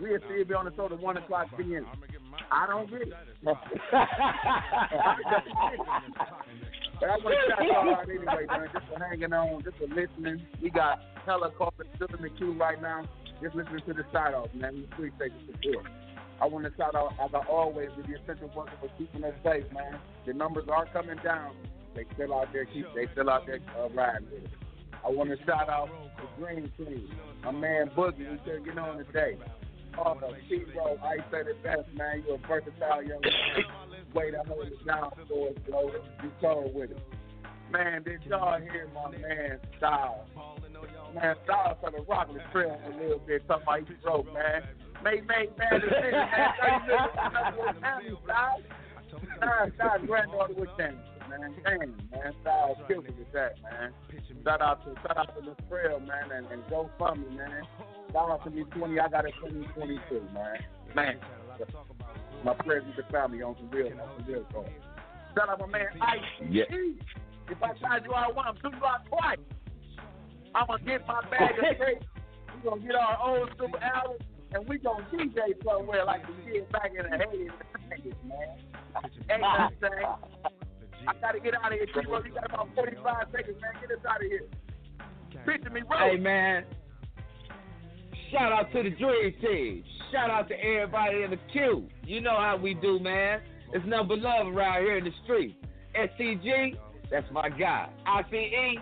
We'll 0.00 0.18
see 0.28 0.40
if 0.40 0.48
you're 0.48 0.58
on 0.58 0.66
the 0.66 0.74
show 0.76 0.88
to 0.88 0.96
one 0.96 1.16
o'clock 1.16 1.48
p.m. 1.56 1.86
I 2.50 2.66
don't 2.66 2.90
get 2.90 3.02
it. 3.02 3.12
But 7.00 7.10
I 7.10 7.16
want 7.22 7.34
to 7.34 7.40
shout 7.48 7.64
y'all 7.64 7.94
out 7.94 8.10
anyway, 8.10 8.46
man. 8.48 8.68
Just 8.72 8.86
for 8.92 8.98
hanging 8.98 9.32
on, 9.32 9.62
just 9.62 9.76
for 9.78 9.86
listening. 9.86 10.42
We 10.60 10.70
got 10.70 10.98
hella 11.24 11.50
callers 11.56 11.86
still 11.94 12.08
in 12.16 12.22
the 12.22 12.30
queue 12.30 12.54
right 12.58 12.80
now. 12.80 13.04
Just 13.42 13.54
listening 13.54 13.82
to 13.86 13.94
the 13.94 14.04
side 14.12 14.34
outs, 14.34 14.50
man. 14.54 14.74
We 14.74 14.84
appreciate 14.84 15.32
the 15.46 15.52
support. 15.52 15.86
I 16.40 16.46
want 16.46 16.64
to 16.64 16.72
shout 16.76 16.94
out, 16.94 17.12
as 17.22 17.30
I 17.34 17.46
always, 17.50 17.88
to 17.96 18.02
the 18.02 18.14
essential 18.20 18.50
worker 18.54 18.72
for 18.80 18.88
keeping 18.96 19.24
us 19.24 19.34
safe, 19.42 19.64
man. 19.72 19.98
The 20.26 20.32
numbers 20.32 20.64
are 20.70 20.86
coming 20.86 21.18
down. 21.24 21.56
They 21.94 22.04
still 22.14 22.34
out 22.34 22.52
there, 22.52 22.64
keep. 22.64 22.86
They 22.94 23.06
still 23.12 23.28
out 23.28 23.46
there 23.46 23.58
uh, 23.76 23.88
riding. 23.88 24.28
I 25.04 25.10
want 25.10 25.30
to 25.30 25.36
shout 25.44 25.68
out 25.68 25.88
the 26.16 26.42
Dream 26.42 26.70
Team, 26.76 27.10
my 27.42 27.50
man 27.50 27.90
Boogie, 27.96 28.26
who's 28.28 28.40
still 28.42 28.62
getting 28.62 28.78
on 28.78 28.98
today. 28.98 29.36
Oh, 29.98 30.14
T-Row, 30.48 30.96
I 31.02 31.16
said 31.30 31.48
it 31.48 31.62
best, 31.62 31.88
man. 31.94 32.22
You're 32.26 32.36
a 32.36 32.46
versatile 32.46 33.02
young 33.02 33.20
man. 33.20 33.64
Way 34.14 34.30
to 34.30 34.42
hold 34.46 34.66
it 34.66 34.86
down 34.86 35.10
for 35.28 35.48
us, 35.48 35.54
bro. 35.68 35.90
You 36.22 36.30
told 36.40 36.74
with 36.74 36.92
it. 36.92 37.02
Man, 37.72 38.02
did 38.04 38.22
y'all 38.24 38.60
hear 38.60 38.88
my 38.94 39.10
man 39.10 39.58
Styles? 39.76 40.28
Man, 41.14 41.34
Styles 41.44 41.78
on 41.84 41.92
the 41.92 42.02
rock 42.08 42.28
the 42.32 42.40
trail 42.52 42.80
a 42.86 42.90
little 42.96 43.18
bit, 43.26 43.46
talking 43.48 43.62
about 43.64 43.88
he 43.88 43.94
broke, 44.02 44.32
man. 44.32 44.62
May, 45.08 45.24
may, 45.24 45.48
man, 45.56 45.80
this 45.80 45.88
is, 45.88 46.12
man, 46.12 46.52
30 46.60 46.84
minutes, 46.84 47.56
what's 47.56 47.80
Styles? 47.80 48.60
Styles, 49.40 49.72
Styles' 49.80 50.04
granddaughter 50.04 50.52
was 50.52 50.68
cancer, 50.76 51.00
man. 51.32 51.56
Damn, 51.64 51.96
man, 52.12 52.36
Styles 52.44 52.76
killed 52.84 53.08
me 53.08 53.16
with 53.16 53.32
that, 53.32 53.56
man. 53.64 53.96
Shout 54.44 54.60
out 54.60 54.84
to, 54.84 54.92
shout 55.00 55.16
out 55.16 55.32
to 55.32 55.40
the 55.40 55.56
trail, 55.64 55.98
man, 56.00 56.28
and, 56.28 56.44
and 56.52 56.60
go 56.68 56.90
for 56.98 57.14
me, 57.16 57.24
man. 57.34 57.64
Shout 58.12 58.28
out 58.28 58.44
to 58.44 58.50
me 58.50 58.64
20, 58.68 59.00
I 59.00 59.08
got 59.08 59.24
a 59.24 59.32
2022, 59.48 60.28
man. 60.34 60.60
Man, 60.94 61.16
my 62.44 62.52
prayers 62.52 62.84
with 62.84 63.02
the 63.02 63.10
family 63.10 63.40
on 63.40 63.56
some 63.56 63.70
real, 63.70 63.86
on 63.86 64.12
some 64.18 64.26
real 64.28 64.44
talk. 64.52 64.68
Shout 65.34 65.48
out 65.48 65.58
my 65.58 65.66
man 65.68 65.88
Ice. 66.02 66.20
Yeah. 66.50 66.64
If 67.48 67.62
I 67.62 67.72
charge 67.80 68.04
you 68.04 68.12
out 68.12 68.36
once, 68.36 68.58
two 68.62 68.76
block 68.76 69.08
twice, 69.08 69.40
I'm 70.54 70.66
gonna 70.66 70.84
get 70.84 71.06
my 71.08 71.22
bag 71.30 71.56
of 71.56 71.78
tape. 71.80 72.04
We 72.60 72.68
gonna 72.68 72.82
get 72.82 72.94
our 72.94 73.16
old 73.24 73.48
super 73.58 73.82
album, 73.82 74.18
and 74.54 74.68
we 74.68 74.78
gonna 74.78 75.06
DJ 75.12 75.62
somewhere 75.64 76.04
like 76.04 76.22
we 76.28 76.52
did 76.52 76.70
back 76.70 76.90
in 76.90 77.10
the 77.10 77.16
80s 77.16 77.50
and 77.74 78.02
90s, 78.02 78.14
man. 78.26 78.56
Ain't 79.30 79.40
nothing. 79.40 80.06
I 81.06 81.12
gotta 81.20 81.40
get 81.40 81.54
out 81.54 81.72
of 81.72 81.78
here, 81.78 81.86
T-Row. 81.86 82.22
You 82.24 82.32
got 82.32 82.46
about 82.46 82.68
45 82.74 83.26
seconds, 83.32 83.56
man. 83.60 83.72
Get 83.80 83.98
us 83.98 84.04
out 84.08 84.16
of 84.16 84.26
here. 84.30 84.46
Picture 85.46 85.70
me, 85.70 85.82
bro. 85.86 85.98
Hey 85.98 86.16
man, 86.16 86.64
shout 88.30 88.52
out 88.52 88.72
to 88.72 88.82
the 88.82 88.90
Dream 88.90 89.34
Team. 89.40 89.84
Shout 90.12 90.30
out 90.30 90.48
to 90.48 90.54
everybody 90.54 91.22
in 91.22 91.30
the 91.30 91.38
queue. 91.52 91.88
You 92.04 92.20
know 92.20 92.36
how 92.36 92.56
we 92.56 92.74
do, 92.74 92.98
man. 92.98 93.40
It's 93.72 93.86
number 93.86 94.16
love 94.16 94.46
around 94.46 94.82
here 94.82 94.96
in 94.96 95.04
the 95.04 95.12
street. 95.24 95.56
STG, 95.94 96.76
that's 97.10 97.30
my 97.30 97.48
guy. 97.50 97.88
ICE, 98.06 98.78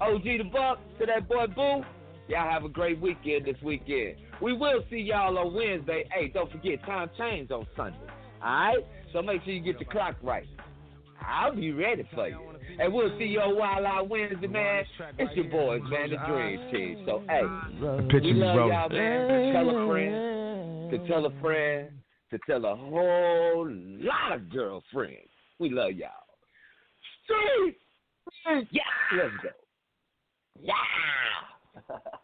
OG 0.00 0.22
the 0.22 0.44
Buck, 0.50 0.78
to 0.98 1.06
that 1.06 1.28
boy 1.28 1.46
Boo. 1.46 1.84
Y'all 2.28 2.50
have 2.50 2.64
a 2.64 2.68
great 2.68 3.00
weekend 3.00 3.44
this 3.44 3.56
weekend. 3.62 4.16
We 4.40 4.52
will 4.52 4.84
see 4.90 4.98
y'all 4.98 5.36
on 5.38 5.54
Wednesday. 5.54 6.04
Hey, 6.12 6.28
don't 6.28 6.50
forget, 6.50 6.84
time 6.84 7.10
change 7.18 7.50
on 7.50 7.66
Sunday. 7.76 7.98
Alright? 8.42 8.86
So 9.12 9.22
make 9.22 9.42
sure 9.44 9.52
you 9.52 9.60
get 9.60 9.80
your 9.80 9.90
clock 9.90 10.16
right. 10.22 10.46
I'll 11.26 11.54
be 11.54 11.72
ready 11.72 12.06
for 12.14 12.28
you. 12.28 12.38
And 12.78 12.92
we'll 12.92 13.16
see 13.18 13.24
you 13.24 13.40
on 13.40 13.56
Wild 13.56 13.84
Out 13.84 14.08
Wednesday, 14.08 14.46
man. 14.46 14.84
It's 15.18 15.36
your 15.36 15.46
boys, 15.46 15.80
man, 15.88 16.10
the 16.10 16.16
Dream 16.26 16.60
Team. 16.72 17.04
So, 17.06 17.22
hey, 17.28 17.42
Picture 18.10 18.20
we 18.28 18.32
me 18.34 18.40
love 18.40 18.56
rolling. 18.56 18.74
y'all, 18.74 18.88
man. 18.88 19.28
To 19.30 19.52
Tell 19.52 19.70
a 19.70 19.86
friend, 19.88 20.90
to 20.90 20.98
tell 21.08 21.26
a 21.26 21.40
friend, 21.40 21.90
to 22.30 22.38
tell 22.46 22.64
a 22.64 22.74
whole 22.74 23.68
lot 23.70 24.32
of 24.34 24.50
girlfriends. 24.50 25.30
We 25.58 25.70
love 25.70 25.92
y'all. 25.92 26.10
Street! 27.24 27.76
Yeah! 28.72 28.82
Let's 29.16 29.34
go. 29.42 29.50
Yeah! 30.60 30.74